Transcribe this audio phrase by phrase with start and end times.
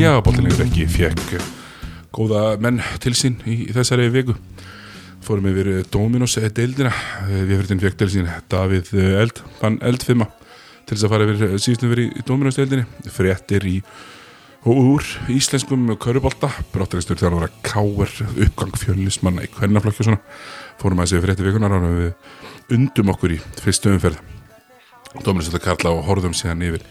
[0.00, 1.42] Já, bóttilegur ekki fekk
[2.16, 4.32] góða menn til sín í þessari viku.
[5.20, 6.88] Fórum yfir Dominos deildina.
[7.28, 10.30] Viðfyrirtin fekk til sín Davíð Eld, hann Eldfimma
[10.88, 12.86] til þess að fara yfir síðustum verið í Dominos deildinni.
[13.12, 13.74] Fréttir í
[14.64, 15.04] úr
[15.36, 20.24] íslenskum körubólta bróttaristur þjálfur að káer uppgang fjölusmanna í hvernaflokki og svona.
[20.80, 24.24] Fórum að þessi frétti vikunar og við undum okkur í fyrstu umferð.
[25.20, 26.88] Dominos þetta Karla og horfðum síðan yfir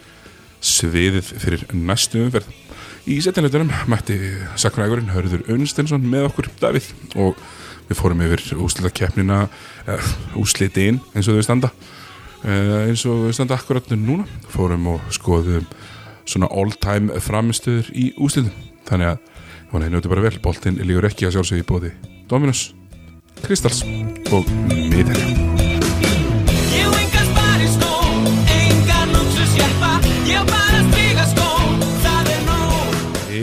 [0.61, 2.53] sviðið fyrir næstu umferð
[3.09, 4.17] í setjanleitunum mætti
[4.59, 7.39] sakrægurinn Hörður Unstensson með okkur Davíð og
[7.89, 9.43] við fórum yfir úslita keppnina
[9.89, 11.71] uh, úslitin eins og þau standa.
[12.43, 14.27] Uh, eins og þau standa akkurat núna.
[14.53, 15.65] Fórum og skoðum
[16.29, 18.53] svona all time framistuður í úslitum
[18.89, 19.23] þannig að
[19.71, 20.35] það er njótið bara vel.
[20.45, 21.95] Boltinn lígur ekki að sjálfsögja í bóði
[22.29, 22.69] Dominus,
[23.41, 23.81] Kristals
[24.29, 25.68] og Miðherja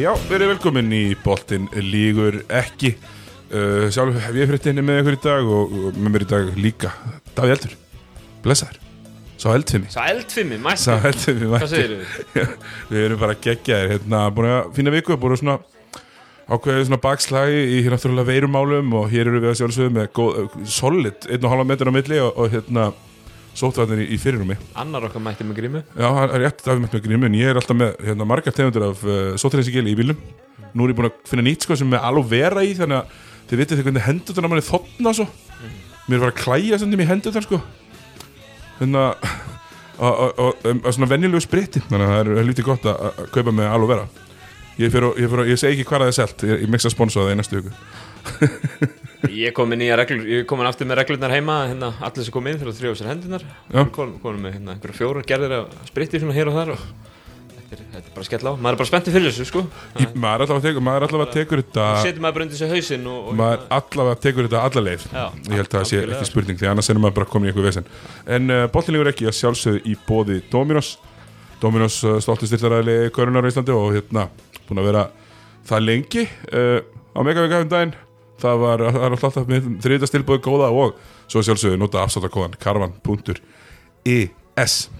[0.06, 2.92] Já, verið velkomin í boltinn lígur ekki.
[3.50, 6.50] Uh, Sjálf hef ég fréttinni með ykkur í dag og, og með mér í dag
[6.62, 6.92] líka
[7.34, 7.72] Davíð Eldur,
[8.44, 8.78] blessaður.
[9.34, 10.84] Sá eldfimi Sá eldfimmi, mætti.
[10.84, 12.54] Sá eldfimi Hvað segir þið?
[12.92, 13.96] Við erum bara geggjaðir.
[13.96, 15.58] Hérna, búin að fína viku, búin að svona
[16.54, 20.58] ákveðið svona bakslagi í hér náttúrulega veirumálum og hér eru við að sjálfsögðu með góð,
[20.70, 22.92] solid 1,5 metrar á milli og, og hérna
[23.56, 25.82] sótvarnir í, í fyrirrumi Annar okkar mætti með grímu.
[25.96, 28.84] Já, það er rétt af með grímu en ég er alltaf með hérna, margar tegundir
[28.90, 30.20] af uh, sótvarninsíkili í bílum
[30.76, 33.16] Nú er ég búin að finna nýtt sko sem er alveg vera í þannig að
[33.48, 35.26] þið vitið þegar hvernig hendur þannig að mann er þotna svo
[36.06, 37.58] Mér er bara að klæja sem í hendur þannig sko.
[38.78, 39.30] Þannig að
[39.96, 43.54] og, og, um, svona venjulegu spritti þannig að það er lítið gott að, að kaupa
[43.56, 44.04] með alveg vera.
[44.76, 46.72] Ég, fer, og- ég, fer, og- ég segi ekki hvað það er selt ég, ég
[46.74, 47.72] mixa sponsa það í næstu viku
[49.36, 52.46] Ég kom með nýja reglur, ég kom aftur með reglurnar heima hérna, allir sem kom
[52.46, 53.82] inn fyrir að þrjóða sér hendunar Já.
[53.96, 56.84] kom, með hérna, einhverja fjóra gerðir að spritti svona hér og þar og
[57.56, 59.62] þetta er, þetta er bara skell á, maður er bara spenntið fyrir þessu sko.
[59.98, 62.72] Ég- Maður er allavega tekur, maður er allavega tekur þetta setjum maður bara undir sig
[62.76, 65.08] hausinn og, og maður allavega tekur þetta alla leið.
[65.10, 67.53] Já, ég held að það sé ekki spurning því annars er maður bara komin í
[67.53, 67.91] eitthvað vesen.
[68.38, 70.93] En uh, boltinlegur ekki að sjálfsögðu í bóði Dominos.
[71.64, 74.28] Dominos uh, stolti styrtaræðli körunar á Íslandi og hérna
[74.69, 75.06] búin að vera
[75.66, 76.78] það lengi uh,
[77.16, 77.97] á megavika um daginn
[78.42, 79.34] það var, alltaf
[80.10, 80.91] stilbóði góða og
[81.26, 84.30] svo sjálfsögðu nota afsáttakóðan karvan.is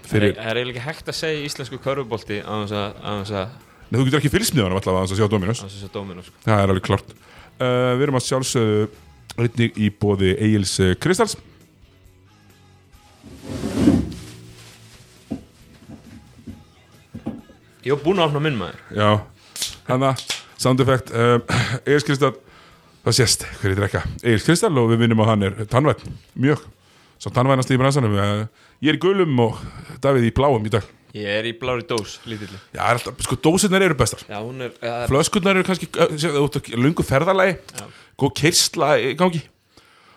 [0.06, 3.48] fyrir, það er eiginlega hægt að segja íslensku körfubolti á þess að á þess að
[3.86, 5.60] Nei, þú getur ekki fylgst með honum allavega að sjá Dominos.
[5.62, 6.41] Á þess að dóminu sko.
[6.42, 8.88] Það er alveg klart uh, Við erum að sjálfsögðu
[9.36, 11.36] einnig í bóði Egil's uh, Kristals.
[17.86, 18.82] Ég var búinn að opna minn maður.
[18.98, 19.10] Já,
[19.86, 20.10] hana,
[20.58, 21.38] sound effect uh,
[21.86, 22.34] Egil's Kristall
[23.06, 24.00] Það sést hver ég drekka?
[24.25, 26.00] Egil's Kristall og við vinnum að hann er tannvæn
[26.43, 26.65] Mjög,
[27.22, 28.17] svo tannvænast í bransanum.
[28.19, 29.61] Uh, Ég er í gulum og
[30.03, 30.84] Davíð í bláum í dag.
[31.17, 32.59] Ég er í blári dós, lítilli.
[32.75, 34.25] Já, er alltaf, sko, dósirnar eru bestar.
[34.28, 37.55] Já, hún er, ja, Flöskurnar eru kannski uh, út af lungu ferðalagi.
[37.78, 37.87] Já.
[38.21, 39.41] Góð kersla í gangi.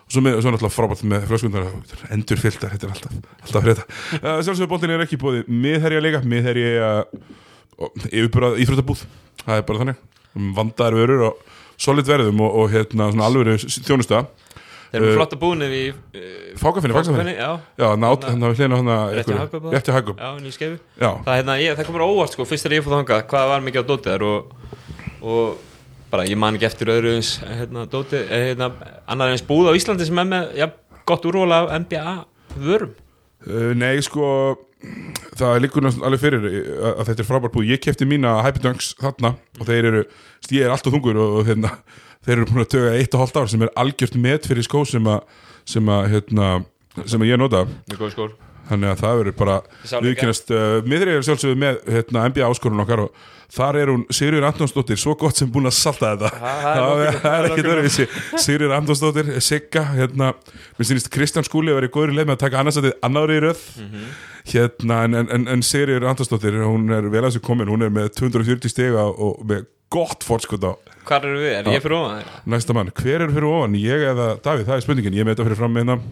[0.04, 1.70] Og svo, með, svo náttúrulega frábært með flöskurnar.
[2.12, 3.86] Endur fylltar, þetta er alltaf, alltaf frétta.
[4.18, 9.06] Uh, Sjálfsögðu boltin er ekki búið miðherja líka, miðherja uh, yfirbúrað íþróttabúð.
[9.46, 11.38] Það er bara þannig, Um vandaðar vörur og
[11.80, 14.24] solid verðum og, og hérna svona alvöru þjónusta.
[14.90, 19.36] Þeir eru uh, flotta búinir í uh, Fákafinni, fákafinni Já, Já, hafi hlýna hann Rétti
[19.36, 23.50] já, Já, það, hérna, ég, það komur óvart sko, fyrst þegar ég fóð þangað hvað
[23.52, 24.72] var mikið á dótið þar og,
[25.22, 25.68] og
[26.10, 28.72] bara ég man ekki eftir öðru eins hérna, dótið, eh, hérna,
[29.06, 30.68] annar eins búð á Íslandi sem er með ja,
[31.06, 32.16] gott úrval af NBA
[32.58, 32.98] vörum.
[33.78, 34.26] Nei, sko
[35.38, 36.46] það liggur náttúrulega alveg fyrir
[36.90, 40.02] að þetta er frábær búið, ég kefti mína Hyper Dunks þarna og þeir eru,
[40.50, 41.74] ég er alltaf þungur og, og hérna,
[42.26, 44.84] þeir eru búin að töga eitt og hálft ár sem er algjört met fyrir skó
[44.88, 45.20] sem að
[45.70, 46.46] sem að, hérna,
[47.06, 47.66] sem að ég nota.
[48.70, 49.54] Þannig að það verður bara
[50.04, 54.46] viðkynast, uh, miðri er sjálfsögðu með hérna, NBA áskorun okkar og þar er hún Sigurður
[54.46, 56.30] Antonsdóttir svo gott sem búin að salta þetta.
[56.38, 58.06] Það er er, er nokkuð- öðruvísi.
[58.44, 60.30] Sigurður Antonsdóttir, Sigga hérna,
[60.78, 63.40] mér sýnist Kristján Skúli að vera í góður leið með að taka annarsætið annar í
[63.46, 63.64] röð.
[63.82, 64.06] Mhm.
[64.52, 68.12] hérna, en, en, en, Sigurður Antonsdóttir hún er vel að þessu komin, hún er með
[68.22, 70.72] 240 stiga og með gott fórskot á
[71.08, 74.28] hvað eru við, er ég fyrir ofan næsta mann, hver er fyrir ofan, ég eða
[74.44, 76.04] Davíð, það er spurningin, ég með þetta fyrir fram með En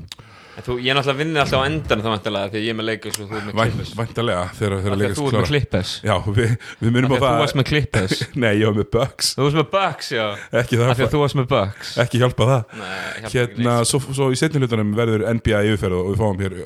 [0.67, 3.19] þú, ég er náttúrulega vinni alltaf á endan þá vantilega því ég er með leikis
[3.19, 6.17] og þú er með klippes væntalega þegar, þegar Þegar leikast þú ert með klippes Já,
[6.39, 6.51] við,
[6.81, 8.13] við munum á Þegar þú það varst með klippes
[8.43, 9.27] Nei, ég var með Bucks.
[9.35, 10.27] Þú varst með Bucks, já.
[10.63, 11.89] Ekki það, að þú varst með Bucks.
[12.05, 12.63] Ekki hjálpa það.
[12.79, 16.39] Nei, hjálpar ekki Hérna, svo, svo í setni hlutunum verður NBA yfirferð og við fáum
[16.45, 16.63] hér uh,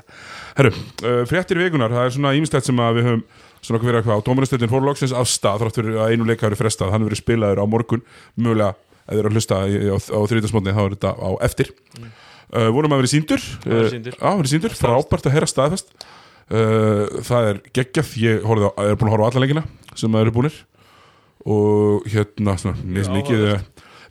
[0.56, 0.72] Herru,
[1.04, 3.26] uh, fréttir vikunar, það er svona ímestætt sem að við höfum
[3.60, 6.30] svona okkur verið að hvað á Dómarastöldin fór loksins af stað þrátt fyrir að einu
[6.30, 8.06] leika verið frestað, hann verið spilaður á morgun.
[8.40, 8.78] Mögulega,
[9.12, 11.76] að hlusta í- á, á þriðdagsmótni, þá er þetta á eftir
[12.54, 15.92] uh, vorum að verið síndur verið síndur, frábært að heyra staðfest.
[16.46, 18.16] Uh, það er geggjað.
[18.22, 19.66] Ég horfði á, er búin að horfa á alla leikina
[19.98, 20.58] sem eru búinir
[21.46, 23.66] og hérna, svona, mjög mikið eh,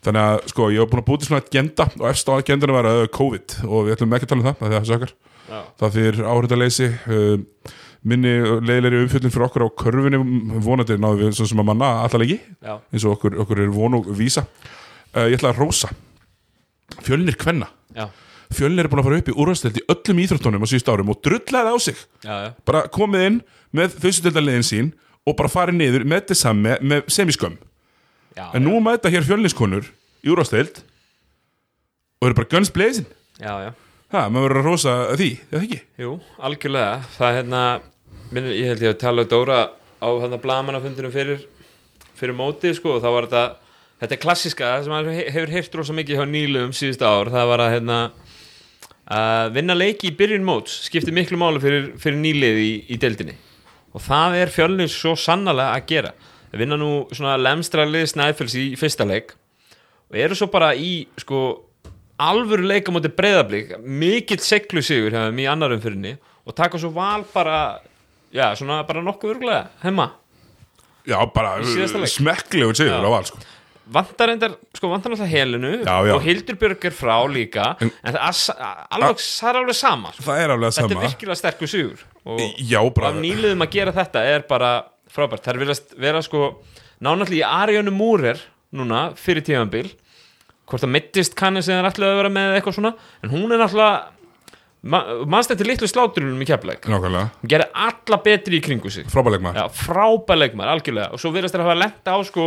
[0.05, 2.87] þannig að, sko, ég hef búin að búti svona agenda og efst á agendunum var
[2.87, 3.57] uh, COVID.
[3.67, 5.13] Og við ætlum ekki að tala um það, af því að það sökar
[5.49, 7.73] já, það fyrir áhörðaleysi uh,
[8.05, 10.21] minni leiðilegri umfjöldin fyrir okkur á körfunni.
[10.63, 13.73] Vonandi náðu við svona sem að manna alla leiki já, eins og okkur, okkur er
[13.75, 14.45] von og vísa.
[15.11, 15.91] Uh, ég ætla að rósa
[17.03, 17.67] fjölnir kvenna.
[17.97, 18.07] Já,
[18.53, 21.21] fjölnir er búin að fara upp í úrvasteld í öllum íþróttunum á síðust árum og
[21.25, 21.97] drullaði á sig.
[22.25, 22.49] Já, já.
[22.67, 23.39] bara komið inn
[23.75, 24.91] með þauðsutildaliðin sín
[25.25, 27.57] og bara farið niður með þess að með, semiskömm.
[28.35, 29.87] Já, en nú mæta hér fjölniskonur
[30.25, 30.83] í úrvasteld
[32.21, 33.07] og eru bara guns blazing.
[33.39, 33.73] Já,
[34.13, 35.81] ha, maður verður að rósa því, eða ekki?
[36.03, 36.95] Jú, algjörlega.
[37.17, 37.63] Það er hérna,
[38.31, 39.59] minn, ég held ég að tala um Dóra
[39.99, 41.45] á hérna blagamannafundunum fyrir,
[42.15, 43.45] fyrir mótið sko og þá var þetta
[44.01, 47.47] þetta er klassiska sem maður he- hefur heyrt rosa mikið hjá nýlum síðust ár það
[47.51, 47.99] var að hérna
[49.05, 53.35] að vinna leiki í byrjun móts skiptir miklu máli fyrir, fyrir nýlið í, í deildinni.
[53.95, 56.13] Og það er fjölnir svo sannlega að gera.
[56.51, 59.35] Það vinna nú svona lemstra lið snæðfells í fyrsta leik.
[60.11, 61.45] Og eru svo bara í sko
[62.21, 66.15] alvöru leika móti breyðablík mikill seglu sigur þeim í annarum fyrirni
[66.45, 67.81] og taka svo val bara
[68.31, 70.11] já, svona bara nokkuð örglega heima.
[71.05, 73.41] Já, bara smekklegur sigur á val sko.
[73.85, 76.13] Vantar endar, sko vantar náttúrulega helinu Já, já.
[76.15, 80.25] og Hildurbjörg er frá líka en, það, er, alveg, það er alveg sama sko.
[80.25, 81.05] það er alveg að þetta er sama.
[81.09, 82.05] virkilega sterkur sigur.
[82.25, 82.41] Og
[83.09, 84.71] af nýliðum að gera þetta er bara
[85.11, 86.49] frábært, það er viljast vera sko
[87.05, 88.41] nánalli í Arjónu Múrer
[88.75, 89.87] núna fyrir tíðanbíl
[90.65, 92.93] hvort það mittist kanni sem það er alltaf að vera með eitthvað svona.
[93.21, 94.15] En hún er náttúrulega
[94.85, 99.07] mannst þetta litlu sláturunum í nákvæmlega, hún gerir alla betri í kringu sig.
[99.09, 101.09] Frábæleikmaður Já, frábær leikmar, algjörlega.
[101.13, 102.45] Og svo virðast þér að hafa lenta á sko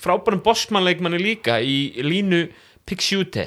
[0.00, 2.46] frábærum bossmannleikmanni líka í línu
[2.84, 3.46] Pixjúte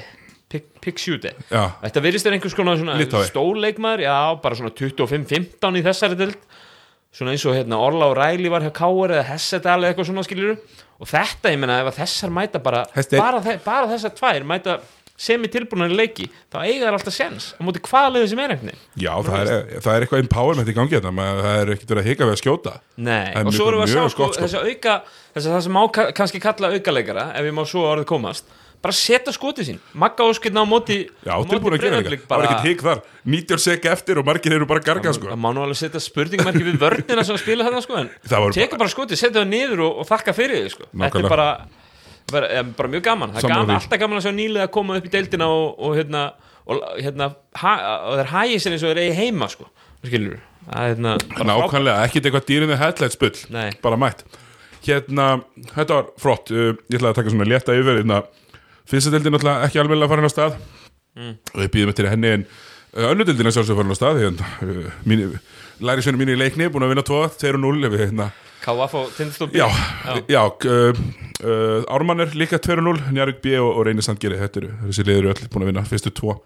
[1.50, 2.80] já, Þetta virðist þér einhvers konar
[3.28, 6.38] stórleikmaður, já, bara svona 25-15 í þessari dild
[7.12, 10.24] svona eins og hérna Orla og Ræli var hjá Káur eða Hessedal eða eitthvað svona
[10.26, 10.56] skiljuru
[10.98, 12.82] og þetta, ég meina, ef að þessar mæta bara
[13.22, 14.78] bara, bara þessar tvær mæta
[15.18, 18.78] semi tilbúinari leiki þá eiga þær alltaf sens á móti hvaða liðu sem er einhvern
[19.02, 22.04] já það, er, það er eitthvað empowerment í gangi þetta, maður- það er ekkert verið
[22.04, 22.76] að hika við að skjóta.
[22.96, 24.94] Nei, Það er og svo erum við að sjá sko, þess að auka
[25.34, 28.56] þess að það sem má ka- kannski kalla aukaleikara ef ég má svo orðið komast
[28.78, 32.46] bara setja skotið sín, Magga Óskirna á móti já, tilbúin að gera þetta, það var
[32.46, 33.00] ekkert hik þar.
[33.26, 35.26] 90 sek eftir og margir eru bara garga sko.
[35.32, 38.78] það má nú alveg setja spurningmarki við vörnina sem spila þetta sko en Það tekur
[38.78, 40.86] bara skotið, setja það niður og, og þakka fyrir sko.
[40.94, 41.48] Þetta er bara,
[42.32, 43.34] bara, eh, bara mjög gaman.
[43.34, 45.96] Það er gaman, alltaf gaman að sjá nýlega að koma upp í deildina og, og
[45.98, 46.28] hérna
[46.68, 47.32] og, hérna,
[47.62, 47.74] ha,
[48.10, 49.68] og það er hægir sér eins og þeir eigi heima sko,
[50.04, 51.14] skilur það er hérna
[51.48, 53.68] nákvæmlega, ekkert eitthvað dýrið með headlight spull Nei.
[53.84, 54.24] bara mætt.
[54.84, 55.28] Hérna,
[55.74, 56.52] þetta var flott.
[56.54, 58.22] Uh, ég ætla að taka svona létta yfir hérna.
[58.88, 60.58] fyrsta deildin náttúrulega ekki alveg að fara hennar stað.
[61.18, 61.32] Mm.
[61.54, 64.20] og ég býðum eftir henni en uh, önnu deildin er sjálfsög að fara hennar stað
[64.22, 65.24] hérna, uh, mín,
[65.82, 68.28] læri svenni mín í leikni búin að vinna 2, 2 og 0 við, hérna,
[68.64, 69.66] KF og Tindastóð já,
[70.28, 71.00] já, uh,
[71.44, 74.70] uh, Ármann er líka 2 og 0 Njarvík B og, og Reynir Sandgeri þetta eru,
[74.88, 76.40] þessi liður öll búin að vinna fyrstu 2 uh,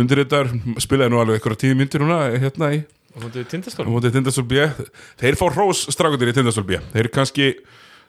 [0.00, 3.92] undirritar spilaði nú alveg eitthvað tíu myndir núna hérna í og hún er Tindastóð á
[3.92, 4.68] móti Tindastól B.
[5.20, 6.78] Þeir fá hrós strákundir í Tindastól B.
[6.94, 7.50] Þeir kannski,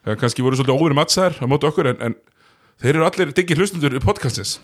[0.08, 2.16] kannski voru svolítið óverum mattsæðar á móti okkur en, en
[2.84, 4.56] þeir eru allir diggi hlustundur í podcastins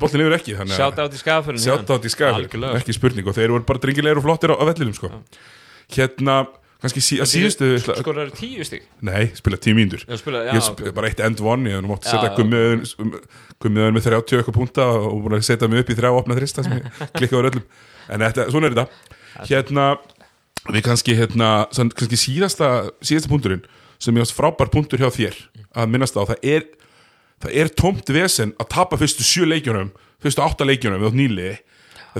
[0.00, 2.80] boltin yfir ekki Sjátt átt í skafurinn sjátt átt í skafir Algjörlega.
[2.80, 5.10] ekki spurning og þeir voru bara drengilegir og flottir á, á vellinum sko.
[5.94, 6.36] hérna,
[6.84, 8.84] kannski sí, að síðustu skorar tíu stig?
[9.04, 9.76] Nei, spila tíu
[10.44, 14.88] já, ég spila bara eitt end one ég Já, setja gummiðun með 30 eitthvað punta
[15.00, 16.88] og búin að setja mig upp í þrjá opna þrista sem ég
[17.18, 17.64] klikka á öllum.
[18.12, 19.16] En þetta, svona er þetta.
[19.48, 19.86] Hérna,
[20.70, 22.70] við kannski hérna, kannski síðasta
[23.04, 23.64] síðasta punkturinn
[24.02, 25.38] sem ég ást frábær punktur hjá þér
[25.74, 26.66] að minnast á, það er
[27.44, 29.92] það er tómt vesen að tapa fyrstu sjö leikjunum
[30.24, 31.18] fyrstu átta leikjunum við átt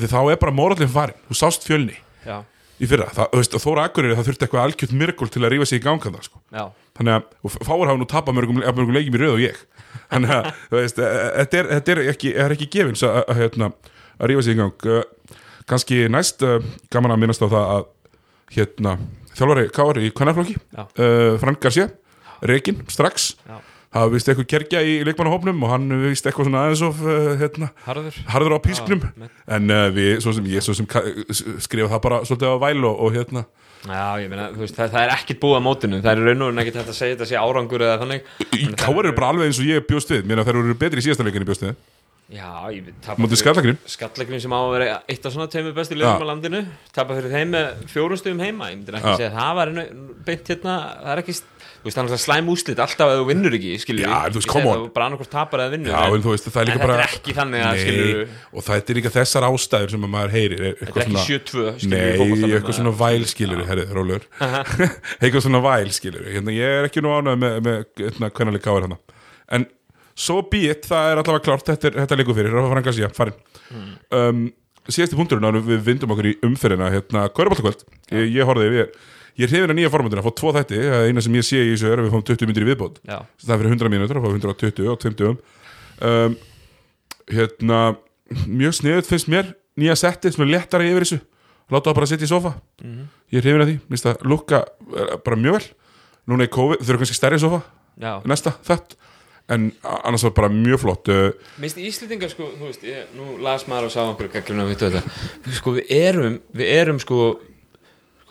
[0.05, 1.97] því þá er bara morallin farin, þú sást fjölni.
[2.25, 2.43] Já,
[2.85, 5.81] í fyrra, það, veist, Þóra Akureyri það þurfti eitthvað algjört myrkul til að rífa sig
[5.81, 6.43] í ganga það sko.
[6.95, 9.59] Þannig að, og fáir hafa nú tapað mörgum, mörgum leikjum í röð og ég.
[10.13, 13.41] Þannig að, veist, e- e- þetta er, þetta er ekki, er ekki gefins að, að,
[13.43, 13.71] hérna,
[14.19, 14.89] að rífa sig í gang.
[15.71, 16.45] Kannski næst
[16.93, 17.85] gaman að minnast á það að
[18.55, 18.97] hérna,
[19.35, 20.83] þjálfari Kári í kvennarflokki Já.
[20.85, 21.89] uh, Frank Garcia,
[22.45, 23.33] Rekin, strax.
[23.49, 23.57] Já,
[23.95, 27.71] hafa vist eitthvað kerkja í leikmannahópnum og hann vist eitthvað svona aðeins of uh, hérna,
[27.87, 28.23] harður.
[28.35, 29.05] harður á písknum.
[29.05, 30.89] Já, en uh, við, svo sem ég, svo sem
[31.63, 33.47] skrifa það bara svolítið á væl og, og hérna.
[33.85, 35.99] Já, ég meina, þú veist, það, það er ekkit búið á mótinu.
[36.05, 38.31] Það er raun og raun ekkit hægt að segja þetta sé árangur eða þannig.
[38.81, 40.25] Káar eru bara alveg eins og ég bjóst við.
[40.31, 41.77] Mér að þær eru betri í síðasta leikinni bjóst við.
[42.33, 43.77] Já, ég tapa Móti Skallagrim?
[43.85, 46.63] Skallagrim sem á að vera eitt af svona tveimur bestu liðum á landinu.
[46.97, 48.71] Tapa fyrir þeim með fjórum stöðum heima.
[48.73, 49.73] Ég myndir ekki segja að það var
[50.25, 51.35] beint hérna Það er ekki,
[51.85, 54.41] þú veist, það er náttúrulega slæm úslit Alltaf að þú vinnur ekki, skilur Já, þú
[54.41, 54.85] veist, come on.
[54.95, 57.05] Bara annarkvort tapar eða vinnur Já, en þú veist, það er líka en bara þetta
[57.05, 58.25] er ekki þannig að, skilurðu-
[58.55, 61.27] og það er líka þessar ástæður sem að maður heyrir er Þetta er ekki svona
[61.29, 64.27] 7-2 skilur Nei, eitthvað svona væl skilur herrið, rólur
[65.21, 68.89] eitthvað svona væl skilur hérna, ég er ekki nú ánægð með, með hérna, hvernig káir
[68.89, 69.01] hana
[69.55, 69.69] en
[70.17, 73.35] so be it, það er allavega klárt þetta, er, þetta liggur fyrir, farin
[74.15, 74.45] um,
[74.89, 78.99] síðasti punkturinn en við vindum okkur í umferðina, hérna, Körbáltakvöld ég, ég horfði, ég,
[79.39, 81.61] ég er hrifin að nýja formundina að fá tvo þætti, er eina sem ég sé
[81.61, 82.99] í þessu er að við fáum 20 myndir í viðbót.
[83.03, 85.31] Já, það er fyrir 100 mínútur og fá 120 og 20
[86.09, 86.37] um,
[87.35, 87.81] hérna
[88.47, 91.21] mjög sniðut finnst mér nýja setti sem er léttara yfir þessu.
[91.73, 92.53] Láta það bara að sitja í sofa
[93.33, 95.65] ég er hrifin að því, minnst það lukka eh, bara mjög vel.
[96.31, 97.61] Núna í COVID, þau eru kannski stærri sofa
[98.01, 98.13] já.
[98.29, 98.95] Næsta þett
[99.53, 101.27] en annars var bara mjög flott uh,
[101.61, 105.03] Minnst Íslendingar sko, þú veist, ég, nú las maður og sá við þetta
[105.59, 107.19] sko, við erum, við erum sko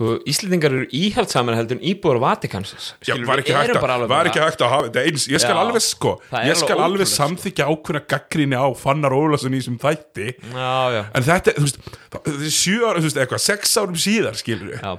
[0.03, 4.29] sko, Íslendingar eru íhaldsamar heldur en íbúar Vatikansins Já, var ekki, hægt að, alveg var
[4.29, 6.75] ekki hægt að hafa þetta eins, ég skal Já, alveg sko það er ég skal
[6.75, 10.27] alveg alveg ótrúlegt, samþykja ákveðna gaggrinni á Fannar Ólason í þessum þætti.
[10.51, 13.77] Já, já, en þetta, þú veist, það- þetta er sjö ára, þú veist, eitthvað, sex
[13.81, 14.93] árum síðar skilur já,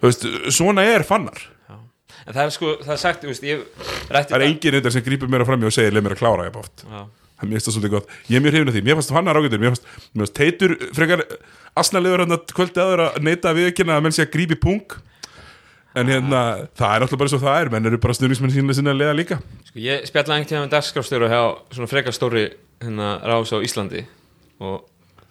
[0.00, 0.28] þú veist,
[0.60, 1.42] svona er Fannar.
[1.68, 1.76] Já.
[2.24, 3.66] En það er sko, það er sagt, þú veist, ég
[4.14, 6.22] rætti það er enginn þetta sem grípur mér fram í og segir leið mér að
[6.24, 8.12] klára ég bátt Já, mér finnst það svolítið gott.
[8.30, 8.82] Ég er mjög hrifin af því.
[8.86, 11.22] Mér fannst hann að rákjöndur mér fannst, mér fannst teitur frekar
[11.80, 14.96] asnalegur hann að kvöldi aður að neita að viðkynna að menn sé að grípi pung
[15.94, 16.40] en hérna
[16.74, 19.18] það er náttúrulega bara svo það er menn eru bara snurningsmenn sínlega sinna að leiða
[19.18, 19.40] líka.
[19.68, 21.42] Sko, ég spjallaði einhvern tíma með dagskráfstjóru hjá
[21.76, 22.46] svona frekar stóri
[22.82, 24.02] hérna rás á Íslandi.
[24.62, 24.82] Og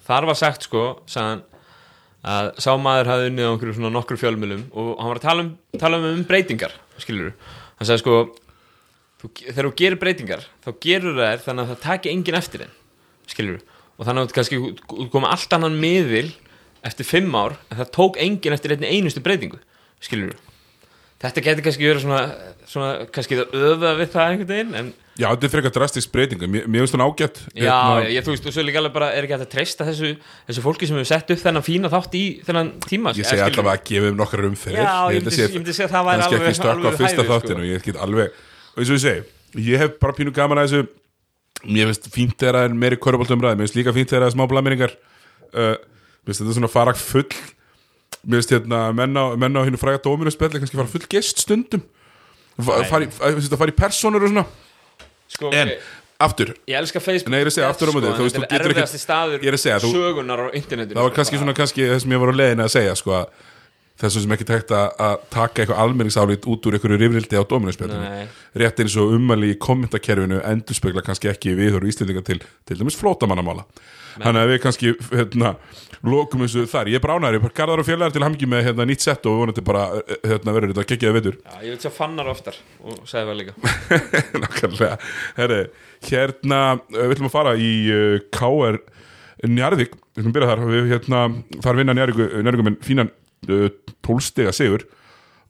[0.07, 1.43] þar var sagt sko, sagðan
[2.23, 5.43] að sá maður hafði unnið á einhverju svona nokkru fjölmjölum og hann var að tala
[5.43, 8.19] um, tala um, um breytingar skilur hann sagði sko
[9.19, 12.77] þú, þegar þú gerir breytingar þá gerur það þannig að það taki enginn eftir þeim
[13.33, 13.59] skilur
[13.97, 14.61] og þannig að kannski
[15.13, 16.31] koma allt annan miðil
[16.83, 19.59] eftir fimm ár en það tók enginn eftir einni einustu breytingu
[20.03, 20.33] skilur
[21.23, 22.23] þetta getur kannski verið svona,
[22.67, 24.89] svona kannski það öða við það einhvern veginn en
[25.21, 28.47] já þetta er frekar drastisk breyting mér, finnst hún ágætt Já, Hérna, ég, þú veist,
[28.49, 30.09] og svo líka alveg bara er ekki hægt að treysta þessu,
[30.49, 33.77] þessu fólki sem hefur sett upp þennan fína þátt í þennan tíma ég segi allavega
[33.77, 34.81] að gefa um nokkrar umferðir.
[34.81, 35.23] Já, ég
[35.53, 38.41] myndi- segja að það væri kannski alveg- ekki stökk á fyrsta þáttinu ég get alveg,
[38.73, 40.87] og eins og ég segi ég hef bara pínu gaman að þessu
[41.65, 44.45] mér finnst fínt þegar það er meiri köruboltum ræði mér finnst líka fínt er smá
[44.51, 44.93] blameringar
[45.53, 47.27] uh, mér finnst þetta svona fara full.
[48.23, 51.41] Mér finnst hérna menn á, menn á hinn fræga dóminu spelli kannski fara full gest
[51.43, 51.81] stundum.
[52.59, 52.87] Fa- Nei.
[52.87, 54.45] fara í- að- að fara í personur og svona?
[55.33, 55.79] Sko, en ok,
[56.23, 56.53] aftur.
[56.69, 58.99] Ég elska Facebook Nei, ég er að segja aftur á veist, þú Þetta er erfiðasti
[59.01, 62.11] staður Ég að segja, þú- sögunar á internetinu það var kannski svona kannski það sem
[62.13, 63.25] ég var á leiðin að segja sko að
[64.03, 68.27] þessum sem ekki tækt að, taka eitthvað almenningsálít út úr einhverju rifrildi á dóminarspjallinu Nei.
[68.63, 73.65] rétt eins og ummæli í kommentakerfinu endurspegla kannski ekki viður Íslendinga til til dæmis flótamannamála
[74.21, 75.53] þannig að við kannski hérna,
[76.05, 79.25] lokum þessu þar, ég er bara garðar og félagar til hamngi með hérna, nýtt sett
[79.29, 83.01] og vonandi bara eh, hérna, verður þetta geggjaði veitur ég vil sjá fannar oftar og
[83.09, 83.55] segja vel líka.
[84.43, 84.97] Nákvæmlega.
[85.39, 85.59] Herri,
[86.09, 88.79] hérna, uh, við ætlum að fara í uh, KR
[89.49, 89.97] Njarðvík.
[90.13, 90.63] Við ætlum að byrja þar.
[90.69, 91.21] Við, hérna,
[91.63, 93.11] Þar vinna Njarðvík minn fínan
[94.05, 94.85] tólstega sigur.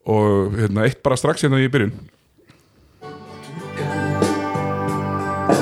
[0.04, 1.94] Og hérna, eitt bara strax hérna í byrjun.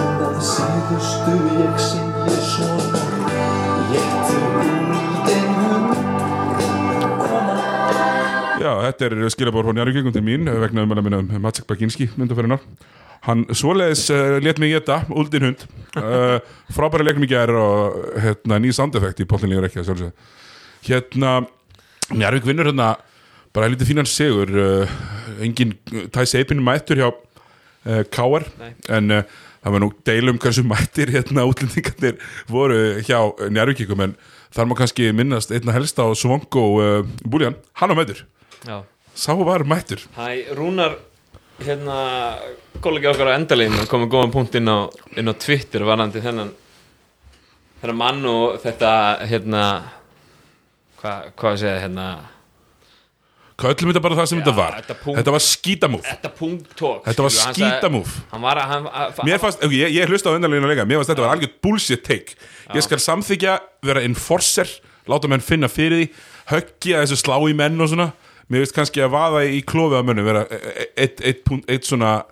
[0.02, 3.02] Það síðustu ég segi svona
[3.92, 5.84] Léttur út en hún
[8.62, 12.10] Já, þetta er skilabór frá Njarðvíkingum til mín vegna um að minna um Matsek Baginski
[12.16, 12.62] myndafærinar
[13.22, 15.60] Hann svoleiðis uh, let mig geta, Uldin hund.
[15.94, 16.40] Uh,
[16.74, 20.30] frábæra leiknum í gær og hérna, ný sound effect í potlinlegur ekki að sjálfsögðu.
[20.88, 21.34] Hérna,
[22.12, 22.96] Njarvík vinnur hérna
[23.54, 24.92] bara helviti fínan sigur uh,
[25.44, 25.74] engin
[26.12, 28.46] tæs eipinu mættur hjá uh, Káar
[28.92, 29.22] en uh,
[29.62, 33.18] það var nú deilum hversu mættir hérna útlendingarnir voru hjá
[33.52, 34.16] njárvíkikum en
[34.52, 38.24] þar má kannski minnast einna helsta á Svongo uh, Búljan, hann á mættur.
[39.12, 40.00] Sá var mættur.
[40.16, 40.96] Hæ, Rúnar
[41.62, 41.96] hérna,
[42.80, 46.52] kollegi okkar á endalínu komið góðan punkt inn á, inn á Twitter varandi þennan
[47.82, 48.92] þennan mann og þetta
[49.28, 49.64] hérna
[51.02, 52.06] hvað hva að segja hérna?
[53.62, 54.76] Hvað öllum þetta bara það sem þetta var.
[54.80, 58.14] þetta punkt- þetta var skítamúf þetta punkt tók Þetta var skítamúf.
[58.32, 61.60] að að- Mér fannst, ég, ég hlusta á undanleginu leika Mér fannst þetta var algjörð
[61.62, 62.34] bullshit take.
[62.74, 64.68] Ég skal samþykja, vera enforcer
[65.06, 66.10] Láta menn finna fyrir því
[66.48, 68.12] Höggja þessu slá í menn og svona.
[68.50, 71.64] Mér veist kannski að vaða í klófið á mönnum Vera e- e- eitt, eitt, eitt,
[71.68, 72.24] eitt svona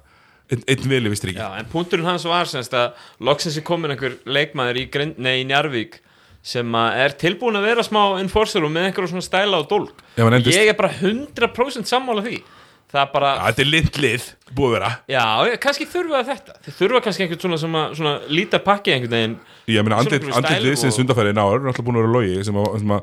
[0.50, 4.16] eitt vili við striki Já, en punkturinn hans var semst að loksins er komin einhver
[4.26, 6.00] leikmaður í, í Njarvík
[6.42, 10.00] sem er tilbúin að vera smá enforcer og með einhverjum svona stæla og dólk.
[10.16, 12.42] Hann endist- ég er bara 100% sammála því.
[12.90, 14.88] Það er bara, Já, Þetta er lindlið, búið að vera.
[15.06, 16.54] Já, kannski þurfa þetta.
[16.64, 19.36] Þeir þurfa kannski einhvern svona sem svona líta pakki einhvern veginn.
[19.70, 22.02] Ég meina, andlit, Svona einhverju andlit stæl liðsins og- undanfæri ná er náttúrulega búin að
[22.02, 23.02] vera logi sem að, sem að,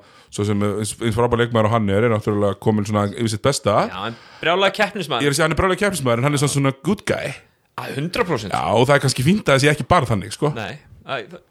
[0.50, 3.88] sem eins, frábær leikmaður og hann er er náttúrulega komin svona yfir sitt besta.
[3.88, 6.38] Já, en brjálega Ég keppnismæður er að segja hann er brálega keppnismæður en hann er
[6.44, 7.34] svona, svona good guy.
[7.77, 10.50] 100% Já, og það er kannski fínt að það sé ekki bara þannig, sko.
[10.53, 10.79] Nei,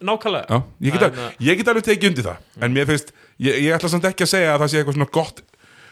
[0.05, 0.59] nákvæmlega.
[1.41, 4.33] Ég get alveg tekið undir það En mér finnst, ég, ég ætla samt ekki að
[4.35, 5.41] segja að það sé eitthvað svona gott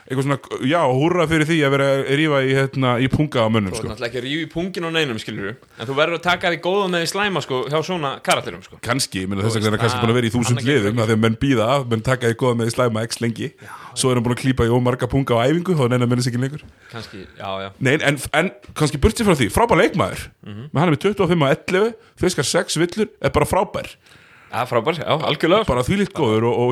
[0.04, 0.36] Eitthvað svona,
[0.68, 3.78] já, húrra fyrir því að vera að rífa í, hérna, í punga á mönnum Þú
[3.78, 3.86] sko.
[3.88, 6.58] náttúrulega ekki að rífa í pungin á neinum skilur En þú verður að taka því
[6.66, 8.76] góða með því slæma sko hjá svona karakterum sko.
[8.84, 10.84] Kannski, ég meina þess að það er kannski búin að vera í þúsund annað getur
[10.84, 13.48] liðum að menn býða, menn taka því góða með því slæma x lengi.
[13.96, 16.28] Svo er hann búin að klípa í ómarga punga á æfingu Þá neina menn þess
[16.28, 16.60] ekki lengur.
[16.92, 17.72] Kannski, já, já.
[17.80, 20.28] Nei, en, en kannski burtið frá því, frábær leikmaður.
[20.44, 23.32] Hann er með 25 og 11 Fiskar 6 villur, er
[24.54, 24.70] Já, já,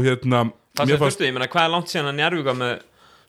[0.06, 2.70] hérna Það sem þurftu, ég meina, hvað er langt síðan að njárvíka með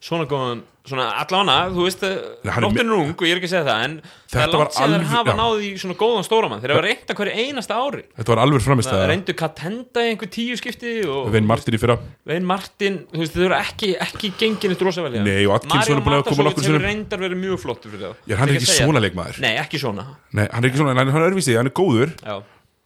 [0.04, 3.48] svona góðan, svona allána, þú veist, hann er nóttin er ung og ég er ekki
[3.48, 3.92] að segja það, en
[4.28, 5.36] það er langt þeir alveg- hafa já.
[5.38, 8.02] náð í svona góðan stóramann, þeir hafa reynda hverju einasta ári.
[8.18, 10.92] Þetta var alveg Það framistæða reyndu Katenda í einhver tíu skipti
[11.32, 11.96] Vein Martin í fyrra
[12.28, 15.24] Vein Martin, þú veist, þau eru ekki, ekki gengin eitt rosa vel í það.
[15.30, 18.16] Nei, og Atkinson er búin að koma nokkur sem reyndar verið mjög flottur fyrir það.
[18.28, 19.06] Já, hann er Ekki að svona það.
[19.08, 20.04] leikmaður Nei, ekki svona.
[20.36, 22.36] Nei, hann er ekki svona, hann er örvísið, hann er góður Já.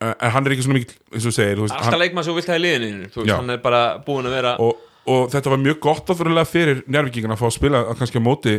[0.06, 3.34] eh, En hann er ekki svona mikil, Alltaf leikmann sem þú vilt hafa í liðinu,
[3.34, 4.76] hann er bara búin að vera og,
[5.08, 8.28] og þetta var mjög gott áfyrirlega fyrir njárvíkingana að fá að spila að kannski á
[8.28, 8.54] móti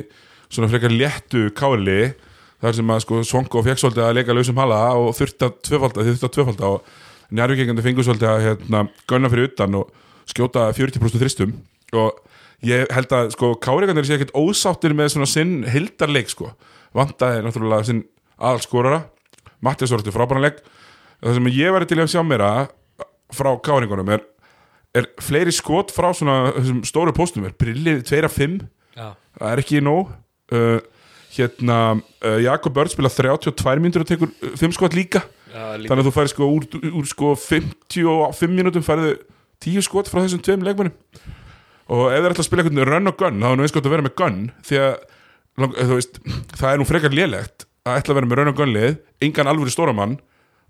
[0.50, 2.16] Svona frekar léttu káli
[2.60, 6.06] þar sem að sko Svonko fekk svolítið að leika lausum hala og þurfti að tvöfalda,
[6.08, 6.88] þurfti að tvöfalda og
[7.38, 9.92] njárvíkingandi fengur svolítið að hérna, gunna fyrir utan og
[10.30, 11.54] skjóta 40% þristum
[12.02, 12.18] og
[12.66, 16.50] ég held að sko kárigandir sé ekkert ósáttir með svona sinn hildarleik sko.
[16.98, 18.02] Vantaði náttúrulega sinn
[18.42, 19.04] aðalskorara.
[19.62, 20.64] Mattias var þetta frábæranleik
[21.22, 22.52] það sem ég væri til að sjá meira
[23.36, 24.26] frá káringunum er,
[24.98, 27.46] er fleiri skot frá svona þessum stóru póstum.
[27.46, 28.62] Er brillið 2-5
[28.98, 29.12] Já.
[29.38, 30.14] það er ekki nóg.
[30.50, 30.80] Uh,
[31.36, 35.22] hérna uh, Jakob Börn spila 32 mínútur og tekur 5 skot líka.
[35.50, 35.90] Já, líka.
[35.90, 39.16] þannig að þú færi sko úr, úr sko 55 mínútum færðu
[39.66, 40.94] 10 skot frá þessum tveim leikmennum
[41.90, 43.74] og ef það er alltaf að spila einhvern run og gun þá er nú eins
[43.74, 44.92] gott að vera með gun því að
[45.90, 46.20] veist,
[46.54, 49.50] það er nú frekar lélegt að ætla að vera með run og gun lið engan
[49.50, 50.20] alvöru stóramann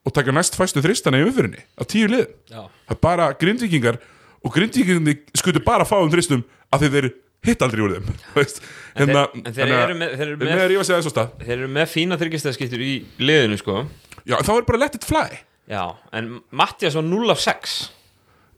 [0.05, 2.61] og taka næst fæstu þristana í umfyrinni á tíu lið Já.
[2.87, 3.97] það er bara grindvíkingar
[4.45, 7.09] og grindvíkingar skutu bara fáum þristum af því þeir
[7.49, 8.07] hitt aldrei úr þeim
[8.37, 8.61] veist,
[8.95, 11.87] hérna, þeir- en þeir að- eru með- þeir eru með- með að Þeir eru með
[11.93, 13.77] fína þryggjastæðskiptur í liðinu sko.
[14.27, 15.27] Já, þá er bara let it fly.
[15.69, 15.83] Já,
[16.13, 17.77] en Mattias var 0 af 6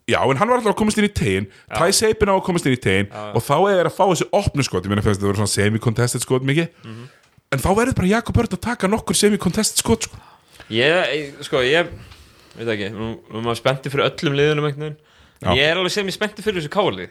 [0.09, 2.65] Já, en hann var alltaf að komast inn í tegin Tæ Seipin á að komast
[2.65, 4.83] inn í tegin og þá er að fá þessi opnu skot.
[4.83, 6.69] Ég meina fyrst það voru svona semi-contested skot mikið.
[6.83, 7.05] Mhm.
[7.53, 10.17] en þá verður bara Jakob Börn að taka nokkur semi-contested skot sko.
[10.71, 11.89] Ég, ég- sko, ég
[12.57, 14.97] veit ekki, nú nú er maður spennti fyrir öllum liðunum einhvern veginn.
[15.57, 17.09] Ég er alveg sem ég spennti fyrir þessu kálið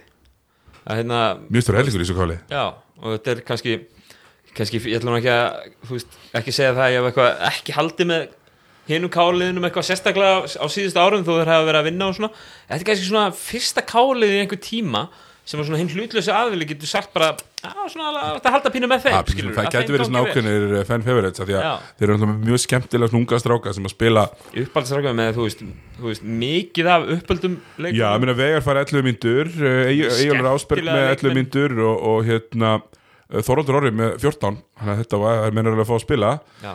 [0.90, 1.18] hérna,
[1.50, 2.62] Mjög stór hellingur í þessu káli já,
[3.02, 3.74] og þetta er kannski
[4.56, 5.48] kannski, ég ætlum ekki að
[5.86, 8.24] þú veist, ekki segja það að ég hef eitthvað ekki haldið með
[8.90, 12.30] hinum káliðinum eitthvað sérstaklega á síðustu árum þó þeir hafa verið að vinna og svona.
[12.70, 15.02] Þetta er kannski svona fyrsta kálið í einhver tíma
[15.50, 17.32] sem að svona hinn hlutlösi aðvili getur sagt bara,
[17.66, 17.94] að
[18.38, 21.56] þetta halda pínu með þeim, Ja, skilur það gæti verið svona ákveðnir fan favorites því
[21.58, 21.72] að Já.
[21.98, 24.22] þeir eru alltaf mjög skemmtilega svona unga stráka sem að spila
[24.62, 25.64] uppáhaldsrákað með, þú veist,
[25.98, 29.50] þú veist mikið af uppöldum leikum Já, ég meina Vegar fara 11 myndur
[29.90, 31.40] Egilur Ásberg með 11 leikmenn.
[31.40, 32.72] myndur og, og hérna
[33.30, 36.30] Þorvaldur Orri með 14 þannig að þetta var, alveg að fá að spila
[36.64, 36.72] Já.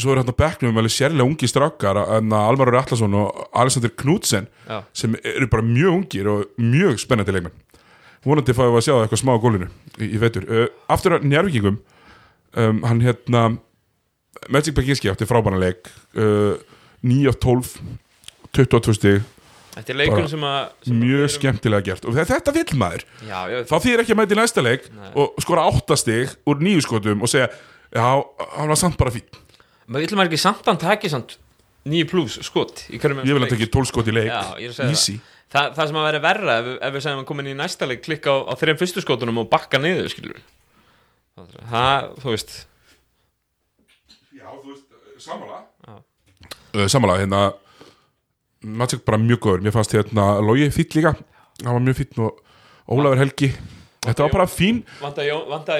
[0.00, 4.46] svo er hérna bekknum alveg sérlega ungi strákar en Almar Orri Atlasson og Alexander Knudsen
[4.68, 4.78] Já.
[4.96, 7.59] sem eru bara mjög ungir og mjög spennandi leikmenn
[8.26, 10.46] vonandi fáum við að sjá það eitthvað smá á gólinu í, í vetur.
[10.50, 11.80] Uh, aftur að njárvíkingum
[12.60, 13.44] um, hann hérna
[14.48, 15.88] Magic Beginski átti frábæna leik.
[16.14, 16.56] Uh,
[17.02, 17.74] 9 af 12
[18.56, 19.20] 22 stig.
[19.70, 22.04] Þetta er leikur Bara sem að mjög erum- skemmtilega gert.
[22.10, 23.04] Og þe- þetta vill maður.
[23.22, 25.10] Já, já, þá þýr ekki að mæti næsta leik Nei.
[25.14, 27.46] og skora áttastig úr nýju skotum og segja
[27.94, 28.06] já,
[28.58, 29.22] hann var samt bara fín
[29.90, 31.36] maður vill maður ekki samt að hann taki samt
[31.90, 33.50] 9 pluss skot ég vil að leik.
[33.54, 34.28] tekja 12 skot í leik.
[34.30, 37.56] Já, easy Þa, það sem að vera verra ef, ef við segjum að komin í
[37.58, 40.42] næsta leik klikka á, á þreim fyrstu skotunum og bakka niður skilur
[41.70, 42.54] það, þú veist.
[44.36, 44.86] Já, þú veist,
[45.24, 45.58] sammála.
[45.86, 45.96] Já.
[46.76, 47.42] uh, Sammála, hérna
[48.60, 51.14] Magic bara mjög góður, mér fannst hérna Lógi fýtt líka,
[51.64, 52.42] hann var mjög fýtt og
[52.90, 53.52] Ólafur Helgi,
[54.06, 54.78] þetta var bara fín.
[55.00, 55.28] Vantaði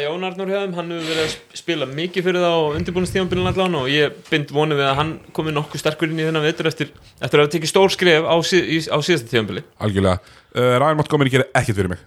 [0.04, 3.78] Jón, Arnur hefðum hann hefur verið að sp- spila mikið fyrir það á undirbúinnstíðanbílun allan
[3.80, 6.92] og ég bind vonið við að hann komi nokkuð sterkur inn í þennan veitur eftir,
[7.16, 10.20] eftir að hafa tekið stór skref á, sí, í, á síðasta tíðanbíli algjörlega,
[10.52, 12.04] uh, Ryan Montgomery gerir ekkert fyrir mig.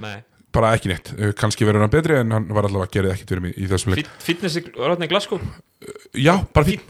[0.00, 0.16] Nei,
[0.56, 3.34] bara ekki neitt, uh, kannski verður hann betri en hann var allavega að gera ekkert
[3.34, 4.08] fyrir mig í þessum leik.
[4.24, 5.44] Fitness í Rótni Glasgow?
[6.16, 6.80] Já, bara fín,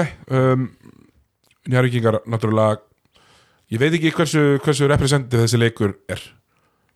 [0.00, 0.70] leið um,
[1.68, 2.80] Njárvíkingar, náttúrulega
[3.72, 6.24] ég veit ekki hversu, hversu representativ þessi leikur er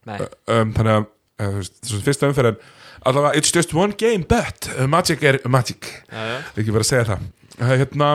[0.07, 2.61] um, þannig að uh, þessu fyrsta umferð en
[3.07, 5.90] allavega it's just one game but Magic er Magic.
[6.11, 6.38] Já, já.
[6.55, 7.27] Ekki verið að segja það.
[7.83, 8.12] Hérna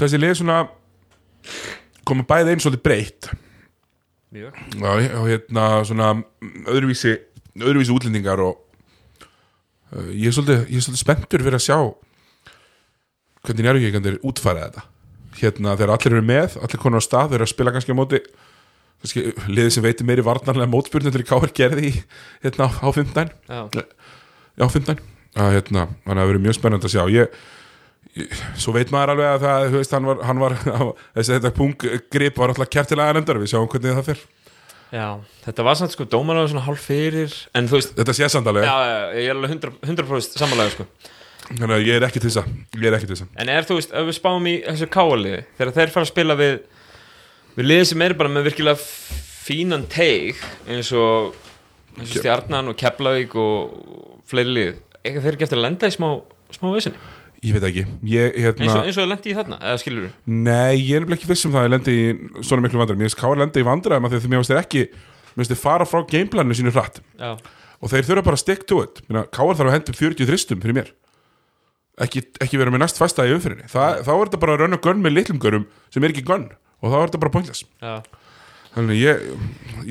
[0.00, 0.60] þessi lið svona
[2.08, 3.30] koma bæði einn svolítið breytt.
[4.32, 4.60] Mjög.
[4.80, 6.12] Og, hérna svona
[6.72, 7.18] öðruvísi
[7.60, 8.56] öðruvísi útlendingar og
[9.92, 11.78] uh, ég er svolítið ég er svolítið spenntur fyrir að sjá
[13.42, 14.86] hvernig njárvíkingandir útfæra þetta.
[15.42, 17.98] Hérna þegar allir eru með allir konur á stað, þeir eru að spila kannski á
[17.98, 18.20] móti
[19.02, 21.94] liðið sem veitir meiri varnarlega mótspurning til Káar gerði
[22.44, 23.82] hérna á, á 15 Já,
[24.60, 27.02] já 15 að, hérna, þannig að það verið mjög spennandi að sjá.
[27.12, 27.40] Ég,
[28.18, 30.56] ég, svo veit maður alveg að það veist, hann var, hann var
[31.16, 34.22] þessi þetta pung grip var alltaf kærtilega nefndar við sjáum hvernig það fer.
[34.92, 35.06] Já
[35.46, 38.50] Þetta var samt sko dómar á svona hálf fyrir En þú veist, þetta sé samt
[38.50, 38.74] alveg, já,
[39.16, 40.84] ég er alveg 100%, 100 samanlega sko.
[41.46, 43.38] Þannig að ég er ekki til þess að ég er ekki til þess að.
[43.40, 46.36] En er þú veist, ef við spáum í þessu káaliði Þegar þeir fara að spila
[46.38, 46.52] við
[47.56, 48.80] Við liðið sem er bara með virkilega
[49.42, 50.38] fínan teig
[50.70, 51.34] eins og,
[51.98, 54.78] eins Stjarnan og Keflavík og fleiri lið.
[55.02, 56.08] Eitthvað þeir eftir að lenda í smá,
[56.54, 57.10] smá vissinni
[57.42, 60.36] ég veit ekki, ég eins, hérna og, eins og lendi í þarna, eða skilur við
[60.46, 62.04] nei, ég er nefnilega ekki viss um það að ég lendi í
[62.46, 64.84] svona miklu vandræðum, ég veist Káar lendi í vandræðum því að mér finnst þeir ekki,
[65.32, 67.00] mér finnst þeir fara frá gameplaninu sínu hratt.
[67.18, 67.32] Já,
[67.82, 69.02] og þeir þurfa bara að stick to it.
[69.08, 70.92] Minna, Káar þarf að henda upp 40 þristum fyrir mér.
[72.02, 74.78] Ekki, ekki vera með næst fasta í umfyrinni Þa, þá er þetta bara að rönna
[74.80, 76.46] gunn með litlum görum sem er ekki gunn
[76.82, 77.62] og þá er þetta bara pointless.
[77.82, 77.94] Já,
[78.74, 79.22] þannig ég,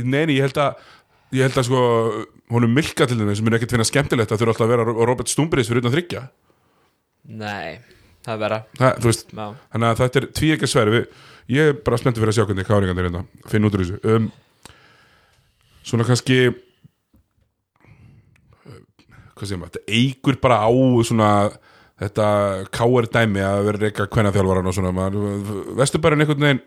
[0.04, 0.90] neini, ég held að
[1.32, 1.82] ég held að sko,
[2.52, 5.06] honum Milka til þenni sem er ekkert finna skemmtilegt að þurfa alltaf að vera Ro-
[5.08, 6.26] Robert Stumbris fyrir utan þryggja
[7.40, 7.80] nei
[8.22, 11.06] Það er vera það, veist, þannig að þetta er tví ekki sværi við,
[11.56, 13.98] ég er bara spenntur fyrir að sjá hvernig káringandir hérna, finn út úr þessu.
[14.12, 14.28] Um,
[15.88, 16.38] svona kannski
[18.62, 20.70] hvað segir maður, þetta eigur bara á
[21.08, 21.30] svona
[22.02, 22.28] þetta
[22.74, 25.42] káir dæmi að vera reyka hvenna þjálfaran og svona, maður,
[25.80, 26.62] vesturbærin einhvern veginn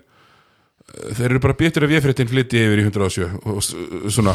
[0.92, 4.34] þeir eru bara ef ég fyrir flytti yfir í 107 og svona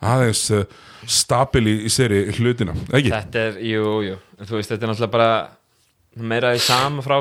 [0.00, 0.64] aðeins uh,
[1.06, 3.12] stabili í seri hlutina, ekki?
[3.12, 4.18] þetta er, jú, jú.
[4.40, 5.30] En þú veist, þetta er náttúrulega bara
[6.32, 7.18] meira í sama frá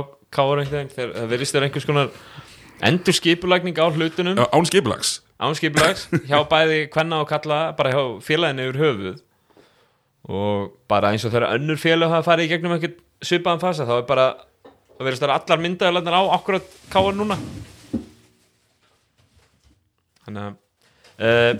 [0.72, 0.92] veginn.
[0.94, 2.12] Þegar það virðist þér einhvers konar
[2.90, 4.40] endur skipulagning á hlutunum.
[4.40, 5.20] Án skipulags.
[5.40, 9.20] Ánskipulags hjá bæði kvenna og kalla bara hjá félaginu yfir höfuð.
[10.30, 13.96] Og bara eins og þegar önnur félag hafa farið í gegnum eitthvað svipaðan fasa þá
[13.98, 14.26] er bara
[14.66, 17.38] það verðist að allar myndaðalarnar á akkurat káar núna
[20.30, 20.54] þannig að
[21.26, 21.54] uh,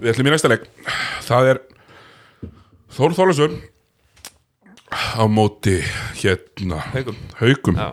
[0.00, 0.66] Við ætlum í næsta leik
[1.24, 1.60] Það er
[2.94, 3.54] Þór Þólasson
[4.94, 5.80] á móti
[6.20, 6.78] hérna.
[7.40, 7.74] Haukum.
[7.74, 7.88] já,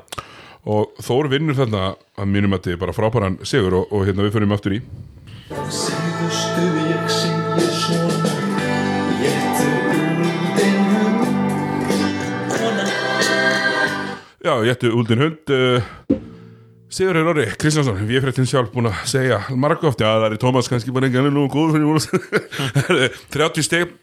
[0.70, 4.36] og Þór vinnur þarna að mínum að þið bara frábæran sigur og, og hérna við
[4.36, 4.82] fyrir aftur í
[5.74, 8.36] Síðustu ég segi svona
[9.22, 9.70] Léttu
[10.22, 11.26] úldin hund
[14.46, 15.46] Já, jættu úldin hund
[16.92, 20.10] uh, Sigur er Orri Kristjánsson Við erum fréttin sjálf búin að segja marga oft, já
[20.12, 22.00] það er Tómas kannski bara engan nú góður fyrir múl
[23.32, 23.94] 30 steg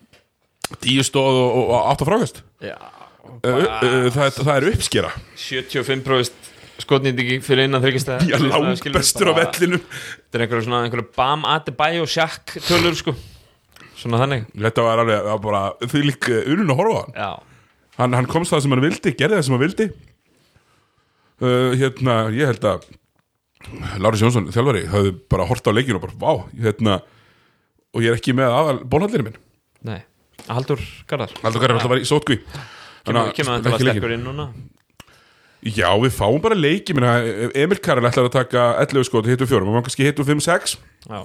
[0.84, 2.42] 10 stóð og, og, og 8 frákast.
[2.64, 5.12] Já uh, uh, það, er- er uppskera.
[5.40, 9.82] 75% skotnýtingi fyrir innan þryggjastæð Já, langt bestur á vellinum.
[9.82, 13.16] Þetta er einhverja svona einhverja bam Adebayo Shaq tölur sko.
[13.98, 14.44] Svona þannig.
[14.54, 17.32] Þetta var alveg það var bara því lík unun að horfa
[17.98, 19.88] hann, hann komst það sem hann vildi, gerði það sem hann vildi
[21.42, 22.88] uh, Hérna, ég held að
[23.98, 27.00] Láris Jónsson, þjálfari, hafði bara hort á leikinu og bara, vá, hérna
[27.90, 29.38] og ég er ekki með aðal bólhaldinu minn.
[29.88, 30.00] Nei.
[30.46, 31.32] Haldur Garðar.
[31.42, 32.38] Haldur Garðar alltaf var í sótkví
[33.08, 34.48] kemur til að stekkur inn núna?
[35.66, 37.16] Já, við fáum bara leiki minna,
[37.58, 40.76] Emil Karel ætlar að taka 11 skot, hittu fjórum, og hann kannski hittu 5-6
[41.08, 41.20] já,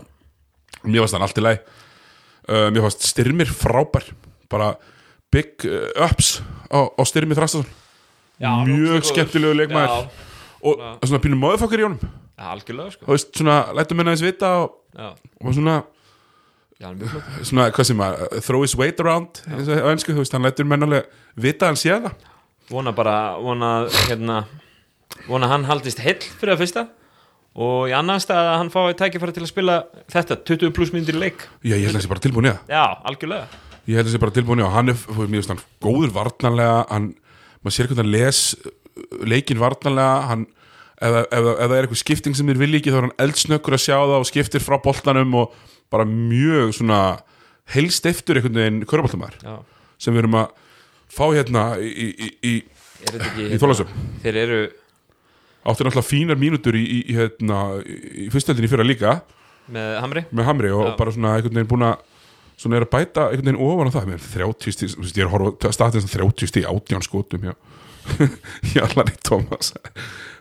[0.83, 4.09] Mér fannst hann allt í læg uh, Mér fannst Styrmir frábær.
[4.51, 4.73] Bara
[5.33, 6.39] big uh, ups
[6.73, 7.69] á, á Styrmir Þrastason
[8.41, 10.07] já Mjög skemmtilegu leikmaður.
[10.07, 10.29] Já,
[10.63, 12.13] og svona pínum móðufokkar í honum.
[12.33, 13.05] Já, algjörlega sko.
[13.05, 15.11] Þú veist, svona, lætum henni aðeins vita og, Já,
[15.43, 15.75] og svona,
[16.81, 16.89] já,
[17.43, 20.69] svona, hvað sem að throw his weight around, og á ennsku, þú veist, hann lætur
[20.69, 22.27] menn alveg vita að hann sé það.
[22.71, 23.71] Vona bara, vona
[24.07, 24.43] hérna
[25.27, 26.83] Vona að hann haldist heill fyrir að fyrsta
[27.53, 29.75] Og í annan stað að hann fái tækifæri til að spila
[30.09, 31.43] þetta 20 pluss myndir leik.
[31.61, 32.71] Já, ég held að það sé bara tilbúin það.
[32.73, 33.59] Já, algjörlega.
[33.83, 36.15] Ég held að það sé bara tilbúin og hann er, þú veist, mér hann góður
[36.15, 37.05] varnarlega, hann,
[37.63, 38.41] maður sér hvernig hann les
[39.33, 40.45] leikinn varnarlega, hann,
[40.99, 43.77] ef, ef, ef, það er eitthvað skipting sem þér vilja ekki, þá er hann eldsnökkur
[43.77, 45.55] að sjá það og skiptir frá boltanum og
[45.93, 46.99] bara mjög svona
[47.73, 49.63] helst eftir einhvern veginn köruboltamæður
[50.01, 50.53] sem við erum að
[51.13, 52.53] fá hérna í, í, í, í
[53.03, 54.03] Í Þorlákshöfn.
[54.23, 54.57] Þeir eru,
[55.67, 59.17] áttu náttúrulega fínar mínútur í, hérna, í fyrstöldinni fyrra líka
[59.73, 60.93] með Hamri með Hamri og Já.
[60.99, 62.01] bara svona einhvern veginn búin að
[62.59, 64.09] svona er að bæta einhvern veginn ofan á það.
[64.13, 67.47] Með 30 stíð, þú veist, ég er að horfa statins 30 stíð átján skotum
[68.97, 69.73] Larry Thomas.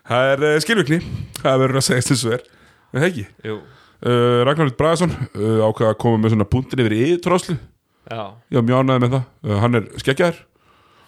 [0.09, 0.99] Það er uh, skilvikni
[1.39, 2.47] það verður að segja þess að er.
[2.93, 3.27] Það ekki?
[3.47, 7.55] Jú, uh, Ragnar Rútt Bragason uh, ákvaða að koma með svona punktin yfir í tróslu
[7.57, 8.25] já,
[8.59, 9.29] var mjög ánæði með það.
[9.47, 10.41] Uh, hann er skeggjaður.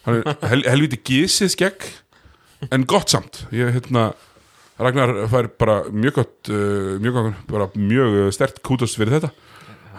[0.06, 1.88] Hann er hel, helviti gísið skegg
[2.72, 3.42] en gott samt.
[3.54, 4.12] Ég, hérna,
[4.80, 9.34] Ragnar fær bara mjög gott uh, mjög, bara mjög stert kútos fyrir þetta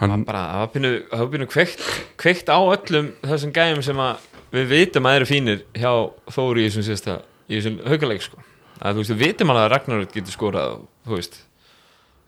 [0.00, 4.02] hann, bara, það var pínu kveikt, á öllum þessum gæjum sem
[4.52, 5.90] við vitum að eru fínir hjá
[6.32, 7.16] Þóri í þessum síðasta
[7.48, 8.42] í þessum haugaleik sko.
[8.76, 11.38] Að þú veist, við vitum alveg að Ragnar getur skorað þú veist,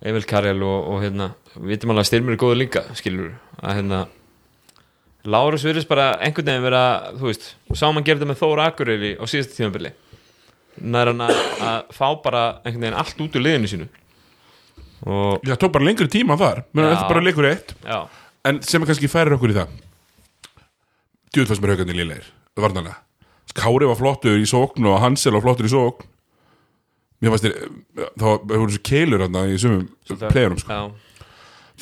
[0.08, 3.80] Emil Karel og, og hérna, við vitum alveg að Styrmir er góður líka, skilur að
[3.80, 4.04] hérna
[5.28, 6.82] Lárus virðist bara einhvern veginn vera,
[7.18, 9.90] þú veist sá mann gerði með Þóra Akureyri á síðasta tímabili.
[10.78, 13.88] Nær hann að fá bara einhvern veginn allt út úr liðinu sínu
[15.04, 16.64] og, það tók bara lengri tíma þar.
[16.72, 16.82] Já.
[16.84, 17.74] þetta bara leikur eitt.
[17.84, 18.00] Já,
[18.48, 19.74] en sem er kannski færir okkur í það.
[21.34, 23.00] Djúð fannst mér haugandi líleir varnarlega.
[23.58, 26.06] Kári var flottur í sókn og Hansel var flottur í sókn.
[27.22, 27.56] Mér fannst þér
[28.20, 29.88] þá voru þessu keilur hann í sumum
[30.28, 30.76] playerum sko.
[30.76, 31.24] já,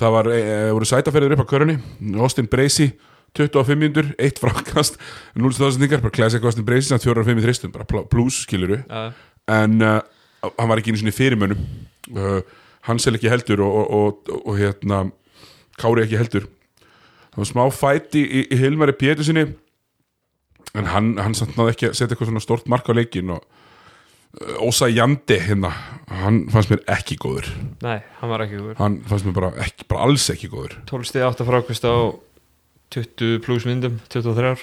[0.01, 0.41] það var, e,
[0.73, 1.77] voru sætaferðir upp á körunni.
[2.17, 2.95] Austin Bracey
[3.37, 4.97] 25 mínútur, eitt frákast.
[5.37, 9.11] 0 stóðsendingar, bara classic Austin Bracey samt 4-5 í þristum, bara plus skiluru já,
[9.53, 9.99] en uh,
[10.47, 11.67] hann var ekki einu sinni í fyrirmönnum.
[12.17, 12.41] Uh,
[12.87, 13.87] Hansel ekki heldur og, og,
[14.31, 15.07] og, og hérna
[15.77, 16.47] Kári ekki heldur.
[17.35, 19.45] Það var smá fæti í, í Hilmari Pétursinni
[20.77, 23.43] en hann, hann samt náði ekki að setja eitthvað svona stort mark á leikin og
[23.43, 25.73] uh, Ósa Jandi hérna,
[26.23, 27.51] hann fannst mér ekki góður.
[27.85, 28.79] Nei, hann var ekki góður.
[28.81, 30.79] Hann fannst mér bara, ekki, bara alls ekki góður.
[30.89, 31.97] 12 stið 8 frákvist á
[32.95, 34.61] 20 pluss myndum 23 ár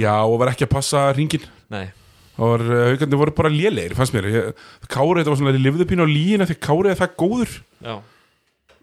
[0.00, 1.92] já og var ekki að passa ringin nei,
[2.36, 6.04] var, uh, haugandi voru bara lélegir fannst mér, ég, Kári þetta var svona lifðu pínu
[6.04, 7.56] á líina því Kári er það góður.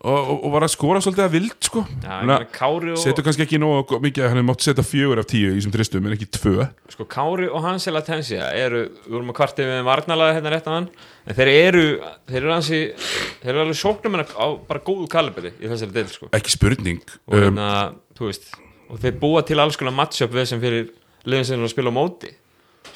[0.04, 1.82] Og, og, og var að skora svolítið að vild sko.
[1.88, 5.72] Og setur kannski ekki nóg mikið hann hefði mátt setja fjögur af tíu í þessum
[5.72, 6.66] tristum en ekki tvö.
[6.92, 10.76] Sko Kári og Hansel Atensia eru, við vorum að kvarti við varnalaga hérna rétt á
[10.76, 10.89] hann
[11.24, 11.86] en þeir eru,
[12.28, 14.28] þeir eru ansi þeir eru alveg sóknum en
[14.68, 16.28] bara góðu kalibri í þessari del sko.
[16.36, 17.72] Ekki spurning og um, hérna,
[18.20, 18.52] þú veist
[18.92, 20.92] og þeir búa til alls konar matchup við sem fyrir
[21.24, 22.36] liðin sem eru að spila á móti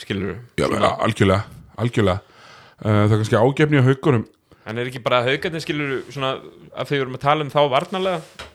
[0.01, 0.67] skilur já,
[1.05, 1.43] algjörlega,
[1.77, 2.19] algjörlega.
[2.77, 4.27] Uh, það er kannski ágefni á haugunum.
[4.67, 6.35] En er ekki bara haugarnir skilur svona
[6.75, 8.45] að þegar við vorum að tala um þá varnalega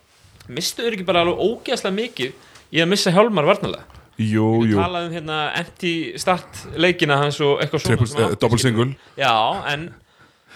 [0.52, 4.78] mistu þeir ekki bara alveg ógeðslega mikið í að missa hjálmar varnalega jú, við jú,
[4.80, 8.88] talaðum um hérna empty start leikina hans og eitthvað svona átti, double single.
[9.18, 9.34] já,
[9.72, 9.88] en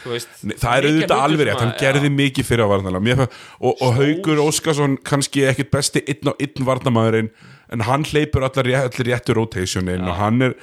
[0.03, 3.73] þú veist það er auðvitað alveg rétt, hann gerði já, mikið fyrir að fa- og,
[3.73, 3.91] og.
[3.97, 7.31] Haugur Óskarsson kannski ekkit besti einn á einn varnarmaðurinn
[7.73, 10.57] en hann hleypur allar, allir réttu rotationin og hann er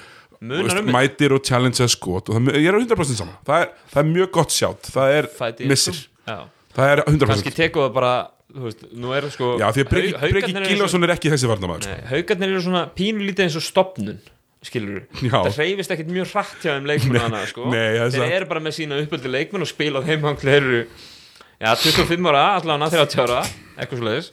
[0.44, 3.74] veist, um mætir og challenge skot og það, ég er á 100% saman það er,
[3.94, 7.98] það er mjög gott sjátt, það er fæti- missir, það er 100% kannski teku það
[7.98, 8.14] bara
[8.54, 11.96] þú veist, sko Já, því að Breki, Gilvason er ekki þessi varnarmaður sko.
[12.12, 14.20] Haugarnir eru svona pínulítið eins og stopnun
[14.64, 15.40] skilur Já.
[15.42, 17.66] það reyfist ekkert mjög hratt hjá þeim leikmennu sko.
[17.74, 22.46] þeir eru bara með sína uppöldi leikmenn og spila þeim þeir eru já, 25 ára,
[22.60, 23.42] allavega 30 ára
[23.76, 24.30] eitthvað svo leiðis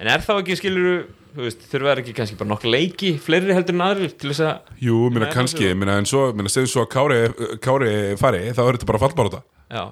[0.00, 3.54] en er þá ekki skilur þú veist, þurfa er ekki kannski bara nokkuð leiki fleiri
[3.56, 6.72] heldur en aðrir til þess að Jú, minna kannski, það minna en svo minna segðu
[6.74, 7.18] svo að Kári,
[7.64, 9.84] Kári fari þá er þetta bara fallbárata já,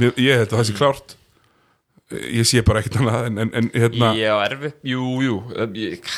[0.00, 1.16] Mér- Ég held að það sé klárt.
[2.12, 5.36] Ég sé bara ekkert annað en, en, en hérna, ég á erfi jú, jú,
[5.80, 6.10] ég,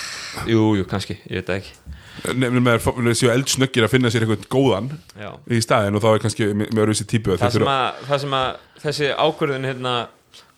[0.51, 1.75] jú, jú, kannski ég veit það ekki.
[2.35, 5.29] Nefnum með að séu eldsnöggir að finna sér eitthvað góðan já.
[5.51, 7.59] í staðin og þá er kannski með, með öruvísi típu það,
[8.09, 8.49] það sem að
[8.87, 9.95] þessi ákvörðin hérna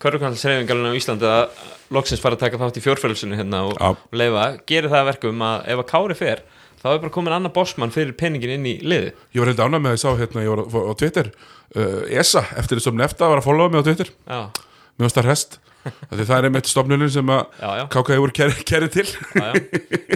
[0.02, 1.64] Körukvæðansreifingalinn á Íslandi að
[1.96, 3.88] loksins fara að taka þátt í fjórfælsunu hérna og Já.
[4.12, 6.42] leifa, gerir það að verkum að ef að Kári fer,
[6.82, 9.84] þá er bara komin annar bossmann fyrir peningin inn í liði Ég var held ánað
[9.86, 13.30] með að ég sá hérna, ég var á, á Twitter uh, ESA, eftir þessum nefta
[13.32, 14.12] var að followa mig á Twitter.
[14.28, 14.40] Já,
[15.00, 15.65] mér rest Af því
[16.10, 17.42] það er einmitt stofnunin sem að
[17.94, 19.62] KKI voru kerið keri til já, já.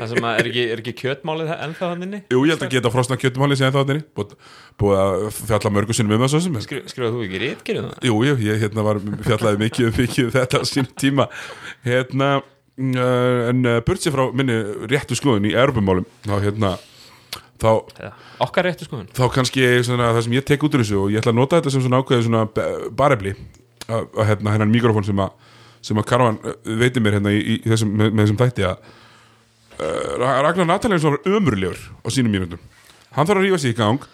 [0.01, 2.73] Það sem að er ekki, er ekki kjötmálið ennþá hann inni Jú, ég held að
[2.77, 4.37] geta frosna kjötumáli sem þá þarna búið,
[4.81, 7.65] búið að fjalla mörgu sinnum um það svo sem en- Skri, Skrifaðu þú ekki rétt,
[7.71, 8.07] það?
[8.11, 11.29] Jú, jú, ég hérna var fjallaði mikið um mikið um þetta á sín tíma
[11.87, 14.57] hérna uh, en burt sér frá minni
[14.91, 16.75] réttu skoðun í erbumálum þá hérna
[17.61, 18.11] þá, Já.
[18.41, 21.21] Okkar réttu skoðun þá kannski svona, það sem ég tek út úr þessu og ég
[21.21, 22.69] ætla að nota þetta sem svona ákveðið svona ba-
[23.03, 23.35] barefli
[23.91, 25.35] að, hérna hennan mikrofón sem að
[25.85, 28.89] sem að Karvan uh, veitir mér hérna í, í þessum, með, með þessum þætti að
[29.81, 32.63] uh, Ragnar Nataljans var ömurlegur á sínum mínútum.
[33.17, 34.05] Hann þarf að rífa sig í gang.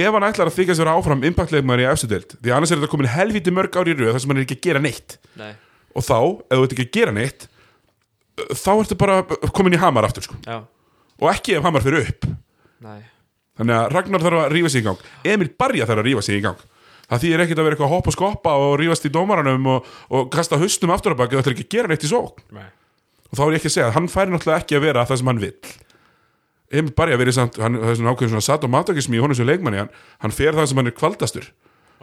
[0.00, 2.92] Ef hann ætlar að þykja sér áfram impactleikmaður í efstu deild því annars er þetta
[2.92, 5.16] komin helviti mörg ári í röð þar sem hann er ekki að gera neitt.
[5.40, 5.50] Nei,
[5.90, 9.22] og þá, ef þú ert ekki að gera neitt uh, þá ertu bara
[9.56, 10.38] komin í hamar aftur sko.
[11.20, 12.28] og ekki ef hamar fyrir upp.
[12.86, 13.00] Nei.
[13.60, 15.08] Þannig að Ragnar þarf að rífa sig í gang.
[15.34, 16.69] Emil Barja þarf að rífa sig í gang
[17.10, 19.92] það þýðir ekkert að vera eitthvað að hoppa og skoppa og rífast í dómaranum og,
[20.14, 22.66] og kasta haustum aftur að baki það ætlar ekki að gera neitt í sók Nei.
[23.30, 25.32] og þá er ég ekki að segja hann færi náttúrulega ekki að vera það sem
[25.32, 25.72] hann vill.
[26.70, 29.34] Emil Barja verið samt hann, það er svona ákveðin svona satt og matakismi í honum
[29.34, 29.90] sem leikmanni hann,
[30.22, 31.50] hann fer það sem hann er kvaldastur.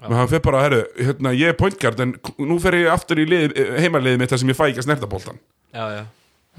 [0.04, 3.26] Menn hann fer bara, herru, hérna, ég er pointgard en nú fer ég aftur í
[3.26, 5.39] lið, heimaliðið mitt þar sem ég fæ ekki að snerta boltan
[5.74, 6.04] Já, já,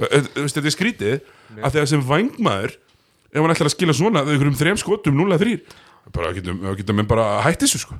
[0.01, 1.15] þetta er skrítið
[1.61, 5.55] að þegar sem vangmaður ef hann ætlar að skila svona einhverjum þrem skotum 0-3
[6.17, 7.99] bara getum, menn bara hætt þessu sko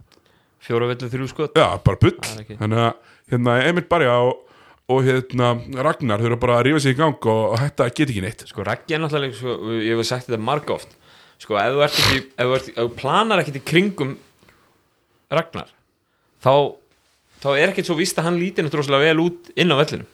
[0.65, 1.59] fjóra vellu þrjú skot.
[1.59, 2.15] Já, bara bull.
[2.59, 2.93] Þannig að
[3.33, 4.45] hérna, Emil Barja og,
[4.93, 5.53] og hérna,
[5.87, 8.47] Ragnar þurfa bara að rífa sig í gang og, og hætta að geta ekki neitt.
[8.51, 10.95] Sko, Raggi er náttúrulega, sko, ég hef sagt þetta marg oft.
[11.39, 14.17] Sko, ef þú ekki ef þú, ert, ef þú planar ekkert í kringum
[15.31, 15.69] Ragnar
[16.43, 16.53] þá,
[17.45, 20.09] þá er ekkert svo víst að hann líti náttúrulega vel út inn á vellinu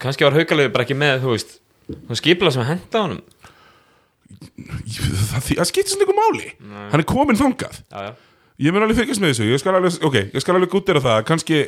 [0.00, 1.56] kannski var haukalegu bara ekki með, þú veist
[1.90, 3.20] þú skipla sem henda honum.
[4.30, 6.52] Það, það, það skiptir svona einhver máli.
[6.92, 7.80] Hann er komin þangað.
[7.90, 8.12] Já, já,
[8.60, 11.20] ég mun alveg fylgjast með þessu ég skal alveg, ok, ég skal alveg gútira það
[11.28, 11.60] kannski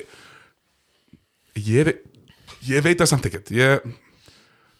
[1.56, 1.92] ég,
[2.68, 3.86] ég veit það samt ekkert ég,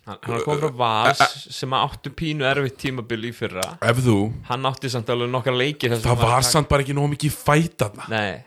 [0.09, 3.65] hann, hann komið frá Vals sem áttu pínu erfitt tímabil í fyrra.
[3.85, 7.39] Ef þú hann átti samt alveg nokkar leiki það var samt bara ekki nóg mikið
[7.39, 8.11] fæt þarna.
[8.13, 8.43] Nei,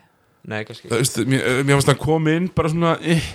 [0.46, 3.30] nei, kannski Það veist, mér, mér fannst hann koma inn bara svona eh.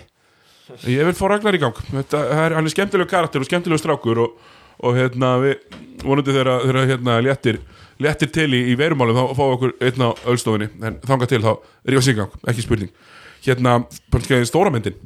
[0.88, 1.84] ég vil fá Ragnar í gang.
[1.92, 4.50] Þetta, það er, hann er skemmtilegu karakter og skemmtilegu strákur og,
[4.82, 7.62] og hérna við vonandi þegar, hérna léttir
[8.04, 11.42] léttir til í, í verumálum þá fáum við okkur einn á ölstofinni en þangað til
[11.46, 11.52] þá
[11.90, 12.94] rífa sig í gang, ekki spurning.
[13.42, 13.76] Hérna,
[14.14, 14.98] bara stóra myndin.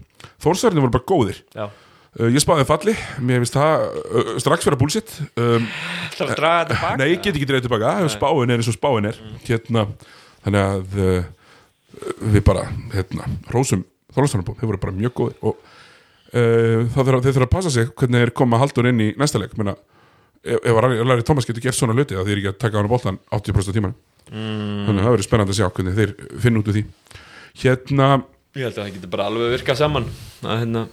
[0.44, 1.42] Þórsarnir voru bara góðir.
[2.16, 5.16] Uh, ég spáði falli, mér finnst það uh, strax vera bullshit.
[5.36, 5.66] Um,
[6.16, 8.72] það er að draga þetta bak Nei, ég get ekki dreið tilbaka, spáin er eins
[8.72, 9.20] og spáin er.
[9.48, 9.84] Hérna,
[10.46, 11.28] þannig að uh,
[12.36, 13.84] við bara, hérna rósum
[14.16, 15.58] Þorlófsson þeir voru bara mjög góðir og
[16.32, 19.58] uh, þeir þurfa að passa sig hvernig þeir koma haldur inn í næsta leik.
[19.60, 19.76] Menna,
[20.46, 23.20] ef, Larry Thomas getur gert svona hluti þá þeir ekki að taka hann á boltan
[23.34, 23.98] 80% af tímanum.
[24.26, 24.86] Mm.
[24.88, 26.86] þannig að það verður spennandi að sjá hvernig þeir finna út úr því.
[27.62, 28.08] Hérna,
[28.56, 30.06] Ég held að það getur bara alveg virkað saman.
[30.46, 30.86] Að hérna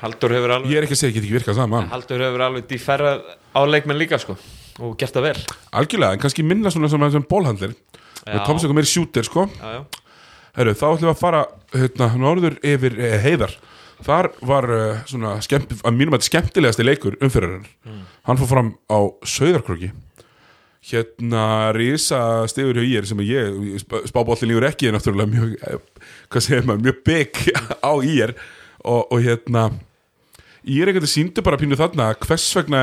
[0.00, 1.88] Haldur hefur alveg ég er ekki að segja get ekki virkað saman.
[1.92, 4.38] Haldur hefur alveg díferrað á leikmenn líka sko
[4.82, 5.40] og gert það vel.
[5.76, 7.74] Algjörlega, en kannski minna svona sem, sem bólhandlir
[8.22, 8.38] Já.
[8.46, 9.44] Thomas er eitthvað meiri shooter sko.
[9.58, 9.82] Já, já,
[10.56, 11.42] Herru, þá ætlum við að fara
[11.74, 13.54] hérna, norður yfir eh, heiðar
[14.02, 17.68] Þar var uh, svona skemmt, að mínum að skemmtilegasti leikur umfyririnn
[18.26, 19.92] Hann fór fram á Sauðarkróki
[20.82, 25.76] Hérna Rísa stigur hjá ír sem að ég spábóllin lífur ekki er náttúrulega mjög eh,
[26.26, 27.42] hvað segir maður, mjög bygg
[27.90, 28.32] á ír.
[28.82, 29.68] Og, og hérna
[30.66, 32.82] ír einhvern veginn síndu bara pínu þarna hvers vegna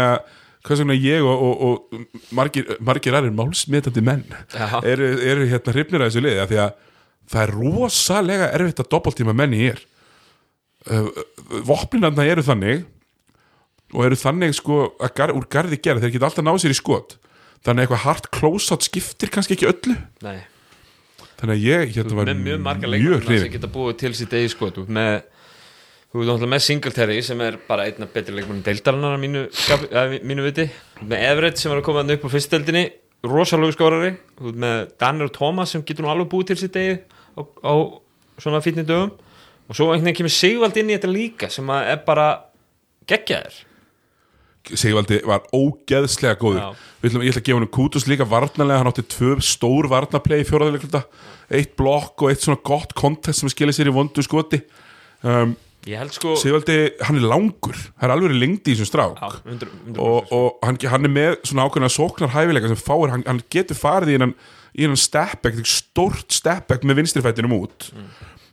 [0.63, 4.79] hvers vegna ég og, og, og margir, margir aðrir málsmetandi menn Já.
[4.79, 6.73] eru, eru hérna hrifnir að þessu liði af því að
[7.29, 9.83] það er rosalega erfitt að doppeltíma menn í er
[11.67, 12.85] vopninarna eru þannig
[13.89, 14.85] og eru þannig sko
[15.17, 17.17] gar, úr garði gera, þeir geta alltaf náð sér í skot.
[17.65, 19.97] Þannig að eitthvað hard close-out skiptir kannski ekki öllu.
[20.23, 20.39] Nei.
[21.39, 24.33] Þannig að ég hérna var mjög marga mjög leikmenn sem hrifin geta búið til sitt
[24.35, 25.11] eigi sko þú ert með
[26.09, 29.43] Þú ert náttúrulega með Singletary sem er bara einn af betri leikmennum deildarinnar að mínu,
[29.93, 30.63] að mínu viti.
[31.05, 32.81] Með Everett sem var að koma upp á fyrstdeldinni
[33.29, 36.95] rosalögu skórari með Daniel Thomas sem getur nú alveg búið til sitt eigi
[37.37, 37.73] á, á
[38.41, 39.13] svona fítni dögum
[39.69, 42.29] og svo einhvern veginn kemur Sigvald inn í þetta líka sem er bara
[43.09, 43.65] geggjaðir
[44.69, 46.75] Sigvaldi var ógeðslega góður.
[47.01, 48.81] Ætlum, ég ætla að gefa hann kútus líka varnarlega.
[48.81, 51.01] Hann átti tvö stór varnarplay í fjóraðilegluta
[51.57, 54.61] eitt blokk og eitt svona gott kontest sem skilir sér í vondu skoti.
[55.23, 55.55] Um,
[55.87, 56.75] Ég held sko Sigvaldi,
[57.07, 57.77] hann er langur.
[57.95, 59.21] Það er alveg lengdi í þessum strák.
[59.23, 60.01] Já, 100, 100%.
[60.03, 63.79] og, og hann, hann er með svona ákveðna sóknar hæfileika sem fáir, hann, hann getur
[63.79, 64.35] farið í hennan
[64.75, 67.89] í hennan stepback, stórt stepback með vinstrifættinum út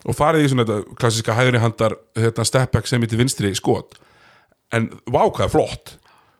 [0.06, 3.98] og farið í svona þetta klassiska hægri handar hérna, stepback sem heitir vinstri skot.
[4.74, 5.96] En vá hvað er flott.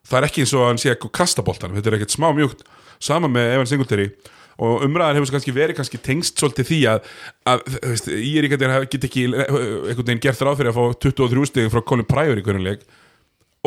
[0.07, 1.77] Það er ekki eins og að hann sé eitthvað kasta boltanum.
[1.79, 2.63] Þetta er ekkert smá mjúkt.
[3.03, 4.11] Sama með Evan Singletary.
[4.63, 7.09] Og umræðan hefur kannski verið kannski tengst svolítið því að,
[7.51, 11.69] að veist, Íringandir get ekki eh, einhvern veginn gert ráð fyrir að fá 23 stig
[11.75, 12.87] frá Colin Pryor í hvernig leik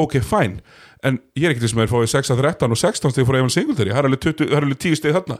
[0.03, 0.55] ok, fæn,
[1.05, 3.53] en ég er ekkert sem er fáið 6 að 13 og 16 stig frá Evan
[3.53, 3.93] Singletary.
[3.93, 5.37] Það er alveg 20 það er alveg 10 stig þarna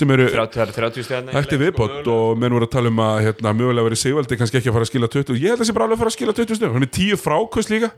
[0.00, 2.90] sem eru 30, það er 30 stjárna Þetta er viðbót og menn voru að tala
[2.92, 5.56] um að hérna, mögulega verið Sigvaldi kannski ekki að fara að skila 20 ég held
[5.56, 7.72] að það sé bara alveg að fara að skila 20 stundum hann er 10 frákvöst
[7.74, 7.90] líka.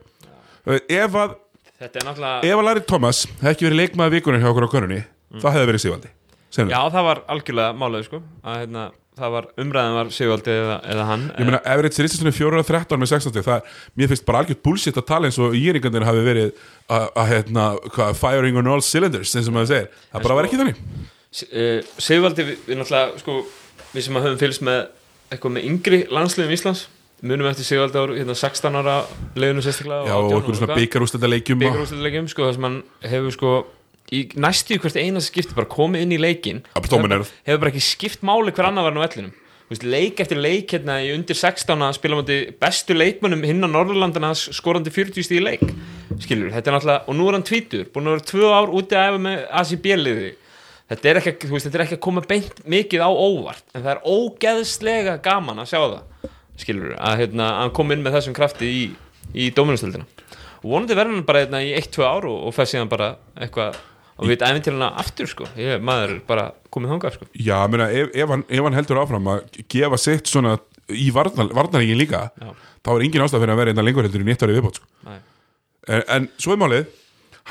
[0.68, 1.36] Eh, ef að,
[1.82, 4.74] Þetta er náttúrulega ef að Larry Thomas hefði ekki verið leikmaður vikunum hjá okkur á
[4.76, 5.01] konunni
[5.43, 6.12] það hefði verið Sigvaldi.
[6.53, 6.76] Sennilega.
[6.76, 8.82] Já, það var algjörlega málega sko að hérna,
[9.18, 13.02] það var umræðan var Sigvaldi eða, eða hann ég meina, Everett Richardson er 4 13
[13.02, 13.66] með 16 stig, það,
[14.00, 16.48] mér finnst bara algjört bullshit að tala eins og íringandir hafi verið
[16.88, 20.48] að, að hérna, hvað, firing on all cylinders eins og maður segir, það bara var
[20.48, 20.80] ekki þannig.
[21.32, 23.36] Uh, Sigvaldi, við, náttúrulega sko,
[23.92, 24.80] við sem að höfum fylgst með
[25.32, 26.86] eitthvað með yngri landsliðum Íslands
[27.22, 28.96] munum eftir Sigvaldi á hérna, 16 ára
[29.38, 32.82] leiðinu sérstaklega Já, og okkur svona og- byggarústæðilegjum sko, þar sem hann
[33.12, 33.52] hefur sko
[34.12, 38.52] í næstu hvert einast skipti bara komið inn í leikin hefur bara ekki skipt máli
[38.52, 39.32] hver annar var nú
[39.72, 43.68] veist, leik eftir leik hérna í undir 16 að spila mæti bestu leikmönnum hinn á
[43.72, 45.64] Norðurlandana skorandi 40 stíð leik.
[46.20, 48.98] Skilur, þetta er náttúrulega, og nú er hann tvítur búin að vera tvö ár úti
[48.98, 50.32] að efa með ACB-liði
[50.92, 53.84] þetta er ekki, þú veist, þetta er ekki að koma beint mikið á óvart en
[53.84, 56.02] það er ógeðslega gaman að sjá það.
[56.60, 58.82] Skilur, að hérna, hann kom inn með þessum krafti í,
[59.32, 60.04] í dóminustöldina
[60.62, 63.80] og vonandi verður hann bara hérna, í 1-2 ár og, og fæst síðan bara eitthvað
[64.18, 65.48] og við æfintýrana aftur sko.
[65.58, 67.28] Ég, maður bara komið þangað sko.
[67.36, 70.56] Já, meina, ef, ef, hann, ef hann heldur áfram að gefa sitt svona
[70.92, 72.50] í varnar, varnaríkin líka Já.
[72.84, 75.14] þá er engin ástæð fyrir að vera einna lengur heldur í nýtt árið viðbót sko.
[75.88, 76.90] En, en svo er málið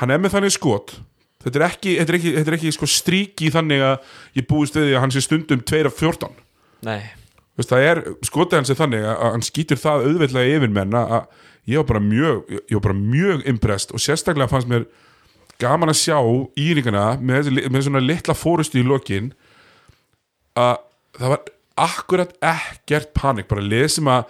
[0.00, 0.94] hann er með þannig skot
[1.42, 4.78] þetta er ekki, þetta er ekki, þetta er ekki sko stríki þannig að ég búist
[4.78, 6.36] við að hann sé stundum 2 af 14
[6.86, 7.00] Nei,
[7.58, 11.16] Veist, það er, skotið hans er þannig að hann skýtur það auðveldlega yfir menn að
[11.18, 14.86] að ég var bara mjög ég var bara mjög impressed og sérstaklega fannst mér
[15.62, 16.18] gaman að sjá
[16.58, 19.32] íringana með, með svona litla fórustu í lokin
[20.58, 20.80] að
[21.18, 21.44] það var
[21.82, 24.26] akkurat ekkert panik bara lesum að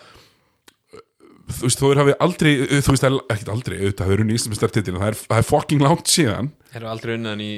[1.53, 4.95] þú veist, þú hafið aldrei þú veist, það ekkert aldrei, auðvitað, það er unni íslensmestartitil
[4.99, 6.53] það er, það er fucking langt síðan.
[6.71, 7.53] Þeir eru aldrei unnaðan í,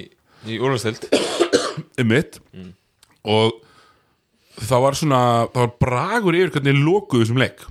[0.48, 1.06] í úrvarsdeild
[2.00, 2.40] um mitt
[3.24, 3.60] og
[4.60, 5.20] það var svona
[5.52, 7.64] það var bragur yfir hvernig lokuðu þessum leik.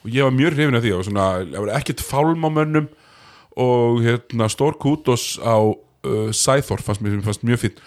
[0.00, 2.88] Og ég var mjög hrifin af því og svona, það var ekkert fálm á mönnum
[3.60, 7.80] og hérna stór kútos á uh, Sæþór fannst mér fannst mjög fín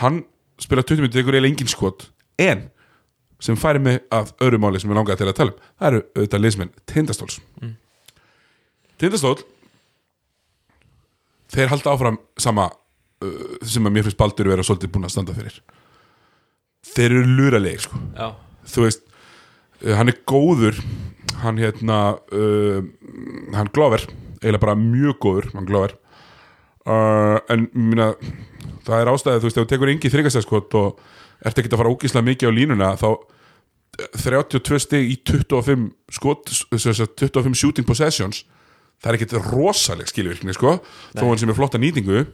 [0.00, 0.24] hann
[0.60, 2.10] spila 20 minnir ykkur eiginlega engin skot.
[2.38, 2.68] En
[3.40, 6.02] sem færi mig að öðru máli sem ég langaði til að tala um það eru
[6.14, 6.74] auðvitað liðsmenn.
[6.90, 7.74] Tindastóls mm.
[9.00, 9.36] Tindastól
[11.50, 15.36] þeir halda áfram sama uh, sem að mér finnst Baldur vera svolítið búin að standa
[15.36, 15.60] fyrir.
[16.90, 18.00] Þeir eru luralegir sko.
[18.16, 18.28] Já,
[18.72, 19.08] þú veist,
[19.84, 20.78] uh, hann er góður
[21.40, 22.00] hann hérna
[22.36, 22.80] uh,
[23.56, 24.04] hann Glover,
[24.40, 25.50] eiginlega bara mjög góður,
[26.86, 28.12] uh, en mína
[28.86, 31.02] það er ástæðið, þú veist, ef þú tekur engi þryggastæðskot og
[31.44, 33.10] ert ekki að fara ógíslega mikið á línuna þá
[34.00, 38.44] eh, 32 stig í 25 skot sem sagt, 25 shooting possessions
[39.00, 40.76] það er ekkert rosaleg skilvirkni sko,
[41.16, 42.24] þó hann sem er flotta nýtingu.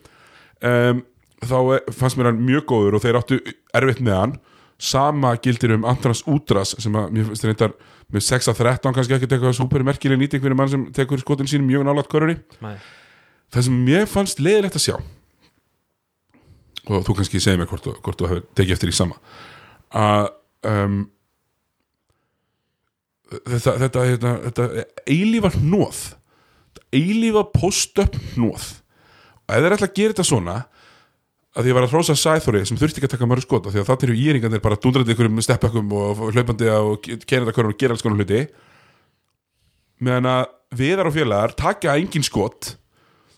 [0.67, 1.05] Um,
[1.45, 3.41] þá eh, fannst mér hann mjög góður og þeir áttu
[3.77, 4.37] erfitt með hann.
[4.83, 7.77] Sama gildir um Antanas Útras sem að mér finnst reyndar
[8.13, 11.67] með 6 að 13 kannski ekki eitthvað supermerkileg nýting fyrir mann sem tekur skotin sín
[11.67, 12.39] mjög nálægt körunni.
[12.63, 12.77] Nei.
[13.55, 14.97] Það sem mér fannst leiðilegt að sjá
[16.87, 19.19] og þú kannski segir mér hvort, hvort þú hefur tekið eftir í sama
[19.97, 20.29] að
[20.71, 21.01] um,
[23.33, 24.69] þetta, þetta, þetta, þetta
[25.11, 26.03] eilífa hnóð
[26.95, 28.69] eilífa post-up hnóð
[29.47, 30.57] og ef þeir ætla að gera þetta svona
[31.57, 33.89] að ég var að hrósa Sæþóri sem þurfti ekki að taka mörg skot því að
[33.89, 38.05] það eru íringarnir bara dundrandi ykkur um steppökkum og hlaupandi og hverjum og gera alls
[38.05, 38.43] konar hluti.
[40.05, 40.43] Meðan að
[40.77, 42.75] viðar og félagar taka engin skot.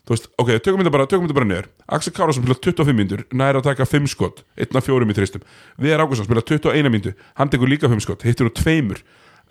[0.03, 1.07] Þú veist, ok, tökum þetta bara,
[1.37, 1.69] bara niður.
[1.87, 5.43] Axel Kárásson spila 25 myndur, næra að taka 5 skot, 1 af 4 í þristum
[5.77, 9.03] Viðar Ágússon spila 21 myndu, hann tekur líka 5 skot, hittir úr tveimur.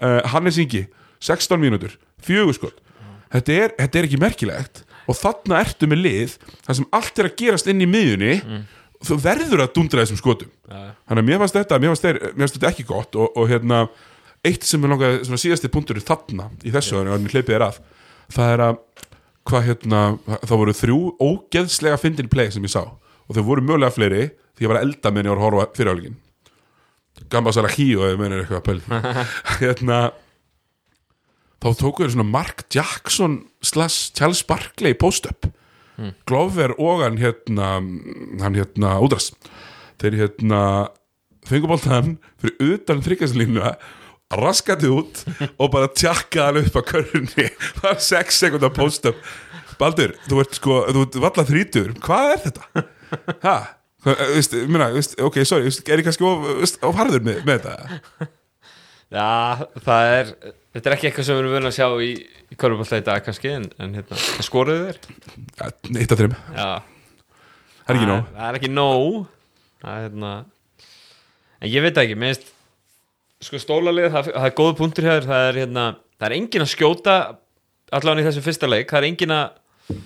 [0.03, 0.89] Uh, Hannes Ingi,
[1.23, 1.95] 16 mínútur
[2.27, 2.83] 4 skot,
[3.31, 6.37] þetta er, þetta er ekki merkilegt og þarna ertu með lið
[6.67, 8.61] þar sem allt er að gerast inn í miðjunni.
[9.09, 10.51] Þú verður að dundra þessum skotum.
[10.67, 10.91] Já.
[11.07, 12.07] þannig að mér fannst þetta, mér fannst,
[12.39, 13.85] fannst þetta ekki gott og, og hérna,
[14.47, 17.13] eitt sem er langaði svona síðasti punktur þarna í þessu yeah.
[17.15, 17.79] og hleypið er að,
[18.35, 18.81] það er að
[19.49, 20.01] hvað hérna,
[20.43, 22.83] það voru þrjú ógeðslega fyndin play sem ég sá.
[23.29, 24.25] Og þau voru mögulega fleiri
[24.59, 26.19] því ég var að elda meðan ég var að horfa fyrirháligin
[27.33, 28.81] Gamba Sala Híu eða meðan eitthvað að pæl
[29.63, 29.99] hérna
[31.59, 35.49] þá tóku þeir svona Mark Jackson slash Charles Barkley post-up.
[36.31, 37.79] Glover og hann hérna
[38.39, 39.33] hann hérna útras
[39.99, 40.61] þeir hérna
[41.49, 43.65] fenguboltan fyrir utan þryggjaslínu
[44.39, 47.49] raskandi út og bara tjakka hann upp á körunni
[47.81, 49.19] það er 6 sekundar post-up.
[49.79, 52.87] Baldur, þú ert sko, þú ert valla þrítur hvað er þetta?
[53.43, 53.67] Hvað,
[54.15, 56.47] eh, ok, sorry, er ég kannski of,
[56.87, 58.29] of harður með, með þetta?
[59.09, 60.33] Já, það er
[60.79, 62.11] Þetta er ekki eitthvað sem við erum vunni að sjá í,
[62.55, 64.99] í korfuballta í dag kannski en, en hérna, skoruðu þér
[65.59, 66.69] ja, eitt af þreim, Já,
[67.83, 68.29] það er ekki nóg.
[68.37, 69.17] Það er ekki nóg.
[69.83, 70.31] Það er hérna
[71.59, 72.53] En ég veit ekki, minnst
[73.43, 75.85] Sko stólalið, það, það er góð punktur hér Það er hérna,
[76.19, 77.17] það er engin að skjóta
[77.99, 79.99] Allavega í þessum fyrsta leik Það er engin að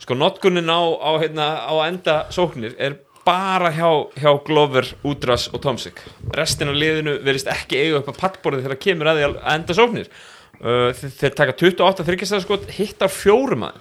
[0.00, 2.98] Sko notkunin á, á, hérna, á enda sóknir Er
[3.30, 6.02] bara hjá, hjá Glover, Údras og Tomsik
[6.34, 9.76] Restin af liðinu verðist ekki eiga upp að pallborðið Þegar kemur að því að enda
[9.78, 10.12] sóknir.
[10.60, 13.80] Uh, þeir, taka 28 þryggjastæðaskot Hittar fjórum að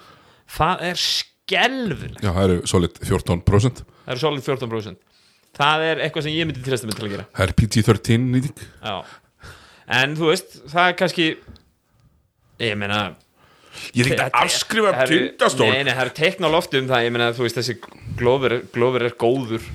[0.49, 2.23] Það er skelfilegt.
[2.23, 5.05] Já, það eru solid 14% Það eru solid 14%
[5.59, 7.23] Það er eitthvað sem ég myndi treysta mig til að gera.
[7.35, 8.59] Það er PG-13 nýting.
[8.85, 8.95] Já.
[9.99, 11.25] En þú veist, það er kannski
[12.59, 13.01] Ég meina
[13.93, 15.69] Ég er ekki að afskrifa tindastól.
[15.69, 17.75] Nei, nei, það eru teikna á loftu um það Ég meina, þú veist, þessi
[18.19, 19.69] Glover, er góður.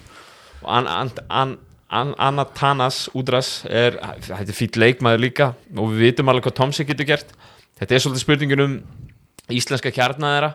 [0.64, 1.56] Og an, an, an,
[1.88, 6.86] an, Anatanas Údras er, þetta er fýtt leikmaður líka Og við vitum alveg hvað Tomsi
[6.88, 7.34] getur gert.
[7.80, 8.78] Þetta er svolítið spurningin um
[9.52, 10.54] Íslenska kjarnaðera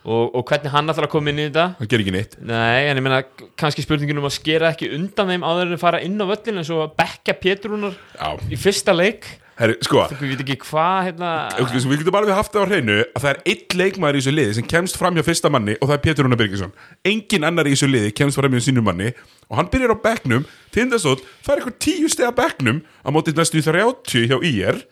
[0.00, 1.66] og, og hvernig hann ætlar að koma inn í þetta.
[1.76, 2.36] Það ger ekki neitt.
[2.48, 3.20] Nei, en ég meina
[3.60, 6.62] kannski spurningin um að skera ekki undan þeim áður en að fara inn á völlin
[6.62, 9.28] eins og að bekka Péturúnar Já, í fyrsta leik
[9.60, 10.04] herri, sko.
[10.10, 11.30] Þú veit ekki hvað hérna
[11.60, 14.34] Við getum bara við haft það á hreinu að það er einn leikmaður í þessu
[14.34, 16.72] liði sem kemst fram hjá fyrsta manni og það er Pétur Rúnar Birgisson.
[17.06, 19.12] Engin annar í þessu liði kemst fram hjá sínum manni
[19.50, 23.36] og hann byrjar á bekknum Tindastóll, það er eitthvað tíu steg á bekknum á móti
[23.36, 24.82] næstu 30 hjá IR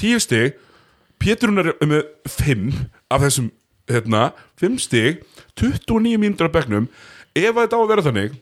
[0.00, 0.58] tíu steg
[1.20, 2.70] Pétur Rúnar er með 5
[3.12, 3.50] af þessum,
[3.90, 4.30] hérna,
[4.60, 5.24] 5 steg
[5.60, 6.86] 29 mínútur á bekknum.
[7.36, 8.38] Ef að þetta á að vera þannig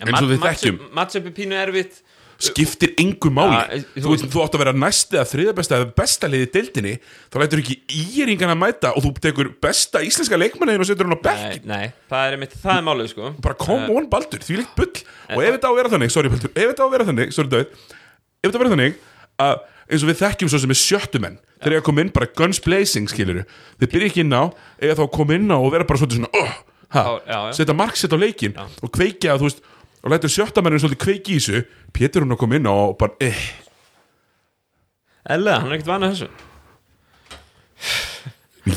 [0.00, 2.00] eins og við þekkjum er pínu erfitt
[2.42, 3.54] skiptir engu máli.
[3.54, 6.48] Ja, þú þú, veist, þú átt að vera næst eða þriða besta eða besta liði
[6.56, 6.94] deildinni
[7.32, 7.76] þá lætur ekki
[8.22, 11.70] íringan að mæta og þú tekur besta íslenska leikmanniðin og setur hann á bekk Nei,
[11.72, 13.32] nei, það er einmitt, það er málið sko.
[13.46, 15.04] Bara come on Baldur, því líkt bull.
[15.32, 17.36] Og ef þetta á að vera þannig, sorry Baldur, ef þetta á að vera þannig
[17.36, 17.78] sorry David,
[18.42, 18.98] ef þetta á að vera þannig
[19.42, 19.62] að
[19.92, 22.60] eins og við þekkjum svo sem er sjöttumenn þeir eru að koma inn bara guns
[22.62, 23.42] blazing skiluru
[23.80, 24.42] þeir byrja ekki inn á,
[24.82, 26.54] eða þá að koma inn á og vera bara svolítið svona, oh,
[26.92, 27.52] Já, já, já.
[27.56, 29.62] setja á leikin og kveikja, þú veist,
[30.02, 33.14] og lætur sjöttamennir svolítið kveiki í þessu, Pétur hún að koma inn á og bara,
[33.22, 33.42] eh,
[35.30, 36.28] Ellega, hann er ekkert vanað þessu.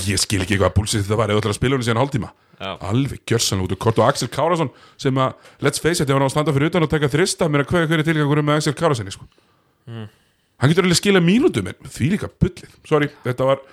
[0.09, 2.29] Ég skil ekki eitthvað að búlsið þetta var eða ætlar að spila hún síðan hálftíma.
[2.85, 4.69] Alveg gjörsanlega út og kort og Axel Kárasson
[5.01, 5.33] sem að,
[5.65, 7.71] let's face it, ef hann á að standa fyrir utan og taka þrista mér að
[7.71, 9.25] hvað hver er tilgangur með Axel Kárasson sko.
[9.85, 13.65] Hann getur alveg skila mínútum en því líka bullið, sorry þetta var,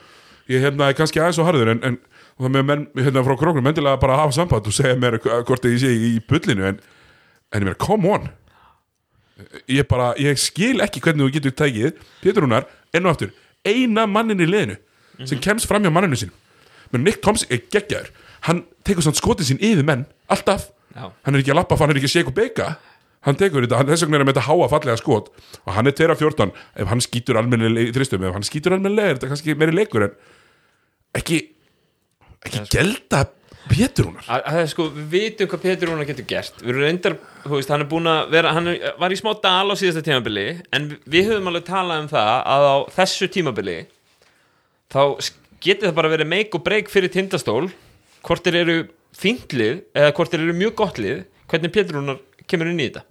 [0.50, 2.00] ég hefna kannski aðeins og harður en, en
[2.32, 5.68] og það með menn hérna frá króknum endilega bara hafa samband og segja mér hvort
[5.68, 6.80] ég sé í bullinu en,
[7.53, 8.28] en ég meina, come on.
[9.70, 13.32] Ég bara, ég skil ekki hvernig þú getur tækið Pétur Rúnar, enn og aftur
[13.66, 14.76] eina mannin í liðinu
[15.28, 16.32] sem kemst fram hjá manninu sín
[16.92, 18.11] menn Nick Thompson er geggjaður.
[18.46, 21.09] Hann tekur svona skotið sín yfir menn alltaf, Já.
[21.09, 22.66] hann er ekki að lappa hann er ekki að og beika
[23.22, 25.28] hann tekur þetta, hann, þess vegna er hann með þetta háa fallega skot.
[25.62, 29.20] Og hann er 2-14, ef hann skýtur almennilega í þristum, ef hann skýtur almennilega er
[29.20, 30.16] þetta kannski meiri leikur en
[31.20, 31.38] ekki
[32.42, 33.22] ekki gelda
[33.70, 36.56] Pétur Rúnar að, að, sko, Við vitum hvað Pétur Rúnar getur gert.
[36.62, 39.30] Við erum reyndar, þú veist, hann er búin að vera Hann er, var í smá
[39.44, 43.78] dal á síðasta tímabili En við, höfum alveg talað um það Að á þessu tímabili
[44.92, 45.00] Þá
[45.62, 47.70] getur það bara verið make og break fyrir tindastól.
[48.26, 48.76] Hvort þeir eru
[49.16, 51.24] fínklið Eða hvort þeir eru mjög gott lið.
[51.52, 53.06] Hvernig Pétur Rúnar kemur inn í þetta?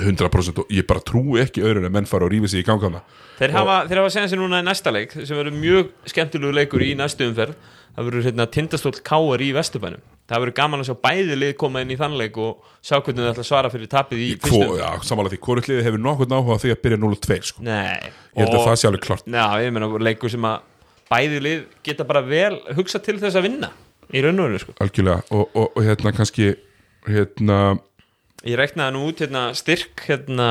[0.00, 3.02] 100% og ég bara trúi ekki öðrun að menn fara og rífi sig í gangana
[3.40, 5.14] Þeir hafa, þeir hafa segjað sér núna í næsta leik.
[5.16, 7.56] Sem verður mjög skemmtilegu leikur í næstu umferð
[7.96, 10.02] það verður hérna tindastóll káar í Vesturbænum.
[10.30, 13.24] Það verður gaman að sjá bæði lið koma inn í þann leik og sjá hvernig
[13.24, 15.86] þau ætla að svara fyrir tapið í Hvor, fyrstu umferð já, samanlega því, hvort liðið
[15.88, 17.64] hefur nokkuð náhuga því að byrja 0-2 sko.
[17.66, 18.12] Nei.
[18.36, 20.60] Ég held að það sé alveg klart Já, ég meina leikur sem að
[21.10, 23.72] bæði lið geta bara vel hugsa til þess að vinna
[24.14, 24.76] í raun og veru sko.
[24.86, 25.26] Algjörlega.
[25.34, 26.52] Og, og, og hérna kannski
[27.10, 27.58] hérna,
[28.46, 30.48] Ég reknaði nú út hérna styrk hérna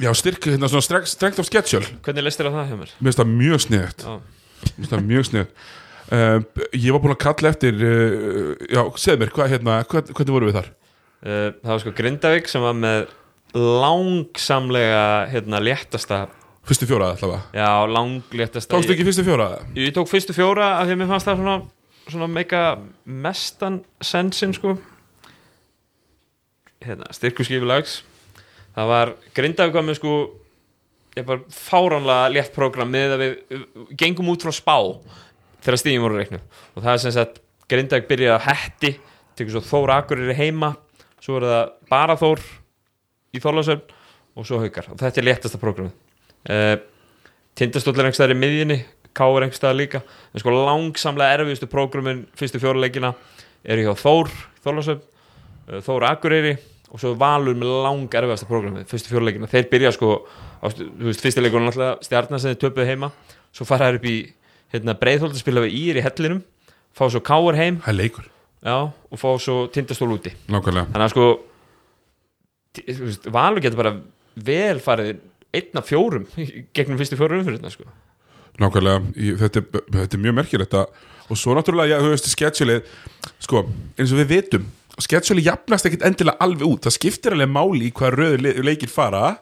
[0.00, 1.84] já styrk hérna svona strength, of schedule.
[2.06, 2.94] Hvernig leist þér á það hjá mér?
[2.94, 4.14] mér finnst það mjög sniðut Já.
[4.62, 5.66] mér finnst það mjög sniðut
[6.10, 6.42] uh,
[6.74, 10.50] ég var búin að kalla eftir uh, já, segð mér, hvað hérna hvað, hvernig voru
[10.50, 10.68] við þar?
[11.20, 13.00] Uh, það var sko Grindavík sem var með
[13.56, 16.22] langsamlega hérna léttasta
[16.68, 19.64] fyrstu fjóraða allavega Já, langléttasta tókstu ekki fyrstu fjóraða?
[19.78, 21.56] Ég tók fyrstu fjóra af því að mér fannst það svona,
[22.06, 22.62] svona meika
[23.04, 24.76] mestan sensin sko
[26.84, 28.00] hérna, styrku skipulags
[28.76, 30.14] það var Grindavík var með sko
[31.18, 33.64] ég bara fáránlega létt program með að við
[33.98, 34.76] gengum út frá spá
[35.60, 37.40] þegar stíðin voru reiknu og það er sem sagt
[37.70, 38.92] Grindavík byrjaði að hetti
[39.38, 40.72] tekur svo Þór Akureyri heima
[41.22, 42.42] svo er það bara Þór
[43.30, 43.98] í Þorlásöfn
[44.38, 44.88] og svo haukar.
[44.90, 45.94] Og þetta er léttasta programmið
[46.50, 46.80] uh,
[47.58, 48.80] Tindastóll er einhverstaðar í miðjunni
[49.10, 50.00] Ká er einhverstaðar líka.
[50.30, 53.10] En sko langsamlega erfiðustu prógrumin fyrstu fjóruleikina
[53.66, 54.30] eru hjá Þór
[54.64, 55.00] Þórlasöf,
[55.86, 56.52] Þór Akureyri
[56.90, 60.14] og svo Valur með lang erfiðasta prógramið, fyrstu fjóruleikina, þeir byrja sko
[60.58, 63.10] á, þú veist, fyrsti leikur náttúrulega stjarnar sem þeir töpuðu heima,
[63.54, 64.16] svo fara þær upp í
[64.74, 66.42] hérna, breiðholt að spila við Ír í hellinum
[66.96, 67.80] fá svo Káur heim.
[68.60, 70.32] Já, og fá svo tindastól úti.
[70.52, 70.90] Nákvæmlega.
[70.92, 71.28] Þannig að sko
[73.34, 73.92] Valur getur bara
[74.46, 75.16] vel farið
[75.58, 76.26] einn af fjórum
[76.76, 77.86] gegnum fyrstu fjórum umfyrirna sko.
[78.60, 79.00] Nákvæmlega,
[79.40, 80.76] þetta, er- þetta er mjög merkilegt
[81.30, 82.80] og svo náttúrulega, já, þú veist, sketsjulið
[83.46, 83.60] sko,
[83.98, 84.64] eins og við vitum
[85.00, 86.82] sketsjulið jafnast ekkit endilega alveg út.
[86.84, 89.36] Það skiptir alveg máli í hvað röðu le leikir fara.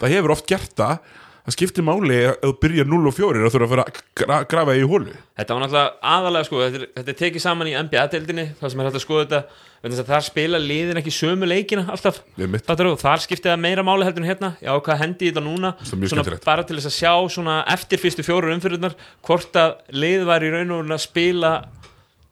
[0.00, 1.12] Það hefur oft gert það
[1.44, 4.00] það skiptir máli að þú byrjar 0 og 4 og þú þurfa að fara að
[4.20, 7.70] gra grafa í hólu þetta var náttúrulega aðalega sko, þetta, er, þetta er tekið saman
[7.70, 9.44] í NBA-deildinni það sem er hægt að skoða þetta
[9.84, 12.22] þar spila liðin ekki sömu leikina alltaf.
[12.40, 14.50] Þar skipti það meira máli heldur en hérna.
[14.64, 15.74] Já, hvað hendi þetta núna?
[15.84, 20.52] Svona bara til þess að sjá eftir fyrstu fjóru umfyrirnar hvort að lið var í
[20.54, 21.52] raun og raun að spila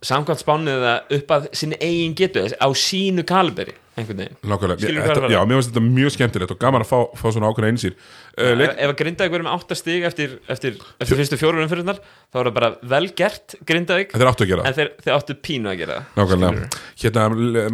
[0.07, 5.39] samkvæmt spánið það upp að sinni eigin getu á sínu kaliberi Nákvæmlega, þetta, að já,
[5.45, 8.71] mér finnst þetta mjög skemmtilegt og gaman að fá, fá svona ákveðna einsýr uh, leik,
[8.73, 12.49] ef að Grindavík verður með 8 stig eftir, eftir, eftir fyrstu fjóru umfyrirnar þá er
[12.49, 15.99] það bara vel gert Grindavík Þetta að en þeir, þeir áttu pínu að gera.
[16.17, 16.65] Nákvæmlega,
[17.05, 17.27] hérna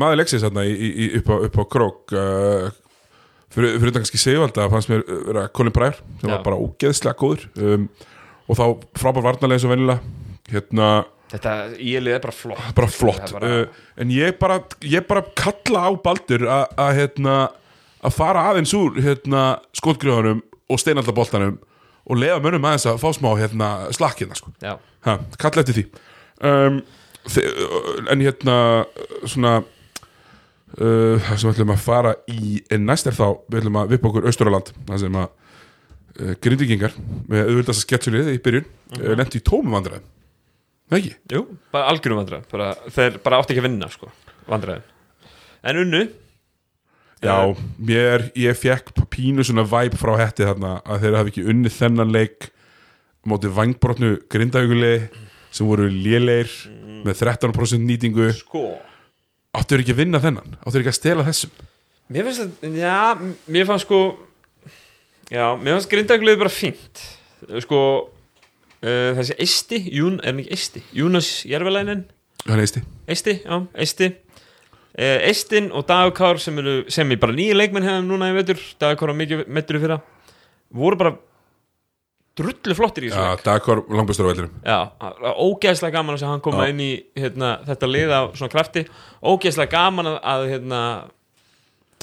[0.03, 0.19] maður
[0.91, 2.67] í, upp, á, upp á krók uh,
[3.55, 6.35] fyrir, fyrir utan kannski segjuvalda fannst mér uh, vera Colin Pryor sem Já.
[6.35, 7.47] var bara ógeðslega góður.
[7.63, 7.87] Um,
[8.49, 8.65] og þá
[8.99, 10.03] frábær varnarlega eins og venjulega.
[10.49, 10.91] Hérna,
[11.29, 12.75] Þetta ílið er bara flott.
[12.75, 13.33] Bara flott.
[13.37, 13.67] Bara- uh,
[14.01, 17.35] en ég bara, ég bara kalla á Baldur að hérna,
[18.03, 19.43] að fara aðeins úr hérna,
[19.77, 21.59] skotgrjóðanum og steinaldaboltanum
[22.09, 24.53] og leiða mönnum aðeins að fá smá hérna, slakkina sko.
[24.65, 25.85] Já, ha, kalla eftir því.
[26.41, 26.81] Um,
[28.09, 28.57] en hérna
[29.29, 29.59] svona
[30.81, 34.09] uh, sem við ætlum að fara í en næst er þá, við ætlum að vipa
[34.13, 36.97] okkur Östuraland, það sem að uh, grindvikingar
[37.29, 39.03] með auðvildast að sketsjulið í byrjun Mhm.
[39.05, 39.17] -huh.
[39.21, 40.07] lendi í tómum vandræðum
[40.97, 41.43] ekki, jú,
[41.75, 42.47] bara algjörum vandræðum.
[42.53, 44.09] Bara, Þeir bara átti ekki að vinna sko,
[44.49, 44.87] vandræðum
[45.69, 46.03] En unnu?
[47.19, 47.35] Já,
[47.83, 52.13] mér, ég fekk pínu svona væp frá hetti þarna að þeir hafi ekki unnið þennan
[52.15, 52.47] leik
[53.29, 54.93] mótið vangbrotnu grindauguli
[55.51, 56.53] sem voru léleir
[57.03, 58.29] með 13% nýtingu.
[58.39, 58.63] Sko.
[59.59, 61.67] Áttur ekki að vinna þennan, áttur ekki að stela þessum?
[62.15, 62.97] Mér finnst að, já,
[63.51, 64.01] mér fannst sko
[65.29, 67.03] Já, mér fannst grindaglið bara fínt.
[67.61, 67.81] Sko
[68.83, 70.85] uh, Þessi Eisti, Jún, er hann ekki Eisti?
[70.97, 72.07] Júnas Järvelænin
[72.49, 72.83] hann eisti.
[73.09, 74.13] Eisti, já, Eisti.
[74.99, 78.37] Uh, Eistin og Dagur Kár sem, eru, sem er bara nýja leikmenn hefum núna í
[78.39, 78.61] vetur.
[78.81, 79.99] Dagur Kár var mikið metur í fyrra.
[80.75, 81.15] Voru bara
[82.39, 83.45] drullu flottir í þessu leik.
[83.47, 84.57] Dakar langbæstur á vellinum.
[84.63, 84.79] Já,
[85.43, 86.73] ógeðslega gaman að hann koma Já.
[86.73, 88.85] inn í hérna, þetta lið á svona krafti.
[89.23, 90.83] Ógeðslega gaman að, að, hérna,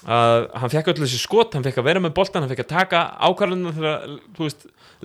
[0.03, 2.71] að hann fekk öll þessi skot hann fekk að vera með boltan, hann fekk að
[2.73, 4.17] taka ákvarðunum þegar,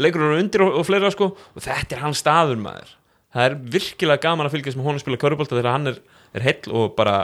[0.03, 2.91] leikur hann undir og, og fleira sko, og þetta er hans staður maður,
[3.35, 6.01] það er virkilega gaman að fylgjast með honum spila körubolta þegar hann er,
[6.35, 7.17] er heill og bara,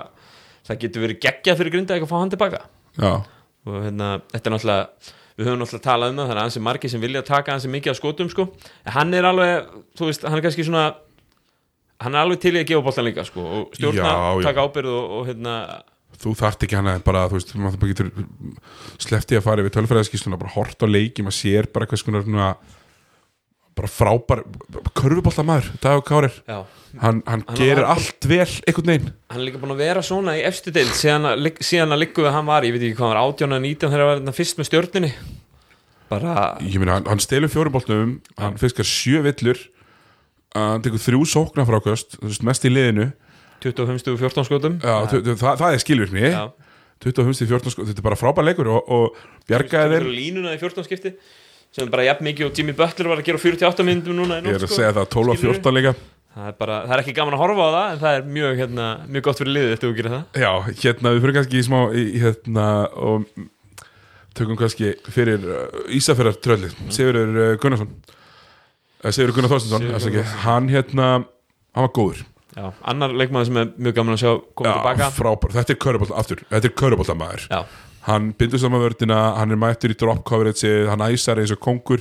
[0.68, 2.62] það getur verið geggjað fyrir grinda að fá hann tilbaka.
[2.96, 3.12] Já,
[3.66, 6.92] og hérna, þetta er náttúrulega við höfum náttúrulega talað um það, það er ansi margir
[6.94, 8.46] sem vilja taka ansi mikið af skotum sko.
[8.86, 9.66] En hann er alveg,
[9.98, 10.84] þú veist, hann er kannski svona
[12.00, 13.44] hann er alveg til í að gefa boltan líka sko.
[13.44, 14.46] Og stjórna, Já, já.
[14.46, 15.56] taka ábyrð og, og hérna,
[16.22, 18.10] þú þarft ekki hana bara, þú veist, maður getur
[19.02, 22.48] sleppti að fara við tölfræðaskísluna bara hort á leiki, maður sér bara svona svona,
[23.76, 24.42] bara frábær
[24.96, 26.36] körfubolta maður, Dagur Kárir.
[26.96, 29.10] Hann, hann, gerir var- allt vel einhvern veginn.
[29.28, 31.42] Hann er líka búin að vera svona í efstu deild síðan að,
[31.92, 34.08] að við hann var, ég veit ekki hvað hann var 18 eða 19 þegar hann
[34.12, 35.12] var hérna fyrst með stjórninni
[36.08, 39.58] bara, ég meina, hann, hann stelur fjóruboltum hann fiskar sjö villur
[40.56, 43.10] hann tekur þrjú sóknar frákast þú veist, mest í liðinu
[43.72, 44.78] 25 og 14 skotum.
[44.82, 46.28] Já, það, það er skilvirkni.
[46.30, 46.44] Já.
[47.04, 50.12] 25 til 14 sko, þetta er bara frábær leikur og, og bjargaði þeim.
[50.16, 51.12] línuna í 14 skipti
[51.76, 54.54] sem bara jafn mikið og Jimmy Butler var að gera á 48 minnum núna ég
[54.54, 54.78] er að sko.
[54.78, 55.58] segja það 12 og Skilurðu?
[55.60, 55.92] 14 líka.
[56.36, 58.56] Það er, bara, það er ekki gaman að horfa á það en það er mjög,
[58.60, 60.24] hérna, mjög gott fyrir liðið eftir að gerir það.
[60.42, 60.50] Já,
[60.82, 62.66] hérna við fyrir kannski í smá í, hérna
[63.08, 63.46] og
[64.36, 65.62] tökum kannski fyrir uh,
[65.96, 67.92] Ísafjörðar trölli Sigurður uh, Gunnarsson.
[69.00, 72.24] Uh, Sigurður Gunnar Þorstinsson hann hérna hann var góður
[72.56, 75.10] Já, annar leikmaður sem er mjög gaman að sjá koma tilbaka.
[75.12, 77.58] frábær, þetta er körubólta aftur þetta er körubólta maður Já,
[78.06, 82.00] hann bindur saman vördina, hann er mættur í drop coverage, hann æsar eins og kongur.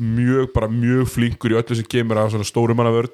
[0.00, 3.12] Mjög, bara mjög flinkur í öllu sem kemur af svona stórum manna vörd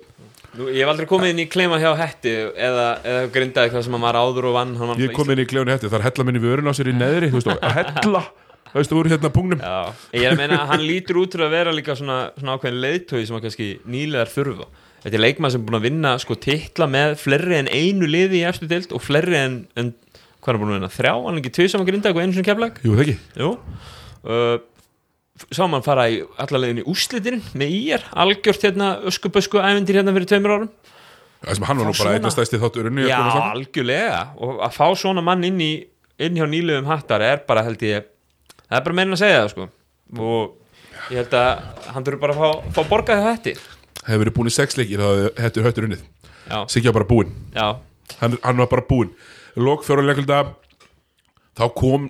[0.56, 3.94] Nú, ég hef aldrei komið inn í kleima hjá Hetti eða, eða grindaði hvað sem
[3.94, 6.06] hann var áður og vann hann var ég kom inn í klefni hætti, það er
[6.08, 8.22] hella minni vörun á sér í neðri, þú veist, að hella
[8.70, 9.60] þú veist, þú voru hérna pungnum.
[9.62, 12.56] Já, ég er að meina að hann lítur út til að vera líka svona, svona
[12.56, 14.66] ákveðin leiðtói sem að kannski nýlegar þurfa
[15.00, 18.42] Þetta er leikmaður sem er búin að vinna sko titla með fleiri en einu liði
[18.42, 19.94] í efstu deild og fleiri en, en
[20.40, 22.36] hvað er hann búin að vinna, þrjá, hann er ekki tvið saman grindaði og einu
[22.36, 23.52] sem keflag Jú, það ekki, Jú.
[24.20, 24.58] Uh,
[25.56, 30.12] Sá mann fara í allar leiðin í úrslitin með ír, algjört hérna öskubösku ævendir hérna
[30.12, 30.70] fyrir tveimur árum.
[31.40, 33.20] Það sem hann var nú bara svona- einna stæsti þáttur Já,
[33.54, 34.18] algjörlega.
[34.36, 35.70] Og að fá svona mann inn í
[36.20, 38.04] inn hjá nýluðum hattar er bara held ég
[38.68, 39.68] það er bara meina að segja það sko.
[40.18, 40.52] Og
[41.10, 41.62] ég held að
[41.94, 43.54] hann þurfi bara að fá, fá borgað þetta
[44.10, 45.08] Hefur verið búin í sex leikir þá
[45.38, 46.02] hefur höttur unnið.
[46.50, 47.30] Já, Siggi var bara búinn.
[47.54, 47.68] Já,
[48.20, 49.12] hann, hann var bara búinn.
[49.60, 50.42] Lók fjóruleikulda
[51.58, 52.08] þá kom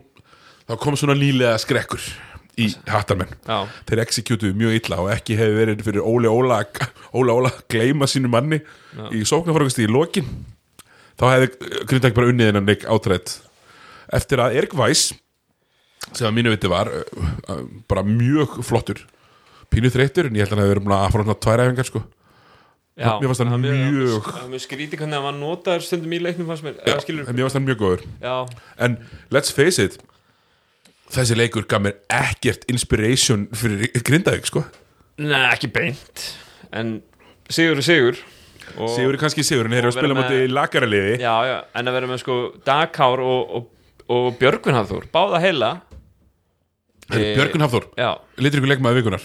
[0.69, 2.03] þá kom svona nýlega skrekkur
[2.61, 3.57] í hattarmenn já,
[3.89, 6.61] þeir executuðu mjög illa og ekki hefur verið fyrir Óli Óla
[7.17, 8.61] Óla Óla að gleyma sínu manni
[9.17, 10.29] í sóknarfrákast í lokin.
[11.21, 11.49] Þá hefði
[11.89, 13.39] Grindag bara unnið hennan leik átrætt
[14.17, 15.11] eftir að Erik Weiss
[16.11, 16.89] sem að mínu viti var
[17.91, 19.03] bara mjög flottur
[19.71, 22.03] pínu þreyttur en ég held að hann hefði verið að fara tværa æfingar sko.
[23.01, 26.49] Já Mér fannst Það mjög- það mjög skrítið hvernig að hann notaður stundum í leiknum
[26.51, 28.03] fannst mér, skilur en mér varst hann mjög góður.
[28.21, 28.35] Já,
[28.79, 28.99] en
[29.31, 29.97] let's face it
[31.11, 34.65] þessi leikur gaf mér ekkert inspiration fyrir Grindavík sko.
[35.19, 36.27] Nei, ekki beint.
[36.73, 37.01] En
[37.49, 38.21] sigur er sigur.
[38.79, 41.89] Og, Sigur er kannski sigur en þeir eru að spila með- lagaraliði Já, já, en
[41.91, 43.65] að vera með sko Dagkár og, og,
[44.07, 45.71] og Björgvin Hafþór Báða heila.
[47.11, 49.25] Eh, Björgun Hafþór, Já, litur ykkur leikmaður vikunar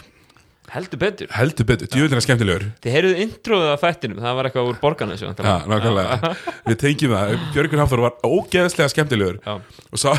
[0.74, 1.30] heldur betur.
[1.36, 2.66] Heldur betur, djúvillina skemmtilegur.
[2.84, 6.32] Þið heyrðuð introðið af þættinum, það var eitthvað úr borgarnesi Já, nákvæmlega,
[6.66, 7.34] við tengjum það.
[7.55, 9.39] Björgun Hafþór var ógeðslega skemmtilegur.
[9.45, 9.55] Já.
[9.91, 10.09] og sá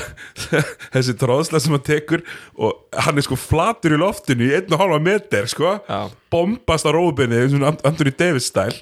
[0.95, 2.25] þessi tróðsla sem hann tekur
[2.57, 6.01] og hann er sko flatur í loftinu í einn og hálfa meter sko, Já.
[6.33, 8.73] bombast á rófinni eins og Anthony Davis stæl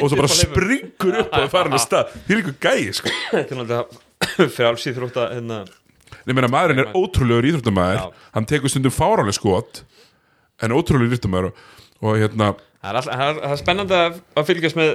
[0.00, 2.16] og svo bara á springur upp hann að stað.
[2.26, 3.12] Því er ykkur gæi sko.
[3.34, 5.60] Þetta er náttúrulega frjálsið þrótt að hérna,
[6.28, 9.80] Ég meina maðurinn er ótrúlegur íþróttamæður hann tekur stundum fárálega skot
[10.60, 14.50] en ótrúlegur íþróttamæður og, hérna það, er all, það, er, það er spennandi að, að
[14.50, 14.92] fylgjast með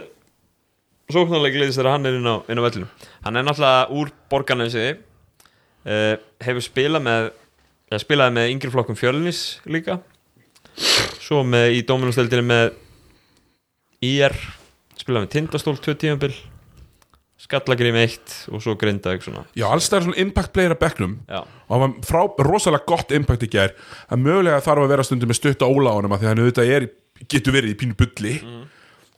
[1.13, 2.87] sóknarleik liðis þegar hann er inn á, inn á vellinu
[3.25, 6.13] Hann er náttúrulega úr borgarnesi uh,
[6.45, 7.31] hefur spilað með
[7.91, 9.99] eða spilaði með yngri flokkum fjölnis líka.
[11.21, 12.65] Svo með í dóminustöldinni með
[14.05, 14.35] IR
[14.97, 16.33] spilaði með tindastól tvö tímabil
[17.45, 19.43] skallagrim eitt og svo grindaði svona.
[19.57, 21.17] Já, alls það er svona impact player að bekknum.
[21.29, 23.75] Já, og hann var frá, rosalega gott impact í gær.
[24.09, 26.87] Að mögulega þarf að vera stundum með stutt á óláunum að því hann auðvitað er,
[27.31, 28.35] getur verið í pínu bulli.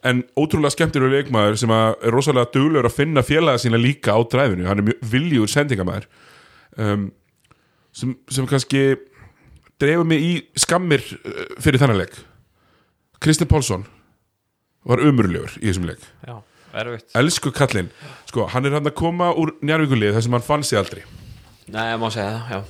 [0.08, 4.68] En ótrúlega skemmtilegur leikmaður sem er rosalega duglegur að finna félaga sína líka á dræfinu,
[4.70, 6.06] hann er mjög viljúr sendingamæður
[6.78, 7.08] um,
[7.96, 8.84] sem, sem kannski
[9.82, 12.14] dreifur mig í skammir uh, fyrir þennan leik.
[13.24, 13.88] Kristinn Pálsson
[14.88, 16.06] var umurlegur í þessum leik.
[16.28, 16.38] Já,
[16.82, 17.08] erfitt.
[17.20, 17.92] Elsku kallinn,
[18.30, 21.04] sko, hann er hann að koma úr njárvíkulið þar sem hann fann sig aldrei.
[21.68, 22.62] Nei, ég má segja það, já.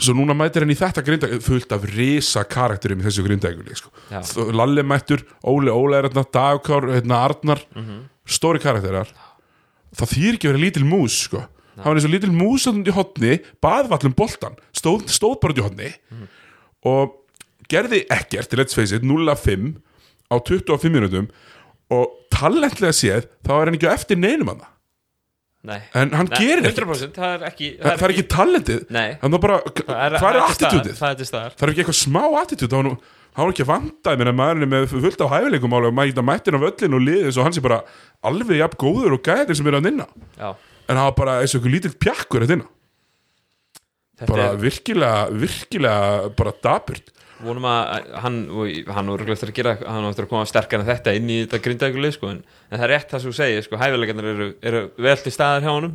[0.00, 3.90] Svo núna mætir hann í þetta grinda fullt af risa karakterum í þessu grindækuli sko.
[4.56, 7.60] Lalli mættur, Óli Óla er hérna, Dagkár, hérna, Arnar.
[8.24, 9.10] Stóri karakterar.
[9.96, 11.44] Það þýr ekki vera lítil mús sko.
[11.80, 15.64] hann var eins og lítil mús í hotni baðvallum boltan, stóð, stóð bara út í
[15.64, 15.90] hotni
[16.84, 17.16] og
[17.70, 19.78] gerði ekkert, let's face it, 0-5
[20.30, 21.30] á 25 minútum
[21.94, 24.66] og talentlega séð þá er hann ekki á eftir neinum hann
[25.60, 26.86] Nei, en hann Nei, gerir ekkert.
[26.88, 28.78] 100% það er ekki það, það er ekki talentið.
[29.42, 30.94] Bara, Það er, hvað er það attitútið?
[30.96, 32.88] Það er það er ekki eitthvað smá attitút hann
[33.36, 35.96] hann var ekki að vanda menn að maðurinn er með fullt af hæfileikum álega og
[35.98, 37.78] maður geta mættin á völlin og liðið svo hann sé bara
[38.26, 40.06] alveg jafn góður og gæðir sem er að nynna
[40.40, 42.79] Já, en hann var bara eins og einhver lítill pjakkur að nynna þetta
[44.28, 47.12] bara er virkilega, virkilega bara daburt
[47.44, 48.40] vonum að hann,
[48.92, 51.38] hann voru eftir að gera hann var eftir að koma sterkar en þetta inn í
[51.44, 54.48] þetta grindaðugulið sko, en, en það er rétt það sem þú segir sko, hæfileikarnir eru,
[54.70, 55.94] eru vel til staðar hjá honum.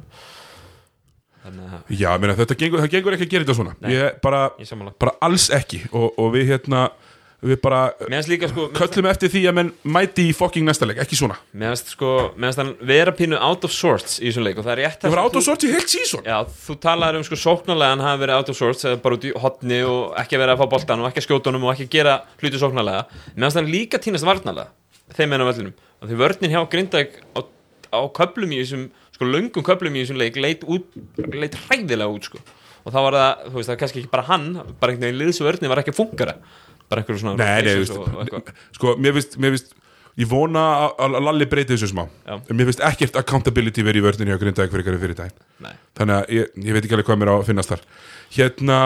[1.45, 3.75] Þannig að já, meina, þetta gengur, það gengur ekki að gera þetta svona.
[3.83, 3.89] Nei.
[3.93, 5.83] ég bara, ég bara alls ekki.
[5.91, 6.87] Og, og við hérna
[7.45, 7.79] við bara
[8.29, 11.37] líka sko köllum eftir því að menn mæti í fucking næsta leik, ekki svona.
[11.53, 14.81] Finnst sko, finnst hann vera pínu out of sorts í þessum leik og það er
[14.83, 17.39] rétt það var þú- átt og sort í heilt sísón Já, þú talaður um sko
[17.43, 20.55] sóknarlega hann hafi verið out of sorts eða bara út í hotni og ekki verið
[20.55, 23.05] að fá boltan og ekki að skjóta honum og ekki að gera hluti sóknarlega.
[23.35, 24.71] Finnst hann líka týnast varnarlega
[25.15, 27.39] þeim enn á völlinum og því vörnin hjá Grindag á,
[27.93, 30.89] á köplum í þessum sko löngum köplum í þessum leik leit, út,
[31.31, 31.53] leit
[32.25, 32.39] sko.
[32.85, 35.21] Og þá var það, þú veist, það er kannski ekki bara hann bara einhvern veginn
[35.23, 36.35] liðsvörni var ekki að fungara
[36.89, 38.53] bara einhverju svona Nei, nei, veist, eitthvað.
[38.77, 39.73] sko, mér finnst, mér finnst
[40.17, 40.65] ég vona
[40.95, 42.37] að- Lalli breyti þessu smá Já.
[42.49, 45.73] en mér finnst ekkert accountability verið í vörðinni á Grindavík fyrir fyrir daginn Nei.
[45.97, 47.81] þannig að ég, ég veit ekki alveg hvað mér á að finnast þar
[48.37, 48.77] hérna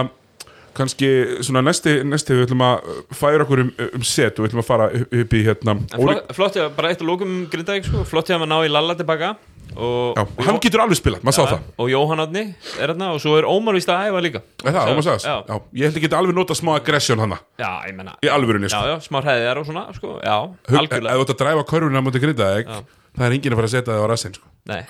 [0.78, 1.10] kannski
[1.46, 4.70] svona næsti, næsti við ætlum að færa okkur um, um set og við ætlum að
[4.70, 8.38] fara upp, í hérna flott, flott ég, bara eitt að lókum Grindavík sko, flott ég
[8.40, 9.32] að maður ná í Lalla tilbaka
[9.70, 11.66] og, já, og hann getur alveg spilað, maður sá Já, það.
[11.84, 12.42] og Jóhann Átni
[12.82, 14.42] er hérna og svo er Ómar víst að æfa líka.
[14.66, 15.28] Er það, Ómar sagðist?
[15.30, 18.66] já, Já, ég held ekki alveg nota smá aggression hann já, ég menna í alvörunni,
[18.66, 18.88] já, sko.
[18.90, 22.02] já, smá hræðir og svona sko, já, Hug- ef algjörlega þú ert að dræfa körfuna
[22.02, 22.82] á móti Grindavík Já.
[23.20, 24.48] það er enginn að fara að setja það á rassinn sko.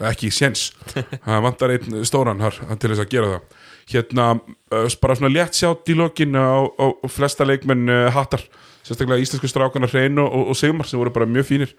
[0.10, 0.64] Ekki séns.
[1.28, 4.32] Það vantar einn stóran har, til þess að gera það hérna,
[4.74, 8.44] uh, bara svona létt sjátt í lokin á, á, á flesta leikmenn uh, hattar,
[8.86, 11.74] sérstaklega íslensku strákana Hrein og, og, Sigmar sem voru bara mjög fínir.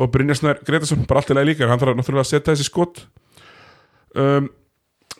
[0.00, 3.02] Og Brynjarsnær Gretarsson, bara allt í lagi líka hann þarf náttúrulega að setja þessi skot.
[4.14, 4.48] Um,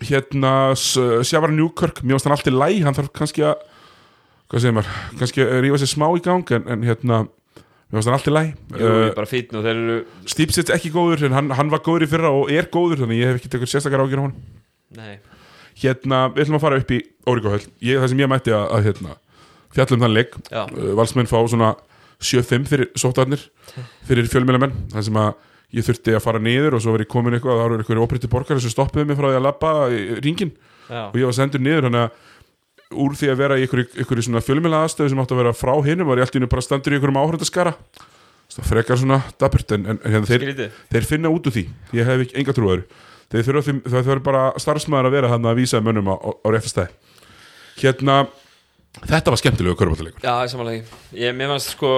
[0.00, 4.88] hérna Sjávar Newkirk, mér finnst hann allt í lagi hann þarf kannski að maður,
[5.20, 7.18] kannski að rífa sér smá í gang en, en hérna,
[7.90, 8.54] mér finnst hann allt í lagi.
[8.72, 9.98] Jú, uh, bara fítn og þeir eru
[10.32, 13.30] Stýpsits ekki góður en hann, hann var góður í fyrra og er góður þannig ég
[13.30, 14.38] hef ekki tekur sérstakar ágjör á hann
[14.96, 15.20] Nei,
[15.82, 17.00] hérna, við ætlum að fara upp í
[17.30, 19.14] Órikóhöll, það sem ég mætti að, að hérna,
[19.76, 20.34] fjallum þann leik.
[20.50, 21.74] Já, uh, valsmenn fá svona
[22.20, 23.46] 7-5 fyrir sóttarnir
[24.08, 25.30] fyrir fjölmjölamenn þar sem að
[25.76, 28.30] ég þurfti að fara niður og svo verið komin eitthvað að það eru eitthvað óbreytti
[28.32, 30.50] borgari sem stoppuðu mig frá því að labba í ringin
[30.90, 34.42] já, og ég var sendur niður þannig að úr því að vera í einhverju, svona
[34.42, 36.92] fjölmjöla aðstöðu sem átti að vera frá hinum var ég allt í hennu bara standur
[36.92, 37.76] í einhverjum áhörndaskara
[38.50, 41.64] það frekar svona dapurt en, en, en hérna, þeir, þeir finna út úr því.
[41.94, 42.82] Ég hef ekki enga trúaður
[43.30, 46.48] þeir þurfa það þurfa bara starfsmæður að vera hann að vísa mönnum á, á, á
[46.54, 46.88] réttastæði
[47.80, 48.16] hérna
[49.06, 50.84] þetta var skemmtilegu körbáttalegur Já, samanlega
[51.16, 51.92] Ég, mér fannst sko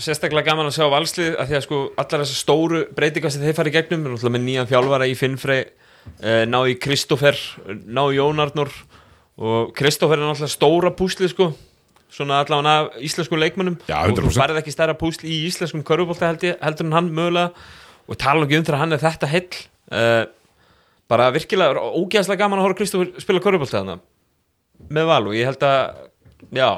[0.00, 3.56] sérstaklega gaman að sjá valslið að því að sko allar þessar stóru breytingar sem þeir
[3.56, 7.38] fara í gegnum með nýjan þjálfara í Finnfrey eh, ná í Kristoffer,
[7.86, 8.72] ná í Jónarnur
[9.38, 11.52] og Kristoffer er náttúrulega stóra púslið sko
[12.14, 13.78] svona allavega af íslenskum leikmönnum.
[13.88, 14.38] Já, og þú 100%.
[14.38, 17.50] færið ekki stærra púsl í íslenskum körfubólta heldur en hann mögulega.
[18.04, 19.48] Og tala ekki um þegar hann er þetta heill
[19.90, 20.24] uh,
[21.10, 24.00] bara virkilega ógeðslega gaman að horfa Kristoffer spila körfubólta þarna.
[24.90, 25.80] Með val og ég held að
[26.54, 26.68] já,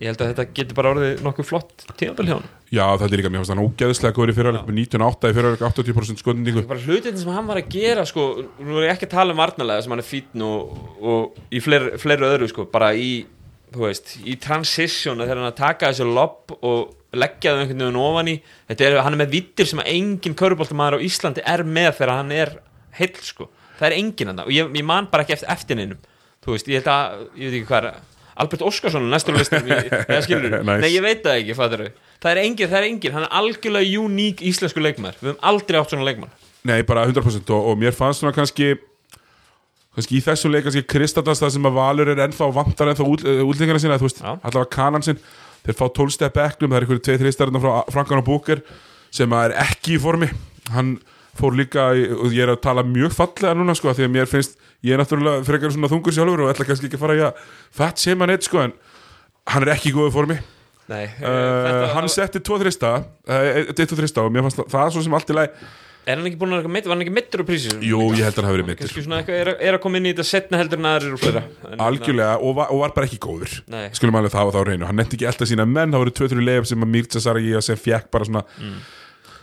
[0.00, 3.18] ég held að þetta getur bara orðið nokkuð flott tímabil hjá hann já það er
[3.18, 6.62] líka mér fannst hann ógeðslega góður í fyrra með 98 í fyrra 80% skotendingu.
[6.70, 8.26] Bara hlutin sem hann var að gera sko,
[8.62, 11.62] nú er ég ekki að tala um varnalega sem hann er fítn og, og í
[11.64, 13.10] fleiri, fleiri öðru sko, bara í
[13.74, 18.02] þú veist, í transition þegar hann að taka þessu lobb og leggja það einhvern veginn
[18.04, 18.36] ofan í.
[18.70, 22.14] Þetta er, hann er með vittir sem að engin köruboltamæður á Íslandi er með þegar
[22.20, 22.54] hann er
[23.00, 23.50] heill sko,
[23.80, 26.00] það er engin hann og ég, ég man bara ekki eftir eftirninum
[26.44, 28.00] þú veist, ég held að, ég veit ekki hvað er
[28.40, 30.76] Albert Óskarsson er næstur listum Nice.
[30.84, 31.86] nei ég veit það ekki fattar
[32.20, 35.80] það er engin, það er engin, hann er algjörlega uník íslensku leikmær, við höfum aldrei
[35.80, 36.30] átt svona leikmær
[36.68, 38.74] nei bara 100% og, og mér fannst svona kannski
[39.96, 43.24] kannski í þessu leik kannski Kristallans það sem að Valur er ennþá vantar ennþá út,
[43.26, 44.36] útlendingana sína þú veist, Já.
[44.38, 45.18] allavega kanan sinn.
[45.66, 48.62] Þeir fá 12 step backnum, það er einhverju 2-3 stærna frá Frankan og Búker
[49.12, 50.30] sem er ekki í formi.
[50.72, 50.94] Hann
[51.38, 54.56] fór líka, og ég er að tala mjög fallega núna sko, því að mér finnst
[54.86, 57.44] ég er náttúrulega frekar svona þungur sjálfur og ætla kannski ekki að fara í að
[57.80, 58.74] fat sem hann eitt sko, en
[59.50, 60.40] hann er ekki í góðu formi.
[60.90, 64.96] Nei, uh, hann setti 2-3 stað uh, 1-2-3 stað og mér fannst það, það er
[64.96, 65.70] svo sem allt í lagi.
[66.08, 67.82] Er hann ekki búin að vera var hann ekki mittur á prísisum?
[67.84, 70.00] jú, ég held að hann hafi verið mittur Kannski svona eitthvað er, er að koma
[70.00, 71.42] inn í þetta setna heldur en aðrir og fleira.
[71.68, 73.58] En- algjörlega og var, og var bara ekki góður.
[73.70, 73.84] Nei.
[73.94, 76.46] skulum alveg það á þá reynu, hann nefndi ekki alltaf sína menn það voru 2-3
[76.48, 78.42] leif sem að Mirza Saragi sem fekk bara svona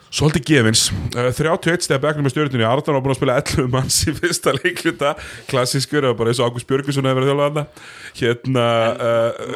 [0.07, 3.99] svolítið gefins, uh, 31 steg begnum með stjórnunni, Arnar var búin að spila 11 manns
[4.07, 5.13] í fyrsta leikluta,
[5.51, 7.71] klassískur bara eins og Ágúst Björgusson hefur verið þjálfað hann
[8.21, 8.67] hérna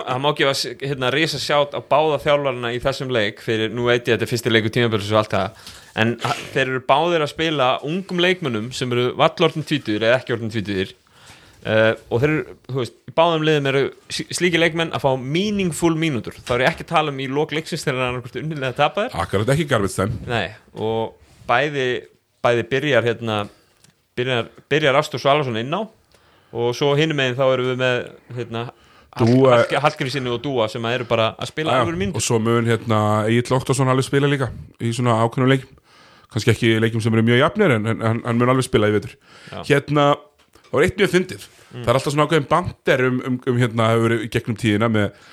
[0.02, 4.04] Það má gefa hérna risa sjátt á báða þjálfarna í þessum leik fyrir, nú veit
[4.04, 5.70] ég að þetta er fyrsti leiku tímaböls og allt það
[6.02, 6.16] en
[6.54, 10.94] þeir eru báðir að spila ungum leikmönnum sem eru vallortin tvítuðir eða ekki ortin tvítuðir
[11.66, 15.12] uh, og þeir eru, þú veist, í báðum liðum eru s- slíkir leikmenn að fá
[15.22, 18.26] meaningful mínútur, þá er ég ekki að tala um í lok leiksins þegar hann er
[18.26, 19.68] hvort unnilega tapaðir akkurat ekki
[20.30, 21.16] Nei, og
[21.50, 21.88] bæði
[22.42, 23.40] bæði byrjar hérna
[24.18, 25.82] byrjar, byrjar Astur Svalason inn á
[26.52, 28.00] og svo hinum megin þá erum við með
[28.40, 28.64] hérna
[29.84, 33.00] Hallgrísinni og Dúa sem eru bara að spila Já, alveg minn og svo mun hérna
[33.28, 34.48] Egil Lóktarsson alveg spila líka
[34.80, 35.78] í svona ákveðnum leikjum
[36.32, 39.18] kannski ekki leikjum sem eru mjög jafnir en, hann, mun alveg spila í vetur.
[39.68, 40.06] Hérna,
[40.72, 41.46] það var eitt mjög fyndið.
[41.72, 44.90] Það er alltaf svona ákveðin bandir um, um, um hérna hefur verið í gegnum tíðina
[44.92, 45.30] með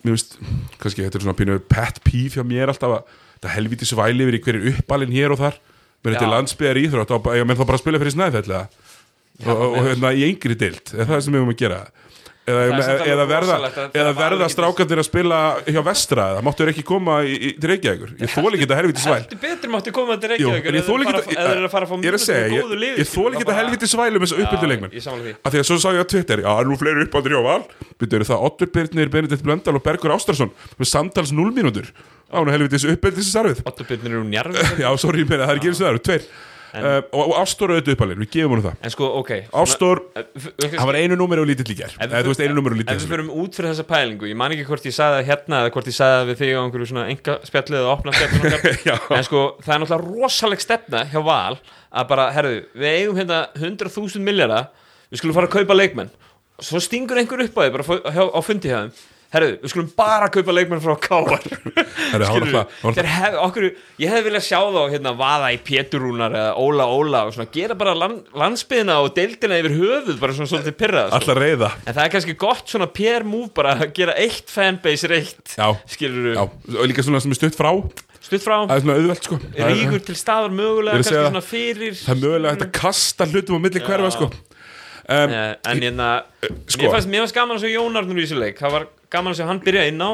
[0.00, 0.36] mér veist,
[0.80, 4.38] kannski þetta er svona pínu pet peeve hjá mér alltaf að þetta helviti svæli yfir
[4.38, 5.58] í hverju uppalinn hér og þar.
[6.00, 8.54] Menn þetta landsbyðar íþrótt ég menn þá bara að spila fyrir snæðfell
[9.48, 11.80] og, og, hérna í yngri dild er það sem við höfum að gera
[12.48, 17.68] eða, Það er verða, það strákandir að spila hjá vestra eða máttu ekki koma til
[17.70, 18.10] Reykjavíkur?
[18.20, 19.18] Ég þóli ekki þetta helviti svæl.
[19.20, 21.74] Heldur betur máttu koma til Jú, Reykjavík en ég þóli ekki eða þeir eru að
[21.74, 22.20] fara að fá með góðu
[22.56, 25.58] ég, liði, ég þóli ekki þetta helviti svælum þess að uppbyrðu leikmenn samanlega því.
[25.60, 27.64] Að svo sá ég á Twitter, já, nú fleiri uppáttur hjá Val.
[28.10, 31.86] Eru það Ottur Birnir, Benedikt Blöndal og Bergur Ástarsson með samtals 0 mínútur?
[32.30, 34.22] Á hún helviti þessu uppbyrðu sarfið Otto Byrnir
[36.74, 38.78] uh, og, Ástór auðvitað uppalinn, við gefum hún það.
[38.84, 39.32] En sko, ok.
[39.62, 42.74] Ástór, Hann hann var einu númer og lítill í ger eða þú veist, einu númer
[42.76, 44.96] og lítill Ef við í förum út fyrir þessa pælingu Ég man ekki hvort ég
[44.96, 47.80] sagði það hérna eða hvort ég sagði það við þig á einhverju svona enga spjallið
[47.80, 51.58] eða opna spjallið En sko, það er náttúrulega rosaleg stefna hjá Val
[51.90, 54.70] að bara, herðu, við eigum hérna 100.000 miljardar
[55.10, 56.10] Við skulum fara að kaupa leikmenn.
[56.62, 58.70] Svo stingur einhver upp á því bara á fundi
[59.30, 61.44] Herðu, við skulum bara kaupa leikmenn frá Káar.
[62.10, 62.48] Herru,
[63.06, 63.58] hef,
[64.02, 67.76] ég hefði viljað sjá þá hérna, vaða í Péturúnar eða Óla Óla og svona, gera
[67.78, 71.20] bara land, landsbyðina og deildina yfir höfuð bara svona svolítið pyrrað sko.
[71.20, 75.10] Alltaf reyða En það er kannski gott svona PR move bara að gera eitt fanbase
[75.14, 75.68] reitt Já.
[75.94, 77.70] Skilur Já, og líka svona sem er stutt frá.
[78.20, 78.58] Stutt frá.
[78.66, 79.38] Það er svona auðvelt sko.
[79.56, 81.94] Ríkur til staðar mögulega kannski svona fyrir.
[82.02, 84.32] það er mögulega að kasta hlutum á milli hverfa sko.
[85.10, 86.08] Um, Eh, en hérna
[86.68, 86.84] sko.
[86.84, 88.60] mér, fannst, mér fannst gaman að sjá Jón Arnur í þessu leik.
[88.60, 90.10] Það var gaman að sjá hann byrja inn á.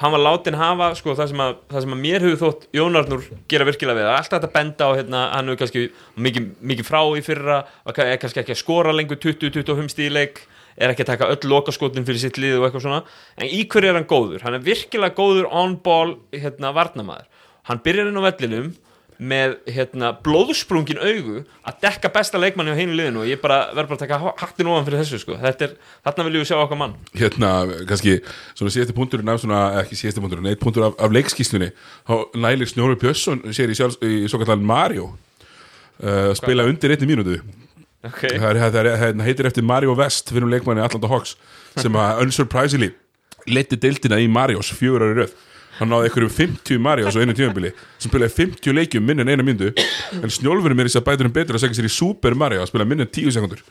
[0.00, 2.96] Hann var látin hafa sko, það, sem að, það sem að mér hefur þótt Jón
[2.96, 5.82] Arnur gera virkilega við, alltaf þetta benda á hérna, hann hefur kannski
[6.16, 10.40] mikið, mikið frá í fyrra er kannski ekki að skora lengur 20-25 stíð í leik
[10.80, 13.02] er ekki að taka öll lokaskotin fyrir sitt lið og eitthvað svona.
[13.36, 14.46] En í hverju er hann góður?
[14.46, 17.28] Hann er virkilega góður on-ball hérna, varnamaður
[17.68, 18.70] hann byrjar inn á vellinum
[19.20, 23.90] með hérna, blóðsprungin augu að dekka besta leikmanni á heinu liðinu og ég bara verður
[23.90, 25.36] bara að taka hattin ofan fyrir þessu sko.
[25.42, 25.74] Þetta er,
[26.08, 27.50] þarna viljum við sjá okkar mann hérna,
[27.90, 28.14] kannski,
[28.56, 31.68] svona síðasti punkturinn af svona, ekki síðasti punkturinn, eitt punktur af, af leikskíslunni,
[32.08, 32.14] þá
[32.46, 37.36] nælir Snjóri Björnsson sér í, í svo kallan Mario uh, spila undir einni mínútu
[38.00, 38.38] okay.
[38.38, 41.36] það, er, það, er, það heitir eftir Mario West fyrir leikmanni Atlanta Hawks
[41.76, 42.94] sem að unsurprisingly
[43.50, 45.38] leiti deildina í Marios fjögur ári röð
[45.80, 49.46] hann náði einhverjum 50 Marios á einu tímabili sem spilaði 50 leikjum minn en eina
[49.46, 49.72] myndu
[50.20, 52.86] en snjólfurinn í þess að bæturum betur að segja sér í Super Mario að spila
[52.88, 53.64] minn en 10 sekundur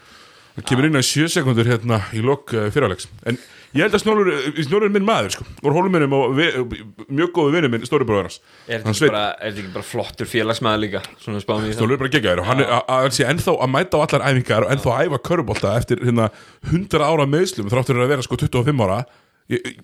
[0.57, 3.05] hann kemur inn á 7 sekundur hérna í lok uh, fyrirlegs.
[3.29, 3.37] En
[3.77, 4.29] ég held að snjólfur,
[4.65, 6.33] snjólfur er minn maður sko, og hólumennum og
[7.13, 11.03] mjög góðu vinnu minn stóribróðarnas Er hann þetta ekki, er ekki bara flottur félagsmaður líka?
[11.21, 14.25] Stólur er bara geggjæður og hann er að- hann sé ennþá að mæta á allar
[14.33, 16.27] æfingar og ennþá að æfa körubolta eftir hérna
[16.73, 18.99] 100 ára meðslum þráttur að vera sko 25 ára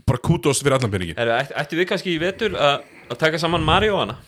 [0.06, 4.20] bara kútos fyrir allan peningin Ættu við kannski í vetur að taka saman Mario hana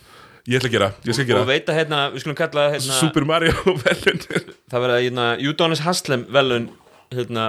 [0.48, 3.28] ég ætla að gera, ég skal og gera veita hérna, við skulum kalla hérna, Super
[3.28, 6.70] Mario velun það verða hérna Udonis Haslem velun
[7.14, 7.48] hérna,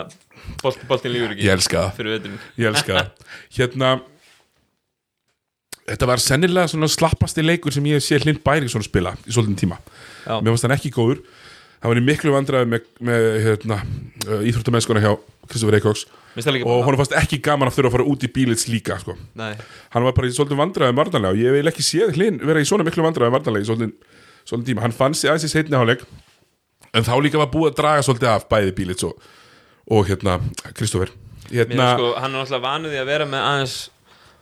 [0.62, 3.10] bolt, boltin lífur ekki ég elska það, ég elska það.
[3.58, 3.92] Hérna
[5.88, 9.78] þetta var sennilega svona slappasti leikur sem ég sé Hlind Bæriksson spila í svolítinn tíma.
[10.26, 10.38] Já.
[10.42, 11.22] mér fannst hann ekki góður
[11.78, 13.80] hann var í miklu vandræði með, með hérna,
[14.50, 15.12] íþróttamennskona hjá
[15.48, 16.06] Kristofur Eikóks
[16.38, 19.16] og honum fannst ekki gaman að þurfa að fara út í bílits líka sko.
[19.38, 22.68] Hann var bara í svolítið vandræðum varnarlega og ég vil ekki séð hlinn vera í
[22.68, 24.84] svona miklu vandræðum varnarlega í svolítið, svolítið tíma.
[24.84, 26.04] Hann fann sig aðeins í setni háleik
[26.92, 29.16] en þá líka var búið að draga svolítið af bæði bílits og,
[29.90, 30.38] og hérna
[30.78, 31.10] Kristoffer.
[31.48, 33.76] Hérna, sko, hann er náttúrulega vanuði að vera með aðeins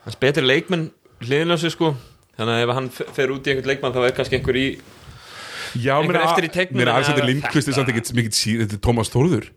[0.04, 0.90] hans betri leikmenn
[1.24, 1.94] hliðinlösu sko.
[2.36, 4.66] Þannig að ef hann fer út í einhvern leikmann þá er kannski einhver í
[5.82, 9.48] já, mér en Alexander það- Lindqvist er samt ekki mikið síð, þetta er Tómas Þórður.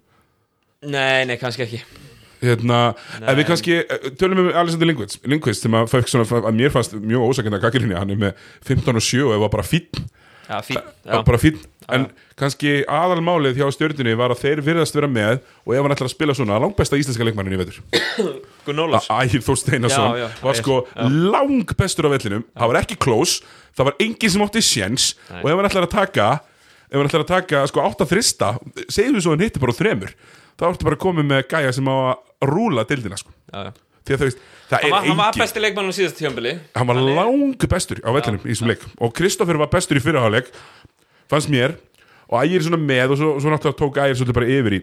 [0.89, 1.81] Nei, nei, kannski ekki.
[2.39, 6.95] Hérna, ef við kannski eh, tölum um Alexander Lindqvist, sem að, svona, að mér fannst
[6.95, 10.05] mjög ósakenda gaggrinni hann er með 15 og 7 og ef var bara fínn.
[10.49, 11.19] Já, fín Já.
[11.27, 11.59] bara fín
[11.95, 12.07] en
[12.39, 16.13] kannski aðalmálið hjá stjórnunni var að þeir virðast vera með og ef hann ætlar að
[16.15, 17.81] spila svona langbesta íslenska leikmannin í vetur.
[18.69, 22.45] Ægir Þór Steinarsson var sko lang bestur á vellinum.
[22.53, 23.41] Það var ekki close,
[23.77, 25.09] það var enginn sem átti sjens
[25.41, 26.29] og ef hann ætlar að taka
[26.89, 28.53] ef hann ætlar að taka sko átt að þrista
[28.89, 30.15] segjum svo hann hitti bara á þremur
[30.59, 33.31] þá ertu bara komið með gæja sem á að rúla dildina sko.
[33.53, 33.71] Já, já.
[34.09, 34.39] að veist,
[34.71, 38.09] það Hann var, hann var besti leikmann á síðast tjómbili hann var lang bestur á
[38.15, 40.49] vellinum í þessum leik og Kristoffer var bestur í fyrirháleik
[41.31, 41.77] fannst mér.
[42.29, 44.81] Og ægir svona með og svo, svo náttúrulega tók ægir svolítið bara yfir í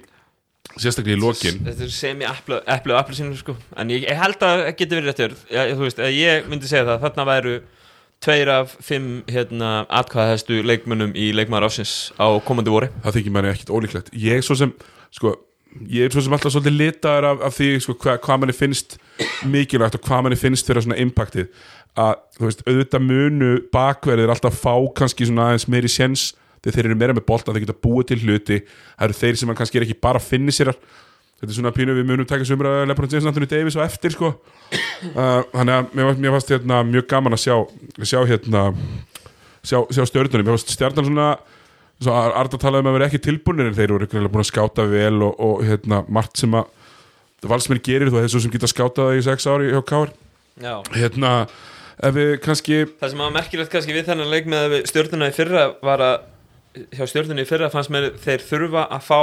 [0.74, 1.62] sérstaklega í lokin.
[1.66, 3.55] Þetta er sem í eplu og appelsinu sko.
[3.78, 7.07] En ég, ég held að það geti verið réttur ég, veist, ég myndi segja það
[7.07, 7.57] Þarna væru
[8.24, 13.53] tveir af fimm hérna, atkvæðahestu leikmönnum í leikmaður ásins á komandi voru það þykir manni
[13.53, 14.12] ekkit ólíklegt.
[14.16, 14.72] Ég er svo sem
[15.14, 15.34] sko,
[15.92, 18.97] ég er svo sem alltaf svolítið litaður af, af því sko, hva, hvað manni finnst
[19.44, 21.51] mikilvægt og hvað manni finnst fyrir svona impactið
[21.97, 26.28] að þú veist, auðvitað munu bakverðir alltaf fá kannski svona aðeins meiri séns
[26.61, 28.61] þegar þeir eru meira með bolta, þeir geta búið til hluti.
[28.97, 30.78] Það eru þeir sem kannski er ekki bara finniserar
[31.36, 34.34] þetta er svona pínu við munum taka sumra Lebron James, Anthony Davis og eftir sko.
[35.07, 37.55] Uh, þannig að mér, mér fannst hérna, mjög gaman að sjá
[38.09, 38.62] sjá hérna
[39.61, 41.26] sjá, sjá stjörnunum, mér fannst stjarnan svona
[42.01, 44.86] svo Ar- Arda talaði um að vera ekki tilbúinir en þeir eru búin að skáta
[44.88, 46.72] vel og, og hérna, margt sem að
[47.47, 50.14] valsmenn gerir þú þessu sem geta skátað í sex ári hjá Káar
[51.97, 56.16] Kannski Það sem var merkilegt kannski við þennan leik með stjórnuna í fyrra var að
[56.92, 59.20] hjá stjórnuna í fyrra fannst mér þeir þurfa að fá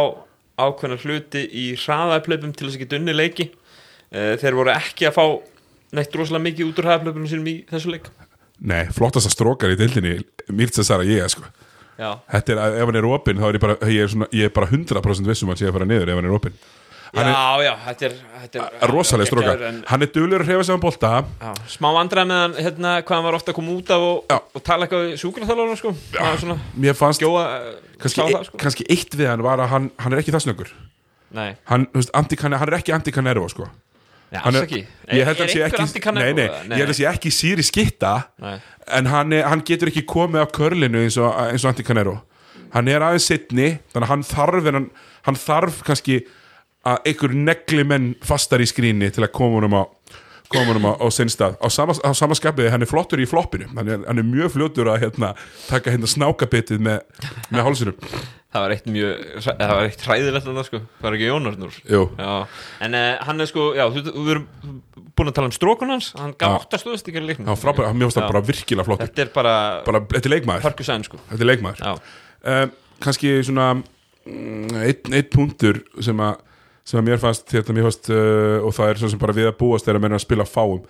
[0.63, 3.49] ákveðna hluti í hraðaplöpum til þess að geta unni leiki.
[4.13, 5.25] Eh, þeir voru ekki að fá
[5.93, 8.09] neitt rosalega mikið út úr hraðaplöpunum sínum í þessu leik.
[8.63, 10.15] Nei, flottasta strókar í deildinni
[10.53, 11.45] Mirza Sara ég sko.
[11.97, 14.27] Já, þetta er, að- ef hann er opinn þá er ég bara, ég er, svona,
[14.33, 16.55] ég er bara 100% vissum að sé að fara niður ef hann er opinn
[17.13, 21.11] já, já, þetta er, þetta er rosalega strókar, en- hann er duglur að á bolta.
[21.41, 24.33] Já, smá vandræð með hann hérna, hvað hann var ofta að koma út af og,
[24.57, 25.93] og tala eitthvað sjúkraþjálfarna sko.
[26.17, 27.69] það mér fannst, gjóa eh,
[28.01, 28.57] kannski, e, það, sko.
[28.65, 30.73] kannski eitt við hann var að hann, hann er ekki það snöggur.
[31.33, 33.69] Nei, hann, veist, hann er ekki anti-Canervo sko.
[34.33, 34.65] Nei hann er,
[35.13, 36.63] ég held að Er hann sé ekki anti-Canervo, nei, nei, eða?
[36.65, 38.13] ég held að hann sé ekki síri skitta
[38.89, 41.29] en hann, er, hann getur ekki komið á körlinu eins og,
[41.69, 42.23] Anticanero.
[42.73, 44.69] Hann er aðeins sittni þannig að hann þarf,
[45.27, 46.23] hann þarf kannski
[46.83, 49.83] að einhver negli menn fastar í skrýni til að koma honum á
[50.53, 51.57] koma honum á, á sinn stað.
[51.57, 53.69] Á sama, á sama skapið, hann er flottur í floppinu.
[53.73, 55.33] Hann er, hann er mjög fljótur að hérna,
[55.65, 57.01] taka hérna snákabitið með,
[57.49, 58.09] með hálsinum.
[58.53, 60.81] Það var eitt mjög það var eitt hræðilegt en það sko.
[60.99, 62.01] Það var ekki Jón Arnur Jú.
[62.19, 62.33] já.
[62.85, 64.75] en uh, hann er sko já, þú, þú erum
[65.17, 66.11] búin að tala um strókun hans.
[66.19, 66.57] Hann gaf Já.
[66.59, 67.49] átta stöðust ekki leiknum.
[67.49, 68.21] Hann frábæð, hann mjög Já.
[68.27, 69.09] bara virkilega flottur.
[69.09, 69.55] Þetta er bara,
[69.87, 71.21] bara, þetta er leikmaður, sko.
[71.31, 72.05] Þetta er leikmaður.
[72.43, 72.73] Um,
[73.03, 76.37] kannski svona mm, einn ein punktur sem að
[76.83, 79.49] sem að mér fannst, þetta mér fannst uh, og það er svo sem bara við
[79.49, 80.81] að búast þegar að menna að spila fáum.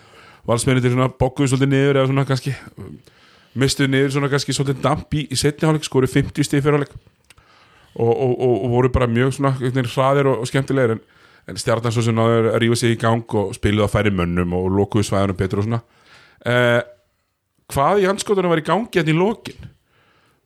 [0.49, 2.95] Valsmennir svona bókuðu svolítið niður eða svona kannski um,
[3.59, 6.95] mistuðu niður svona kannski svolítið damp í, í setni hálfleik, skoru 50 stig fyrir hálfleik
[7.93, 11.03] og, og, og, og voru bara mjög svona hraðir og, skemmtilegir en,
[11.47, 14.57] en stjarnan svo sem náður að rífa sig í gang og spiluðu að færi mönnum
[14.57, 15.83] og lokuðu svæðanum betur og svona.
[16.43, 16.81] Uh,
[17.71, 19.69] hvað í anskotunum var í gangi hérna í lokin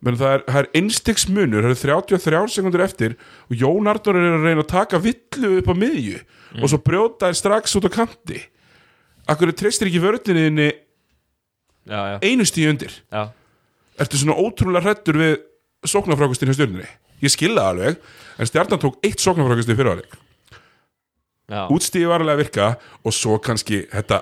[0.06, 1.80] menn það er, er einstiks munur það er
[2.14, 3.16] 33 sekundur eftir
[3.48, 6.20] og Jón Arnur er að reyna að taka villu upp á miðju
[6.62, 8.41] og svo brjóta þær strax út á kanti.
[9.28, 10.70] Akkur treystir ekki vörðinni
[12.22, 12.93] einu stíu undir?
[13.12, 13.30] Já.
[13.98, 15.36] Ertu svona ótrúlega hrættur við
[15.88, 16.88] sóknarfrákustin hjá stjörnunni?
[17.24, 18.02] Ég skilða alveg
[18.38, 20.04] En stjarnan tók eitt sóknarfrákusti fyrir
[21.50, 21.64] já.
[21.74, 22.68] Útstíði var alveg að virka
[23.02, 24.22] Og svo kannski þetta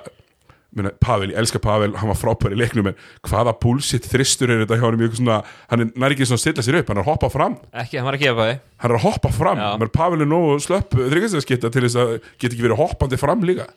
[0.75, 2.97] Muna, Pavel, ég elska Pavel, hann var frábær í leiknum en
[3.29, 5.37] hvaða bullshit þristur er þetta hjá hann svona,
[5.71, 7.55] hann er nær ekki svona að stilla sér upp hann er að hoppa fram.
[7.71, 9.61] Ekki, hann að hann er að hoppa fram.
[9.79, 13.69] Menn Pavel er nógu slöpp þryggjastaskitta til þess að geta ekki verið hoppandi fram líka.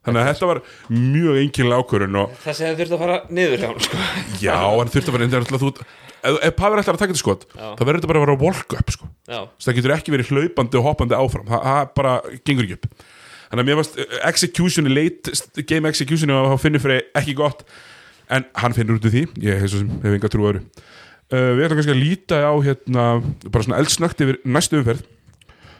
[0.00, 0.60] Þannig að þetta var
[0.96, 3.98] mjög einkynlega ákvörun og þessi hefði þurft að fara niður hjá hann sko.
[4.40, 7.44] Já, hann þurfti að vera enda þú, ef, ef Pavel ætlar að taka þetta skot
[7.52, 7.66] Já.
[7.76, 9.10] þá verður þetta bara að vera walk up sko.
[9.60, 11.44] það getur ekki verið hlaupandi og hoppandi áfram.
[11.52, 12.14] Það, það bara
[12.48, 12.88] gengur ekki upp
[13.50, 17.64] þannig að mér varst uh, executioni late game executioni á finnir fyrir ekki gott.
[18.30, 19.24] En hann finnur út úr því.
[19.42, 20.64] Ég hef, enga trú öðru.
[21.30, 23.06] Uh, við ætlum kannski að líta á hérna,
[23.46, 25.06] bara svona eldsnögt yfir næstu umferð.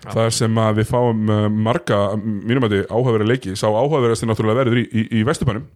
[0.00, 3.54] Þar sem að við fáum uh, marga, mínum að þið áhugaverða leiki.
[3.58, 5.66] Sá áhugaverðast er náttúrulega verður í, í, í Vesturbænum.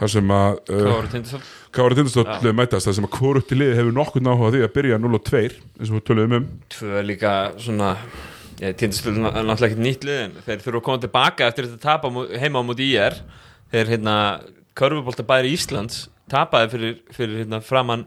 [0.00, 0.82] Þar sem að uh,
[1.76, 2.52] Kára Tindastóll?
[2.56, 2.88] mætast?
[2.88, 5.90] Þar sem að hvorutti liði hefur nokkuð náhuga því að byrja 0 og 2 eins
[5.90, 6.46] og við töluðum um.
[6.72, 7.90] Tvö líka svona
[8.60, 11.84] ég, tindastóll er náttúrulega ekkert nýtt lið en þeir þurfa að koma tilbaka eftir þetta
[11.86, 13.20] tapa heima á móti IR
[13.72, 14.16] þeir hérna
[14.78, 18.06] körfubólta bæri Íslands tapaði fyrir, fyrir hérna framann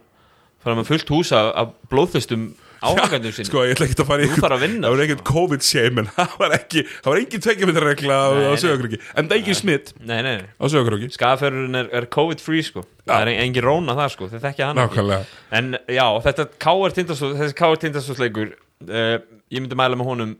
[0.64, 2.51] framann fullt húsa af blóðfestum
[2.84, 5.66] áhengandum sinni sko ég ætla ekki að fara í að vinna, það var ekkert COVID
[5.66, 8.28] shame en það var ekki það var engin tveggjumyndarregla á,
[8.60, 10.49] sögurkröki en það er engin smitt nei, nei, nei.
[10.60, 14.30] á sögurkröki skafærurinn er, er COVID free sko það er en- engin róna það sko,
[14.34, 14.68] hann ekki.
[14.80, 15.24] nákvæmlega.
[15.60, 17.80] En já, þetta K.R.
[17.84, 18.54] Tindastóllleikur
[18.88, 19.16] uh,
[19.54, 20.36] ég myndi mæla með honum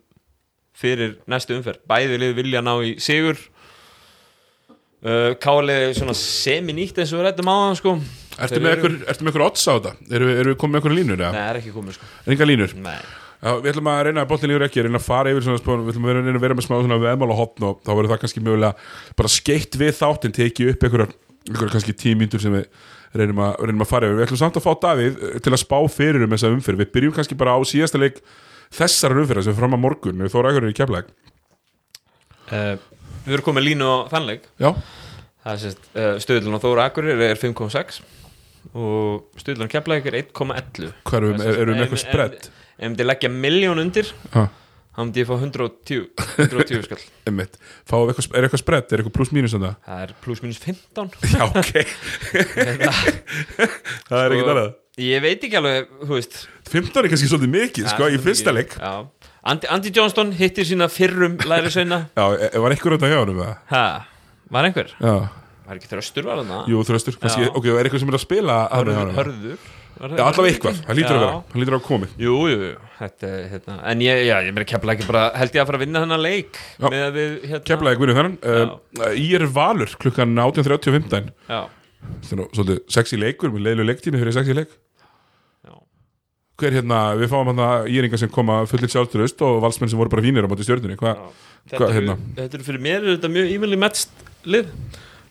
[0.78, 3.40] fyrir næstu umferð, bæði lið vilja ná í sigur.
[5.04, 5.66] Uh, K.R.
[5.68, 7.98] lið svona semi-nýtt eins og við rættum á hann sko.
[8.40, 9.98] Ertu með ykkur odds á þetta?
[10.10, 11.34] Erum við, erum við komið með ykkur línur Nei, eða?
[11.36, 12.08] það er ekki komið sko.
[12.34, 12.76] Enga línur?
[12.82, 12.96] Nei,
[13.44, 15.82] Já, við ætlum að reyna að boltin yfir ekki reyna að fara yfir svona spón
[15.84, 18.22] við ætlum að reyna að vera með smá svona veðmála hotn og þá verður það
[18.22, 21.04] kannski mögulega bara skeitt við þáttin tekið upp ykkur
[21.74, 22.70] kannski tímíndur sem við
[23.20, 24.22] reynum að, reynum að fara yfir.
[24.22, 26.94] Við ætlum samt að fá Davíð eh, til að spá fyrir um þessa umfyrir við
[26.96, 28.24] byrjum kannski bara á síðasta leik
[28.74, 31.12] þessar umfyrir sem fram að morgun þóra ykkur í keflæk
[32.52, 32.76] uh,
[33.26, 34.72] við erum komið línu á þannleik Já,
[35.46, 38.02] það er uh, stöðlun á Þóra Akureyri er 5,6
[38.74, 42.38] og stöðlun á Keflæk er 1,11 hvað erum við, erum með eitthvað spredd?
[42.48, 44.46] ef- ef myndi leggja miljón undir Ha,
[44.96, 46.06] þá myndi ég fá 110
[46.40, 47.04] 110 skall.
[47.30, 47.58] Einmitt.
[47.86, 49.74] Eitthvað, er eitthvað spredd, er eitthvað pluss mínus þetta?
[49.88, 51.74] það er pluss minus 15 Já, ok.
[54.08, 54.72] Það er ekkert annað.
[55.04, 56.40] ég veit ekki alveg, þú veist
[56.72, 58.78] 15 er kannski svolítið mikið, sko, í fyrsta leik.
[58.80, 58.94] já.
[59.44, 63.42] Andy, Andy Johnston hittir sína fyrrum læri sveina Já, e- var eitthvað þetta hjá honum
[63.44, 63.56] það?
[63.74, 63.86] ha,
[64.56, 64.94] var einhver?
[65.04, 65.16] Já.
[65.68, 68.60] Var ekki þröstur var hann Jú, þröstur, kannski, ok, er eitthvað sem er að spila
[68.72, 69.58] að hörður, hörður
[69.94, 71.24] það- Já, allavega eitthvað, það lítur að Já.
[71.24, 71.36] vera.
[71.54, 72.14] Það lítur að komið.
[72.24, 75.62] Jú, jú, jú, þetta, hérna, en ég, já, ég meira kemla ekki bara, held ég
[75.62, 76.88] að fara að vinna þennan leik Já.
[76.90, 78.38] að við, hérna Keflaði guðinu þennan.
[78.42, 81.62] Uh, Í er valur klukkan 18.30 Já,
[82.04, 84.74] Þetta er nú svolítið sexy leikur með leilu leiktími fyrir sexy leik
[86.62, 90.12] Hver hérna, við fáum hann að íringa sem koma fullir sjálfsturust og valsmenn sem voru
[90.14, 91.16] bara fínir á móti já.
[91.64, 92.18] Þetta, hérna?
[92.36, 94.68] þetta eru fyrir mér er þetta mjög ímjöli mettst lið.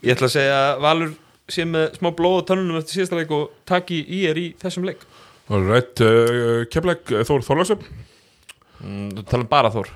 [0.03, 1.11] Ég ætla að segja að Valur
[1.53, 4.87] sé með smá blóð á tönnunum eftir síðasta leik og taki í er í þessum
[4.89, 5.05] leik.
[5.53, 9.91] All right, uh, Keflæk Þór Þorlagsöp mm, Þú tala bara Þór.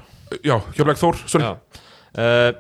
[0.45, 1.51] Já, Keflæk Þór, sorry.
[2.13, 2.51] Uh,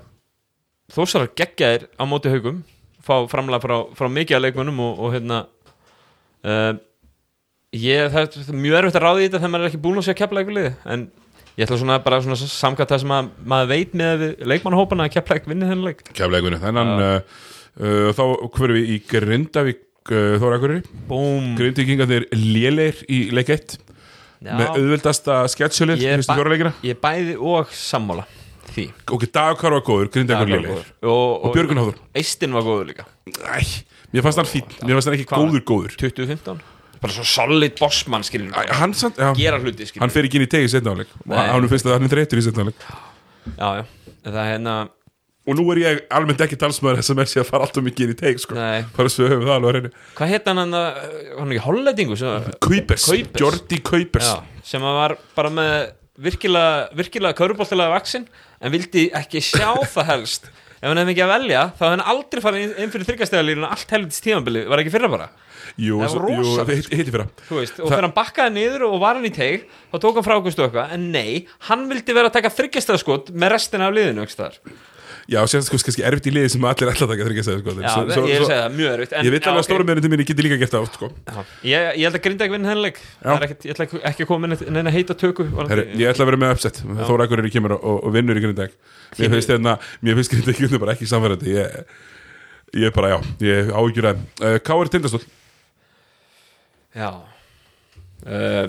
[0.96, 2.62] Þórsarar geggjaðir á móti haugum
[3.06, 5.42] fá framlega frá, frá mikið af leikmönnum og, og hérna
[6.46, 6.72] uh,
[7.82, 10.06] ég, það er mjög erfitt að ráða í þetta þegar maður er ekki búin að
[10.06, 11.04] sé að kepla eitthvað liði en
[11.56, 15.14] ég ætla svona bara svona samkvæmt það sem að, maður veit með við leikmannahópana að
[15.16, 16.02] kepla eitthvað vinni þennan leik.
[16.12, 17.42] Keflæk guðinu Þennan, uh,
[17.80, 18.22] uh, þá
[18.58, 19.82] hverju við í Grindavík
[20.12, 20.82] uh, Þór Akureyri?
[21.08, 23.78] Búm Grindavíkingarnir léleir í leik 1
[24.46, 26.74] með auðvildasta sketsjölið Ég er fyrstu ba- fjóra leikina.
[26.84, 28.26] Ég bæði og sammála
[28.76, 28.90] því.
[29.16, 30.90] Ok, Dagkar var góður, Grindavík var lélegir.
[31.08, 31.96] og, Og Björgvin Háður.
[32.20, 33.06] Eistin var góður líka.
[33.32, 33.64] Æ,
[34.12, 35.96] mér fannst hann fín, mér fannst hann ekki góður góður.
[36.04, 36.60] 2015
[37.02, 40.46] bara svo solid bossmann skilur hann, samt, já, gera hluti skilur hann fer ekki inn
[40.48, 41.46] í tegi setna áleik og Nei.
[41.52, 43.84] hann finnst að hann er þreytur í setna áleik já, já.
[44.26, 44.76] Það er hérna
[45.46, 48.08] og nú er ég almennt ekki talsmaður þess að menn sé að fara alltaf mikið
[48.08, 48.56] inn í teg sko.
[48.96, 50.96] Bara svo höfum við það alveg að reyna hvað heit hann hann að
[51.36, 52.16] hann ekki hollendingu
[52.66, 53.04] Kuipers.
[53.38, 54.32] Jordi Kuipers.
[54.66, 55.76] Sem að var bara með
[56.26, 58.26] virkilega, virkilega köruboltilega vaksin
[58.58, 60.50] en vildi ekki sjá það helst.
[60.80, 63.94] Ef hann hefði ekki að velja þá hefði hann aldrei farið inn- fyrir þryggastæðalínuna allt
[63.94, 65.30] helvits tímabili, var ekki fyrra bara
[65.76, 66.88] jú, Það var jú, rosalegt.
[66.88, 67.28] það hitti fyrra.
[67.50, 70.24] Veist, og Það- þegar hann bakkaði niður og var hann í teig þá tók hann
[70.28, 74.36] frákustu eitthvað, en nei hann vildi vera að taka þryggjastæðaskot með restina af liðinu ekki
[75.26, 77.72] já, sérst sko kannski erfitt í liði sem allir ætla að taka þryggja segja sko.
[77.82, 79.66] Já, svo, ég er að segja það, mjög erfitt en- ég já, alveg að ok.
[79.66, 81.08] stóra meðurinn til mín geti líka gert oft sko.
[81.66, 84.90] Ég, ég held að grinda ekki vinna hennileg ég ætla ekki- ekki að koma neina
[84.94, 86.78] heita tökku ég ætla að vera með uppsett
[87.10, 88.70] Þóra Akureyri kemur og, og vinnur í Grindag
[89.18, 94.08] Mér finnst hérna, mér finnst Grindag bara ekki samverðandi ég, er bara, já, ég áhyggjur
[94.12, 95.26] að uh, Káir Tindastól,
[96.96, 97.10] Já.
[98.26, 98.68] Uh,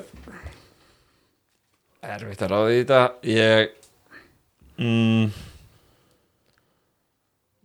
[2.08, 3.04] Erfitt að ráða í þetta.
[3.28, 3.70] Ég
[4.84, 5.30] mm,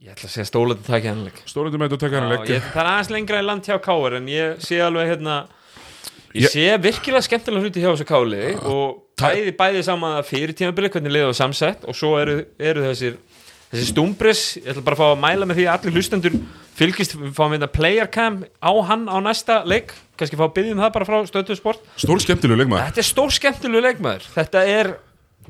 [0.02, 3.10] Ég ætla að segja stólandi takk hennileg stórundum með þetta leik ég, það er aðeins
[3.14, 5.36] lengra í land hjá Káar en ég sé alveg hérna
[6.34, 10.90] ég sé virkilega skemmtilega hluti hjá þessu káli og bæði, bæði saman að fyrir tímabili
[10.90, 13.20] hvernig liða á samsett og svo eru, eru þessir
[13.72, 16.36] þessi stúmbris, ég ætla bara að fá að mæla með því að allir hlustendur
[16.76, 20.76] fylgist fáum við þetta player cam á hann á næsta leik, kannski fá að byggja
[20.76, 22.86] um það bara frá stöðtu sport, Stór skemmtilegu leikmaður.
[22.90, 24.28] Þetta er stór skemmtilegu leikmaður.
[24.36, 24.92] Þetta er,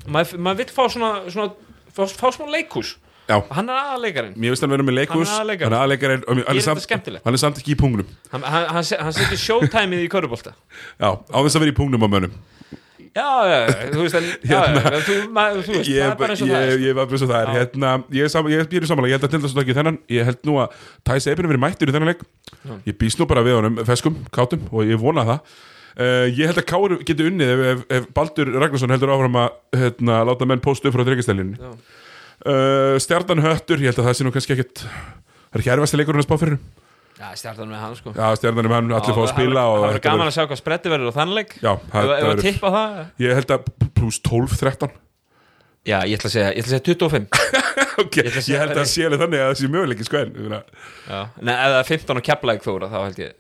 [0.07, 1.53] maður mað vill fá svona, svona
[1.94, 2.97] fá, fá smá leikhús,
[3.31, 5.61] Já, hann er aðaleikarin mér finnst hann vera með leikhús Hann er.
[5.62, 7.23] Hann er aðleikari og mér- hann Gerir er samt- þetta skemmtilegt.
[7.24, 8.09] Hann er samt ekki í pungnum.
[8.32, 10.53] Hann, hann, hann, se- hann setur showtimeið í körubólta
[10.99, 12.35] Já, á þess að vera í pungnum á mönnum
[13.13, 13.57] Já, já,
[13.93, 16.63] þú veist, en, en þú, þú veist, það Ég, er bara eins og ég, það
[16.63, 16.85] er, sko.
[16.87, 17.51] ég var bara svo það er.
[17.59, 19.99] Hérna, Ég er, ég er samanlega, ég held að Tindastól ekki þennan.
[20.17, 20.79] Ég held nú að
[21.11, 22.25] Tæs Eipinu verið mættur í þennan leik.
[22.89, 25.53] Ég býst nú bara við honum feskum, kátum Og ég vona það.
[25.93, 29.51] Uh, Ég held að Káur geti unnið ef, ef, ef Baldur Ragnarsson heldur áfram að
[29.77, 31.73] hérna, láta menn postu upp frá Já.
[32.49, 36.01] uh, Stjarnan Höttur, ég held að það sé nú kannski ekkit Það er ekki erfasti
[36.01, 36.57] leikurinn að spá fyrir
[37.21, 38.13] Já, stjartan með hann, sko.
[38.17, 40.61] Já, Stjarnan er með hann, allir fá að spila Það verður gaman að sjá hvað
[40.63, 41.51] spretti verður á þannleik.
[41.61, 43.61] Já, það ef að tippa það Ég held að
[43.99, 44.95] pluss 12, 13
[45.83, 47.27] Já, ég ætla að segja, ég ætla að segja 25
[48.03, 49.67] Ok, Ég ég held að það það sé alveg þannig að það sé
[50.09, 50.61] sko ég meina,
[51.11, 53.33] Já, Nei, ef það er 15 og keplæk þóra, þá held ég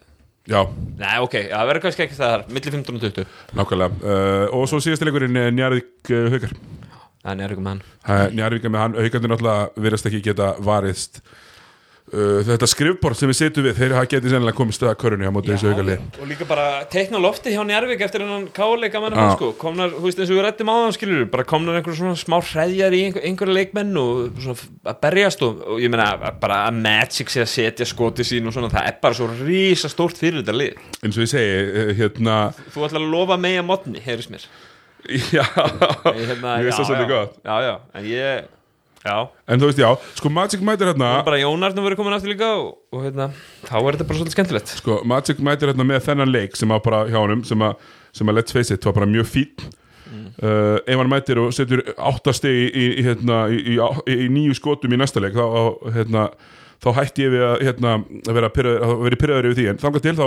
[0.52, 0.60] Já,
[0.98, 3.26] Nei, ok, það verður kannski ekki það þar Milli 15 og 20
[3.56, 3.94] nákvæmlega.
[4.02, 6.34] Uh, Og svo síðast leikurinn uh, Njarðvík uh,
[7.22, 7.82] Það er eitthvað með hann
[12.10, 15.32] uh, Þetta skrifbord sem við setjum við Þeir hafa getið sennilega komið stöða körunni á
[15.34, 19.34] móti þessu haukarlið og líka bara teikna lofti hjá Njarvík eftir hennan káleika mann Já.
[19.36, 19.52] sko.
[19.60, 22.38] komnar, þú veist eins og við rættum á það skilur bara komnar einhver svona smá
[22.40, 26.80] hreðjar í einhver, einhverja leikmenn og svona að berjast og, og ég meina bara að
[26.82, 30.42] Magic sé að setja skoti sín og svona það er bara svo rísa stórt fyrir
[30.42, 30.82] þetta lið.
[31.02, 32.40] Eins og ég segi, uh, hérna
[32.74, 34.50] þú ætlar að lofa mig að modni, heyrðis mér.
[35.34, 38.44] Já, Ég, hérna, það já, já, já, en ég
[39.02, 39.16] já,
[39.50, 39.88] en þú veist já
[40.18, 41.10] Sko Magic mætir hérna.
[41.26, 43.28] Bara Jónarnum verið komin aftur líka og, og hérna,
[43.66, 44.74] þá er þetta bara svolítið skemmtilegt.
[44.78, 48.30] Sko Magic mætir hérna með þennan leik sem að bara hjá honum sem að, sem
[48.30, 49.68] að let's face it var bara mjög fín
[50.42, 54.28] uh, ef hann mætir og setur áttasti í, í, í, hérna, í, í, í, í
[54.32, 56.26] nýju skotum í næsta leik þá, á- hérna,
[56.82, 57.96] þá hætti ég við að, hérna,
[58.28, 59.66] að vera pyrraður, að vera pyrraður yfir því.
[59.72, 60.26] En þangað til þá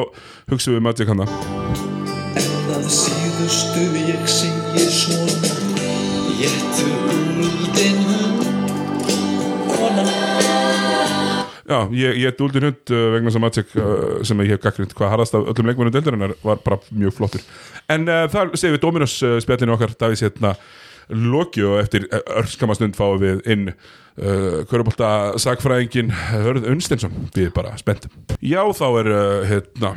[0.54, 4.55] hugsaum við Magic hann að síðustu ég segi
[11.66, 14.92] Já, ég, ég dúldi hund uh, vegna þess að Magic uh, sem ég hef gaggrind
[14.94, 17.46] hvað harðast af öllum leikmennum deildarinnar var bara mjög flottur.
[17.90, 20.54] En uh, þar segir við Dominos uh, spjallinu okkar Davís hérna
[21.10, 25.10] Lokju og eftir örskamastund fáum við inn uh, Körubólta
[25.42, 28.08] sagfræðingin Hörð Unsteinsson við bara spennt.
[28.46, 29.14] Já, þá er
[29.50, 29.96] hérna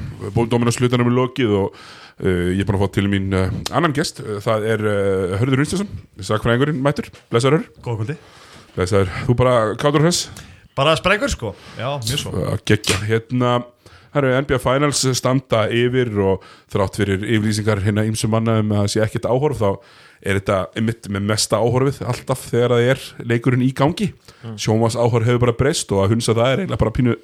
[0.49, 1.81] Dominos hlutanum er lokið og
[2.19, 4.25] ég er búin að fá til mín annan gest.
[4.43, 4.89] Það er
[5.39, 8.23] Hörður Unsteinsson sagfræðingurinn mættur, blessaður Góða kvöldi
[8.75, 10.31] blessaður, þú bara kátur hess
[10.79, 11.53] Bara sprengur sko.
[11.79, 12.33] Já, mjög svo.
[12.53, 13.57] Að gegja hérna
[14.19, 18.93] eru NBA Finals standa yfir og þrátt fyrir yfirlýsingar hérna ýmsum manna um að það
[18.95, 19.69] sé ekkert áhorf þá
[20.29, 24.09] er þetta einmitt með mesta áhorfið alltaf þegar það er leikurinn í gangi.
[24.43, 24.57] Mm.
[24.59, 27.15] sjómas áhorf hefur bara breyst og að hunsa það er eiginlega bara pínu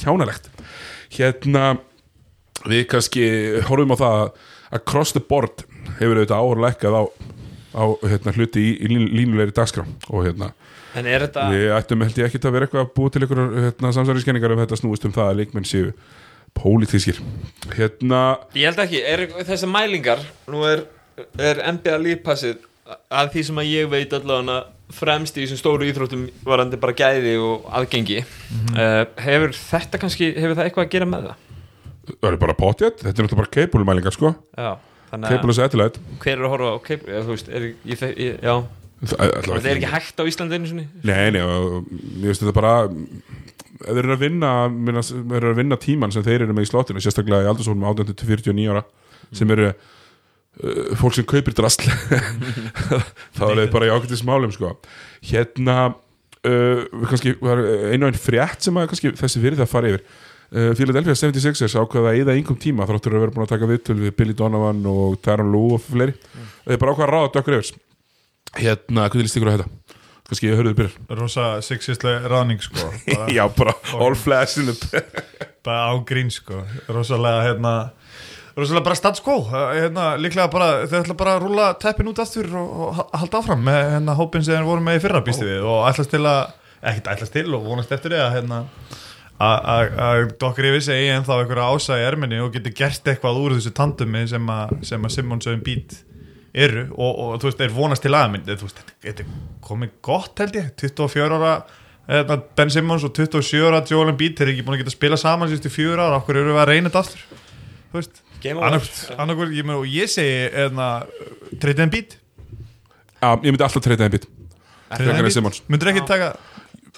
[0.00, 0.48] kjánalegt.
[1.14, 1.64] Hérna
[2.70, 3.24] við kannski
[3.68, 4.50] horfum á það að
[4.80, 5.66] across the board
[6.00, 7.02] hefur auðvitað áhorf lækkað á,
[7.78, 10.52] á hérna, hluti í, í lín- línulegri dagskrá og hérna
[10.94, 14.54] þetta, Við ættum held ég ekkert að vera eitthvað að búa til ykkur hérna, samsæriskenningar
[14.54, 15.94] ef þetta snúist um það að leikmenn séu
[16.54, 17.18] pólitískir.
[17.74, 18.20] Hérna,
[18.54, 20.86] ég held ekki er þessar mælingar, nú er
[21.38, 22.62] er NBA lífpassið
[23.14, 24.58] að því sem að ég veit allavega
[24.94, 28.20] fremst í þessum stóru íþróttum varandi bara gæði og aðgengi.
[28.74, 31.44] Uh, hefur þetta kannski hefur það eitthvað að gera með það?
[32.10, 34.34] Það er bara potjett, þetta er náttúrulega bara cable mælingar sko.
[34.58, 34.72] Já,
[35.10, 36.02] þannig að Cable og satellite.
[36.20, 38.54] Hver er að horfa á keip, eða, þú veist, er, ég, ég, ég, já,
[39.12, 40.84] Það er ekki hægt á Íslandi einu sinni?
[41.04, 42.76] Nei, nei, mér finnst þetta bara
[43.84, 46.70] þeir eru að vinna minna, þeir eru að vinna tíman sem þeir eru með í
[46.70, 48.84] slottinu sérstaklega í aldursólum 18-49 ára
[49.34, 51.88] sem eru uh, fólk sem kaupir drasl
[53.36, 54.76] þá er þeir bara í ákveðtis málum sko.
[55.26, 60.06] hérna uh, kannski einu og einn frétt sem að kannski þessi fyrir það fara yfir.
[60.54, 63.96] Uh, Philadelphia 76ers ákveða að eyða yngum tíma þráttur að vera búin að taka viðtöl
[63.98, 66.14] við Billy Donovan og Tyron Lue og fleiri.
[66.68, 67.70] Þeir bara ákveða að ráða dökkur yfir
[68.58, 69.70] hérna, hvernig líst ykkur á þetta?
[70.24, 72.86] kannski ég hörðu byrjar Rosa sexistlega ráning sko.
[73.10, 75.02] Bara, Já, bara all flash in the
[75.66, 76.62] bara án grín sko.
[76.88, 77.74] Rosalega hérna
[78.56, 82.48] Rosalega bara status quo hérna, Líklega bara, þau ætla bara að rúla teppin út aftur
[82.56, 85.66] og, og ha- halda áfram með hérna hópin sem voru með í fyrra býstu við
[85.68, 88.62] og ætlast til að, ekkert ætlast til og vonast eftir því að hérna
[89.42, 93.56] að- Dokkar yfir segi en þá einhverja ása í erminni og geti gert eitthvað úr
[93.58, 94.76] þessu tandumi sem að,
[95.12, 95.96] Simmons og Embiid
[96.54, 99.32] eru og, og þú veist, er vonast til aðmynd þú veist, þetta er
[99.64, 100.68] komið gott held ég.
[100.80, 101.54] 24 ára
[102.08, 105.18] hérna, Ben Simmons og 27 ára Joel Embiid þeir eru ekki búin að geta spila
[105.20, 107.24] saman síðustu fjögur ára okkur eru við að reyna þetta aftur?
[107.90, 108.22] Þú veist,
[109.18, 110.88] annarkvort, ég, ég segi hérna,
[111.62, 112.18] treytið Embiid.
[113.20, 113.86] Já, ég myndi alltaf
[114.18, 114.28] bit
[114.94, 115.62] Frekar en Simmons.
[115.72, 116.34] Myndur ekki taka,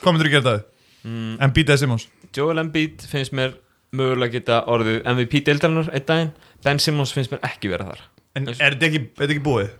[0.02, 0.64] hvað myndur þú gera það
[1.06, 1.36] Mm.
[1.46, 2.08] Embiid eða Simmons?
[2.34, 3.52] Joel Embiid finnst mér
[3.94, 6.32] mögulega geta orðið MVP deildarinnar einn daginn.
[6.66, 8.00] Ben Simmons finnst mér ekki vera þar
[8.36, 9.74] en er þetta ekki, er ekki búið?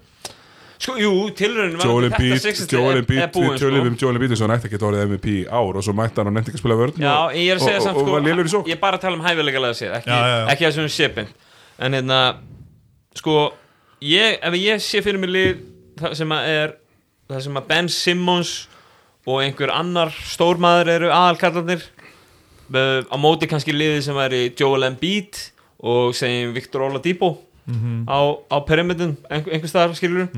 [0.77, 3.81] Sko, jú, tilraunin var Joel er- Embiid er búin, Joel sko.
[3.81, 6.35] Embiid Joel Embiid svo nætti ekki orðið MVP í ár og svo mætti hann og
[6.37, 8.17] nefndi ekki að spila vörn Já, og, ég er að segja og, samt og, sko
[8.17, 10.19] og í Ég er bara að tala um hæfilega sér ekki,
[10.53, 11.31] ekki að sem shipping
[11.79, 12.21] En hérna
[13.17, 13.37] Sko,
[14.05, 15.63] ég, ef ég sé fyrir mig lið
[16.03, 16.75] það sem að er
[17.33, 18.53] það sem að Ben Simmons
[19.27, 21.83] og einhver annar stórmaður eru aðalkallarnir
[22.71, 25.41] með- á móti kannski liðið sem væri Joel Embiid
[25.81, 28.07] og segjum Viktor Oladipo Mhm.
[28.07, 30.29] á, á perimetin einhver, einhver staðar skilur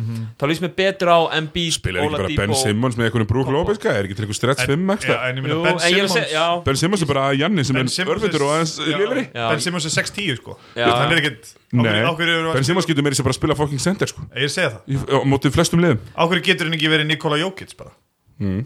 [0.40, 3.92] þá lýst mér betur á Embiid, Spilar ekki bara Ben Simmons með einhvern brúk lópeska
[3.92, 6.28] Er ekki til einhver stretch 5 max Já, en ég Jú, meina Ben Simmons segja,
[6.32, 6.64] já.
[6.64, 9.44] Ben Simmons er bara Janni sem Ben er örfendur og aðeins lélari Já.
[9.52, 10.56] Ben Simmons er 6'10 sko.
[10.74, 14.24] Hann er ekkert Ben Simmons getur meiri sem bara að spila fucking center sko.
[14.32, 14.80] Ég segi það.
[14.88, 16.00] Í- móti flestum liðum.
[16.16, 17.92] Áhverju getur hann ekki verið Nikola Jokic bara?
[18.40, 18.64] Mm.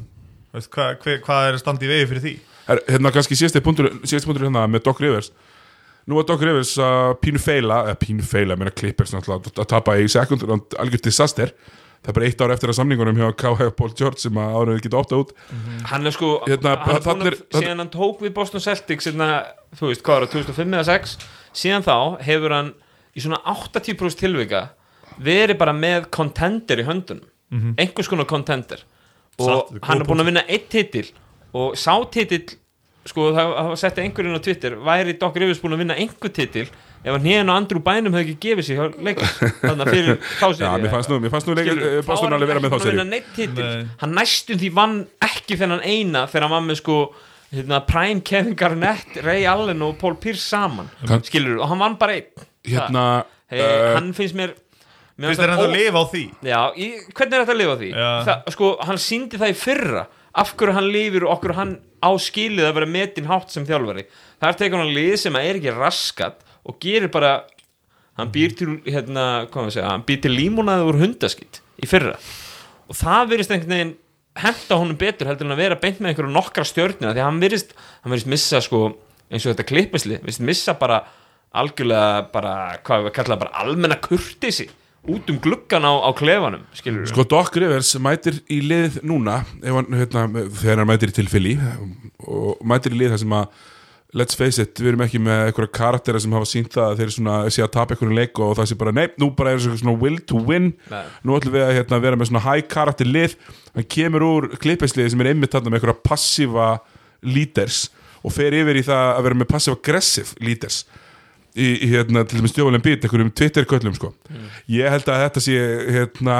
[0.54, 2.34] Veist, hva, hva, hvað er að standa í vegi fyrir því?
[2.68, 5.32] er, Hérna kannski síðasti punktur Síðasti punktur hérna með Doc Rivers
[6.10, 9.94] Nú var Doc Rivers að pínu feila eða pínu feila, meina Clippers náttúrulega að tapa
[10.02, 10.42] í sekund,
[10.82, 11.52] algjört disaster.
[12.02, 13.66] Það er bara eitt ár eftir að samningunum hjá K.H.
[13.78, 15.28] Paul George sem að árið geta optað út.
[15.86, 19.06] Hann er sko Hérna, hann er búin að, er- síðan hann tók við Boston Celtics
[19.06, 19.28] hérna,
[19.78, 21.14] þú veist, hvað var það, 2005 eða 6
[21.62, 21.94] síðan þá
[22.26, 22.72] hefur hann
[23.14, 24.64] í svona 80% tilvika
[25.22, 27.28] verið bara með contender í höndunum.
[27.78, 28.82] Einhvers konar contender.
[29.38, 31.06] Og Satt, hann er búin að vinna eitt titil
[31.54, 32.42] og sá titil
[33.08, 36.32] sko það það var sett einhverjum á Twitter væri Doc Rivers búin að vinna einhver
[36.34, 36.68] titil
[37.02, 40.20] ef hann hérna og Andrew Bynum hefði ekki gefið sig hjá leikar þannig að fyrir
[40.38, 42.76] þá Já, mér fannst nú, mér fannst nú Skilurðu, eh, er alveg vera með þá
[42.76, 43.66] ekki búinn að seri vinna neitt titil.
[43.66, 43.90] Nei.
[44.04, 44.96] hann næstum því vann
[45.26, 46.98] ekki þennan eina þegar hann var með sko
[47.52, 51.98] hérna, Prime Kevin Garnett, Ray Allen og Paul Pierce saman Kann- skilur og hann vann
[51.98, 53.06] bara einn Hérna
[53.50, 54.54] hey, eh, hann finnst mér
[55.18, 56.24] mér Finnst þér hann það að lifa á því?
[56.46, 57.90] Já, í, hvernig er þetta að lifa á því?
[57.92, 58.10] Já.
[58.28, 62.10] Það, sko, hann síndi það í fyrra af hverju hann lifir og okkur hann á
[62.18, 64.06] skilið að vera metin hátt sem þjálfari?
[64.42, 67.42] Þar tekur hann lið sem er ekki raskat og gerir bara
[68.20, 72.16] hann býr til, hérna, segja hann býr til límonaði úr hundaskitt í fyrra.
[72.88, 73.96] Og það verðist einhvern veginn
[74.42, 77.74] henda honum betur heldur en að vera beint með einhverju nokkra stjörnina því hann verðist,
[78.02, 78.84] hann verðist missa sko,
[79.28, 81.02] eins og þetta klippisli, verðist missa bara
[81.60, 82.54] algjörlega bara,
[82.84, 84.70] hvað við kalla bara almenna kurtisi
[85.10, 89.90] út um gluggan á, á klefanum skilur Sko Doc Rivers mætir í lið núna hann,
[89.98, 90.26] hérna,
[90.60, 91.56] þegar hann mætir til Philly
[92.22, 93.62] og mætir í lið þar sem að
[94.12, 97.12] let's face it, við erum ekki með einhverja karaktera sem hafa sínt það að þeir
[97.14, 99.94] svona sé að tapa einhverju leik og það sé bara, nei, nú bara er svona
[100.02, 101.04] will to win, Nei.
[101.24, 103.38] nú ætlum við að hérna, vera með svona high karakter lið.
[103.72, 106.68] Hann kemur úr klippinsliði sem er einmitt þarna með einhverja passiva
[107.24, 107.86] leaders
[108.20, 110.82] og fer yfir í það að vera með passive aggressive leaders
[111.56, 114.12] í, í hérna, til dæmis stjóðulegum bít einhverjum Twitter-köllum sko.
[114.72, 115.58] ég held að þetta sé
[115.98, 116.38] hérna,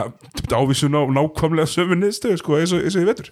[0.53, 3.31] ávísun á nákvæmlega sömu niðurstöðu sko, eins, og, eins og ég vetur.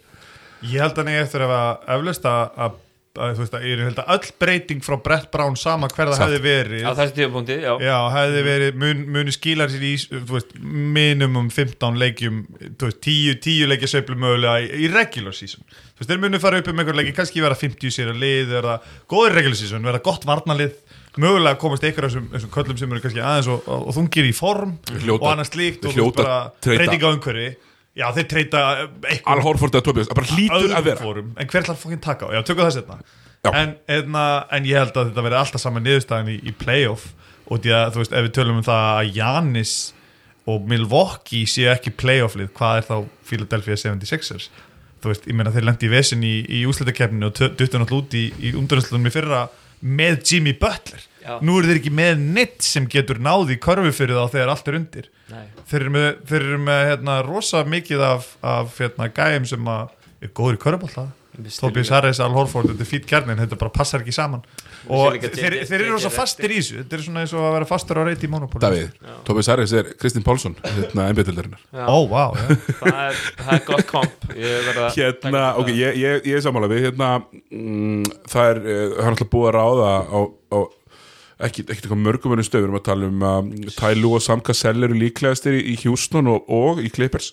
[0.69, 2.75] Ég held að eigi eftir að eflaust að, að,
[3.17, 6.19] að þú veist að ég held að öll breyting frá Brett Brown sama hver það
[6.19, 6.27] Satt.
[6.29, 6.85] hefði verið.
[6.85, 10.53] Á þessi tíðapunkti, já, Já, hefði verið, mun, muni skilar sér í þú veist,
[11.01, 12.43] minimum 15 leikjum
[12.77, 15.65] þú veist, 10, 10 leikja söflu mögulega í, í regular season.
[15.97, 18.47] Þú veist, þeir muni fara upp um einhver leiki, kannski vera 50 sér að lið,
[18.53, 18.77] vera
[19.11, 20.77] góður regular season vera gott varnalið,
[21.19, 24.77] mögulega komast ykkur af þessum, köllum sem eru kannski aðeins og, og, þungir í form
[24.93, 27.49] Hljóta- og annars slíkt og hljóta bara á umhverfi.
[27.99, 28.61] Já, þeir treyta
[29.03, 31.01] eitthvað Al Horford eða Tobias, það bara hlýtur að vera.
[31.03, 32.39] fórum, en hver ætlar að fokkin taka á?
[32.39, 33.01] Já, tökum það setna
[33.49, 34.17] en, en,
[34.53, 37.11] en ég held að þetta verði alltaf saman niðurstæðan í, í playoff.
[37.51, 39.77] Og því að, þú veist, ef við tölum um það að Janis
[40.51, 42.97] og Milwaukee séu ekki playoff-lið, hvað er þá
[43.31, 44.51] Philadelphia 76ers?
[45.01, 48.17] Þú veist, ég meina þeir lendi í vesin í, í úsleitakefninu og duttu náttúrulega út
[48.19, 49.47] í, í umdörðslunum í fyrra
[49.81, 51.37] með Jimmy Butler Já.
[51.45, 54.69] nú eru þeir ekki með neitt sem getur náði í körfu fyrir þá þegar allt
[54.71, 55.47] er undir Nei.
[55.71, 59.97] þeir eru með, þeir eru með hérna, rosa mikið af, af hérna, gæjum sem að
[60.21, 61.07] er góður í körfubólta
[61.39, 64.43] Stilum- Harris, Al Horford, þetta er fýtt kjarnin þetta bara passar ekki saman.
[64.91, 66.81] Og þeir, þeir eru svo fastir í þessu.
[66.81, 68.91] Þetta er svona eins og að vera fastur á reyti í monopól Davíð,
[69.29, 71.07] Tobias Harris er Kristinn Pálsson hérna
[71.87, 72.59] ó, vá, já.
[72.81, 74.29] það, er, það er gott komp.
[74.97, 76.71] Hérna, ok, ég, ég, ég er sammála.
[76.73, 77.13] Við hérna,
[77.53, 80.21] mm, það er uh, það er alltaf búið að ráða á,
[80.51, 80.59] á
[81.47, 84.79] ekki, eitthvað mörgum verið stöð við erum að tala um að Lue og Sam Cassell
[84.85, 87.33] eru líklegastir í, í Houston og, og í Clippers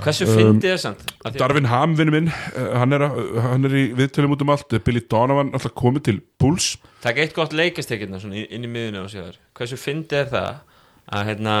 [0.00, 3.84] Hversu fyndið er því- Darvin Ham, vinnu minn, uh, hann er, að- hann er í
[3.98, 4.78] viðtölum út um allt.
[4.84, 9.06] Billy Donovan alltaf komið til Bulls Takk eitt gott leikastekirna svona inn í miðunni á
[9.10, 9.36] sér.
[9.56, 10.50] Hversu fyndið er það
[11.12, 11.54] að hérna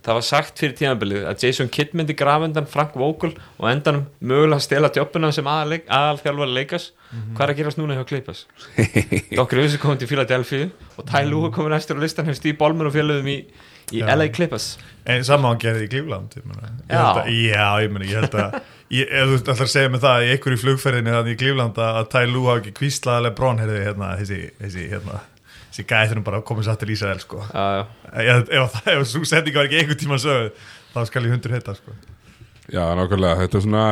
[0.00, 4.60] það var sagt fyrir tímabilið að Jason Kidd myndi grafundan Frank Vogel og endanum mögulega
[4.64, 6.86] stela jobbuna sem aðal, aðalþjálfari leikas
[7.36, 8.46] hvað er að gerast núna hjá Clippers?
[9.36, 12.56] Doc Rivers er komin til Philadelphia og Ty Lue komin næstur á listan hefur Steve
[12.56, 13.36] Ballmer og fjöluðum í,
[13.92, 14.00] í.
[14.00, 14.78] LA Clippers
[15.14, 16.46] en saman hann gerði í Cleveland ég
[16.90, 17.00] Já.
[17.00, 18.56] að, já, ég meina, ég held að
[18.96, 21.98] ég, ef þú ætlar að segja mig það í einhverju flugferðinni þannig í Cleveland að
[22.00, 25.20] að Ty Lue hafi ekki kvíslaði Lebron heyrði, hérna, þessi, þessi, hérna
[25.70, 27.44] þessi gæði þeirnum bara komið satt til Ísrael sko.
[27.50, 28.38] Já, já.
[28.60, 30.50] ef, ef svo setning var ekki einhvern tíma sögð
[30.94, 31.94] þá skal ég hundur heita sko.
[32.70, 33.84] Já, nákvæmlega, þetta er svona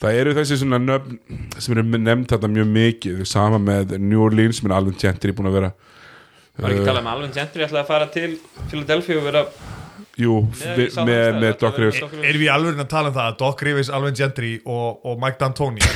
[0.00, 1.18] það eru þessi svona nöfn
[1.60, 5.50] sem eru nefnd þetta mjög mikið, sama með New Orleans, sem er Alvin Gentry búin
[5.50, 5.72] að vera
[6.60, 8.30] Var ekki talað um Alvin Gentry ætlaði að fara til
[8.70, 9.44] Philadelphia og vera
[10.20, 12.02] Jú, Með við, með, með Doc Rivers.
[12.20, 15.40] Erum við alveg að tala um það að Doc Rivers, Alvin Gentry og, og Mike
[15.40, 15.86] D'Antoni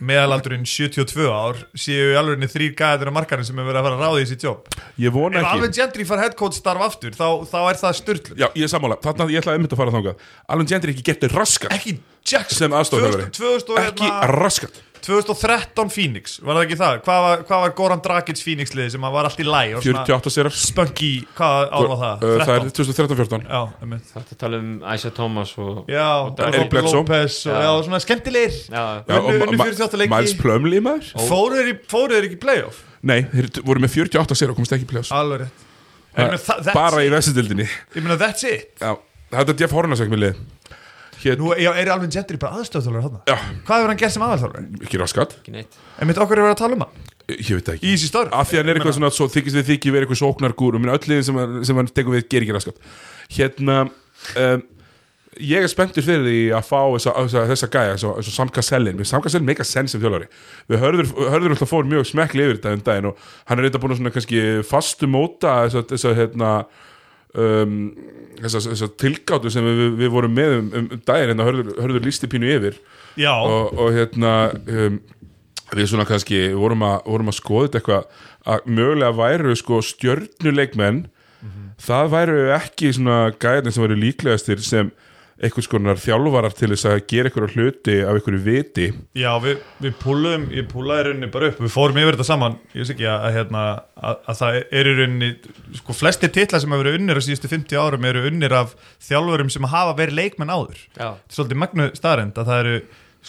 [0.00, 3.98] meðalaldurinn 72 ár séu í alveg þrýr gæðir á markarinn sem er verið að fara
[3.98, 4.70] að ráða í þessi jobb?
[5.00, 5.56] Ég vona ef ekki.
[5.58, 8.96] Alvin Gentry far headcoach starf aftur þá, þá er það styrlu Já, ég er sammála,
[9.04, 10.24] þarna ég ætlaði einmitt að fara þangað.
[10.54, 11.98] Alvin Gentry ekki getið raskat ekki
[12.30, 13.28] Jackson Sem aðstoðarþjálfari.
[13.36, 16.96] 2000, 2000, og Ekki hérna, raskat 2013 Phoenix, var það ekki það?
[17.06, 20.32] Hvað var, hvað var Goran Dragic Phoenix liði sem að var allt í læg 48
[20.34, 22.24] sérar Spunky, hvað ár var það?
[22.26, 22.74] Uh, Það er 13?
[22.80, 24.12] 2013-14 Já, einmitt.
[24.14, 26.76] Þetta tala um Isaiah Thomas og Já, Og Eric.
[26.90, 27.64] Lopez og, Já.
[27.64, 30.12] já, svona skemmtilegir Já, Já, og Unnu- unnu Ma- 48 leiki.
[30.14, 32.82] Miles Plumlee maður Fóruð þeir í- fóruð þeir ekki í playoff?
[33.02, 35.66] Nei, þeir voru með 48 sérar og komast ekki í play-offs Alveg rétt
[36.44, 37.12] that's Bara í it.
[37.14, 37.66] vestindildinni
[37.96, 38.96] Ég meina, that's it Já,
[39.30, 40.40] þetta er Jeff Hornacek með lið
[41.20, 43.36] Hér, Nú já, er Alvin Gentry bara aðstöðþjólar hann já,
[43.66, 44.66] Hvað hefur hann gert sem aðalþjólar?
[44.86, 45.36] ekki raskat.
[45.42, 45.78] Ekki neitt.
[46.00, 47.06] En mitt okkur er verið að tala um hann.
[47.30, 47.84] Ég veit ekki.
[47.86, 50.22] Í þessi störf Af því hann er eitthvað svona svo þykist við þykji verið eitthvað
[50.24, 52.80] sóknar gúr og minn öll liðin sem, sem hann tekur við ger ekki raskat.
[53.36, 54.64] Hérna um,
[55.40, 59.04] Ég er spenntur fyrir því að fá þessa, þessa, þessa gæja, þessa, þessa Sam Cassellin.
[59.06, 60.26] Sam Cassellin meika senn sem þjólari
[60.68, 63.84] Við hörður, hörður alltaf fór mjög smekkli yfir þetta um daginn og hann er eitthvað
[63.84, 66.50] búin að svona kannski fastu móta þessa, þessa hérna
[67.38, 67.76] um,
[68.40, 72.30] þessa, þessa tilgátu sem við, við vorum með um, um daginn hérna hörður, hörður lísti
[72.30, 72.80] pínu yfir.
[73.46, 74.34] Og, og hérna
[74.64, 75.00] um,
[75.76, 81.04] við svona kannski vorum að, vorum að skoða þetta eitthvað að mögulega væru sko stjörnuleikmenn.
[81.80, 84.90] Það væru ekki svona gæðin sem væru líklegastir sem
[85.40, 88.86] einhvers konar þjálfarar til þess að gera einhverja hluti af einhverju viti.
[89.16, 91.60] Já við, við púluðum Ég púlaði rauninni bara upp.
[91.64, 92.56] Við fórum yfir þetta saman.
[92.74, 93.64] Ég veist ekki að, að, hérna,
[93.96, 95.30] að, að það er í rauninni
[95.80, 98.74] Sko flestir titla sem hafa verið unnir á síðustu 50 árum eru unnir af
[99.06, 100.80] þjálfurum sem hafa verið leikmenn áður.
[100.96, 102.80] Já, Þetta er svolítið magnu staðrend að það eru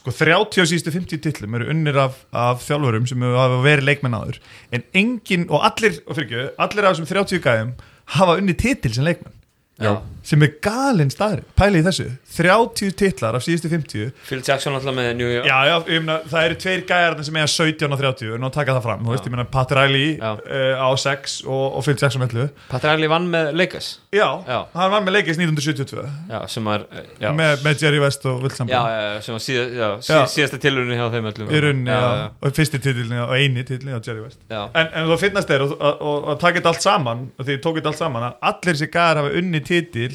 [0.02, 4.16] sko 30 á síðustu 50 titlum eru unnir af, af þjálfurum sem hafa verið leikmenn
[4.16, 4.40] áður.
[4.72, 7.74] En engin og allir, og fyrir ekki, allir af þessum 30 gæðum
[8.16, 9.36] hafa unni titil sem leikmenn
[9.80, 9.92] já.
[10.28, 12.08] sem er galinn staðrend, pæli í þessu.
[12.36, 15.48] 30 titlar af síðustu 50 Phil Jackson alltaf með New York.
[15.48, 18.56] Já, já, ég meina, það eru tveir gæjarnir sem eiga 17 og 30, nú að
[18.60, 21.98] taka það fram, þú veist, ég meina Pat Riley uh, á 6 og, og Phil
[21.98, 24.28] Jackson 11 Patrick Riley vann með Lakers Já,
[24.76, 26.82] hann var með leikist 1972 Já, sem var
[27.16, 30.12] já, með, með Jerry West og Will já, já, já, sem var síða, já, sí,
[30.12, 30.24] Já.
[30.34, 31.48] síðasta tilurinn hjá þeim öllum.
[31.48, 31.96] Í rauninni,
[32.44, 34.42] og fyrsti titilni og eini titilni á Jerry West.
[34.52, 38.28] En, en þú finnast þeir og, þetta allt saman og því tók þetta allt saman
[38.28, 40.12] að allir þessi gæjar hafa unni titil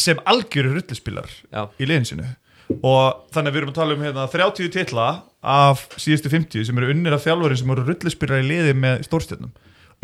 [0.00, 2.32] sem algjöru rulluspilar já, í liðin sinu
[2.80, 5.06] og þannig að við erum að tala um hérna, 30 titla
[5.46, 9.52] af síðustu 50 sem eru unnir af þjálfurin sem eru rulluspilar í liði með stórstjörnum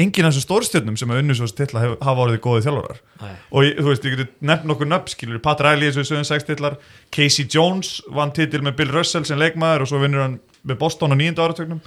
[0.02, 3.32] enginn af þessum stórstjörnum sem eru unnir svo titla hef, hafa orðið góði þjálfurar Nei.
[3.52, 6.10] og ég- þú veist, ég geti nefnt nokkur nöfn skilur, Pat Riley eins og við
[6.12, 6.76] sögum 6 titlar
[7.14, 11.12] Casey Jones vann titil með Bill Russell sem leikmaður og svo vinnur hann með Boston
[11.12, 11.80] á nýjönda áratögnum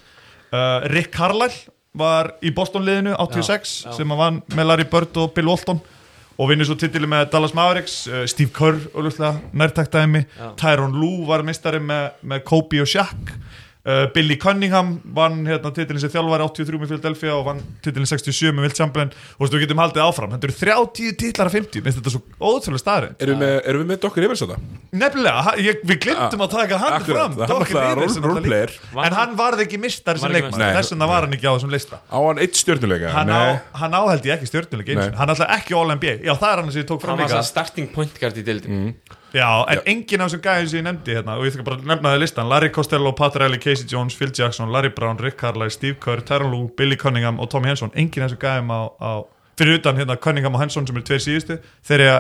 [0.52, 3.98] uh, Rick Carlisle var í Boston liðinu 86 Já, já.
[4.00, 5.80] sem hann vann með Larry Bird og Bill Walton
[6.36, 10.50] og vinnur svo titili með Dallas Mavericks uh, Steve Kerr, auðvitað, nærtaktæmi Já.
[10.60, 13.32] Tyron Lue var mistari með, með Kobe og Shaq
[13.86, 18.52] uh, Billy Cunningham vann hérna titilin sem þjálfari 83 með Philadelphia og vann titilin 67
[18.56, 20.34] með Wilt Chamberlain og þú getum haldið áfram.
[20.36, 23.92] Þetta eru 30 titlar af 50, minnst þetta svo ótrúlega staðarind Erum við, erum við
[23.94, 24.60] með Dokkur Rivers þetta?
[24.96, 27.38] Nefnilega, ég, við glimtum að taka hann Akkurat, fram.
[27.40, 29.06] Það er er náttúrulega líka.
[29.06, 30.66] En hann varð ekki mistari sem leikmann.
[30.80, 32.02] Þess vegna var hann ekki á þessum lista.
[32.08, 33.12] Á hann eitt stjórnuleika?
[33.16, 33.44] Hann á,
[33.82, 35.06] hann á held ég ekki stjórnuleik einu Nei.
[35.10, 35.20] sinni.
[35.20, 37.32] Hann er alltaf ekki All-NBA Já, það er hann sem ég tók fram hann var
[37.32, 37.42] líka.
[37.42, 38.80] það starting point guard í dildin
[39.36, 41.90] Já, en enginn af þessum gæðin sem ég nefndi hérna Og ég þarf bara að
[41.92, 45.98] nefna það listan Larry Costello, Patrielli, Casey Jones, Phil Jackson Larry Brown, Rick Carlisle, Steve
[46.04, 49.12] Kerr, Tyron Lue Billy Cunningham og Tommy Henson Enginn af þessum gæðin á, á
[49.60, 51.58] Fyrir utan hérna Cunningham og Henson sem eru tveir síðustu
[51.88, 52.16] Þeir eru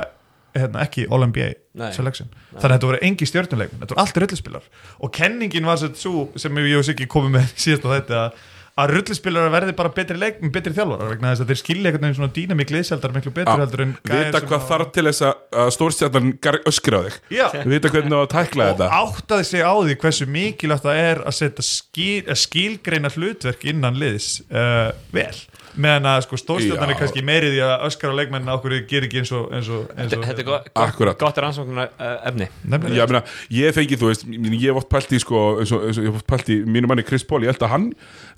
[0.56, 1.90] hérna, ekki All-NBA Nei.
[1.92, 2.30] selection.
[2.56, 4.68] Þannig að þetta voru engi stjórnuleik Þetta voru allt rullispilar.
[5.04, 8.44] Og kenningin var svo sem ég og Siggi komið með síðast á þetta að-
[8.76, 12.18] að rullispilar verði bara betri leik betri þjálfarar vegna þess að þeir skilja einhvern veginn
[12.18, 15.69] svona dýnamík liðsældar miklu betur heldur en Vita hvað hafa- þarf til þess að- að
[15.77, 16.27] stórstjarnan
[16.68, 17.15] öskra á þig.
[17.31, 17.47] Já.
[17.72, 18.89] Vita hvernig það að tækla og þetta.
[18.99, 23.95] áttaði sig á því hversu mikilvægt það er að setja skil, að skilgreina hlutverk innan
[23.95, 25.35] liðs uh, vel
[25.81, 29.07] meðan að sko stórstjarnan er kannski meiri því að öskra á leikmennin á hverju gerir
[29.10, 31.18] ekki eins og, eins og, eins og þetta er gott, Akkurat.
[31.19, 32.95] gott rannsóknar uh, efni Nefnilega.
[33.02, 33.22] Já, meina,
[33.57, 36.11] ég fengi, þú veist, ég hef oft pælt í sko, eins og, eins og ég
[36.14, 37.88] hef oft pælt í mínu manni Chris Paul, ég held að hann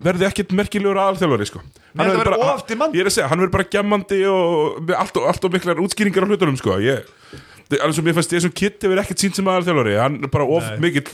[0.09, 2.99] verði ekkit merkilegur aðalþjálfari, sko Hann þetta verður bara- of demanding.
[2.99, 5.81] Ég er að segja, hann verður bara gemmandi og með allt og, allt og miklar
[5.85, 7.03] útskýringar á hlutunum, sko Ég,
[7.73, 10.45] er alveg sem ég fannst, Jason Kidd hefur ekkit sínt sem aðalþjálfari, hann er bara
[10.57, 11.05] of mikill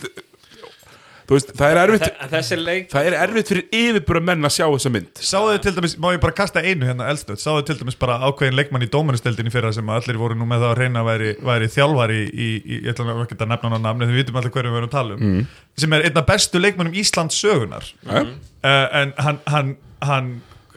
[1.29, 5.21] veist, það er erfitt Það er erfitt fyrir yfirbúra menn að sjá þessa mynd.
[5.23, 7.99] Sáðu þið til dæmis, má ég bara kasta einu hérna eldstöð, sáðu þið til dæmis
[8.01, 11.09] bara ákveðin leikmann í dómanusteldinni fyrir sem allir voru nú með það að reyna að
[11.09, 14.39] væri, væri þjálfari í, í, ég ætla ekki að nefna hann á namni, þið vitum
[14.41, 15.27] allir hverju við erum að tala um.
[15.33, 15.45] Mm.
[15.83, 18.33] sem er einn af bestu leikmannum Íslands sögunar mm.
[18.63, 19.71] uh, en hann, hann,
[20.03, 20.33] hann,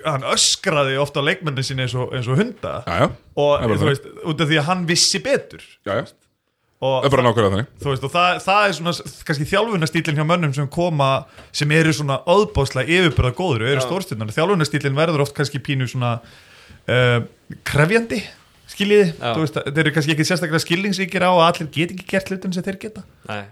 [0.07, 2.79] hann öskraði ofta á leikmannin sinni eins og, eins og hunda.
[2.87, 3.91] Já, já, og Það þú það.
[3.91, 5.67] veist, út af því að hann vissi betur.
[5.87, 6.05] Já, já
[6.85, 7.07] og
[7.81, 8.95] Það veist, og það, það er svona
[9.29, 11.11] kannski þjálfunastílinn hjá mönnum sem koma
[11.57, 16.19] sem eru svona öðbáslega yfirbyrða góður og eru stórstjórnar, þjálfunastílinn verður oft kannski pínu svona
[16.21, 17.21] uh,
[17.65, 18.21] krefjandi
[18.71, 22.67] skiljiði, þeir eru kannski ekki sérstaklega skilningsríkir á að allir get ekki gert hlutin sem
[22.67, 23.05] þeir geta.
[23.31, 23.45] Nei.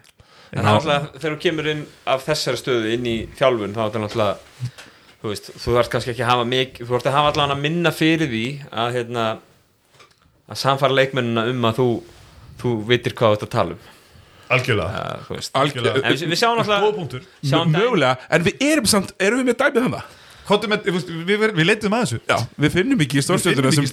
[0.52, 3.80] en það er náttúrulega þegar þú kemur inn af þessari stöðu inn í þjálfun þá
[3.80, 4.34] er þetta náttúrulega
[5.22, 7.62] þú veist, þú þarf kannski ekki að hafa mikið þú þarf að hafa allan að
[7.64, 9.24] minna fyrir því að hérna
[10.44, 11.88] að samfara leikmennina um að þú
[12.62, 13.86] þú vitir hvað þú ert að tala um.
[14.55, 15.55] Algjörlega, uh, þú veist.
[15.56, 17.24] Algjör- en við, við sjáum góð náttúrulega punktur.
[17.43, 20.20] sjáum dæmi- Mögulega, en við erum samt, erum við með dæmið þannig?
[20.44, 20.85] Með,
[21.24, 22.18] við, við, leitum að þessu.
[22.28, 23.86] Já, við finnum ekki stórstjórnuna sem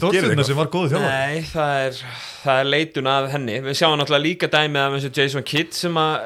[0.43, 1.07] sem var góðu þjálfari.
[1.07, 1.99] Nei, það er,
[2.43, 3.59] það er leitun að henni.
[3.63, 6.17] Við sjáum náttúrulega líka dæmi af eins og Jason Kidd sem að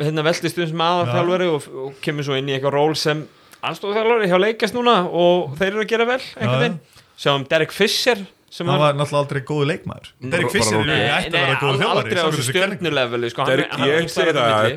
[0.00, 3.26] hérna veltist um sem aðalþjálfari og, og kemur svo inn í eitthvað ról sem
[3.66, 6.22] aðstofþjálfari hjá leikast núna og þeir eru að gera vel
[7.16, 8.18] Sjáum Derek Fisher
[8.58, 10.10] hann var náttúrulega aldrei góðu leikmaður.
[10.22, 13.48] Derek bara Fischer er Nei, ætti að vera góðu þjálfari aldrei á stjörnuleveli sko, er-
[13.56, 13.72] Derek,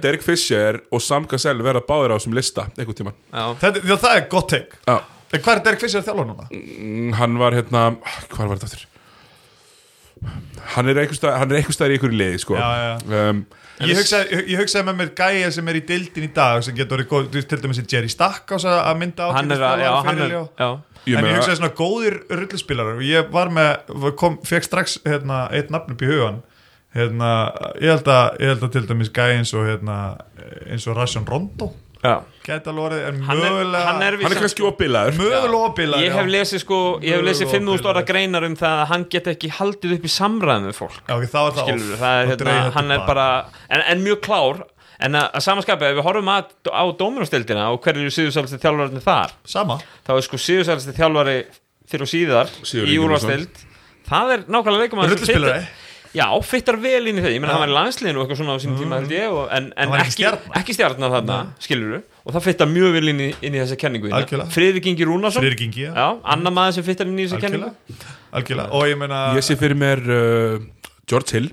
[0.04, 2.68] er Fisher og Sam Cassell verða báðir á þessum lista.
[2.76, 4.98] Þetta- já, það er gott teik Já,
[5.32, 6.48] En hvað er Derek Fischer að þjálfa núna?
[6.50, 7.84] mm, hann var hérna
[8.34, 8.86] hvað var þetta aftur?
[10.76, 12.94] Hann er einhvers staðar hann er einhvers staðar í einhverju liði sko Já, já.
[13.30, 13.42] Um,
[13.80, 17.04] Ég hugsaði, ég, hugsaði með mér gæja sem er í deildin í dag sem getur
[17.08, 20.20] góð, til dæmis í Jerry Stackhouse að að mynda á Hann er að, já, hann
[20.26, 20.42] er já.
[21.08, 25.46] ég En ég hugsaði svona góðir rullispilarar og ég var með, kom, fekk strax hérna,
[25.56, 26.42] eitt nafn upp í hugan
[26.98, 27.32] hérna,
[27.80, 29.98] ég held að, ég held að til dæmis gæja eins og hérna,
[30.68, 34.64] eins og Rasjón Rondo Alveg orðið, en Hann er, mögulega hann er, hann er kannski
[34.64, 38.56] opilaður mögulega opilar Ég hef lesið sko, ég hef lesið Mögulega 5.000 orða greinar um
[38.60, 41.00] það að hann get ekki haldið upp í samræðum við fólk.
[41.04, 42.04] Já, ok, þá er það skilur off.
[42.04, 43.28] það er hérna, hann er bara
[43.68, 44.62] en, en mjög klár
[45.00, 49.06] en að, að samanskapi ef við horfum að, á dóminustildina og hverju eru síðusælsti þjálfararnir
[49.06, 49.80] þar Sama.
[50.08, 51.38] þá er sko síðusælsti þjálfari
[51.90, 53.62] fyrir og síðar Sigurður í úrvastild
[54.10, 55.64] það er nákvæmlega leikum Rullispilari
[56.10, 57.56] Já, fittar vel inn í þau, ég meina Já.
[57.56, 59.92] hann var í landsliðinu og eitthvað svona á sínum tíma held ég og, en, en
[59.94, 60.54] ekki ekki, stjarna.
[60.58, 64.10] ekki stjarnar þarna, skilur og það fittar mjög vel inn í, inn í þessa kenningu
[64.10, 64.22] þína.
[64.24, 64.54] Algjörlega.
[64.56, 65.46] Friðrik Ingi Rúnarsson.
[65.46, 65.92] Friðrik Ingi, já.
[65.94, 67.70] Já, annar maður sem fittar inn í þessa kenningu.
[67.70, 70.66] Algjörlega, algjörlega Og ég meina ég sé fyrir mér uh,
[71.10, 71.52] George Hill.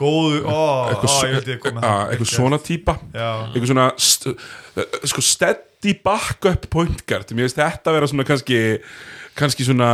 [0.00, 0.60] Góðu, ó, ó,
[0.90, 2.96] eitthvað, ég veit ég komið ah, eitthvað svona típa.
[3.12, 7.32] Eitthvað svona st uh, sko steady backup point guard.
[7.32, 8.60] Mér finnst þetta að vera svona kannski
[9.40, 9.88] kannski svona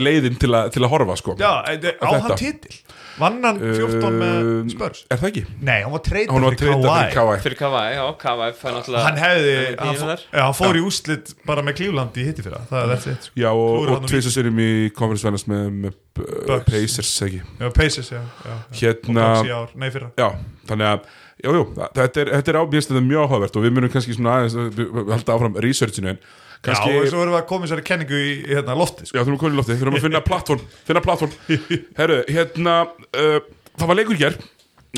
[0.00, 1.34] leiðin til, a, til að horfa sko.
[1.40, 2.22] Já e- e- á Þetta.
[2.28, 2.80] hann titil?
[3.20, 5.40] Vann hann 14 með Um, spörs er það ekki?
[5.66, 7.38] Nei, hann var var fyrir fyrir Kawhi.
[7.44, 10.22] Fyrir Kawhi, já, Kawhi fær náttúrulega Hann hefði, hann hann, pínu fó- þar.
[10.32, 12.62] já, hann fór í úslit bara með Cleveland í hitti fyrra.
[12.70, 15.92] Það er þetta sitt já og, og tvis og sérum í conference vennast með, með
[15.92, 16.70] uh, Bucks.
[16.70, 17.42] Pacers ekki?
[17.60, 18.78] Já, Pacers, já, já, já.
[18.80, 19.26] hérna
[19.58, 20.12] ár, nei fyrra.
[20.16, 20.30] Já
[20.70, 21.10] þannig að
[21.40, 21.62] Jú, jú,
[21.96, 24.56] þetta er, þetta er ábjörst þetta er mjög áhugavert og við munum kannski svona aðeins
[24.60, 26.18] uh, halda áfram researchinu en
[26.66, 29.16] kannski, Já, og svo erum við að koma þessari kenningu í, í hérna, lofti sko.
[29.16, 31.36] Já, þurfum að koma í lofti, þurfum að finna plattform Finna plattform
[32.00, 33.38] Herru, hérna uh,
[33.76, 34.38] Það var leikur hér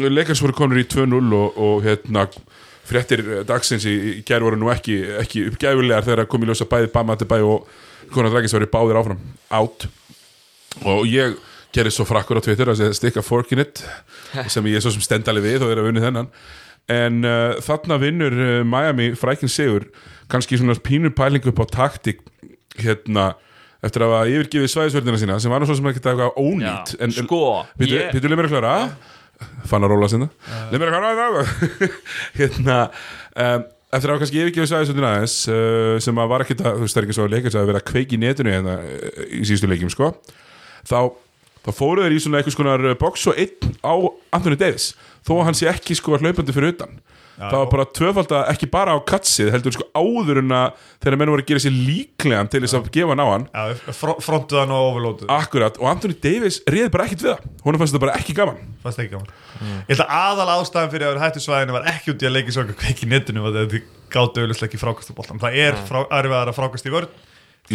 [0.02, 2.26] Leikars voru konur í 2-0 og, og hérna
[2.88, 6.90] Fréttir dagsins í, í gær voru nú ekki, ekki uppgæfulegar þegar kom í ljósa bæði
[6.92, 7.68] Bama til bæ og
[8.12, 9.20] Konar Dragis var báðir áfram.
[9.54, 9.86] Out.
[10.82, 11.36] Og ég
[11.72, 13.80] gerði svo frakkur á Twitter að segja stikka fork in it
[14.52, 16.28] sem ég er svo sem stendali við og er að vinna þennan
[16.90, 19.86] en uh, þarna vinnur uh, Miami frækinn sigur.
[20.32, 22.22] Kannski svona pínur pæling upp á taktik
[22.80, 23.32] hérna
[23.82, 26.94] eftir að hafa yfirgifið svæðisverðina sína sem var sem ekki eitthvað ónýtt.
[27.02, 27.42] En, sko,
[27.82, 28.74] leið mér að klára?
[29.66, 30.28] Fann að róla sinna.
[30.70, 31.46] Leið mér að klára
[32.38, 32.76] Hérna
[33.34, 36.86] um, Eftir að hafa kannski yfirgefið sæðisöndin aðeins uh, sem að var ekkit að, þú
[36.86, 39.18] veist, það er ekki svo að leika að vera að kveiki í netinu hérna uh,
[39.28, 40.08] í síðustu leikjum, sko
[40.88, 40.96] þá,
[41.62, 43.94] þá fóru þeir í svona eitthvað skonar box og einn á
[44.34, 44.92] Anthony Davis.
[45.22, 47.00] Þó að hann sé ekki sko að hlaupandi fyrir utan.
[47.42, 51.16] Það var bara tvöfald að ekki bara á katsið heldur sko áður en að þegar
[51.18, 53.46] menn voru að gera sér líklegan til þess að gefa hann á hann.
[53.48, 53.62] Já,
[53.96, 57.48] fr frontuð hann og overlótuð Akkurat, og Anthony Davis réði bara ekkit við það.
[57.64, 58.60] Hún fannst þetta bara ekki gaman.
[58.84, 59.32] Fannst ekki gaman.
[59.88, 62.36] Ég held að aðal ástæðan fyrir að vera hættu svæðinu var ekki út í að
[62.36, 63.82] leiki svo ekki netinu og þetta
[64.12, 66.04] gáttu auðvitað ekki frákast í boltan Það er frá,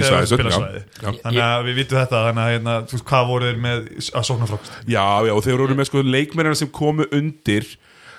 [0.03, 0.59] erfiðar að frákast í vörn Í þegar þú svæðisvörn, spilar já.
[0.61, 0.81] svæði.
[0.97, 1.21] Já.
[1.25, 3.83] Þannig að við vitum þetta Þannig að hérna, þú veist, hvað voru þeir með
[4.21, 7.69] að sókna frákast Já, já, og þeir voru með sko leikmennina sem komu undir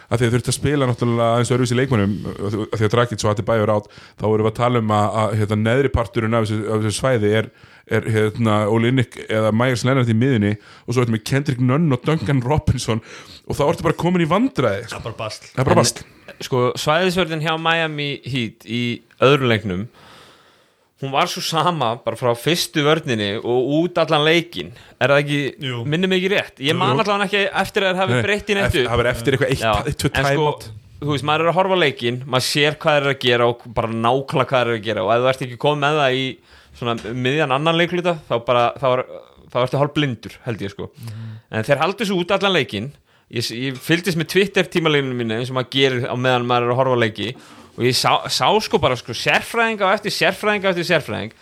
[0.08, 3.44] að þeir þurftu að spila náttúrulega aðeins öruvísi leikmennum að því að Dragic svo hætti
[3.44, 6.60] bæjur át þá vorum við að tala um að, að hérna, neðri parturinn af þessu,
[6.64, 7.50] af þessu svæði er,
[7.98, 10.54] er hérna, Olinik eða Myers Leonard í miðunni
[10.86, 13.04] og svo ertu með Kendrick Nunn og Duncan Robinson
[13.44, 14.96] og þá ertu bara komin í vandræði sko.
[14.96, 16.02] Það er bara basl það er bara bast
[16.48, 18.82] sko, svæðisverðin hjá Miami Heat í
[19.28, 19.84] öðru leiknum
[21.02, 25.38] hún var svo sama bara frá fyrstu vörninni og út allan leikin er það ekki,
[25.86, 26.58] minnum ekki rétt?
[26.64, 29.54] Ég man allan ekki eftir að það hafi breytt í nettu það var eftir eitthvað
[29.54, 30.52] eitt, eitt, en sko,
[30.98, 33.92] þú veist, maður er að horfa leikin maður sér hvað er að gera og bara
[33.94, 35.04] nákvæmlega hvað er að gera.
[35.06, 36.24] Og ef þú ert ekki komið með það í
[36.78, 39.04] svona miðjan annan leikluta þá bara, þá, er,
[39.52, 40.90] þá ertu hálf blindur held ég sko,
[41.50, 42.90] en þeir haldur svo út allan leikin
[43.30, 46.74] ég, ég fylgdist með Twitter tímaleginu mínu eins og maður gerir á meðan maður er
[46.74, 47.30] að horfa leiki
[47.78, 51.32] og ég sá, sá sko bara sko sérfræðinga og eftir sérfræðinga eftir sérfræðing.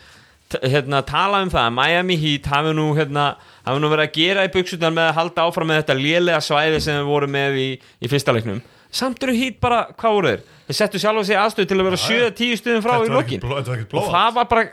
[0.62, 3.24] Hérna, tala um það að Miami Heat hafi nú, hérna,
[3.66, 6.82] hafi nú verið að gera í buksutan með að halda áfram með þetta lélega svæði
[6.84, 7.68] sem við vorum með í,
[7.98, 8.60] í fyrsta leiknum.
[8.94, 10.44] Samt eru Heat bara, hvað voru þeir?
[10.66, 13.42] Þeir settu sjálf sig aðstöð til að vera 7-10 stuðum frá í lokin.
[13.46, 14.64] og það var bara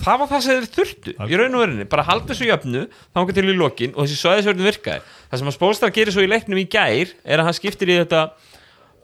[0.00, 2.84] það var það sem þeir þurftu í raun og verinni bara halda þessu jöfnu,
[3.16, 5.02] þanga til í lokin og þessi svæðisverðin virkaði.
[5.30, 7.98] Það sem að Spolstar gerir svo í leiknum í gær er að hann skiptir í
[8.02, 8.22] þetta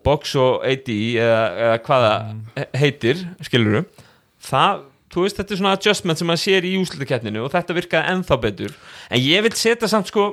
[0.07, 2.13] box og AD eða, eða hvaða
[2.79, 3.83] heitir, skilur
[4.47, 8.13] það, þú veist, þetta er svona adjustment sem maður sér í úslitakeppninu og þetta virkaði
[8.13, 8.73] ennþá betur.
[9.11, 10.31] En ég vil setja samt sko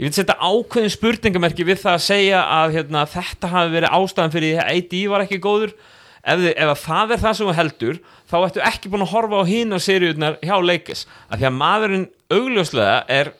[0.00, 4.34] ég vil setja ákveðin spurningamerki við það að segja að hérna, þetta hafi verið ástæðan
[4.36, 5.74] fyrir að AD var ekki góður.
[6.20, 9.38] Ef, ef að það er það sem þú heldur þá ættu ekki búin að horfa
[9.40, 13.30] á hín á seriðunar hjá leikis, af því að maðurinn augljóslega er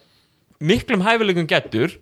[0.64, 1.98] miklum hæfileikum getur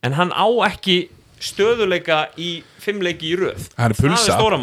[0.00, 0.96] en hann á ekki
[1.42, 2.50] stöðuleika í
[2.82, 3.68] fimm leiki í röð.
[3.76, 4.16] Hann er pulsa.
[4.16, 4.58] það er stóra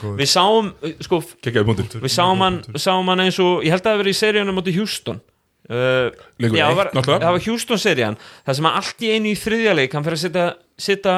[0.00, 0.18] góður.
[0.20, 0.70] Við sáum,
[1.04, 4.02] sko, Kekjaði punktur við sáum hann, sáum hann eins og ég held að það hafi
[4.04, 5.20] verið í seríunum móti Houston.
[5.66, 8.16] Uh, það var, var Houston serían.
[8.46, 10.46] Það sem að allt í einu í þriðja leik hann fyrir að setja,
[10.88, 11.16] setja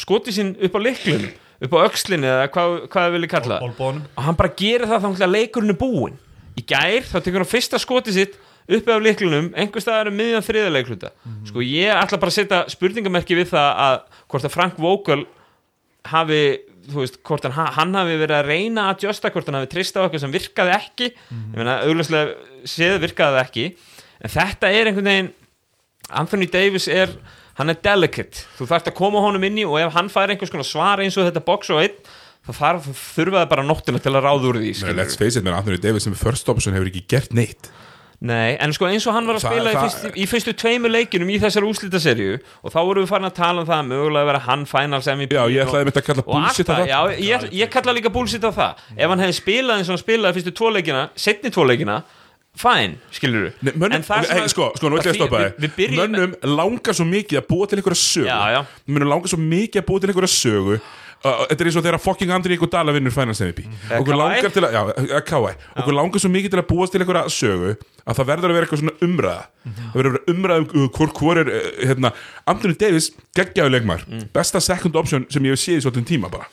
[0.00, 1.28] skoti sín upp á leiklun
[1.62, 5.26] upp á öxlinni eða hvað, hvað það vilja kalla og hann bara gerir það þá
[5.30, 6.16] leikurinn er búinn.
[6.58, 8.34] Í gær þá tekur hann fyrsta skoti sitt
[8.68, 11.10] uppi af leiklunum, einhver staðar um miðjan þriða leikluta
[11.48, 13.96] sko ég ætla bara að setja spurningamerki við það að
[14.30, 15.24] hvort að Frank Vogel
[16.12, 16.42] hafi
[16.90, 19.98] þú veist, hvort hann, hann hafi verið að reyna að adjusta, hvort hann hafi trist
[19.98, 21.10] á eitthvað sem virkaði ekki.
[21.12, 23.66] Ég meina, augljóslega séð virkaði það ekki.
[24.18, 25.30] En þetta er einhvern veginn
[26.22, 27.12] Anthony Davis er,
[27.60, 28.42] hann er delicate.
[28.58, 31.18] Þú þarft að koma honum inn í og ef hann fær einhvers konar svar eins
[31.18, 32.02] og þetta box og einn
[32.42, 34.94] þá þarf, þurfa það bara nóttina til að ráða úr því Nei.
[34.98, 37.70] Let's face it, menn Anthony Davis sem er first option hefur ekki gert neitt
[38.22, 40.52] Nei, en sko eins og hann var að Það- spila í, það- fyrstu, í fyrstu
[40.54, 43.88] tveimur leikinum í þessari úslitaserju og þá vorum við farin að tala um það að
[43.90, 46.86] mögulega að vera hann finals MVP Já, ég ætlaði einmitt að kalla bullshit á það.
[46.86, 48.76] já, ég, ég kalla líka bullshit á það.
[48.96, 51.98] Ef hann hefði spilað eins og hann spilaði fyrstu tvo leikina setni tvo leikina,
[52.62, 55.96] fæn skilur Nei, mönnum, hey, sko, sko, nú ég að stoppa þig.
[55.98, 58.26] Mönnum langar svo mikið að búa til einhverja sögu.
[58.28, 58.60] Já, já.
[58.86, 60.80] Mönnum langar svo mikið að búa til einhverja sögu
[61.22, 64.54] Þetta er eins og þegar fucking Andri Ríko Dala vinnur Finals MVP Eða Okkur langar
[64.54, 67.74] til að, já, eh, KI Okkur langar svo mikið til að búast til einhverja sögu
[68.02, 69.42] að það verður að vera eitthvað svona umræða.
[69.62, 72.10] Það verður að vera umræða um uh, hvor, hvor er uh, hérna,
[72.50, 74.02] Anthony Davis, geggjaðu leikmar
[74.34, 76.48] besta second option sem ég hef séð í svolítið tíma bara.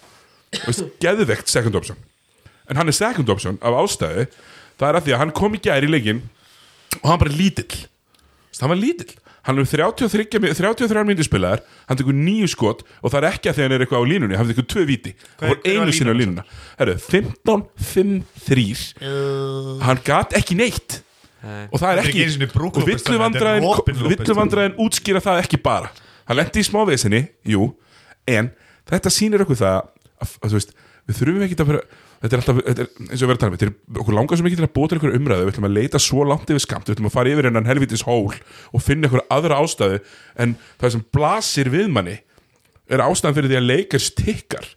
[1.03, 1.97] Geðvegt second option.
[2.69, 4.27] En hann er second option af ástæðu
[4.79, 6.21] það er að því að hann kom í gær í leikin
[7.01, 7.81] og hann bara lítill.
[8.59, 9.15] Hann var lítill
[9.49, 11.59] hann er 33, mi- 33 mínútur spilaðar
[11.89, 14.37] hann tekur nýju skot og það er ekki að því hann er eitthvað á línunni
[14.39, 15.11] hann tekur tvö víti.
[15.41, 16.43] Hver- hann var einu sinni á línuna.
[16.79, 18.93] Herru, 15-5-3
[19.83, 21.01] hann gat ekki neitt.
[21.39, 21.69] Nei.
[21.71, 22.33] og það er ekki ekki
[23.71, 23.77] og
[24.27, 25.87] villuvandræðin útskýra það ekki bara.
[26.27, 27.69] Hann lendi í smávesinni, jú.
[28.27, 28.49] En
[28.89, 29.85] þetta sýnir okkur það að,
[30.19, 30.73] að, þú veist,
[31.07, 31.79] við þurfum ekki að vera
[32.19, 34.17] þetta er alltaf, þetta er, eins og við erum að tala um þetta er okkur
[34.17, 36.63] langar svo mikið til að til einhverju umræðu við ætlum að leita svo langt yfir
[36.65, 38.33] skamt, við ætlum að fara yfir hennan helvitis hól
[38.73, 40.01] og finna einhverju aðra ástæðu
[40.43, 42.17] en það sem blasir við manni
[42.89, 44.69] er ástæðan fyrir því að leikar stikkar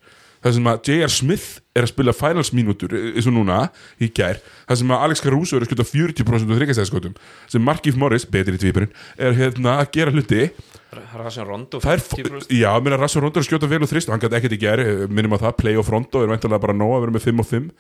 [0.43, 1.13] það sem að J.R.
[1.13, 3.59] Smith er að spila finals mínútur eins og núna
[4.03, 7.15] í gær það sem að Alex Caruso er að skjóta 40% úr þryggastæðskotum
[7.51, 10.49] sem Markif Morris, betri í tvípurinn er hérna að gera hluti
[10.93, 12.53] Rasen Rondo það er, 50%.
[12.53, 14.83] já, minna Rassur Rondo er skjóta vel og þrist og hann gæti ekkert í gær,
[14.83, 17.41] eh, minnum að það play of Rondo er væntanlega bara nóg að vera með 5
[17.41, 17.71] og 5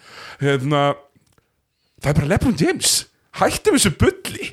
[0.40, 0.82] hérna
[2.02, 2.94] það er bara LeBron James
[3.40, 4.51] hættum þessu bulli.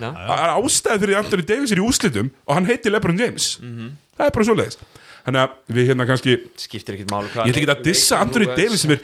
[0.00, 3.58] Það er ástæði fyrir Anthony Davis er í úslitum og hann heitir LeBron James.
[3.60, 3.90] Mhm.
[4.16, 4.78] það er bara svoleiðis.
[5.20, 8.80] Þannig að við hérna kannski skiptir ekkert hvað ég ætla ekki að dissa Anthony Davis
[8.84, 9.00] sem er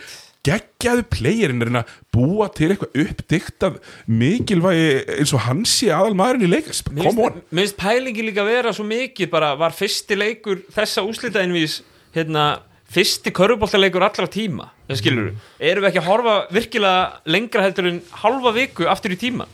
[0.47, 4.87] geggjaðu playerinn er að búa til eitthvað uppdiktað mikilvægi
[5.19, 7.43] eins og hann sé aðal maðurinn í leikast come on.
[7.51, 11.81] Mér finnst pælingi líka vera svo mikið bara var fyrsti leikur þessa úslitaðinvís
[12.17, 12.47] hérna,
[12.93, 18.53] fyrsti körfuboltaleikur allra tíma skilur erum við ekki að horfa virkilega lengra heldur en halva
[18.55, 19.51] viku aftur í tíman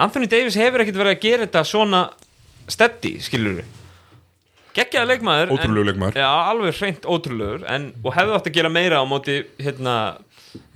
[0.00, 2.00] Anthony Davis hefur ekkert verið að gera þetta svona
[2.70, 3.76] steady, skilur við
[4.76, 6.16] geggjaði leikmaður en- leikmaður.
[6.16, 9.94] já, alveg hreint ótrúlegur en, og hefði átt að gera meira á móti hérna,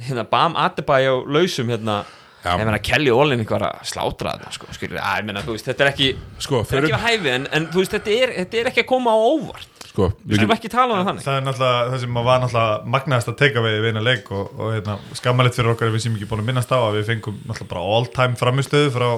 [0.08, 2.04] hérna Bam Adebayo lausum hérna.
[2.44, 2.58] Já.
[2.60, 5.68] ég meina Kelly Olin eitthvað að slátra þetta sko, skilur, að, ég meina, þú veist,
[5.70, 6.08] þetta er ekki
[6.44, 8.68] sko, þetta er fyrir, ekki á hæfi en, en þú veist, þetta er, þetta er
[8.68, 9.70] ekki að koma á óvart.
[9.88, 11.24] Sko við við skulum ekki tala um það þannig.
[11.24, 14.74] Það er náttúrulega það sem var náttúrulega magnaðast að teika við eina leik og, og
[14.74, 17.38] hérna, skammalegt fyrir okkar ef við sem ekki búin að minnast á að við fengum
[17.46, 19.08] náttúrulega bara all time framistöðu frá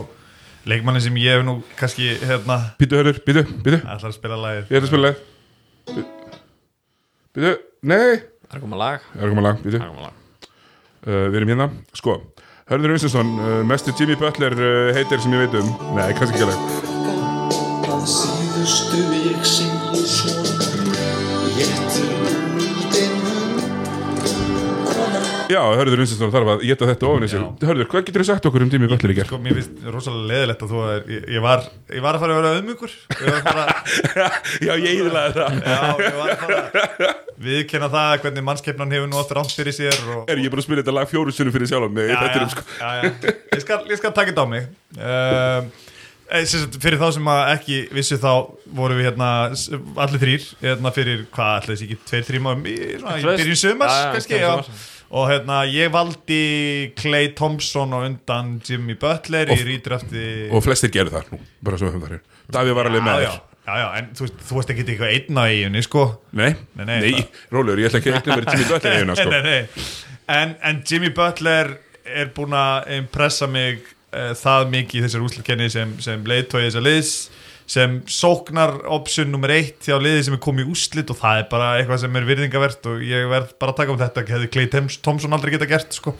[0.70, 4.70] leikmanni sem ég hef nú kannski hérna býtu hörður, býtu, býtu ætlar að spila lagið.
[4.70, 5.18] Ég ætla að spila leið
[7.36, 8.22] býtu, nei.
[8.46, 10.06] Það er að koma lag, það er að koma lag, býtu það er að koma
[10.08, 10.22] lag.
[11.04, 12.12] Uh, við erum hérna, sko
[12.66, 16.46] Hörður Unstinsson, uh, mestur Jimmy Butler uh, heitir sem ég veit um, nei, kannski ekki
[16.48, 16.60] alveg
[25.50, 28.48] Já, Hörður Unstinsson þarf að geta þetta ofan í sig Hörður, hvað getur þú sagt
[28.50, 29.30] okkur um Jimmy Butler í gerð?
[29.30, 31.64] Sko, mér finnst rosalega leðilegt að þú er, ég, ég, var,
[31.94, 34.30] ég var að fara að vera auðmjögur Ég var að fara
[34.66, 37.14] Já, ég íðlaði það Já, ég var að fara
[37.46, 40.68] Viðkenna það hvernig mannskeppnan hefur nú oft rámt fyrir sér og, Er ég bara að
[40.68, 42.64] spila þetta lag fjóru sunnum fyrir sjálf já, já, þættinum, sko.
[42.80, 43.34] já, já.
[43.56, 44.66] Ég, skal, ég skal taka þetta á mig
[44.96, 45.70] um,
[46.48, 48.32] sagt, Fyrir þá sem að ekki vissu þá
[48.80, 49.30] vorum við hérna
[50.06, 54.40] allir þrýr hérna fyrir hvað allir þessi ekki tveir, þrjum árum í, byrjun já, kannski,
[54.40, 54.54] já.
[55.10, 56.40] Og hérna ég valdi
[56.98, 61.86] Clay Thompson og undan Jimmy Butler í rítrafti Og flestir gerðu það nú, bara svo
[61.90, 62.24] við höfum það hér
[62.56, 63.36] Davíð var alveg með þér.
[63.66, 66.04] já, já, en þú, þú veist ekki eitthvað einn á eiginni sko.
[66.38, 67.24] Nei, Nei, nei, nei,
[67.54, 69.30] rólegur, ég ætla ekki að vera Jimmy Butler eiguna, sko.
[69.34, 69.88] Nei, nei.
[70.36, 71.72] En, en Jimmy Butler
[72.06, 73.82] er búin að impressa mig
[74.14, 77.12] uh, það mikið í þessar úslukenni sem, sem leiðtói þessar liðs
[77.66, 81.46] sem sóknar option nummer eitt hjá liði sem er komið í úslit og það er
[81.50, 84.68] bara eitthvað sem er virðingavert og ég verð bara að taka um þetta hefði Clay
[85.02, 86.14] Thompson aldrei geta gert sko.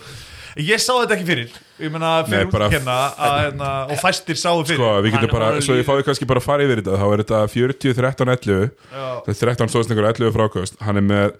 [0.58, 1.56] ég sá þetta ekki fyrir.
[1.78, 4.80] Ég meina fyrir úslukenna hérna, og fæstir sáu fyrir.
[4.80, 6.98] Sko, við getum bara, svo ég fái kannski bara að fara yfir þetta.
[6.98, 9.04] Þá er þetta 40, 13, 11 Já.
[9.28, 11.36] Það er 13 stóðsningur, 11 frákvæmst Hann er með,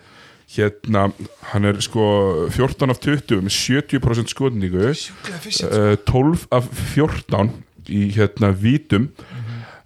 [0.55, 1.09] hérna
[1.51, 2.05] Hann er sko
[2.55, 4.93] 14 af 20 Með 70% skotningu.
[4.93, 7.57] Uh, 12 af 14
[7.87, 9.11] Í hérna vítum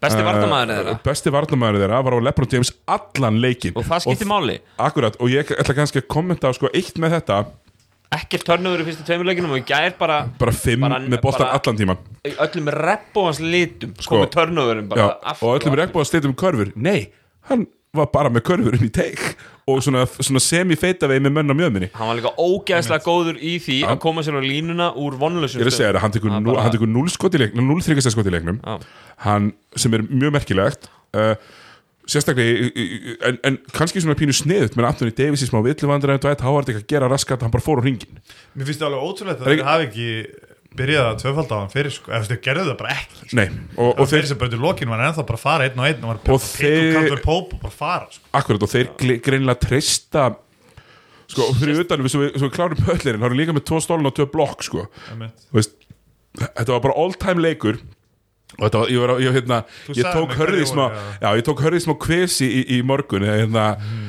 [0.00, 0.94] besti Eh, vartamæður þeirra?
[1.04, 4.58] Besti varnamæður þeirra var á LeBron James allan leikin og það skiptir máli.
[4.78, 7.40] Akkurat, og ég ætla kannski að kommenta á sko eitt með þetta.
[8.10, 11.52] Ekkert törnöður í fyrstu tveimur leikinum og í gær bara Bara 5 Bara- með bara-
[11.54, 15.94] allan tíman öllum reppóhans litum Sko, komið törnöðurum Já, bara aftur og öllum er ekki
[15.94, 16.72] búið að steyta um körfur.
[16.74, 17.12] Nei,
[17.46, 19.36] hann var bara með körfurinn í teik
[19.68, 21.88] Og svona, svona semi-feita vegi með menn á mjöðminni.
[21.94, 23.88] Hann var líka ógeðslega góður í því Já.
[23.92, 26.30] að koma sér á línuna úr vonlösum Ég er að segja þér að hann tekur
[26.32, 28.60] Hann nú- bara- hann tekur 0 skot í leiknum 0 þryggastæð skot í leiknum.
[28.64, 28.78] Já.
[29.26, 31.34] hann, sem er mjög merkilegt uh,
[32.10, 32.70] sérstaklega
[33.28, 36.70] en, en kannski svona pínu sniðut með Anthony Davis í smá villuvandra en Dwight Howard
[36.72, 38.16] ekki að gera raskat hann bara fór á ringin
[38.56, 40.08] mér finnst það alveg ótrúlegt Er að ekki- þeir hafi ekki
[40.78, 43.36] byrjað að tvöfald á hann fyrir sko, eða þú veist, þeir gerðu það bara ekki
[43.38, 45.88] Nei, og, og þeir sem bara til lokinu var ennþá bara að fara einn og
[45.88, 46.92] einn og var Og bara þeir-.
[46.94, 48.24] Caldwell Pope og bara fara sko.
[48.40, 48.92] akkurat og þeir
[49.26, 50.26] greinilega treysta
[51.30, 53.80] sko, og fyrir utan við, svo við, við klárum pöllirinn, þá erum líka með tvo
[53.82, 54.86] stólun og tvö blokk sko,
[55.56, 55.74] veist,
[56.38, 57.82] þetta var bara all time leikur.
[58.58, 59.60] Og þetta var, ég var, ég, hérna,
[59.94, 60.82] ég tók mér hörði hverjir smá
[61.22, 61.28] já.
[61.38, 63.68] ég tók hörði smá kvesi í, í morgun hérna,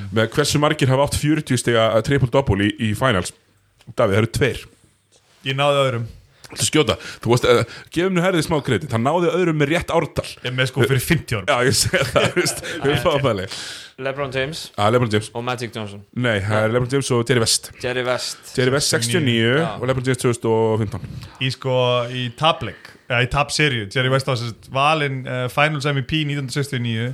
[0.10, 3.30] með hversu margir hafa átt 40 stiga triple double í, í finals.
[3.94, 4.64] Davíð, það eru tveir.
[5.46, 6.10] Ég náði öðrum
[6.52, 7.62] Þú skjóta, þú veist, uh,
[7.96, 8.92] gefum nú herðið smá kredit.
[8.96, 11.48] Hann náði öðrum með rétt ártal Ég er með sko fyrir 50 árum.
[11.48, 13.48] Já, ég segi það, þú veist Við fáum bæli
[14.02, 14.72] Lebron James.
[14.82, 15.28] Ah, LeBron James.
[15.38, 16.02] Og Magic Johnson.
[16.18, 17.70] Nei, það er LeBron James og Jerry West.
[17.84, 18.40] Jerry West.
[18.58, 19.68] Jerry West 69 Já.
[19.78, 21.76] og LeBron James 2015 Í sko,
[22.10, 27.12] í tableik eða í tab-seríu, Jerry West var sérst valinn uh, Finals MVP 1969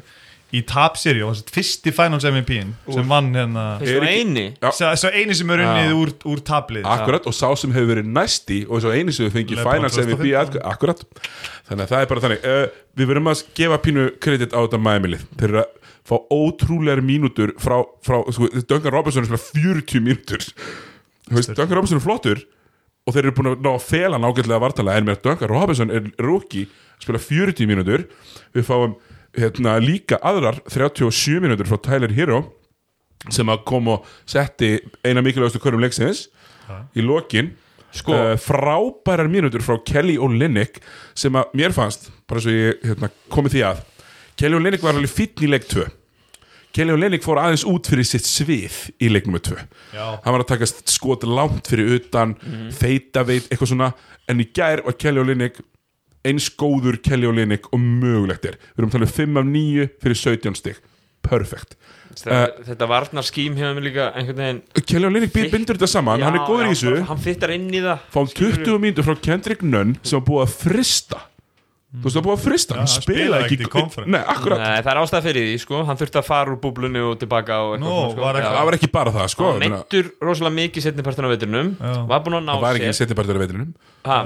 [0.55, 3.63] í tab-seríu, var sérst fyrsti Finals MVP-in sem vann hérna.
[3.81, 4.45] Og Erik- eini.
[4.63, 6.85] Svo, svo eini sem er unnið úr, úr tablið.
[6.87, 9.97] Akkurat, og sá sem hefur verið næsti og svo einu sem við fengið LeBron finals
[9.97, 10.61] MVP 2015.
[10.61, 11.03] ak- Akkurat,
[11.67, 12.45] þannig að það er bara þannig.
[12.47, 12.67] Uh,
[12.97, 15.25] Við verðum að gefa pínu kredit á þetta Miami-lið.
[15.37, 15.73] Þeir eru að
[16.07, 20.41] fá ótrúlegar mínútur frá, frá sko, Duncan Robinson er svona 40 mínútur.
[21.29, 22.41] Veist, Duncan Robinson er flottur
[23.05, 25.51] og þeir eru búin að ná að fela hann ágætlega vartala en með að Duncan
[25.51, 26.65] Robinson er rookie
[27.03, 28.07] spila 40 mínútur.
[28.55, 28.95] Við fáum
[29.35, 32.43] hérna, líka aðrar 37 mínútur frá Tyler Hero
[33.33, 36.27] sem að kom og setti eina mikilvægastu körum leiksins
[36.95, 37.55] í lokin.
[37.97, 38.11] Sko.
[38.13, 40.81] uh, frábærar mínútur frá Kelly Olynyk
[41.17, 43.79] sem að mér fannst bara svo ég hérna, komið því að
[44.37, 45.85] Kelly Olynyk var alveg fínn í leik 2
[46.75, 49.55] Kelly Olynyk fór aðeins út fyrir sitt svið í leiknum 2
[49.95, 50.03] Já.
[50.19, 52.35] hann var að taka skot langt fyrir utan
[52.75, 53.89] feita veit, eitthvað svona.
[54.27, 55.63] En í gær var Kelly Olynyk
[56.27, 58.57] eins góður Kelly Olynyk og mögulegt er.
[58.75, 60.77] Við erum talið 5 af 9 fyrir 17 stig.
[61.27, 61.73] Perfect
[62.17, 66.21] Þetta, þetta varnar skím hefur mig líka einhvern veginn Kelly Olynyk Fitt- bindur þetta saman,
[66.25, 66.93] hann er Já, góður í já, þessu.
[66.95, 70.55] bara- Hann fittar inn í það fáum 20 mínútur frá Kendrick Nunn sem búið að
[70.63, 71.19] frista
[71.87, 72.83] þú veist það búið að frista, hann.
[72.83, 74.11] Hann spilaði spilaði ekki í conference.
[74.11, 75.77] Nei, akkurat, Nei, það er ástæð fyrir því, sko.
[75.87, 78.21] Hann þurfti að fara úr búblunni og tilbaka og eitthvað svona, sko.
[78.21, 78.37] var Já.
[78.41, 81.93] eitthvað- það var ekki bara það sko, Hann meittur rosalega mikið setnipartin á vetrinum Já.
[82.11, 83.69] Var búinn að ná það var ekki sér setnipartur af veitrinum
[84.03, 84.17] ha,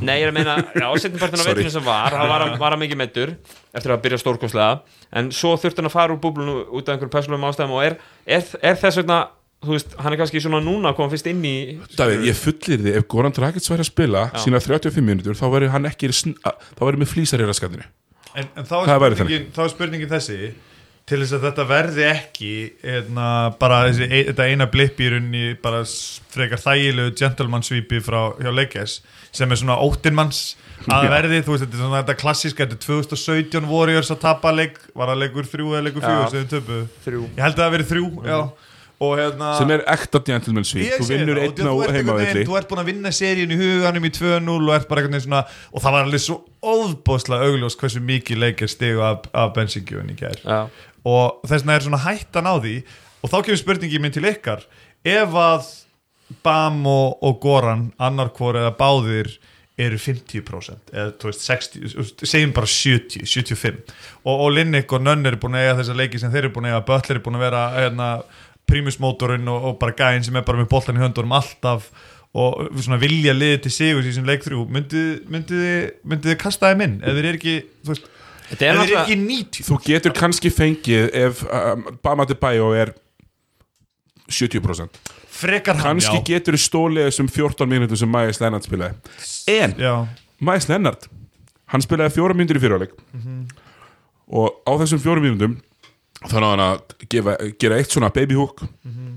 [0.00, 2.82] Nei, ég er að meina, já, setnipartin á vetrinu sem var hann var, var hann
[2.82, 3.36] mikið meittur
[3.74, 4.80] Eftir að byrja stórkostlega.
[5.12, 7.10] En svo þurfti hann að fara úr búblunni út af einhverjum
[9.64, 11.54] Þú veist, hann er kannski svona núna að koma fyrst inn í
[11.96, 15.70] Davíð, ég fullir því, ef Goran Dragic væri að spila sína 35 mínútur, þá væri
[15.72, 17.88] hann ekki sn- að- þá væri með flýsar í raskatinu.
[18.34, 19.18] En, en þá, er
[19.54, 20.38] þá er spurningin þessi
[21.04, 23.26] til þess að þetta verði ekki eðna,
[23.60, 25.82] bara þessi, e, þetta eina blip í runni bara
[26.32, 29.02] frekar þægilegu gentleman svípi frá hjá Leikes
[29.34, 30.54] sem er svona óttinmanns
[30.88, 34.52] að verði, þú veist, þetta er svona þetta klassíska þetta er 2017 Warriors að tapa
[34.56, 36.44] leik var það leikur þrjú eða leikur Já.
[36.54, 37.22] töpu Þrjú.
[37.36, 38.38] ég held að það hafi verið þrjú, já.
[38.40, 38.70] og
[39.02, 42.58] hérna sem er ekta gentleman svík, þú vinnur einn á þú ert einhvern heimavelli Þú
[42.58, 44.90] ert búin að vinna seríun í huganum í 2-0 og
[45.24, 50.12] svona og það var alveg svo óðbóðslega augljós hversu mikið leikir stigu af, af bensingjöfun
[50.14, 50.38] í gær.
[50.44, 50.60] Já,
[51.04, 52.76] og þess vegna er svona hættan á því
[53.24, 54.64] og þá kemur spurningi minn til ykkar.
[55.04, 55.72] Ef að
[56.44, 59.28] Bam og, og Goran annarkvor eða báðir
[59.80, 63.80] eru 50% eða þú veist 60, þú veist, segjum bara 70, 75
[64.22, 66.68] og, og Linnik og Nönn eru búin að eiga þessa leiki sem þeir eru búin
[66.68, 68.08] að eiga, Butler er búin að vera hérna,
[68.70, 71.90] primusmótorinn og, og bara gæinn sem er bara með boltan í höndunum alltaf
[72.34, 75.58] og svona vilja liði til sigur í þessum leik þrjú, myndið myndi,
[76.02, 76.96] myndi þið kasta þeim inn?
[77.04, 78.08] Eða þeir eru ekki, þú veist
[78.48, 82.90] þetta er náttúrulega ekki 90 þú getur kannski fengið ef um, Bama de Bayo er
[84.26, 84.98] 70%
[85.34, 86.24] frekar hann, kannski já.
[86.32, 88.94] getur þú stólið þessum 14 mínútur sem Majas Lennart spilaði.
[89.50, 89.74] En.
[90.44, 91.08] Majas Lennart
[91.72, 92.94] hann spilaði fjóra mínútur í fyrirháleik
[94.34, 95.58] og á þessum fjóra mínútum
[96.32, 96.80] hann að
[97.12, 98.62] gefa, gera eitt svona baby hook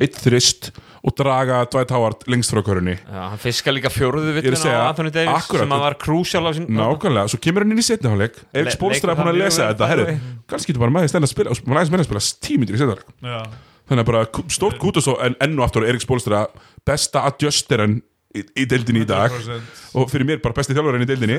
[0.01, 0.71] eitt þrist
[1.07, 2.97] og draga Dwight Howard lengst frá körunni.
[2.99, 5.61] Já, hann fiskar líka fjóruðu að segja, á Anthony Davis akkurat.
[5.63, 9.13] sem að var krúsjál á sín Nákvæmlega, svo kemur hann inn í setniháleik Erik Spolstra
[9.13, 10.17] er búin að lesa þetta way.
[10.51, 13.39] kannski getur bara Majas Lennart spila og Majas Lennart spila tímyndir í setniháleik Já.
[13.87, 14.25] þannig að bara
[14.57, 16.43] stórt kútus og en, enn og aftur Erik Spolstra
[16.85, 18.01] besta adjusteran
[18.35, 19.31] í, í deildinni í dag.
[19.31, 19.61] 100%.
[19.95, 21.37] og fyrir mér bara besti þjálfarinn í deildinni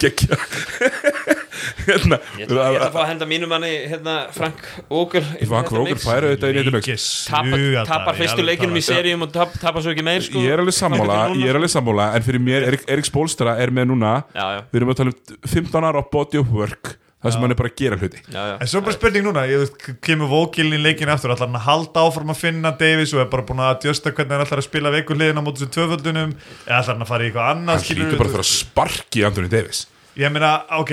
[1.86, 6.32] Hérna Ég ætla að fá að henda mínum manni hérna, Frank Ógur Frank Rókur færa
[6.34, 10.40] þetta í neitt tapar, fyrstu leikinum í seríum og tap, tapar svo ekki meir sko.
[10.44, 13.74] ég er alveg sammála, ég er alveg sammála en fyrir mér, Erik, Erik Spolstra er
[13.74, 16.96] með núna Já, já, við erum að tala um 15 ára á body of work
[17.20, 18.20] það sem hann er bara að gera hluti.
[18.32, 18.54] Já, já.
[18.56, 21.66] En svo bara spurning núna, ég veist, kemur Vókilin í leikinu aftur, ætlar hann að
[21.66, 24.68] halda áfram að finna Davis og er bara búin að adjusta hvernig hann ætlar að
[24.70, 27.76] spila veikur hliðin á móti þessu tvöföldunum eða ætlar hann að fara í eitthvað annað
[27.76, 29.82] hann hlýtur bara að fara að sparki Anthony Davis
[30.18, 30.90] Ég meina, ok,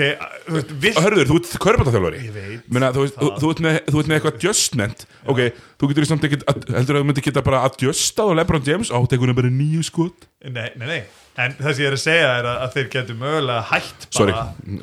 [0.78, 4.10] vilt Hörður, þú ert körbáttaþjálfari Ég veit Meina, þú, þú, þú, ert með, þú ert
[4.10, 5.06] með eitthvað adjustment.
[5.26, 5.40] Ok,
[5.80, 8.92] þú getur samt ekki Heldur að þú myndir geta bara adjustað og Lebron James?
[8.94, 10.28] Á, tekur hann bara nýju skot?
[10.46, 11.00] Nei, nei, nei.
[11.38, 14.32] En það sem ég er að segja er að, að þeir getur mögulega Sorry.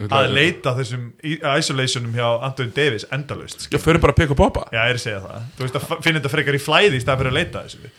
[0.05, 4.39] bara að leita þessum isolationum hjá Anthony Davis endalaust Já, förum bara að peka og
[4.39, 4.63] poppa.
[4.71, 5.49] Já, ég er að segja það.
[5.57, 7.91] Þú veist að finna þetta frekar í flæði í stað fyrir að leita þessu.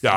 [0.00, 0.14] Já,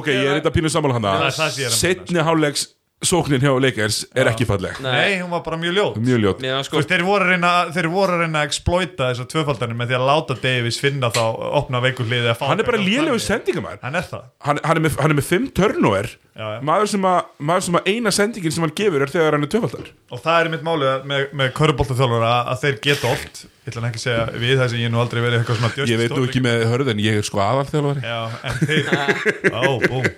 [0.00, 2.66] ok, ég er að- þetta pínu sammála Það hann að Setni hálegs
[3.00, 4.76] sóknin hjá Lakers er ekki falleg.
[4.84, 5.98] Nei, hún var bara mjög ljót.
[6.04, 6.42] Mjög ljót.
[6.44, 9.92] Var Sko, þeir, voru að reyna, þeir voru að reyna að exploita þessar tvöfaldanir með
[9.92, 11.22] því að láta Davis finna þá
[11.60, 13.26] opna veikur hliði að fá hann er bara lélegu frammi.
[13.28, 14.26] sendingamæður Hann er það.
[14.48, 16.10] Hann, hann, er með, hann er með fimm turnover.
[16.40, 16.60] Já, já.
[16.64, 19.50] maður sem, að, maður sem að eina sendingin sem hann gefur er þegar hann er
[19.50, 23.90] töfaldar Og það er mitt máli með, með köruboltaþjálfur að þeir geta oft Ég ætla
[23.90, 26.00] ekki að segja við þess að ég hef nú aldrei verið eitthvað svona djöst ég
[26.00, 28.02] veit nú ekki með hörð en ég er sko aðalþjálfari.
[28.02, 28.20] Já,
[28.50, 28.88] en þeir
[29.60, 30.08] Ó, búm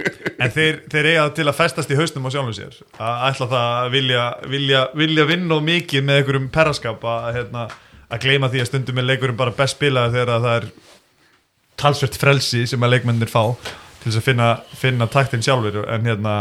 [0.43, 2.79] En þeir, þeir eiga til að festast í hausnum á sjálfum sér.
[2.97, 4.25] Að ætla það að vilja,
[4.55, 7.67] vilja, vilja vinna og mikið með einhverjum perraskap að, hérna,
[8.09, 10.69] að gleyma því að stundum er leikurum bara best spilaði þegar að það er
[11.83, 13.45] talsvert frelsi sem að leikmennir fá
[14.03, 14.51] til þess að finna,
[14.81, 16.37] finna taktin sjálfur en hérna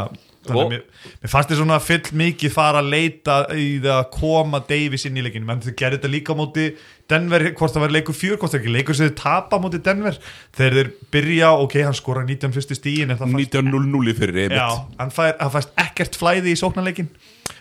[0.48, 0.86] þannig að mér,
[1.22, 5.20] mér fannst þið svona fyll mikið fara að leita í það að koma Davis inn
[5.20, 6.68] í leikinu, menn þau gerir þetta líka móti
[7.12, 10.16] Denver, hvort það var leikur fjör hvort það ekki leikur sem þau tapa móti Denver.
[10.56, 14.64] Þegar þeir byrja, ok, hann skora 19 fyrstu stíin, en það fannst 19.00 fyrir Já,
[14.64, 17.12] einmitt hann, fær, hann fæst ekkert flæði í sóknarleikin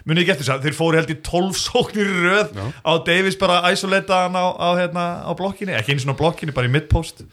[0.06, 2.66] munið ekki eftir þess að þeir fóru held í 12 sóknir röð Já.
[2.86, 6.54] á Davis bara að isolata hann á, á, hérna, á blokkinni, ekki eins og blokkinni
[6.56, 7.24] bara í midpost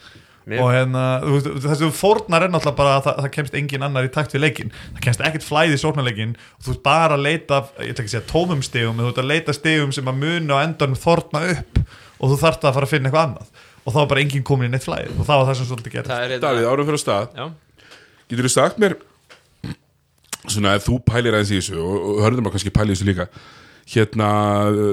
[0.63, 4.07] og hérna, þú veist, þessu fórnar er náttúrulega bara að það, það kemst engin annar
[4.07, 7.25] í takt við leikin það kemst ekkert flæði í sóknarleikin og þú ert bara að
[7.27, 10.21] leita, ég ætla ekki að segja tómum stegum, þú ert að leita stegum sem að
[10.23, 11.81] muna á endanum þorna upp
[12.17, 13.51] og þú þarft að fara að finna eitthvað annað.
[13.83, 15.11] Og þá var bara enginn komin í neitt flæði.
[15.15, 17.27] Og það var það sem svolítið gerist það er hérna- Davíð, árum fyrir á stað.
[17.37, 17.45] Já,
[18.31, 18.95] getur þú sagt mér
[20.47, 23.27] svona ef þú pælir aðeins í þessu og, og hörðum að kannski pæli þessu líka
[23.93, 24.29] hérna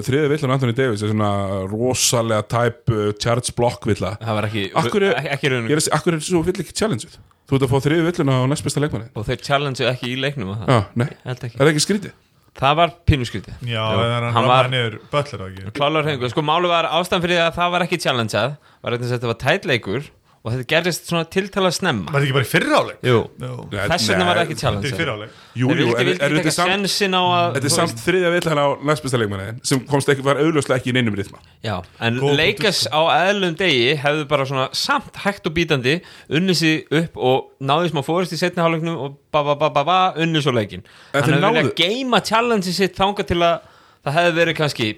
[0.06, 1.30] þriði villan Anthony Davis er svona
[1.70, 4.14] rosalega type uh, charge block villa.
[4.22, 6.58] Það var ekki Akkur er, ekki, ekki ég er, að segja, akkur er svo vill
[6.64, 7.16] ekki challengeið?
[7.44, 9.10] Þú ert að fá þriði villuna á næst besta leikmanni.
[9.18, 11.52] Og þeir challenge ekki í leiknum það, Já, nei, ekki.
[11.58, 12.14] Er það ekki skrítið?
[12.58, 15.72] það var pínuskriti Já, það er hann var niður böllir á ekki?
[15.74, 18.54] Klálar hengur, sko málu var ástæðan fyrir að það var ekki challengeað,
[18.84, 20.06] var þetta að þetta var tætleikur
[20.44, 22.10] og þetta gerist svona tiltala snemma.
[22.12, 22.98] Var þetta ekki bara í fyrráleik?
[23.08, 25.38] Jú, Jú, Nei, þess vegna var það ekki þetta er í challenge fyrráleik.
[25.56, 28.66] Jú, jú, en er þetta samt sensin á að Þetta er samt þriðja villan á
[28.90, 31.40] næst besta leikmanni sem komst ekki, var auðlöslega ekki í neinum rithma.
[31.64, 35.96] Já, en Góð Lakers á eðlum degi hefðu bara svona samt hægt og bítandi
[36.28, 39.84] unnið sig upp og náðu smá fórist í setni hálfleiknum og ba ba ba ba
[39.88, 40.84] ba unnið svo leikin
[41.14, 43.60] Þannig að vilja náðu- geima challenge sitt þanga til að
[44.04, 44.88] það hefði verið kannski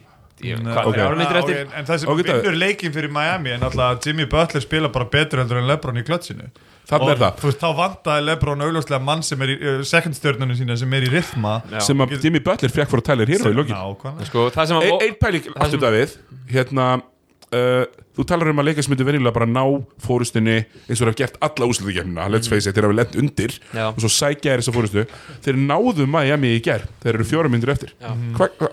[0.45, 0.95] ég, Nei, hvað, ok.
[0.97, 1.17] okay.
[1.17, 2.43] myndir Já, eftir ok, En það sem Ok, Davíð.
[2.43, 5.97] vinnur leikin fyrir Miami er náttúrulega að Jimmy Butler spila bara betur heldur en Lebron
[6.01, 6.51] í klötsinu
[6.87, 10.15] Þannig er það Þú veist, þá vantaði Lebron augljóslega mann sem er í uh, second
[10.15, 11.81] stjörnunum sína sem er í rithma Já.
[11.89, 14.89] sem að Jimmy Butler fekk fyrir Tyler Hero í lokin Nákvæmlega sko, það sem að
[14.91, 16.17] Ein ein pæling aftur sem- Davíð
[16.53, 17.85] hérna uh,
[18.17, 19.65] þú talar um að leikast myndi venjulega bara ná
[20.05, 23.57] fórustinni eins og það hef gert alla úslutukefnina let's face it, þeir hafa lent undir
[23.75, 23.89] Já.
[23.91, 25.05] og svo sækja er þessa fórustu
[25.45, 28.71] þeir náðu Miami í ger, þeir eru fjóra myndir eftir hvað hva,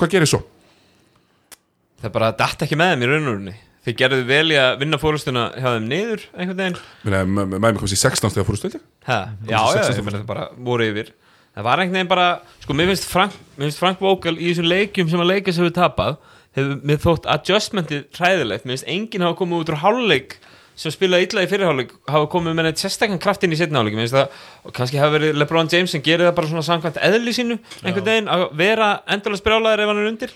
[0.00, 0.42] hva gerir svo?
[2.02, 5.44] Það bara datt ekki með þeim í raunurunni þeir gerðu vel í að vinna fórustuna
[5.56, 6.76] hjá þeim niður einhvern veginn.
[7.02, 8.84] Meina, M- M- Miami komst í 16 stegar fórustu held ég?
[9.08, 9.16] Ha,
[9.48, 11.10] já, já, 16 ég meina það bara voru yfir.
[11.56, 12.26] Það var einhvern veginn bara,
[12.62, 15.66] sko, mér finnst Frank, mér finnst Frank Vogel í þessum leikjum sem að leika sem
[15.66, 16.14] við tapað,
[16.56, 20.38] hefur mér þótt adjustmentið hræðilegt, mér finnst enginn hafa komið út úr hálfleik
[20.82, 23.98] sem spilaði illa í fyrirhálfleik, hafa komið með neitt sérstakann kraft inn í setna hálfleik,
[23.98, 27.02] mér finnst það og kannski hafa verið LeBron James sem gerir það bara svona samkvæmt
[27.10, 30.32] eðli sínu, einhvern veginn að vera endurlega sprjálaður ef hann er undir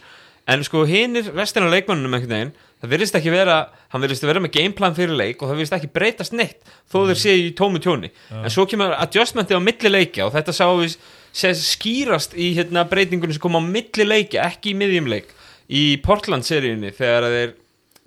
[0.46, 3.56] en sko hinnir restina af leikmannunum einhvern veginn það virðist ekki vera,
[3.92, 7.20] hann virðist vera með gameplan fyrir leik og það virðist ekki breytast neitt þó þeir
[7.22, 8.10] séu í tómu tjóni.
[8.30, 10.98] En svo kemur adjustmenti á milli leikja og þetta sáum við
[11.36, 15.32] skýrast í hérna, breytingunum sem kom á milli leikja ekki í miðjum leik
[15.66, 17.56] í Portland seríunni þegar þeir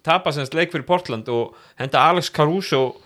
[0.06, 3.00] tapa semst leik fyrir Portland og henda Alex Caruso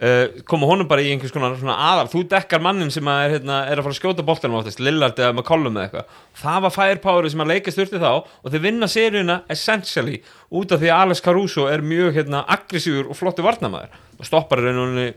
[0.00, 2.08] uh, koma honum bara í einhvers konar svona aðal.
[2.12, 5.20] Þú dekkar mannin sem að er, hérna, er að fara að skjóta boltanum áttist, Lillard
[5.20, 6.20] eða McCollum eða eitthvað.
[6.42, 10.20] Það var firepower sem að leika styrti þá og þeir vinna seríuna essentially
[10.50, 14.62] út af því að Alex Caruso er mjög hérna, aggressífur og flottu varnamæður og stoppar
[14.62, 15.10] í rauninni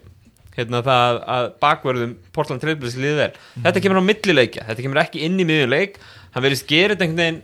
[0.53, 3.31] hérna, það að bakverðum Portland Trailblazers liðið vel.
[3.63, 5.97] Þetta kemur á millileikja, þetta kemur ekki inn í miðjum leik.
[6.35, 7.41] Hann verðist þetta einhvern veginn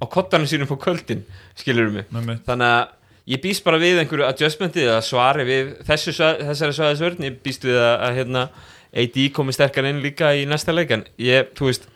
[0.00, 1.24] á kottanum sínum på kvöldin
[1.58, 2.08] skilur mig.
[2.12, 2.42] Með mig.
[2.46, 2.99] þannig að
[3.30, 7.78] ég býst bara við einhverju adjustmenti eða svari við þessu, þessari svæðisvörn ég býst við
[7.78, 8.44] að, að hérna,
[8.90, 10.90] AD komi sterkar inn líka í næsta leik.
[10.96, 11.86] En ég, þú veist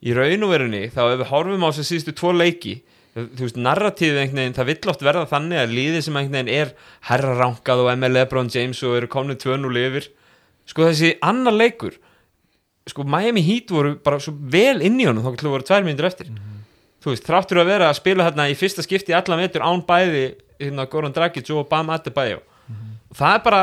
[0.00, 2.78] í raun og verunni, þá ef við horfum á þessu síðustu tvo leiki
[3.18, 6.52] þú veist, narratífið einhvern veginn, það vill oft verða þannig að liðið sem einhvern veginn
[6.54, 6.74] er
[7.08, 10.10] herra ránkað og ML Lebron James og eru komnið 2-0 yfir.
[10.68, 11.96] Sko þessi annar leikur
[12.88, 15.84] sko Miami Heat voru bara svo vel inn í honum þá til að voru tvær
[15.86, 16.30] myndir eftir
[17.02, 20.24] þú veist, þráttur að vera að spila hérna í fyrsta skipti allan vetur án bæði
[20.58, 22.40] hérna Goran Dragic og Bam Adebayo.
[23.14, 23.62] Það er bara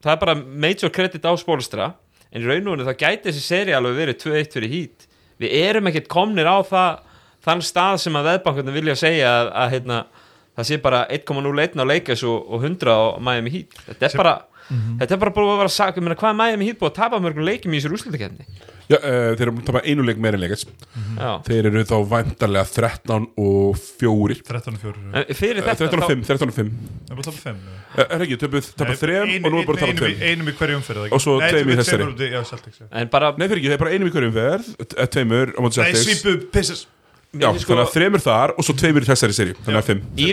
[0.00, 0.34] það er bara
[0.64, 1.90] major credit á spólstra
[2.32, 5.06] en í raun og veru það gæti þessi seri alveg verið 2-1 fyrir hít
[5.40, 7.02] við erum ekkert komnir á það
[7.44, 9.98] þann stað sem að veðbankarnir vilja segja að, að hérna,
[10.56, 13.76] það sé bara 1,01 á leikas og, og 100 á Miami Heat.
[13.86, 14.34] Þetta er Sem- bara
[15.00, 16.98] þetta er bara búið að vera sagt, ég meina hvað er Miami Heat búið að
[17.00, 18.46] tapa mörgum leikjum í þessu úrslutakefni
[18.90, 20.70] Já, uh, þeir eru búin að tapa einu leik meira en leikast
[21.18, 21.30] Já.
[21.46, 26.10] Þeir eru þá væntarlega 13 og 4 13 og 4 En fyrir þetta 13 og
[26.10, 27.60] 5, 13 og 5 Það er bara tapað 5
[27.90, 30.82] Eh, Er ekki, töpuð, tapað 3 og nú er bara tapað 2 Einum í hverjum
[30.86, 32.04] fyrir Og svo tveim í þessari.
[32.06, 36.84] Nei, fyrir ekki, það er bara einum í hverjum verð eh, Tveimur á Nei, Celtics.
[37.30, 40.00] Já, sko- þannig að þreimur þar og svo tveimur í þessari seri Þannig að 5
[40.18, 40.30] í,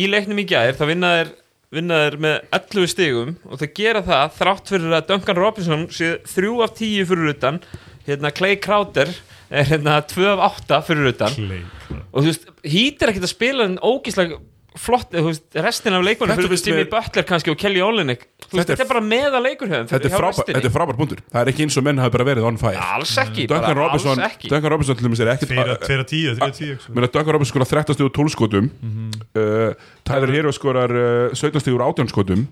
[0.00, 1.10] í leiknum í gær þá vinna
[1.68, 5.82] þeir vinna þeir með 11 stigum og þau gera það þrátt fyrir að Duncan Robinson
[5.92, 7.58] sé 3 af 10 fyrir utan.
[8.08, 9.10] Hérna Clay Crowder
[9.50, 11.34] er hérna 2 af 8 fyrir utan.
[11.36, 11.64] Clay
[12.12, 14.38] og þú veist, Heat er ekkert að spila en ógíslega
[14.80, 18.22] flott, þú veist, restin af leikunum fyrir finnst Jimmy mér- Butler kannski og Kelly Olynyk.
[18.48, 20.96] Þú veist, Þetta er- þetta er bara meða leikurhöfum Þetta er frábær, þetta er frábær
[21.00, 21.18] punktur.
[21.32, 22.78] Það er ekki eins og menn hafi bara verið on fire.
[22.94, 24.48] Alls ekki, Duncan bara alls Robinson, ekki.
[24.48, 27.32] Duncan Robinson til dæmis er ekkert 2 af 10, 3 af 10 Mér að Duncan
[27.36, 28.70] Robinson skorar 13 stíð úr 12 skotum.
[29.36, 29.74] Uh,
[30.04, 32.48] Tyler Hero skorar uh, 17 stíð úr 18 skotum.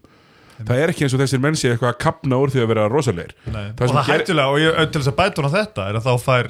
[0.56, 2.84] Það er ekki eins og þessir menn sé eitthvað að kapna úr því að vera
[2.88, 5.98] rosalegir og sem það hættulega og ég, til þess að bæta hún á þetta er
[5.98, 6.46] að þá fær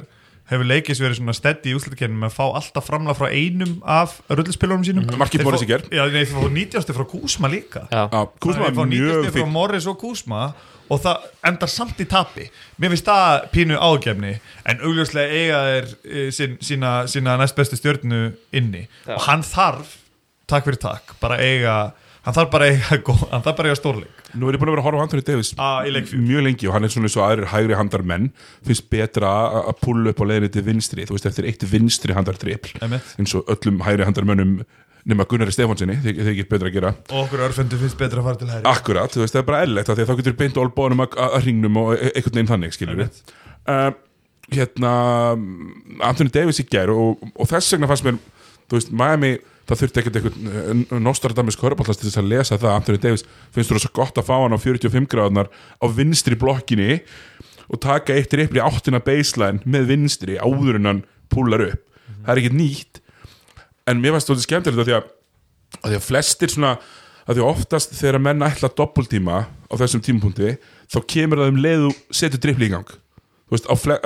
[0.50, 4.16] hefur leikis verið svona steddi í úslutakennum með að fá alltaf framlega frá einum af
[4.30, 5.08] rullispilunum sínum.
[5.18, 5.84] Markið Þeir Morris fá- í gær.
[5.90, 7.82] Já, nei, þeir fá 90 frá Kúsma líka.
[7.90, 8.02] Já.
[8.12, 10.42] Já, Kuzma Þeir fá var 90 mjög frá Morris og Kúsma
[10.88, 12.46] og það endar samt í tapi.
[12.78, 14.36] Mér finnst það pínu ágefni
[14.70, 18.20] en augljóslega eiga þeir e, sín, sína, sína næst bestu stjörnu
[18.54, 18.84] inni.
[19.06, 19.16] Já.
[19.18, 19.96] og hann þarf
[20.46, 21.92] takk fyrir takk, bara eiga
[22.22, 24.76] hann þarf bara eiga, gó- hann þarf bara eiga stórleik Nú er ég búin að
[24.76, 25.82] vera að horfa á Anthony Davis Ah,
[26.12, 28.30] mjög lengi og hann er svona eins og aðrir hægri handar menn
[28.66, 29.30] finnst betra
[29.62, 32.36] að pulla upp á leiðinni til vinstri, þú veist, eftir eitt vinstri handar
[32.84, 33.14] Einmitt.
[33.18, 34.58] eins og öllum hægri handar mönnum
[35.06, 36.92] nema Gunnari Stefánsinni þeir, þeir get betra að gera.
[37.14, 39.60] Og okkur örfundu finnst betra að fara til hæri Akkurat, þú veist, það er bara
[39.94, 43.20] að þá getur beint olbónum að, að hringnum og e einhvern veginn þannig, skilur við
[43.70, 43.90] uh,
[44.54, 44.92] Hérna
[46.06, 48.18] Anthony Davis í gær og, og þess vegna fannst mér,
[48.66, 49.32] þú veist, Miami
[49.66, 53.24] það þurfti ekkert einhvern Nostradamus Körballast til þess að lesa það, Anthony Davis
[53.54, 57.00] finnst þú svo gott að fá hann á 45 gráðnar á vinstri blokkinni
[57.66, 61.02] og taka eitt ripli áttina baseline með vinstri áður en hann
[61.32, 61.82] púlar upp.
[62.22, 63.00] Það er ekkert nýtt.
[63.90, 65.10] En mér fannst þetta skemmtilegt af því að,
[65.80, 66.76] að því að flestir svona
[67.26, 70.54] að því að oftast þegar menn ætla að doppeltíma á þessum tímapunkti
[70.92, 72.92] þá kemur það um leiðu setur dripli í gang.
[73.46, 73.96] Þú veist, á fle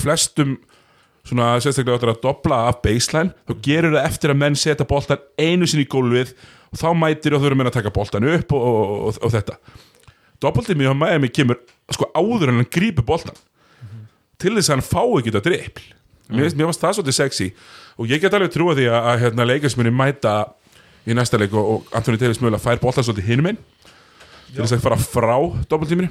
[0.00, 0.56] flestum
[1.24, 5.24] svona sérstaklega áttur að dobla af baseline þá gerur það eftir að menn setja boltan
[5.40, 6.34] einu sinni í gólfið
[6.74, 9.34] og þá mætir og þau eru menn að taka boltan upp og, og, og, og
[9.34, 9.58] þetta.
[10.44, 11.60] Doppeltími á Miami kemur
[11.92, 13.36] sko áður en hann grípur boltan
[14.40, 15.86] til þess að hann fá ekki þetta dripl
[16.34, 17.48] mér, mér varst það svolítið sexy
[17.94, 20.34] og ég get alveg trúa því að, að hérna, leikarsmunni mæta
[21.04, 23.60] í næsta leik og, Anthony Davis mögulega fær boltan svolítið hinum einn
[24.50, 25.36] til þess að fara frá
[25.70, 26.10] doppeltíminu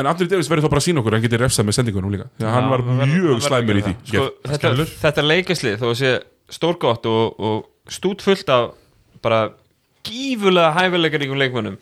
[0.00, 2.26] en Anthony Davis verður þá bara að sína okkur hann getur refsað með sendingunum líka.
[2.38, 3.94] Því að hann var hann mjög hann slæmur í því.
[4.10, 4.72] sko, þetta,
[5.04, 6.12] þetta leikaslið þó að sé
[6.50, 8.70] stórgott og, og stútfullt af
[9.24, 9.40] bara
[10.06, 11.78] gífulega hæfileikaríkum leikmönnum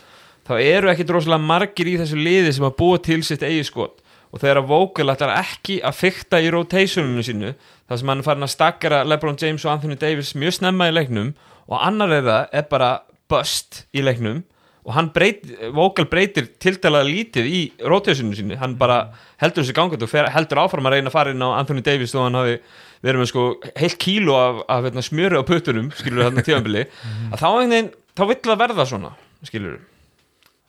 [0.48, 4.00] þá eru ekki rosalega margir í þessu liði sem að búa til sitt eigi skot.
[4.28, 7.54] Og þegar að Vogel ætlar ekki að fykta í rotationinu sínu
[7.88, 11.30] þar sem hann farin að stakkara LeBron James og Anthony Davis mjög snemma í leiknum
[11.68, 12.90] og annar þeirra er bara
[13.28, 14.42] bust í leiknum
[14.88, 15.42] og hann breyt,
[15.76, 17.60] Vogel breytir tiltalað lítið í
[17.92, 19.10] rotationinu sínu hann bara
[19.42, 22.14] heldur þessi gangat og fer, heldur áfram að reyna að fara inn á Anthony Davis
[22.14, 22.56] þó hann hafi
[23.04, 23.44] verið með sko
[23.76, 27.92] heilt kíló af, af veitna, smjöru á puttunum skilur þarna tíðanbili að þá, einhvern veginn,
[28.16, 29.12] þá vill það verða svona
[29.46, 29.78] skilur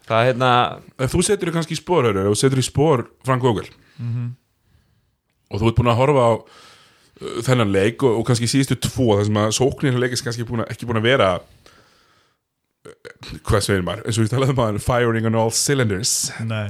[0.10, 0.50] það er hérna
[0.98, 3.70] ef þú setur þig kannski í spór Heru, og setur í spór Frank Vogel.
[5.50, 9.16] Og þú ert búin að horfa á uh, þennan leik og, og kannski síðustu tvo
[9.18, 11.30] þar sem að sóknir leikist kannski búin að, ekki búin að vera
[13.48, 14.06] hvað segir maður?
[14.06, 16.16] Eins og við talaðum að firing on all cylinders.
[16.46, 16.70] Nei.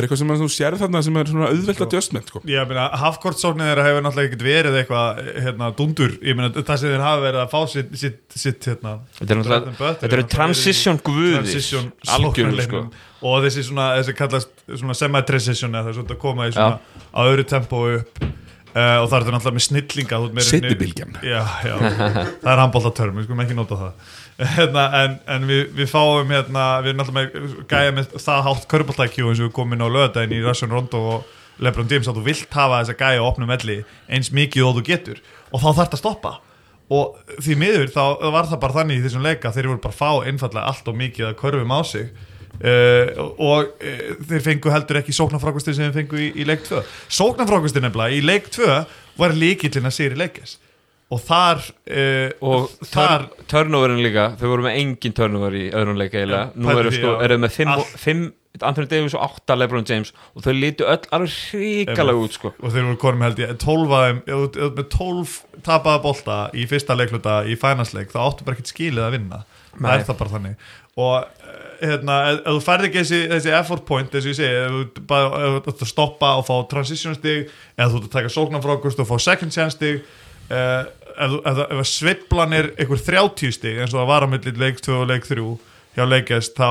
[0.00, 2.40] er eitthvað sem að þú sér þarna sem er svona auðvelt adjustment sko.
[2.48, 6.94] Ég meina, hafkortsóknir þeirra hefur náttúrulega ekkert verið eitthvað hérna, dundur, ég meina, það sem
[6.94, 11.36] þeir hafa verið að fá sitt, sitt, sitt hérna Þetta er eru transition í guðir,
[11.42, 12.88] transition algjörum, sóknarleiknum.
[13.20, 17.04] og þessi svona, þessi kallast svona semi-transition eða það er svona að koma í svona
[17.12, 18.24] á öðru tempo upp.
[18.72, 20.18] Uh, og það er náttúrulega með snillinga.
[21.20, 21.74] Já, já,
[22.40, 24.14] það er handbóltatörm, við skulum ekki nota það
[24.56, 28.66] hérna, en, en við, við fáum hérna, við erum náttúrulega með gæja með það hátt
[28.72, 32.18] körbóltækju eins og við komum inn á löðdæðin í Russian Rondo og Lebron James að
[32.18, 33.78] þú vilt hafa þessa gæja á opnum elli
[34.08, 35.22] eins mikið og þú getur.
[35.52, 36.34] Og þá þarf þetta að stoppa.
[36.92, 38.02] Og því miður þá
[38.34, 41.28] var það bara þannig í þessum leika þeir voru bara fá einfallega allt og mikið
[41.30, 42.12] að körfum á sig.
[42.62, 43.08] Uh,
[43.40, 47.82] og uh, þeir fengu heldur ekki sóknarfrákvastin sem þeir fengu í, í leik 2 sóknarfrákvastin
[47.82, 48.66] nefnilega í leik 2
[49.18, 50.52] var líkillin að sér í leikis
[51.12, 54.30] og þar uh, og þar turn, turnoverin líka.
[54.40, 56.52] Þau voru með engin turnover í öðrum leik eiginlega.
[56.52, 57.98] Já, nú eru sko, eru með fimm, Allt.
[58.00, 58.22] fimm
[58.62, 60.12] Anthony Davis og 8 LeBron James.
[60.36, 62.52] Og þau lítu öll alveg hrikalega út sko.
[62.60, 64.88] Og þeir voru konum held ég 12 af þeim, ef þú- ef þú ert með
[64.96, 65.34] 12
[65.68, 69.42] tapaða bolta í fyrsta leikluta í fænasleik þá áttu bara ekkert skilið að vinna.
[69.72, 69.92] Það Nei.
[69.98, 70.70] er það bara þannig.
[70.92, 74.58] Og uh, hérna, ef, þú færði ekki þessi, þessi effort point, þess að ég segi
[75.64, 77.48] ef þú stoppa og fá transition stig
[77.78, 80.02] eða þú taka sóknarfrákust og fá second chance stig
[80.52, 84.52] ef, þú- ef, að sveiflan er einhver 30 stig eins og það var á milli
[84.62, 85.46] leik 2 og leik 3
[85.96, 86.68] hjá leikest þá,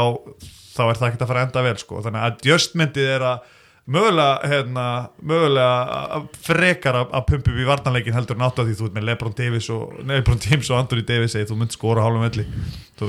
[0.76, 2.02] þá er það ekkert að fara að enda vel sko.
[2.06, 3.50] þannig að adjustmentið er að
[3.92, 4.86] mögulega, hérna,
[5.26, 5.70] mögulega
[6.16, 9.36] að- frekar að, að pumpa upp í varnanleikin heldur að því þú ert með Lebron
[9.38, 12.26] Davis og Lebron James og Anthony Davis eða þú mynd skora hálfum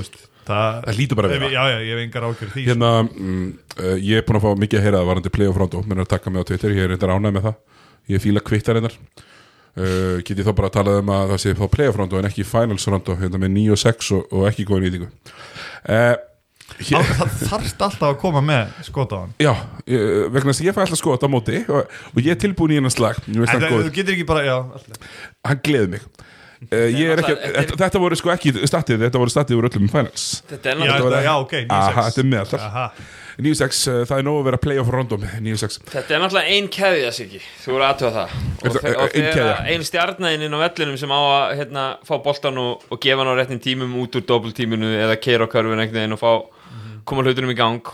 [0.00, 0.16] veist,
[0.48, 1.50] það, Það hlýtur bara að vera.
[1.52, 3.44] já, já, ég hef engar ákjör því Hérna, mm,
[3.78, 6.04] uh, ég er búin að fá mikið að heyra það varandi playoff rondo, mér er
[6.06, 6.70] að taka mig á Twitter?
[6.74, 7.54] Ég er reyndar ánægð með það,
[8.16, 8.96] ég fíla kvittar reyndar
[9.76, 12.28] uh, get ég þá bara að tala um að það sé þá playoff rondo en
[12.28, 15.08] ekki finals rondo, hérna með 9 og 6 og, og ekki góð nýtingu.
[15.88, 16.14] Uh,
[16.82, 19.32] hér, það þarft alltaf að koma með skot á hann.
[19.42, 19.52] Já,
[19.92, 20.04] ég,
[20.34, 22.80] vegna þess að ég fæ alltaf skot á móti og, og ég er tilbúin í
[22.80, 25.08] hennar slag En það- getur ekki bara, já alltaf.
[25.48, 26.06] hann gleði mig.
[26.70, 29.88] Uh, ég er ekki, þetta, þetta voru sko ekki statið, þetta voru statið úr öllum
[29.90, 30.26] finals.
[30.46, 32.84] Þetta er já, náttúrulega þetta, já, ok, 9-6 Aha, þetta er meðaltal Aha.
[33.38, 36.68] 9-6, uh, það er nóg að vera playoff rondo með 9-6 Þetta er náttúrulega ein
[36.72, 38.36] keðja Siggi, þú voru aðtöða það.
[38.52, 42.86] Og, og þegar ein stjarnæðin inn á vellinum sem á að hérna, fá boltan og,
[42.92, 46.16] og gefa hann á réttin tímum út úr doppeltíminu eða keira á körfun einhvern veginn
[46.16, 46.32] og fá,
[47.08, 47.92] koma hlutunum í gang.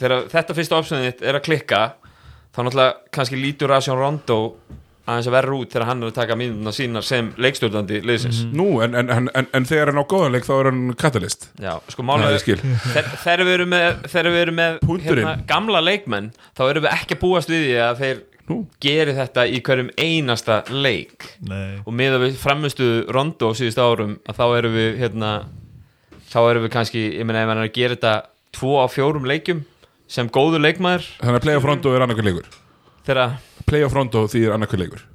[0.00, 1.82] Þegar þetta fyrsta opsöðin þitt er að klikka
[2.50, 4.40] þá náttúrulega kannski lítur Rasjón Rondo
[5.10, 8.40] aðeins að verra út þegar hann er að taka mínuna sínar sem leikstjórnandi liðsins.
[8.56, 11.48] Nú, en, en, en, en, en þegar hann á góðanleik þá er hann katalist.
[11.60, 12.40] Já, sko málega.
[12.40, 17.22] Þegar við erum með, við erum með hérna, gamla leikmenn þá erum við ekki að
[17.24, 18.56] búast við því að þeir Nú.
[18.82, 21.28] geri þetta í hverjum einasta leik.
[21.46, 21.80] Nei.
[21.84, 25.34] og með að við framistuðu rondo á síðust árum að þá erum við hérna,
[26.32, 28.14] þá erum við kannski, ég meina ef hann er að gera þetta
[28.58, 29.62] tvo á fjórum leikjum
[30.10, 31.06] sem góður leikmaður.
[31.20, 32.50] Þannig að playoff rondo er annarkur leikur.
[33.06, 33.36] Þegar
[33.70, 35.06] Playoff rondo því er annarkur leikur?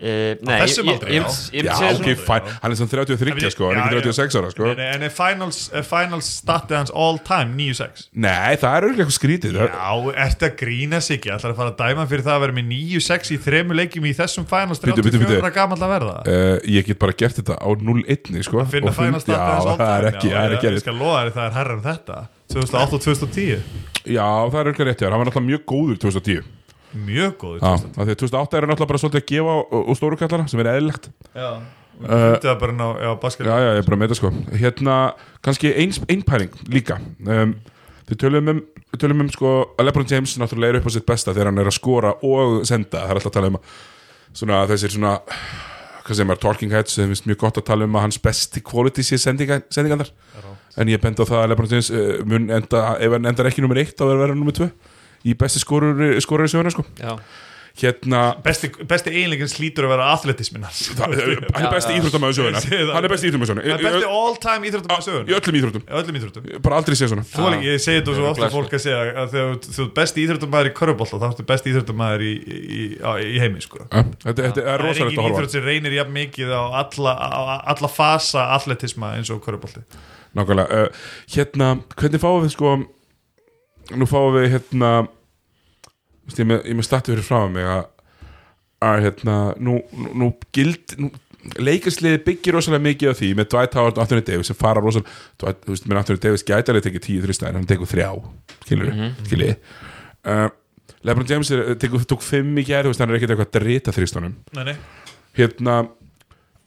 [0.00, 0.12] E,
[0.48, 1.32] nei, þessum ég, aldri, ég, já.
[1.52, 4.08] ég, ég, Já, ég ok, fæn, hann er svona 33 sko, hann er Já, ekki
[4.08, 4.14] já.
[4.16, 4.68] 36 ára sko.
[4.70, 8.86] Nei, nei, En er finals, er finals statið hans all time 9-6 Nei, það er
[8.86, 9.58] auðvitað eitthvað skrítið.
[9.58, 12.44] Það- Já, ert að grína sig ekki ætlar að fara að dæma fyrir það að
[12.46, 15.42] vera með 9-6 í þremu leikjum í þessum finals Bíddu, bíddu, 34 bíddu.
[15.44, 16.16] ára gamall að verða?
[16.24, 19.68] Uh, ég get bara gert þetta á 0-1 sko, finna og fund- finals statið hans
[19.68, 21.44] Já, all það er time ekki, já, það er ekki Ég skal lofa þér það
[21.44, 22.16] er herra en þetta.
[22.56, 23.60] 2008 og 2010
[24.16, 26.40] Já, það er auðvitað rétt, já, hann var náttúrulega mjög góður 2010
[26.90, 30.50] Mjög góð því að 2008 er hann náttúrulega bara svolítið að gefa og stóru kallana
[30.50, 31.10] sem er eðlilegt.
[31.36, 31.50] Já,
[32.02, 33.46] uh, það bara ná, já, basket.
[33.46, 34.32] Já, já, ég er bara með þetta sko.
[34.62, 34.96] Hérna,
[35.46, 35.74] kannski
[36.10, 36.98] einpæring líka.
[37.26, 37.54] Um,
[38.10, 38.60] Þið tölum um,
[38.98, 41.68] tölum um sko að LeBron James náttúrulega er upp á sitt besta þegar hann er
[41.70, 43.04] að skora og senda.
[43.04, 43.74] Það er alltaf að tala um að
[44.40, 45.12] svona þessir svona
[46.00, 48.62] hvað sem er talking heads sem finnst mjög gott að tala um að hans besti
[48.66, 50.10] quality sé sendinga, sendingarnar.
[50.80, 53.62] En ég benda á það að LeBron James uh, mun enda, ef hann endar ekki
[53.62, 54.68] nummer 1 þá verður hann nummer 2
[55.26, 56.84] í besti skorur skorur í sjöfuna sko.
[57.00, 57.14] Já,
[57.80, 60.24] hérna Besti, besti eiginleikin slítur að vera það,
[61.54, 62.90] hann er besti íþróttamæður sjöfuna það.
[62.94, 65.84] hann er besti íþróttamæður Það er besti all time íþróttum að í öllum íþróttum.
[66.00, 66.50] Öllum íþróttum.
[66.66, 67.24] Bara aldrei sé svona.
[67.30, 69.96] Þú alveg, ég segi þetta svo er ofta fólk að segja að þegar þú- ert
[70.00, 72.84] besti íþróttumæður í körubólta þá ertu besti íþróttumæður í, í, í,
[73.30, 73.82] í heimi sko.
[73.86, 76.54] Ja, þetta, þetta er Það er rosalegt engin að horfa íþrótt sem reynir jafn mikið
[76.58, 77.40] á alla, á
[77.74, 79.84] alla fasa atletisma eins og körubólti
[80.36, 82.74] Nákvæmlega, uh, hérna, hvernig fáum við sko
[83.96, 84.92] Nú fáum við hérna
[86.30, 87.80] Ég er með, ég er með statu fyrir frá mig að,
[88.86, 91.10] að hérna, nú, nú, nú gild nú,
[91.56, 95.08] Leikarsliði byggir rosalega mikið á því með Dwight Howard og Anthony Davis sem fara rosalega
[95.40, 98.10] Dwight, þú veist, með Anthony Davis gæti alveg tekið tíu en hann tekur þrjá
[98.66, 99.56] skilur, mm -hmm.
[100.28, 100.48] uh,
[101.08, 104.36] Lebron James er, tekur, tók fimm í veist, hann er ekkert eitthvað að drita þristunum
[104.52, 104.76] Nei, nei.
[105.34, 105.88] Hérna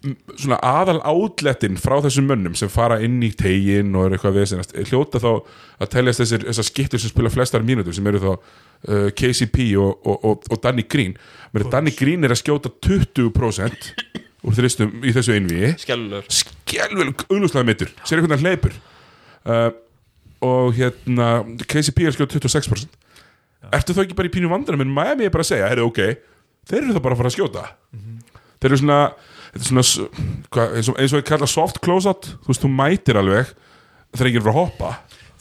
[0.04, 4.74] svona aðal átlettin frá þessum mönnum sem fara inn í tegin og er eitthvað vesenast
[4.90, 9.08] hljóta þá að teljast þessir, þessar skiptur sem spila flestar mínútur sem eru þá uh,
[9.16, 11.16] KCP og, og, og, og Danny Green.
[11.56, 13.94] Meri, Danny Green er að skjóta 20%
[14.44, 18.76] úr þristum í þessu einvíi skellur skelvel auðlúslega mittur sér einhvern veginn hleypur.
[19.48, 19.70] Uh,
[20.44, 21.32] og hérna
[21.64, 23.00] KCP er skjóta 26%
[23.72, 26.02] ertu þá ekki bara í pínu vandana menn Miami er bara að segja, heyrðu ok
[26.68, 27.64] þeir eru það bara að fara að skjóta.
[28.60, 29.00] Þeir eru svona,
[29.54, 29.86] þetta er svona
[30.54, 33.52] hvað, eins, og, eins og ég kalla soft close-out þú veist, þú mætir alveg
[34.14, 34.94] þegar ekki er að fara að hoppa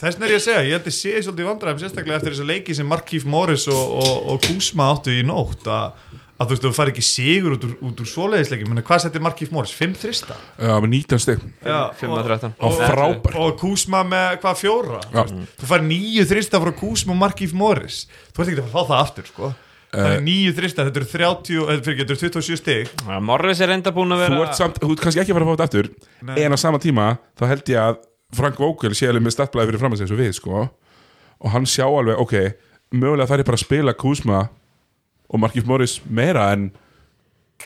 [0.03, 2.47] Þess vegna er ég að segja, ég held að sé svolítið vandræðum sérstaklega eftir þessa
[2.49, 5.93] leiki sem Markíf Morris og, og, og Kuzma áttu í nótt að,
[6.43, 9.23] að þú veist, þú fari ekki sigur út úr, út úr svoleiðisleikin, menn hvað settir
[9.23, 9.77] Markíf Morris?
[9.79, 10.41] 5 þrista?
[10.59, 15.05] uh, með 19 stygg Já, 5 að 13 og frábær og Kuzma með hvað fjóra
[15.07, 15.23] Já.
[15.63, 18.03] þú fær nýju þrista frá Kuzma og Markíf Morris
[18.33, 19.53] þú ert ekki að að fá það aftur sko.
[19.93, 23.75] Það er nýju þrista, þetta eru 30 þetta fyrir getur 27 stig Ja, Morris er
[23.75, 25.55] enda búin að vera þú ert samt, þú ert kannski ekki að fara að fá
[25.55, 25.91] þetta aftur
[26.29, 26.37] Nei.
[26.45, 27.09] en á sama tíma,
[27.39, 28.01] þá held ég að
[28.33, 30.63] Frank Vogel sé alveg með statblæði fyrir fram að segja eins og við, sko
[31.43, 32.37] og hann sjá alveg, ok,
[32.95, 34.41] mögulega þarf ég bara að spila Kuzma
[35.33, 36.71] og Markif Morris meira en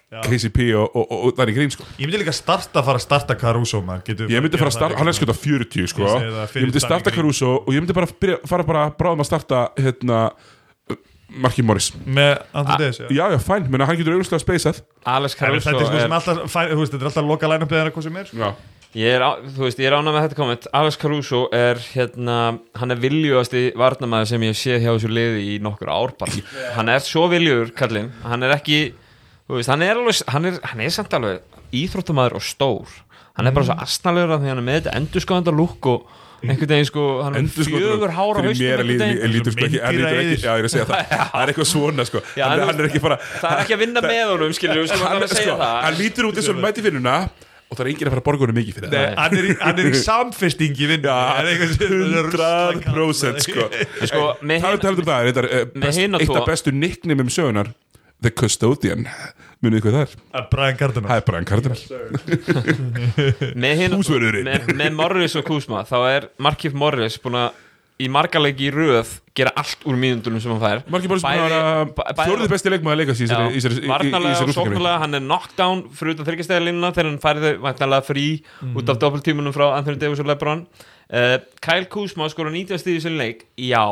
[0.07, 1.87] KCP og, og, og, og Danny Green sko.
[1.99, 4.03] Ég myndi líka starta að fara að starta Caruso man.
[4.07, 6.05] Ég myndi fara að starta, hann er sko 40 sko.
[6.05, 7.13] Ég það ég myndi starta.
[7.15, 10.21] Caruso og ég myndi bara byrja, fara bara bráðum að starta hérna
[11.29, 11.91] Marki Morris.
[12.07, 13.07] Með Anthony Davis, já?
[13.11, 14.81] já já fæn, menna hann getur auðvitað speysað
[15.11, 17.73] Alex Caruso Þetta er sko sem alltaf, fæ- þú veist, þetta er alltaf loka line-up
[17.75, 18.37] eða hvað sem er sko.
[18.39, 18.51] já,
[18.97, 20.69] ég er, á- þú veist, ég er ánað með þetta komment.
[20.73, 22.37] Alex Caruso er hérna
[22.79, 26.33] hann er viljúasti varnamæður sem ég hef séð hjá þessu liði í nokkur ár bara.
[26.79, 28.13] hann er svo viljúur, kallinn.
[28.23, 28.79] Hann er ekki,
[29.51, 31.43] þú veist, hann er alveg hann er, hann er samt alveg
[31.75, 32.95] íþróttamæður og stór.
[33.37, 36.07] Hann er bara svo astnalegur af því hann er með þetta endurskóðanda lúk og
[36.45, 40.39] einhvern veginn sko, hann fjögur hára lítur sko ekki, hann lítur ekki Meindýraeyðir.
[40.45, 42.23] já ég er að segja það, það er eitthvað svona sko.
[42.37, 44.89] Já, hann, hann- er ekki bara það er ekki að vinna með honum, skilur við,
[44.93, 45.77] sko, hann, að segja sko, það.
[45.87, 47.17] hann lítur út eins og mæti vinnuna
[47.67, 49.01] og það er enginn að fara að borga honum mikið fyrir það.
[49.01, 52.77] Nei, hann er í, hann er í samfesting í vinnu Já, Það er það.
[52.93, 53.65] 100% sko.
[54.07, 55.09] Sko, Það er talað um
[55.83, 57.73] það, hina eitt af bestu nicknamum sögunar
[58.23, 59.05] The Custodian.
[59.65, 60.09] Munið er?
[60.33, 61.09] Það er Brian Cardinal.
[61.11, 61.79] Það er Brian Cardinal.
[63.65, 64.47] Með, hin, Húsvörðurinn.
[64.49, 67.63] með, með Morris og Kuzma þá er Markif Morris búin að
[67.97, 70.83] í margarleiki í röð gera allt úr mínundunum sem hann fær.
[70.93, 73.47] Markið bara sem Bæði- að bæ- bæði- fjórði besti leikmaður að leika sér í þessari-
[73.47, 74.77] í þessari- í- í- í varnarlega þessari og úrslitakeppni.
[74.77, 78.27] sóknarlega hann er knockdown fyrir utan þryggjastæðalínuna þegar hann færði væntanlega frí
[78.77, 80.67] út af doppeltímunum frá Anthony Davis og Lebron.
[81.09, 83.87] Uh, Kyle Kuzma skora 90 stíði sem leik, já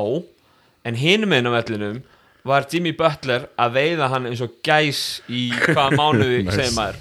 [0.84, 2.02] en hinum einn á vellinum
[2.44, 5.00] var Jimmy Butler að veiða hann eins og gæs
[5.32, 6.56] í hvaða mánuði Nice.
[6.58, 7.00] segir maður.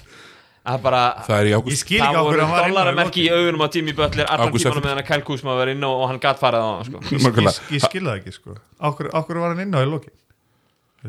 [0.64, 3.32] Að bara Það er í Ég skil ekki okkur voru hann var á dollaramerki í
[3.36, 4.86] augunum á Jimmy Butler allan tímanum eftir.
[4.88, 7.02] meðan að Kyle Kuzma var inn og, og hann gatt farið á hann sko.
[7.11, 7.60] Ég-.
[7.76, 8.56] Ég, skil það ekki sko.
[8.91, 9.99] Okkur, okkur var hann inn á í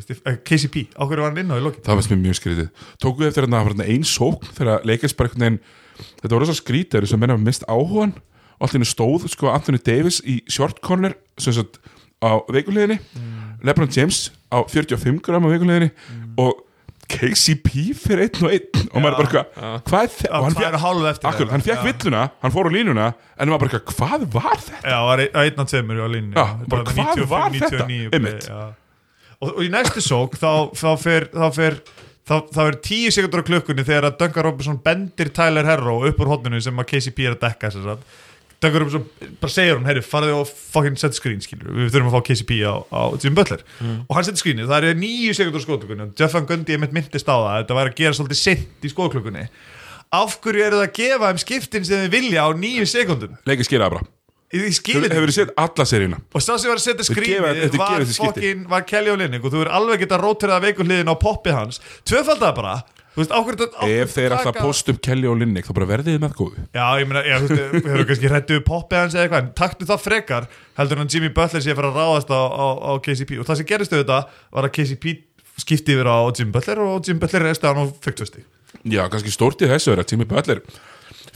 [0.03, 1.85] eh, KCP, okkur var hann inn á í lokin?
[1.87, 2.69] Það varst mér mjög skrítið.
[2.99, 5.63] Tókuðu eftir að það var ein sókn þegar leikast bara einhvern veginn
[5.95, 8.15] Þetta voru svo skrítið sem menna mist áhugan
[8.59, 11.79] og allir stóð sko Anthony Davis í short corner sem sagt
[12.19, 12.99] á veikuleginni
[13.65, 15.91] Lebron James á 45 gram á veikuleginni
[16.39, 16.61] og
[17.15, 19.43] KCP fyrir einn og einn og maður bara
[19.85, 20.31] hvað þetta?
[20.39, 21.51] Og hann og eftir akkur, það.
[21.53, 24.81] hann fekk villuna, hann fór á línuna en maður bara hvað var þetta?
[24.89, 27.87] Já, var ein- einn af tveimur á línu Já, bara hvað var þetta?
[28.17, 28.49] Einmitt.
[29.41, 31.79] og, og í næstu sók þá, þá fer þá fer
[32.25, 36.21] þá, þá er tíu sekundur á klukkunni þegar að Duncan Robinson bendir Tyler Herro upp
[36.25, 37.85] úr hotninu sem að KCP er að dekka sem
[38.65, 38.73] sagt.
[38.73, 42.17] Duncan Robinson bara segir hún, herri, farðu og fucking set screen skilur, við þurfum að
[42.17, 43.63] fá KCP á, á Jim Butler.
[44.09, 46.83] Og hann setur screenið, það er nýju sekundur á skóklukkunni og Jeff Van Gundy er
[46.83, 49.47] mitt myndist á það þetta væri að gera svolítið sent í skóklukkunni
[50.15, 53.73] af hverju eru það að gefa þeim skiptin sem þið vilja á nýju sekundum Leikast
[53.73, 54.11] gera það bara
[54.55, 56.19] Hefur þið sett alla seríuna?
[56.31, 59.73] Og sá sem var að setja þetta var, var Kelly og Linning og þú verður
[59.81, 61.81] alveg geta rótirað veikur hliðin á poppið hans.
[62.07, 62.75] Tvöfaldað bara
[63.21, 66.23] veist, ákveður þetta Ef þeir alltaf post upp Kelly og Linnick þá bara verðið þið
[66.25, 66.65] með góðu.
[66.75, 69.53] Já, ég meina, já, þú veist, við höfum kannski hrættu poppið hans eða eitthvað, en
[69.61, 70.49] taktu það frekar
[70.81, 73.61] heldur að Jimmy Butler sé að fara að ráðast á, á, á KCP og það
[73.61, 75.15] sem gerist auðvitað var að KCP
[75.63, 78.43] skipti yfir á Jimmy Butler og Jimmy Butler resti hann og fekk tvösti
[78.91, 80.65] Já, kannski stórt í þessu er að Jimmy Butler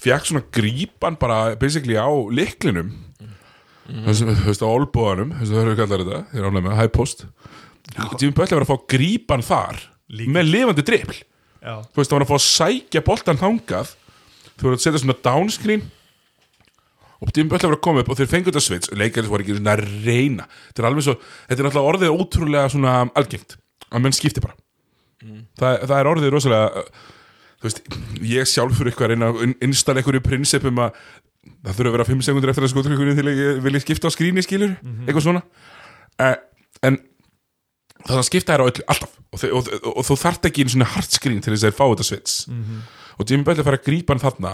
[0.02, 2.90] fekk svona grípan bara basically á liklinum
[3.86, 6.92] þessu, þú veist, á olbúanum þessu það höfum við kallar þetta, þeir ánlega með high
[6.92, 7.24] post.
[8.18, 9.78] Jimmy Butler var að fá grípan þar
[10.12, 10.32] Líka.
[10.34, 11.16] með lifandi dribl
[11.58, 13.94] Já, þú veist, það var að fá að sækja boltan þangað.
[14.58, 15.84] Þú voru að setja svona downscreen.
[17.18, 19.56] Og Jimmy Butler var að koma upp og þeir fengu þetta svits, leikarins var ekki
[19.56, 20.44] svona að reyna.
[20.68, 21.14] Þetta er alveg svo,
[21.48, 23.56] þetta er náttúrulega orðið ótrúlega svona algengt,
[23.90, 24.54] að menn skipti bara.
[25.58, 26.84] Það, það er orðið rosalega
[27.58, 27.80] þú veist,
[28.22, 31.00] ég sjálfur eitthvað að reyna að installa einhverju prinsipum að
[31.48, 34.44] það þurfa að vera 5 sekundur eftir að skotrykkunni til að vilja skipta á skrýni
[34.46, 34.76] skilur,
[35.08, 35.42] eitthvað svona.
[36.18, 36.36] Uh,
[36.86, 37.00] en
[38.08, 39.14] það að skipta er á öllu, alltaf.
[39.32, 41.70] Og, þau- og, og, og þú þarft ekki einu svona hard screen til þess að
[41.72, 42.36] þeir fá þetta svits.
[43.18, 44.52] Og Jimmy Butler fær að grípa hann þarna.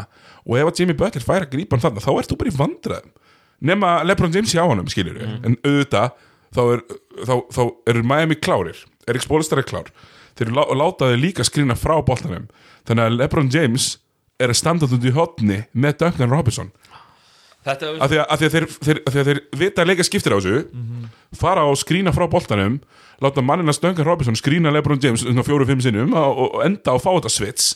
[0.48, 2.56] Og ef að Jimmy Butler fær að grípa hann þarna þá ert þú bara í
[2.58, 3.12] vandræðum.
[3.64, 6.10] Nema Lebron James hjá honum, skilur en auðvitað
[6.54, 6.82] þá er,
[7.24, 7.60] þá, þá
[7.90, 9.88] er Miami klárir, Erik Spolstar er klár.
[10.38, 12.48] Þeir lá, látaði líka skrína frá boltanum.
[12.88, 13.86] Þannig að Lebron James
[14.42, 16.72] er að standa út í hotni með Duncan Robinson
[17.64, 19.90] Þetta af því að, af því að, þeir, þeir, af því að þeir vita að
[19.90, 20.58] leika skiptir á þessu
[21.40, 22.76] fara og skrína frá boltanum
[23.24, 27.10] láta mannina Duncan Robinson skrína Lebron James fjóru-fimm sinnum og, og enda á að fá
[27.14, 27.74] þetta svits.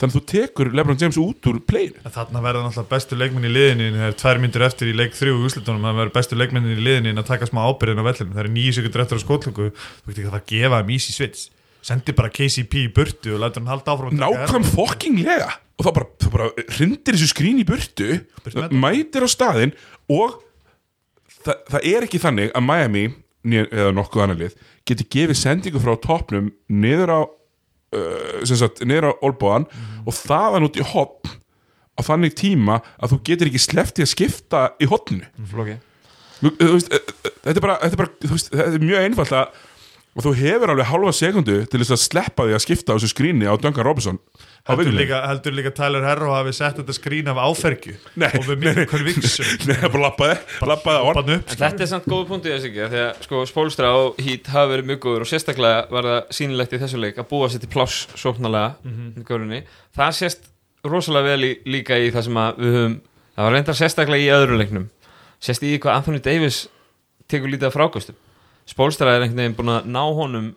[0.00, 3.52] Þannig að þú tekur Lebron James út úr pleginu Þarna verða náttúrulega bestu leikmenn í
[3.52, 6.74] liðinu það er tvær myndir eftir í leik þrjú í úslitunum það verður bestu leikmennin
[6.74, 9.68] í liðinu að taka smá ábyrðin á vellinu það er nýju sekundur eftir á skotlöku
[9.76, 11.44] þú veit ekki að það gefa þeim easy switch
[11.82, 16.08] sendi bara KCP í burtu og lætur hann halda áfram nákvæm fokkinglega og þá bara,
[16.22, 18.20] þá bara hrindir þessu skrín í burtu
[18.70, 19.74] mætir á staðinn
[20.12, 20.38] og
[21.42, 23.04] það, það er ekki þannig að Miami
[23.42, 29.10] eða nokkuð annar lið geti gefið sendingu frá toppnum niður á uh, sem sagt, niður
[29.10, 29.66] á olbóðan
[30.06, 31.34] og þaðan út í hotn
[31.98, 35.26] á þannig tíma að þú getur ekki sleppti að skipta í hotninu
[36.46, 36.78] eh,
[37.42, 39.60] þetta er bara, þetta er bara þetta er mjög einfalt að
[40.12, 43.08] og þú hefur alveg halva sekundu til þess að sleppa því að skipta á þessu
[43.14, 44.18] skríni á Duncan Robinson.
[44.68, 47.94] Heldur líka, heldur líka Tyler Herro hafi sett þetta skrín af áfergju.
[48.20, 50.36] Nei, og við miklu conviction Nei, bara lappaði,
[50.70, 53.42] lappaði á hann En þetta er samt góð punkt í þessu ekki því að sko
[53.48, 57.18] Spólstra og Heat hafa verið mjög góður og sérstaklega var það sýnilegt í þessu leik
[57.18, 59.62] að búa sér til pláss sóknarlega í görunni.
[59.96, 60.50] Það sést
[60.86, 62.98] rosalega vel í, líka í það sem að við höfum
[63.32, 64.90] það var reyndar sérstaklega í öðru leiknum.
[65.42, 66.66] Sést í hvað Anthony Davis
[67.32, 68.20] tekur lítið af frákostum
[68.70, 70.50] Spólstra er einhvern veginn búin að ná honum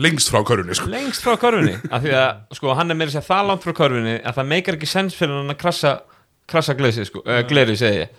[0.00, 0.88] lengst frá körunni sko.
[0.90, 1.74] lengst frá körfunni.
[1.94, 4.50] Af því að sko hann er meira að segja það langt frá körfunni að það
[4.54, 5.94] meikar ekki sens fyrir hann að krassa
[6.50, 8.14] krassa glesi sko, uh, gleri segi ég.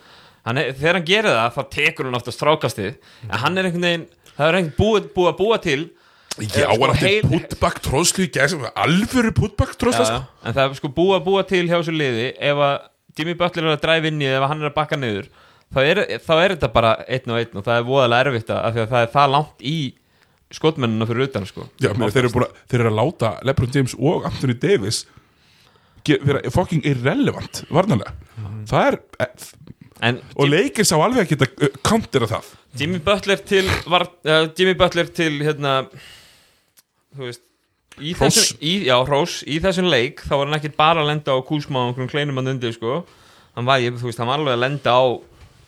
[0.46, 2.94] Hann er, þegar hann gerir það þá tekur hann oftast frákastið
[3.28, 5.82] en hann er einhvern veginn það er einhvern búið, búið að búa til
[6.40, 10.20] Já, sko, hann átti heil- putback tróðslu í gæsum Alvöru putback tróðslu já, sko.
[10.48, 12.30] en það er sko búið að búa til hjá þessu liði.
[12.40, 12.74] Ef að
[13.20, 15.28] Jimmy Butler er að dræfa inn í eða ef hann er að bakka niður
[15.72, 18.62] þá er, þá er þetta bara einn og einn og það er voðalega erfitt að,
[18.62, 19.76] af því að það er það langt í
[20.52, 21.66] skotmennina fyrir utan sko.
[21.80, 25.04] Já, þeir, eru búin að, þeir eru að láta LeBron James og Anthony Davis
[26.26, 28.12] vera fucking irrelevant varnarlega.
[28.68, 29.46] Það er eh,
[30.08, 32.50] en og leikir sá alveg að geta uh, countera það.
[32.80, 35.78] Jimmy Butler til var, uh, Jimmy Butler til hérna
[37.12, 37.42] þú veist
[38.00, 41.36] í þessum, í, já, Rós, í þessum leik þá var hann ekki bara að lenda
[41.36, 43.02] á kúsma og einhverjum kleinum að undir sko.
[43.56, 45.04] Hann var, ég, þú veist, hann var alveg að lenda á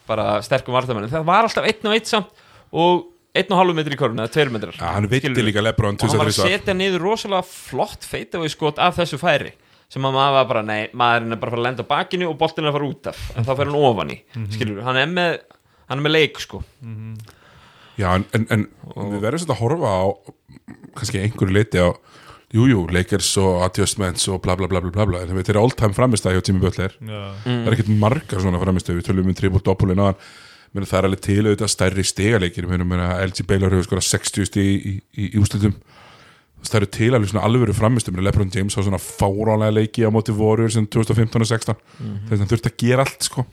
[0.08, 2.42] bara sterkum vartamenn það var alltaf einn og einn samt
[2.74, 3.04] og
[3.34, 4.76] einn og halvu metri í korfuna, eða tveir metrar.
[4.78, 5.44] Ja, hann Skilurðu?
[5.48, 9.18] líka LeBron og hann var að 2003 setja niður rosalega flott feitavegi skot af þessu
[9.18, 9.50] færi
[9.90, 12.38] sem að maður var bara, nei, maðurinn er bara að fara að lenda bakinu og
[12.38, 13.18] boltin er að fara út af.
[13.34, 14.16] En þá fer hann ofan í,
[14.54, 15.34] skilur hann er með
[15.90, 16.62] hann er með leik, sko.
[18.00, 18.64] Já, en, en, en
[19.12, 20.02] við verðum svolítið að horfa á
[20.98, 21.88] kannski einhverju leiti á
[22.54, 25.22] Jújú, jú, Lakers og adjustments og bla bla bla bla bla bla.
[25.24, 26.94] En þeir eru all-time framistæði hjá Jimmy Butler.
[27.02, 27.22] Já.
[27.42, 30.18] það er ekkert margar svona framistæði við tölum um triple á hann
[30.74, 34.94] Meni, það er alveg til auðvitað stærri stegaleikir LG Baylor hefur skorað 60 stig í,
[35.14, 35.76] í, í, úslitum
[36.64, 40.34] það eru til alveg svona alvöru framistum LeBron James á svona fáránlega leiki á móti
[40.34, 43.44] voru sem 2015 og 16 þess að hann þurfti að gera allt sko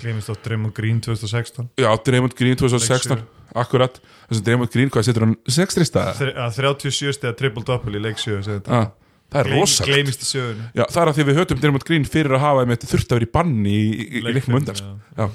[0.00, 3.22] Gleimist á Draymond Green 2016 Já, Draymond Green 2016
[3.60, 3.98] Akkurat,
[4.28, 5.36] þess að Draymond Green, hvað setur hann?
[5.50, 6.30] 6 staða?
[6.46, 8.92] Að 37 stegar triple double í leik 7 Ah,
[9.30, 9.90] það er rosalegt.
[9.90, 10.68] Gleimist í sögunni.
[10.76, 13.18] Já, það er að því við höfum Draymond Green fyrir að hafa einmitt þurft að
[13.18, 15.26] vera í banni í, í, í leiknum undan sko.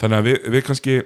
[0.00, 0.98] Þannig að við, við kannski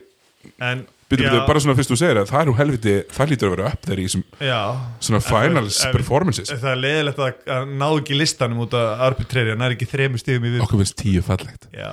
[0.63, 0.85] En
[1.25, 3.55] já, við bara svona fyrst þú segir að það er nú helviti það lítur að
[3.55, 6.53] vera upp þeir í svona finals En- performances.
[6.55, 10.23] Það er leiðilegt að, að ná ekki listanum út af arbitreri hann er ekki þremur
[10.23, 11.69] stigum í við okkur finnst tíu fallegt.
[11.75, 11.91] Já,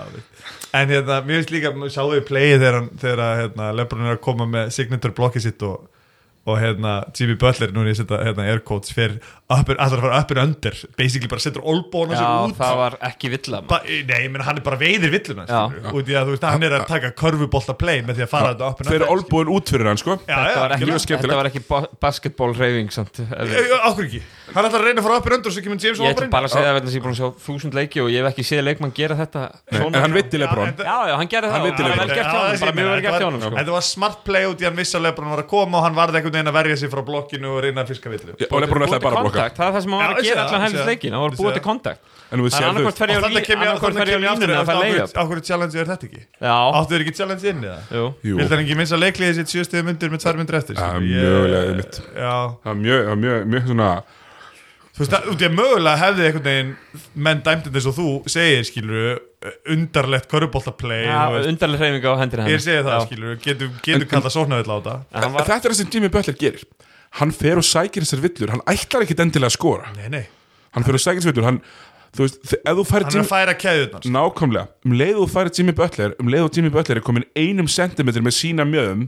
[0.80, 4.48] en hérna, mér finnst líka sáðu við playið þegar, þegar hérna, Lebron er að koma
[4.48, 5.88] með signature blokkið sitt og,
[6.50, 9.20] og hérna, Jimmy Butler núna ég setja hérna, air quotes fyrir
[9.52, 12.96] allra að fara up and under basically bara setur olbóna sér Já, út það var
[13.12, 13.70] ekki villa maður.
[13.70, 13.78] ba
[14.10, 15.60] nei, menn hann er bara veiðir villuna Já.
[15.94, 18.54] út í að þú veist, hann er að taka körfubolta play með því að fara
[18.56, 20.76] þetta up and Þeir under eru olbúin út fyrir hann sko Já, þetta, já, var
[20.78, 21.28] ekki, mjög skemmtilegt.
[21.30, 23.06] þetta var ekki ba- basketball reyfing Já,
[23.70, 24.24] já, Akkur ekki,
[24.56, 26.12] hann ætlar að reyna að fara up and under og svo kemur James Ég og
[26.12, 28.20] ætla bara að segja það að ég er búin að sjá þúsund leiki og ég
[28.22, 29.42] hef ekki séð leikmann gera þetta
[29.72, 30.72] En hann veitti Lebron.
[30.76, 31.72] Já, já, hann gerði Hann það.
[31.72, 33.52] og það vel gert hjá honum, bara mjög vel gert hjá honum sko.
[33.62, 35.30] Þetta var smart play út í að missa Lebron.
[35.32, 37.80] Var að koma og hann varði einhvern veginn að verja sig frá blokkinu og reyna
[37.86, 39.46] að fiska villu Já, Og Lebron Búið ætlaði bara að blokka.
[39.56, 40.86] Það er það sem hann var að gera það, allan það.
[40.92, 41.68] leikin hann var búið sé til það.
[41.72, 42.02] kontakt.
[42.32, 46.22] En Það er að Áhverju challenge er þetta ekki?
[46.40, 47.82] Já, Áttu þeir ekki challenge inn í það?
[48.24, 50.80] Vildi hann ekki minnst að leikliði sitt sjöstuði myndir með tvær myndir eftir?
[50.80, 51.04] Það var
[52.82, 53.90] mjög, það var mjög, mjög svona
[54.92, 56.72] þú veist, það- að mögulega hefði einhvern veginn
[57.16, 59.20] menn dæmdinn eins og þú segir, skilur
[59.72, 61.06] undarlegt körubóltaplay
[61.50, 63.06] Undarlega reyfing á hendina Ég hennar segi það, Já.
[63.08, 64.96] skilur, getur getu kallað sóknarvill á þetta.
[65.32, 66.64] Var- Þetta er það sem Jimmy Butler gerir.
[67.20, 68.50] Hann fer og sækir þessar villur.
[68.54, 69.88] Hann ætlar ekkit endilega að skora.
[69.98, 70.28] Nei, nei,
[70.74, 71.44] Hann fer og sækir þessar villur.
[71.50, 71.62] Hann,
[72.16, 75.32] þú veist, ef þú færir hann er að færa keðunar Nákvæmlega, um leið og þú
[75.32, 79.08] færir Jimmy Butler Um leið og Jimmy Butler er komin einum sentimetr með sína mjöðum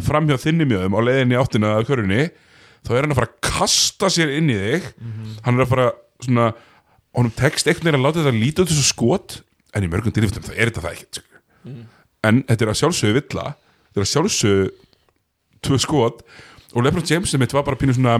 [0.00, 2.30] Fram hjá þinni mjöðum á leiðinni í áttina að körunni
[2.84, 4.88] Þá er hann að fara að kasta sér inn í þig
[5.46, 5.86] Hann er að fara
[6.24, 6.46] svona
[7.14, 9.36] Honum tekst einhvern veginn að láta þetta líta út þessu skot
[9.74, 11.42] En í mörgum tilfættum það er þetta það ekkert sko.
[12.24, 14.66] En þetta er að sjálfsögðu villa Þetta er að sjálfsögðu
[15.64, 16.24] Tvö skot
[16.74, 18.18] Og Lebron James sem mitt var bara pínu svona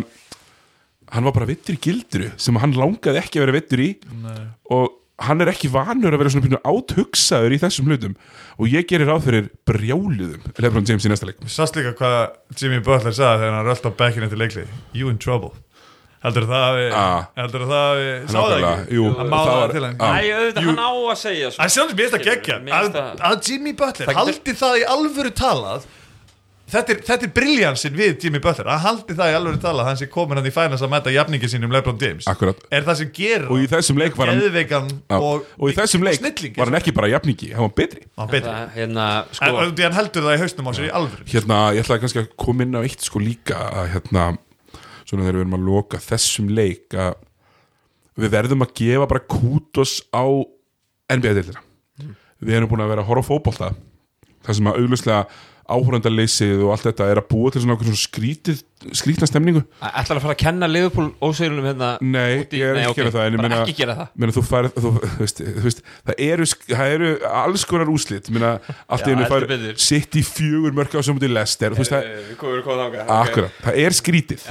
[1.12, 3.90] Hann var bara vittur í gildru Sem hann langaði ekki að vera vittur í
[4.24, 4.38] Nei.
[4.72, 8.16] og hann er ekki vanur að vera svona pínu áthugsaður í þessum hlutum.
[8.58, 11.38] Og ég gerir ráð fyrir brjáluðum Lebron James í næsta leik.
[11.46, 15.18] Sást líka hvað Jimmy Butler sagði þegar hann rölt á bekkinu eftir leiklið You in
[15.18, 15.52] trouble.
[16.24, 17.24] Heldur það að við Ah.
[17.36, 18.94] Heldur það að við Sáðu það Nákvæmlega, ekki?
[18.96, 19.96] Jú, Hann máði það það var- til hann.
[20.00, 20.14] ah.
[20.14, 22.72] Æ, auðvitað, hann á að segja svo Það sjálfs mér finnst það Skilur, geggja mér
[22.78, 25.82] að, það- að Jimmy Butler haldi það í alvöru talað
[26.72, 28.68] þetta er, þetta er briljansin við Jimmy Butler.
[28.72, 31.12] Að haldi það í alveg tala að hann sé komin hann í fænast að mæta
[31.14, 32.28] jafningi sínum LeBron James.
[32.30, 32.62] Akkurat.
[32.70, 34.40] er það sem gerir Og í þessum leik var hann-
[35.10, 35.18] Já.
[35.18, 38.02] og, og í þessum leik snilling, var hann ekki bara jafningi, hann var betri.
[38.18, 38.48] Hann betri.
[38.54, 41.84] Það, hérna, sko, en, hann heldur það í hausnum á sér í alveg hérna, ég
[41.84, 44.26] ætlaði kannski að koma inn á eitt sko líka að hérna
[45.04, 47.14] svona þegar við erum að loka þessum leik að
[48.16, 50.24] við verðum að gefa bara kútos á
[51.12, 51.60] NBA-deildina
[52.44, 53.68] við erum búin að vera að horfa á fótbolta
[54.44, 55.26] það sem að auglustlega
[55.70, 58.58] áhörandaleysið og allt þetta er að búa til svona okkur svona skrítið,
[58.94, 59.62] skrítna stemningu.
[59.80, 62.90] Ætlar að fara að kenna Liverpool óseglunum hérna Nei, úti- ég er Nei, ekki að
[62.90, 64.10] ok, gera það ég meina, ekki gera það.
[64.20, 64.92] Meina, þú færð, þú,
[65.22, 67.10] veist, þú veist, það, eru, það eru
[67.44, 68.52] alls konar úslit meina,
[68.88, 69.48] allt í hennu fær
[69.88, 74.46] sitt í fjögur mörk á í lester veist, það, Eh, þangað akkurat, það er skrítið.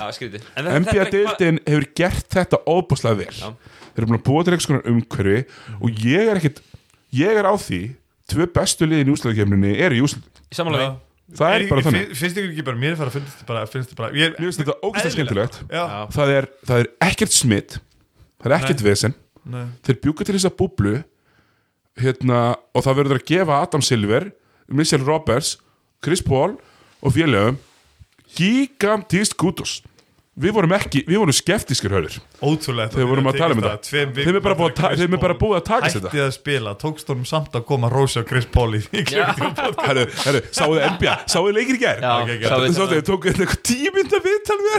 [0.58, 3.34] NBA-deildin hefur gert þetta óbúslega vel.
[3.38, 3.54] Já.
[3.94, 5.46] þeir eru búin að búa til eitthvað umhverfi
[5.80, 6.62] og ég er ekkit
[7.14, 7.82] ég er á því,
[8.32, 10.92] tvö bestu liðin í úslæðikefninni eru í úslæð Í samanlega
[11.34, 11.56] það.
[11.56, 13.90] Er bara þannig, finnst ykkur ekki bara, mér er fara að finnst þetta bara, finnst
[13.90, 15.16] þetta bara ég, mér finnst þetta Eðlilegt.
[15.16, 15.60] skemmtilegt.
[16.14, 17.78] Það er, það er ekkert smitt
[18.44, 19.16] það er ekkert vesen.
[19.44, 20.94] Nei, þeir bjúka til þess að búblu
[22.00, 22.42] hérna,
[22.74, 24.28] og það verður að gefa Adam Silver,
[24.68, 25.58] Michelle Roberts
[26.04, 26.56] Chris Paul
[27.04, 27.58] og félögum
[28.38, 29.82] gigantíst kudos
[30.40, 33.90] við vorum ekki, við vorum skeftískir hörður ótrúlega þegar við vorum að tala um þetta.
[33.90, 36.12] þeim er bara búið að, er taka þetta.
[36.14, 38.82] Hætti að spila, tókst honum samt að koma Rósi og Chris Paul í
[39.88, 42.04] herru, herru, sáuðu NBA, sáuðu leikir í gær?
[42.04, 42.44] Já, Ok, ok.
[42.44, 44.74] sá þú við sáuðu, þau eitthvað tímynda viðtal við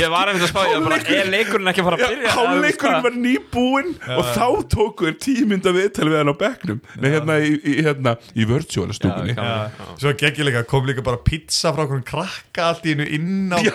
[0.00, 2.34] ég var einmitt að spá, ég er leikurinn ekki að fara að byrja?
[2.36, 6.78] Háleikurinn var nýbúinn og þá tóku þér tímynda viðtal við hann á bekknum.
[7.02, 9.34] Nei, hérna í, í, hérna, í virtual stúkunni.
[9.36, 13.54] Já, Já, svo geggilega kom líka bara pizza frá okkur krakka allt í innu inn
[13.54, 13.58] á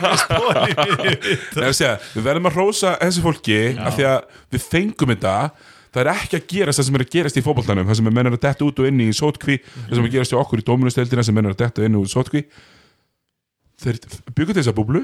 [2.16, 5.36] við verðum að rósa þessu fólki af því að við fengum þetta
[5.92, 8.14] það er ekki að gerast það sem er að gerast í fótboltanum það sem er
[8.16, 10.38] menn er að detta út og inn í sótkví það sem er að gerast í
[10.40, 12.44] okkur í dómunasteldina sem menn er að detta inn og út í sótkví.
[13.82, 14.00] Þeir
[14.38, 15.02] byggur þessa búblu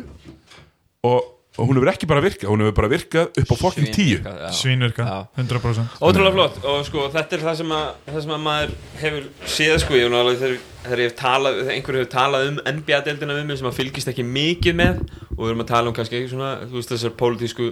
[1.07, 1.27] og,
[1.57, 4.21] og hún hefur ekki bara virkað hún hefur bara virkað upp á fokkin tíu.
[4.21, 4.47] Já.
[4.55, 5.43] Svínvirka, Já.
[5.43, 9.29] 100% Ótrúlega flott og sko þetta er það sem að, það sem að maður hefur
[9.57, 13.49] séð sko ég, þegar, þegar ég hef talað, þegar einhver hefur talað um NBA-deildina við
[13.49, 15.03] mig sem að fylgist ekki mikið með
[15.37, 17.69] og við erum að tala um kannski svona, þú veist þessar pólitísku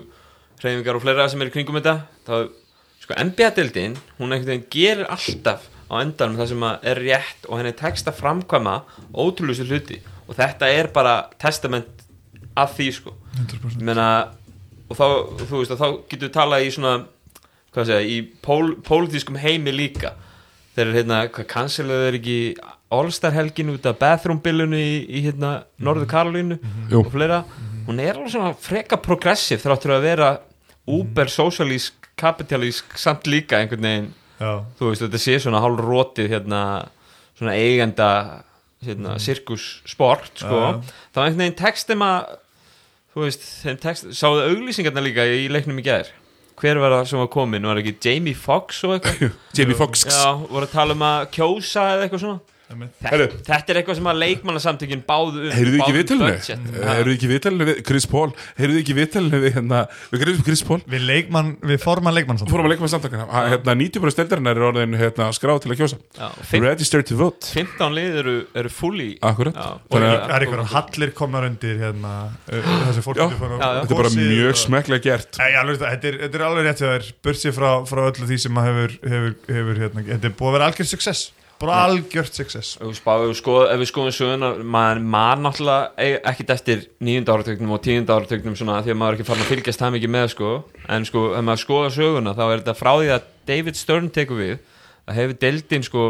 [0.62, 1.96] hreyfingar og fleira sem er í kringum þetta.
[2.28, 2.36] Þá,
[3.02, 7.74] sko NBA-deildin hún einhvern veginn gerir alltaf á endanum það sem er rétt og henni
[7.78, 8.76] tekst að framkvæma
[9.14, 10.00] ótrúlega hluti.
[10.30, 12.06] Og þetta er bara testament
[12.58, 13.16] af því sko.
[13.36, 14.08] 100% Ég meina,
[14.90, 15.06] og þá,
[15.42, 16.94] þú veist, þá getur við talað í svona,
[17.76, 20.16] hvað segja, í pól, pólitískum heimi líka.
[20.76, 22.40] Þeir eru hérna, hvað kansiluðu er ekki
[22.94, 26.60] All-Star helgin út af bathroom-billunu í, í hérna Norður Karolínu
[26.92, 27.02] Jú.
[27.02, 27.42] og fleira,
[27.88, 30.30] hún er alveg svona freka progressiv þráttur að vera
[30.86, 34.12] uber socialísk, kapitalísk samt líka einhvern veginn.
[34.40, 36.62] Já, þú veist, þetta sé svona hálf rótið hérna,
[37.40, 38.10] svona eigenda
[38.86, 42.36] hérna, sirkus sport sko, Já, þá einhvern veginn textum að
[43.16, 46.12] þú veist, þeim text sáðu auglýsingarna líka í leiknum í gær?
[46.60, 50.06] Hver var það sem var komin, var ekki Jamie Foxx og eitthvað, Jamie Foxx.
[50.08, 52.55] Já, voru að tala um að kjósa eða eitthvað svona.
[52.66, 56.30] Þetta, þetta er eitthvað sem að leikmannasamtökin báðu um Heyrðu ekki viðtalinu?
[56.34, 56.70] budget.
[56.90, 58.28] Heyrðu ekki viðtalinu við Chris Paul?
[58.58, 59.82] Heyrðu ekki viðtalinu við hérna
[60.12, 60.80] við Chris, Chris Paul?
[60.90, 62.52] Við leikmann, við forman leikmann samt.
[62.54, 66.28] Fórum að leikma samtakana hérna, 90% steldarinnar er orðin hérna, skráð til að kjósa Já,
[66.66, 71.48] Register to vote 15 lið eru, eru fulli Akkurat Já, Það er einhverjum hallir komnar
[71.50, 72.14] undir hérna,
[72.50, 76.46] uh, þessi fólk þetta er bara mjög smeklega gert Nei, alveg, þetta, er, þetta er
[76.50, 80.38] alveg rétt Börsið frá, frá öllu því sem að hefur, hefur, hefur hérna, Þetta er
[80.40, 81.26] búið að vera algjört success
[81.62, 82.76] Bara algjört success.
[82.84, 88.58] Ef við, skoðum söguna maður man náttúrulega e- ekkit eftir nýjunda áratögnum og tíunda áratögnum
[88.60, 90.52] svona því að maður ekki farin að fylgjast það mikið með sko.
[90.90, 94.42] en sko, ef maður skoða söguna þá er þetta frá því að David Stern tekur
[94.42, 94.56] við
[95.06, 96.06] það hefur deildin sko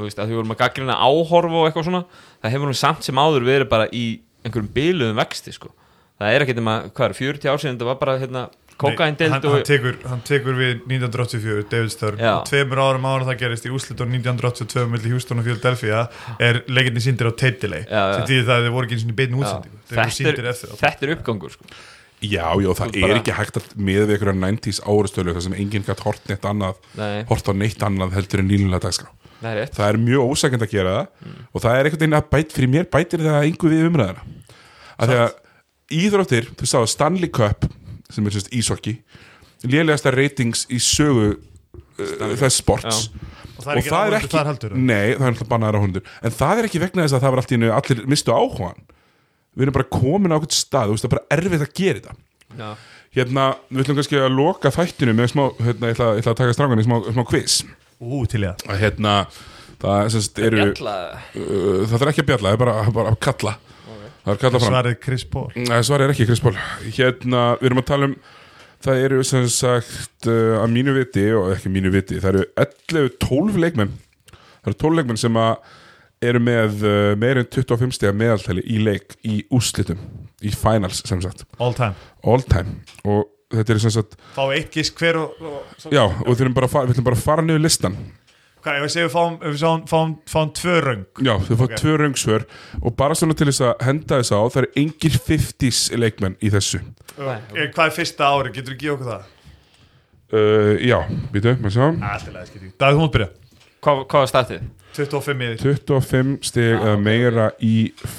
[0.00, 2.04] veist, að því vorum að gaggrina áhorfa og eitthvað svona
[2.42, 4.04] það hefur hún samt sem áður verið bara í
[4.44, 5.72] einhverjum biluðum vexti sko.
[6.20, 8.42] Það er ekkit um að, hvað er, 40 ár síðan þetta var bara hérna,
[8.80, 12.24] kokain Nei, deild hann, og hann, tekur, hann tekur við 1984, David Stern.
[12.48, 16.02] Tveimur árum ára það gerist í og 1982 milli Houston og Philadelphia
[16.40, 17.86] er leikinni síndir á tape delay.
[17.86, 18.18] Já, já.
[18.18, 19.80] sem því það að þeir voru ekki eins og beinu útsendingu.
[19.90, 21.72] Þetta, er, þetta er uppgangur sko.
[22.20, 25.86] Já, já, það Þú er ekki hægt að við einhverja 90s árastölu þar sem enginn
[25.86, 27.22] gætt hort neitt annað Nei.
[27.30, 29.08] hort á neitt annað heldur en línulega dagskrá.
[29.40, 29.72] Það er rétt.
[29.78, 32.72] Það er mjög ósækjand að gera það og það er einhvern veginn að bæt fyrir
[32.74, 34.26] mér bætir það einhver við umræðina
[35.00, 35.30] að því að
[36.00, 37.64] íþróttir, þú sagði Stanley Cup
[38.14, 38.96] sem er sérst ísokki
[39.66, 43.10] lélegasta ratings í sögu uh, þess sports.
[43.60, 46.34] Og það er ekki áhundur þar heldur nei, það er alltaf bannaðar á hundur en
[46.38, 48.80] það er ekki vegna þess að það var allt í einu allir mistu áhugan
[49.52, 52.00] við erum bara komin á okkur stað þú veist það er bara erfitt að gera
[52.00, 52.16] þetta.
[52.50, 52.68] Já.
[53.14, 56.40] hérna, við ætlum kannski að loka þættinu með smá, hérna, ég ætla, ég ætla að
[56.40, 57.60] taka strákan í smá, smá quiz.
[58.00, 59.14] Ú, til ég að hérna
[59.80, 63.20] það er, semst, eru, uh, það er ekki að bjalla, það er bara, bara að
[63.26, 65.48] kalla það er kalla fram Svarið Chris Paul.
[65.56, 66.54] Nei, svar er ekki Chris Paul.
[66.86, 68.20] Hérna, við erum að tala um
[68.80, 73.10] Það eru sem sagt uh, að mínu viti og ekki mínu viti, það eru 11,
[73.20, 73.90] 12 leikmenn.
[74.30, 75.74] Það eru 12 leikmenn sem að
[76.30, 80.00] eru með uh, meir en 25 stiga meðaltali í leik í úrslitum
[80.40, 81.92] í finals sem sagt, All time.
[82.24, 82.78] All time.
[83.04, 86.56] Og þetta er sem sagt, Fá eitt gisk hver og, og já, og við ætlum
[86.56, 88.00] bara að fara, bara að fara niður listan
[88.60, 91.04] Hvað, ef við segjum við fáum, ef við fáum, fáum, fáum tvö röng?
[91.24, 91.76] Já, þau fá Ok.
[91.80, 92.42] tvö röngsvör
[92.82, 96.50] og bara svona til þess að henda þess á það eru engir 50s leikmenn í
[96.52, 96.82] þessu.
[97.16, 99.22] Eh, Hvað er fyrsta ári, getur þú ekki okkur það?
[100.32, 100.98] uh, Já,
[101.32, 101.86] býtu, maður sjá.
[101.88, 103.30] Alltaf leið, skil ég Davíð, þú mútt byrja.
[103.80, 104.68] Hvað hvað var startið?
[104.90, 107.74] 25 í því 25 stig eða meira í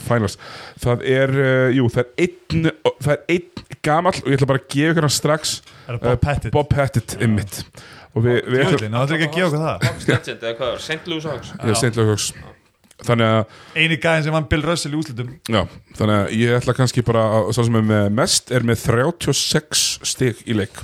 [0.07, 0.38] finals.
[0.80, 2.69] Það er, uh, jú, það er einn
[3.03, 5.55] það er einn gamall og ég ætla bara að gefa ykkur hann strax.
[5.88, 6.51] Er það Bob uh, Pettit?
[6.55, 7.59] Bob Pettit ymmit
[8.12, 9.86] og við, við ætlum það er ekki að gefa okkur það.
[9.88, 10.82] Hawks Legend eða hvað var?
[10.88, 11.12] St.
[11.12, 11.54] Louis Hawks.
[11.62, 11.94] Er St.
[12.00, 12.32] Louis
[13.02, 15.62] þannig að, Einu gæðin sem vann Bill Russell í úslitum já,
[15.98, 19.86] þannig að ég ætla kannski bara, að, sá sem er með mest er með 36
[20.12, 20.84] stig í leik.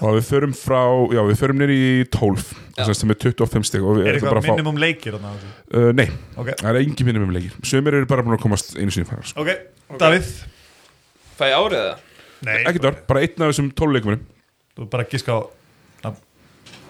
[0.00, 0.80] Og við förum frá,
[1.12, 2.44] já, við förum nýr í 12
[2.78, 4.80] þess að sem er 25 stig og við Er ætlum eitthvað bara að fá minimum
[4.80, 5.50] leikir þarna á þessu?
[5.76, 6.06] uh, nei,
[6.40, 7.58] Ok, það er engin minimum leikir.
[7.68, 9.50] Sömur eru bara búin að komast einu sinni í finals ok,
[10.00, 10.30] Davíð?
[11.36, 12.06] Fæ ég árið það?
[12.48, 14.24] Nei, ekki þar, bara einn af þessum 12 leikumennum
[14.72, 15.40] þú er bara giska á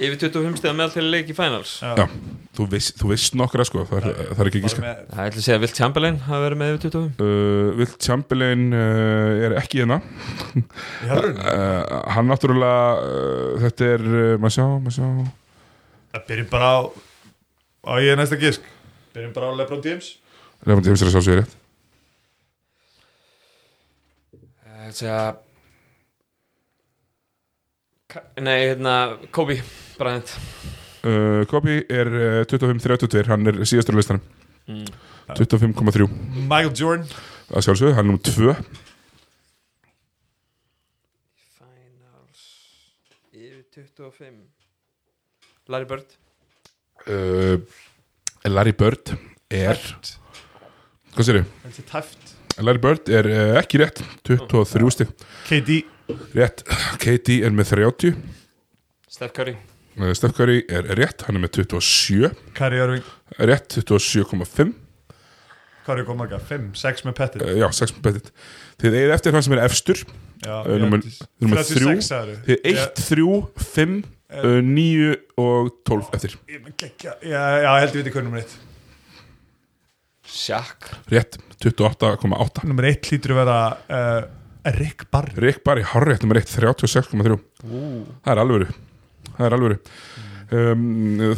[0.01, 1.74] Yfir 25 stegar meðal til leik í finals.
[1.85, 1.90] Já.
[1.98, 2.05] Já,
[2.56, 4.81] þú veist, þú veist nokkra sko, það er, það er ekki gíska.
[4.85, 8.62] með- Það ætla að segja Vilt Chamberlain hafa verið með yfir 25 uh, Vilt Chamberlain
[8.72, 9.98] uh, er ekki hérna.
[11.10, 11.82] Uh,
[12.14, 15.09] Hann náttúrulega uh, Þetta er, uh, maður sjá, maður sjá.
[16.14, 16.78] Það byrjum bara á
[17.81, 18.64] Á ég er næsta gisk
[19.14, 20.10] Byrjum bara á Lebron James.
[20.68, 21.55] Lefandi heimsir að sjá sér rétt.
[24.64, 25.20] Það ætla að segja
[28.43, 28.94] Nei, hérna,
[29.31, 29.55] Kobe
[30.01, 30.32] Bryant.
[31.01, 34.24] Uh, Kobi er uh, 25-32 Hann er síðastur á listanum.
[34.68, 34.89] Mm.
[35.31, 36.06] 25,3
[36.48, 37.06] Michael Jordan?
[37.51, 38.55] Að sjálfsögðu, hann er nummer 2
[41.59, 42.43] Finals
[43.32, 44.35] Yfir 25
[45.70, 46.16] Larry Bird.
[47.06, 47.56] Uh,
[48.48, 49.14] Larry Bird
[49.51, 49.78] er
[51.14, 51.81] Hvað sér ég?
[51.90, 52.36] Tæft.
[52.60, 54.05] Larry Bird er uh, ekki rétt.
[54.28, 55.16] 23 stig.
[55.48, 55.82] KD
[56.35, 56.64] Rétt,
[57.02, 58.16] KD er með 30
[59.10, 59.56] Steph Curry
[60.14, 63.08] Steph Curry er rétt, hann er með 27 Kyrie Irving
[63.42, 64.70] Rétt, 27,5
[65.84, 66.46] Hvað er komað ekki?
[66.50, 67.42] 5, 6 með Pettit.
[67.42, 68.32] Uh, Já, 6 með betið
[68.80, 70.02] Þið eigið eftir hann sem er efstur.
[70.44, 71.02] Já, uh, númer-
[71.42, 71.74] númer 3.
[71.74, 73.26] 36 sagði Þið 1, 3,
[73.74, 73.96] 5,
[74.30, 76.36] uh, 9 og 12 eftir.
[76.46, 76.60] Já,
[77.26, 78.58] já, ég held ég veit hvað er nummer 1
[80.30, 80.92] Shaq.
[81.10, 83.58] Rétt, 28,8 Nummer 1 hlýtur að vera
[83.90, 84.20] uh,
[84.76, 85.34] Rick Barry.
[85.42, 88.68] Rick Barry, hárrétt nummer 1, 36,3 Það er alvöru
[89.40, 89.80] Það er alvöru.
[90.50, 90.86] Um,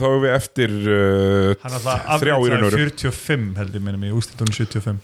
[0.00, 2.86] Þá erum við eftir uh, Hann alltaf þrjá í raun og veru.
[2.88, 5.02] 45 held ég minnum í úslitunum 75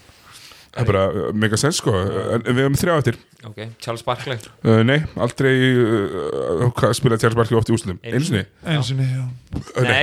[0.69, 1.93] Það er bara uh, mega sens sko.
[2.35, 3.19] En við erum þrjá eftir.
[3.45, 4.37] Ok, Charles Barkley.
[4.65, 8.91] Uh, Nei, aldrei uh, hvað spilaði Charles Barkley oft í úslutum Einu Einu sinni Eins
[8.93, 9.93] og niður, Uh, nei.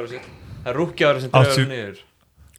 [0.00, 0.26] Ára sitt
[0.60, 2.00] Það er rúkja ára sem 80 dregur hann niður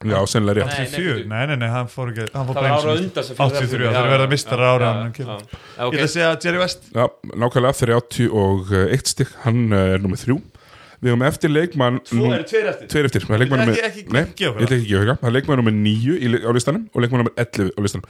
[0.01, 0.71] Já, sennilega rétt.
[0.71, 3.03] Nei, 84 Nei, nei, nei, hann fór ekki Hann fór Það var bara ára eins
[3.05, 5.11] undan sem fyrir 83, það það er verið að mista ára hann.
[5.11, 5.27] Ég
[5.77, 7.05] ætla að segja Jerry West Já,
[7.43, 10.37] nákvæmlega 30 og 1 stygg Hann uh, er nummer 3
[11.01, 12.89] Við erum eftir leikmann Þú eru tveir eftir.
[12.91, 13.23] Tveir eftir.
[13.25, 15.17] Það er leikmann Ekki- ekki- Nei, ekki gefa ég ætla ekki að gefa það.
[15.21, 18.05] Það er leikmann nummer 9 í, li- á listanum Og leikmann nummer 11 á listanum.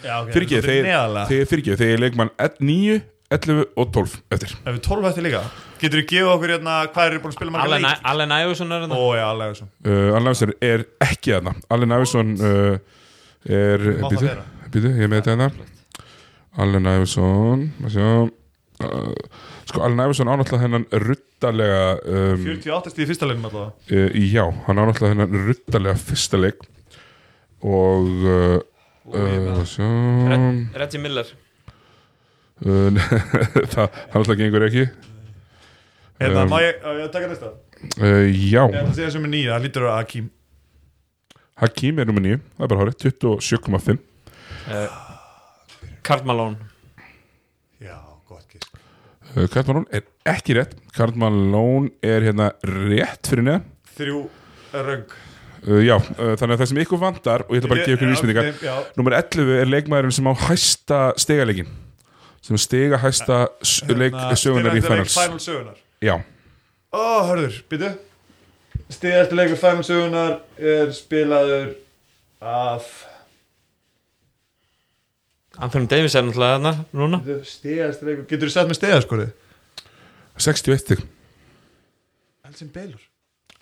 [1.47, 2.97] Fyrirgeðu, er leikmann 9,
[3.31, 4.53] 11 og 12 eftir.
[4.65, 5.41] Ef við 12 eftir líka
[5.81, 8.01] Getur þú gefa okkur hérna Hvað er búin að spila marga Allen leik?
[8.11, 11.53] Allen Iverson er Ó, hann já, alveg þessu uh, Allen Iverson er ekki þarna.
[11.75, 12.75] Allen Iverson uh,
[13.61, 14.33] er Býtu,
[14.73, 15.69] býtu, ég með þetta hérna.
[16.61, 18.25] Allen Iverson uh,
[19.71, 23.71] Sko, Allen Iverson ánáttúrulega hennan ruttalega um, 48 stíð í fyrsta leiknum allavega.
[23.95, 26.59] uh, Já, hann ánáttúrulega hennan ruttalega fyrsta leik.
[27.61, 28.57] Og uh,
[29.13, 29.71] uh,
[30.75, 31.25] Reggie Miller.
[31.31, 31.50] uh,
[33.73, 34.83] Það ánáttúrulega gengur ekki.
[36.21, 37.47] Hérna, Um, má ég, á ég taka næsta?
[37.97, 40.27] uh, Já, Ég ætla að segja sem er nýja, það lítur að Akim
[41.61, 41.97] Hakim.
[42.01, 43.97] Er nummer 9 Það er bara hárið, 27,5
[46.05, 46.57] Karl Malone.
[47.81, 47.97] Já,
[48.29, 48.69] gott gisk
[49.33, 50.77] uh, Karl Malone er ekki rétt.
[50.93, 53.65] Karl Malone er hérna rétt fyrir neðan.
[53.97, 54.21] Þrjú
[54.85, 55.05] röng.
[55.65, 57.97] Uh, Já, uh, þannig að það sem ykkur vandar og ég ætla bara að gefa
[57.97, 58.45] ykkur vísmyndingar
[58.97, 61.69] Númer 11 er leikmaðurinn sem á hæsta stegaleikin
[62.41, 65.13] sem stiga hæsta s- leik sögunar í finals.
[65.17, 66.15] Final sögunar Já,
[66.91, 67.91] Ó, hörður, býtu
[68.91, 71.75] Stíðasti leikur Final sögunar er spilaður
[72.41, 72.89] af
[75.61, 77.19] Anthony Davis er náttúrulega þarna núna.
[77.45, 79.31] Stíðasti leikur, getur þú sett með stíðaskorið?
[80.41, 81.01] 61 stig.
[82.47, 83.01] Elsin Baylor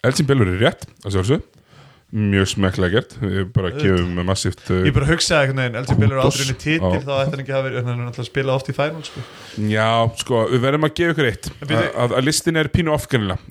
[0.08, 1.42] Elsin Bellur er rétt, að sjálfsög
[2.10, 6.24] Mjög smekklega gert Við bara gefum massíft uh, Ég bara hugsaði einhvern veginn, Dos.
[6.24, 7.04] aldrei henni titil Já.
[7.06, 9.26] þá ætti hann ekki að verið, hann er náttúrulega að spila oft í final sko.
[9.70, 9.90] Já,
[10.24, 12.96] sko, við verðum að gefa ykkur eitt að, að, listin er pínu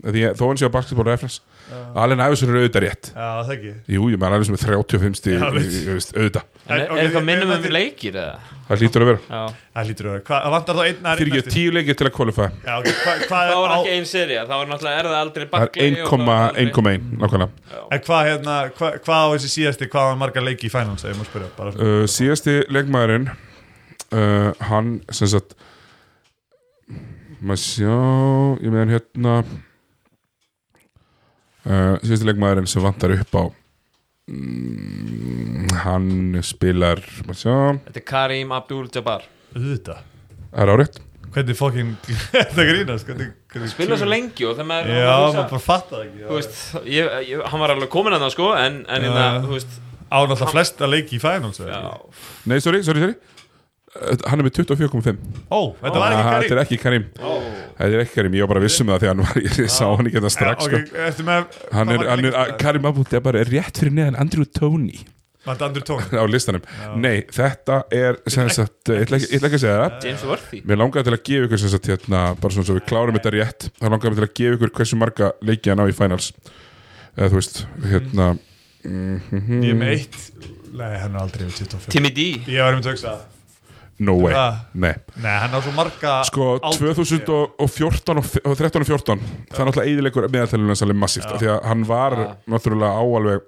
[0.03, 1.39] að þó hann sé á basketball reference
[1.99, 3.11] Allen Iverson er auðvitað rétt.
[3.13, 6.47] Já, það ekki Jú, ég maður alveg sem er 35 stíð auðvitað.
[6.69, 8.55] En er, eitthvað minnum um leikir eða?
[8.69, 9.21] Það hlýtur að vera.
[9.33, 9.43] Já.
[9.79, 12.15] Það lítur að vera, hvað, vantar þá einn að Fyrir ekki tíu leikir til að
[13.25, 15.87] hvað Það var er ekki ein serja, það var náttúrulega er það aldrei aldrei-
[16.69, 17.79] 1,1 nákvæmlega.
[17.97, 21.21] En hvað hérna, hvað, á þessi síðasti, hvað var margar leiki í finals, ef ég
[21.21, 25.57] má spyrja bara, uh, Síðasti leikmaðurinn uh, Hann sem sagt
[27.39, 27.97] Maður sjá
[28.65, 29.39] Ég meðan hérna
[31.69, 33.45] uh, Síðasti leikmaðurinn sem vantar upp á
[34.33, 39.29] mm, Hann spilar Þetta er Karim Abdul-Jabbar.
[39.55, 40.03] Auðvitað.
[40.49, 40.99] Það er árétt.
[41.29, 41.91] Hvernig fokkin,
[42.33, 46.05] þetta grínast, hvernig, hvernig Spila svo lengi og þegar maður Já, maður bara fatta það
[46.07, 46.55] ekki Þú veist,
[46.89, 49.09] ég, ég, hann var alveg komin að það sko En, en Já.
[49.11, 49.75] hérna, þú veist
[50.09, 52.23] Á náttúrulega flesta leiki í finals eða Já, ekki?
[52.49, 53.19] Nei, sorry, sorry, sorry
[53.99, 55.19] Hann er með 24,5
[55.51, 56.43] Ó, þetta var ekki Aha, Karim.
[56.43, 57.05] Þetta er ekki Karim.
[57.79, 60.09] Þetta er ekki Karim, ég var bara vissum það að hann var, ég sá hann
[60.09, 60.81] ekki þetta strax Já,
[61.13, 61.29] sko.
[61.29, 62.41] með Hann er, hann er?
[62.61, 65.05] Karim Abud er bara rétt fyrir neðan Andrew Tone?
[65.49, 66.65] á listanum.
[67.01, 69.95] Nei, þetta er sem sagt, ég ætla ekki, að segja það.
[70.05, 70.61] James Worthy.
[70.69, 73.33] Mér langaði til að gefa ykkur sem sagt hérna, bara svona svo við klárum þetta
[73.33, 73.69] rétt.
[73.79, 76.29] Þá langaði mig til að gefa ykkur hversu marga leiki hann á í finals.
[77.17, 78.29] Eða þú veist, hérna
[78.89, 80.19] Ég er með eitt
[80.79, 82.29] Nei, hann er aldrei við 25 Timmy D.
[82.47, 83.38] Ég var um að hugsa það
[83.99, 84.61] no way, Ah.
[84.75, 84.95] nei.
[85.17, 86.95] Nei, hann á svo marga Sko, Aldrei.
[86.95, 89.21] 2014 og og 13 og 14
[89.51, 93.03] það er náttúrulega eðilegur meðaltælun hans alveg massíft af því að hann var náttúrulega á
[93.03, 93.41] alveg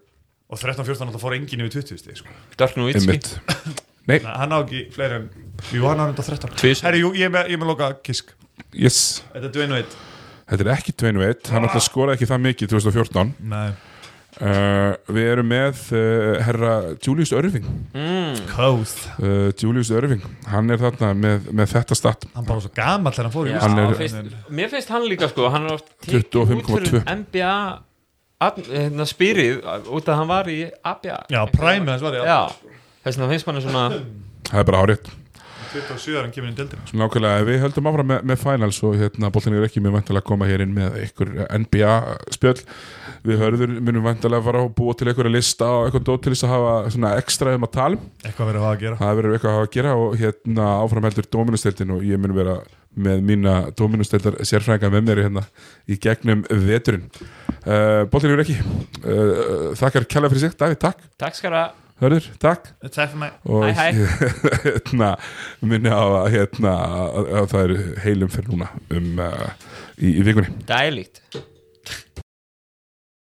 [0.50, 2.28] Og 13-14 náttúrulega fór enginn yfir 20 stig sko.
[2.58, 3.20] Dirk Nowitzki
[4.10, 5.28] Nei, Nei, Hann á ekki fleiri en
[5.70, 7.92] Jú, hann á enda 13 Tvis Herri, jú, ég er með, ég er með loka
[8.02, 8.32] kisk.
[8.74, 9.22] Yes.
[9.34, 10.00] Þetta er Dwayne Wade.
[10.50, 13.68] Þetta er ekki 2-1, hann alltaf skoraði ekki það mikið 2014 Nei
[14.38, 17.66] uh, Við erum með uh, herra Julius Irving.
[17.96, 18.38] Mm.
[18.60, 22.26] Uh, Julius Irving, hann er þarna með, með þetta statt.
[22.36, 25.50] Hann bara svo gamall þegar hann fór í er- finnst, Mér finnst hann líka sko
[25.52, 26.74] Hann er oft tekið út 25,2.
[26.76, 27.54] fyrir NBA
[28.40, 32.40] hérna, Spyrið út að hann var í ABA Já, præmið hans var ég Já
[33.00, 33.84] Þess vegna finnst manni svona
[34.50, 35.10] Það er bara árétt
[35.70, 38.80] 27 ára hann kemur inn í deildina Svona ákveðlega, við höldum áfram með, með finals
[38.86, 41.30] og hérna, boltin er ekki með vantilega að koma hér inn með ykkur
[41.62, 41.92] NBA
[42.34, 42.56] spjöll.
[43.26, 46.34] Við hörður munum vantilega að fara og búa til að lista og eitthvað dót til
[46.34, 48.06] þess að hafa svona ekstra um að tala um.
[48.24, 49.00] Eitthvað verið að hafa að gera.
[49.00, 52.36] Það verður eitthvað að hafa að gera og hérna áfram heldur Dominusteltin og ég mun
[52.38, 52.56] vera
[53.00, 55.44] með mína Dominusteltar sérfræðinga með mér hérna
[55.86, 57.06] í gegnum veturinn.
[57.60, 58.56] Uh, boltin er ekki.
[59.04, 61.06] Uh, þakkar kjalla fyrir sig, Davíð, takk.
[61.20, 61.68] Takk skara
[62.00, 62.70] hörður, takk.
[62.86, 63.36] Takk fyrir mig.
[63.44, 64.02] Og Hæ, hæ.
[64.64, 65.12] hérna,
[65.60, 70.26] minni á að, hérna, að, að það er heilum fyrir núna um, uh, í, í
[70.26, 70.52] vikunni.
[70.68, 71.22] Dælíkt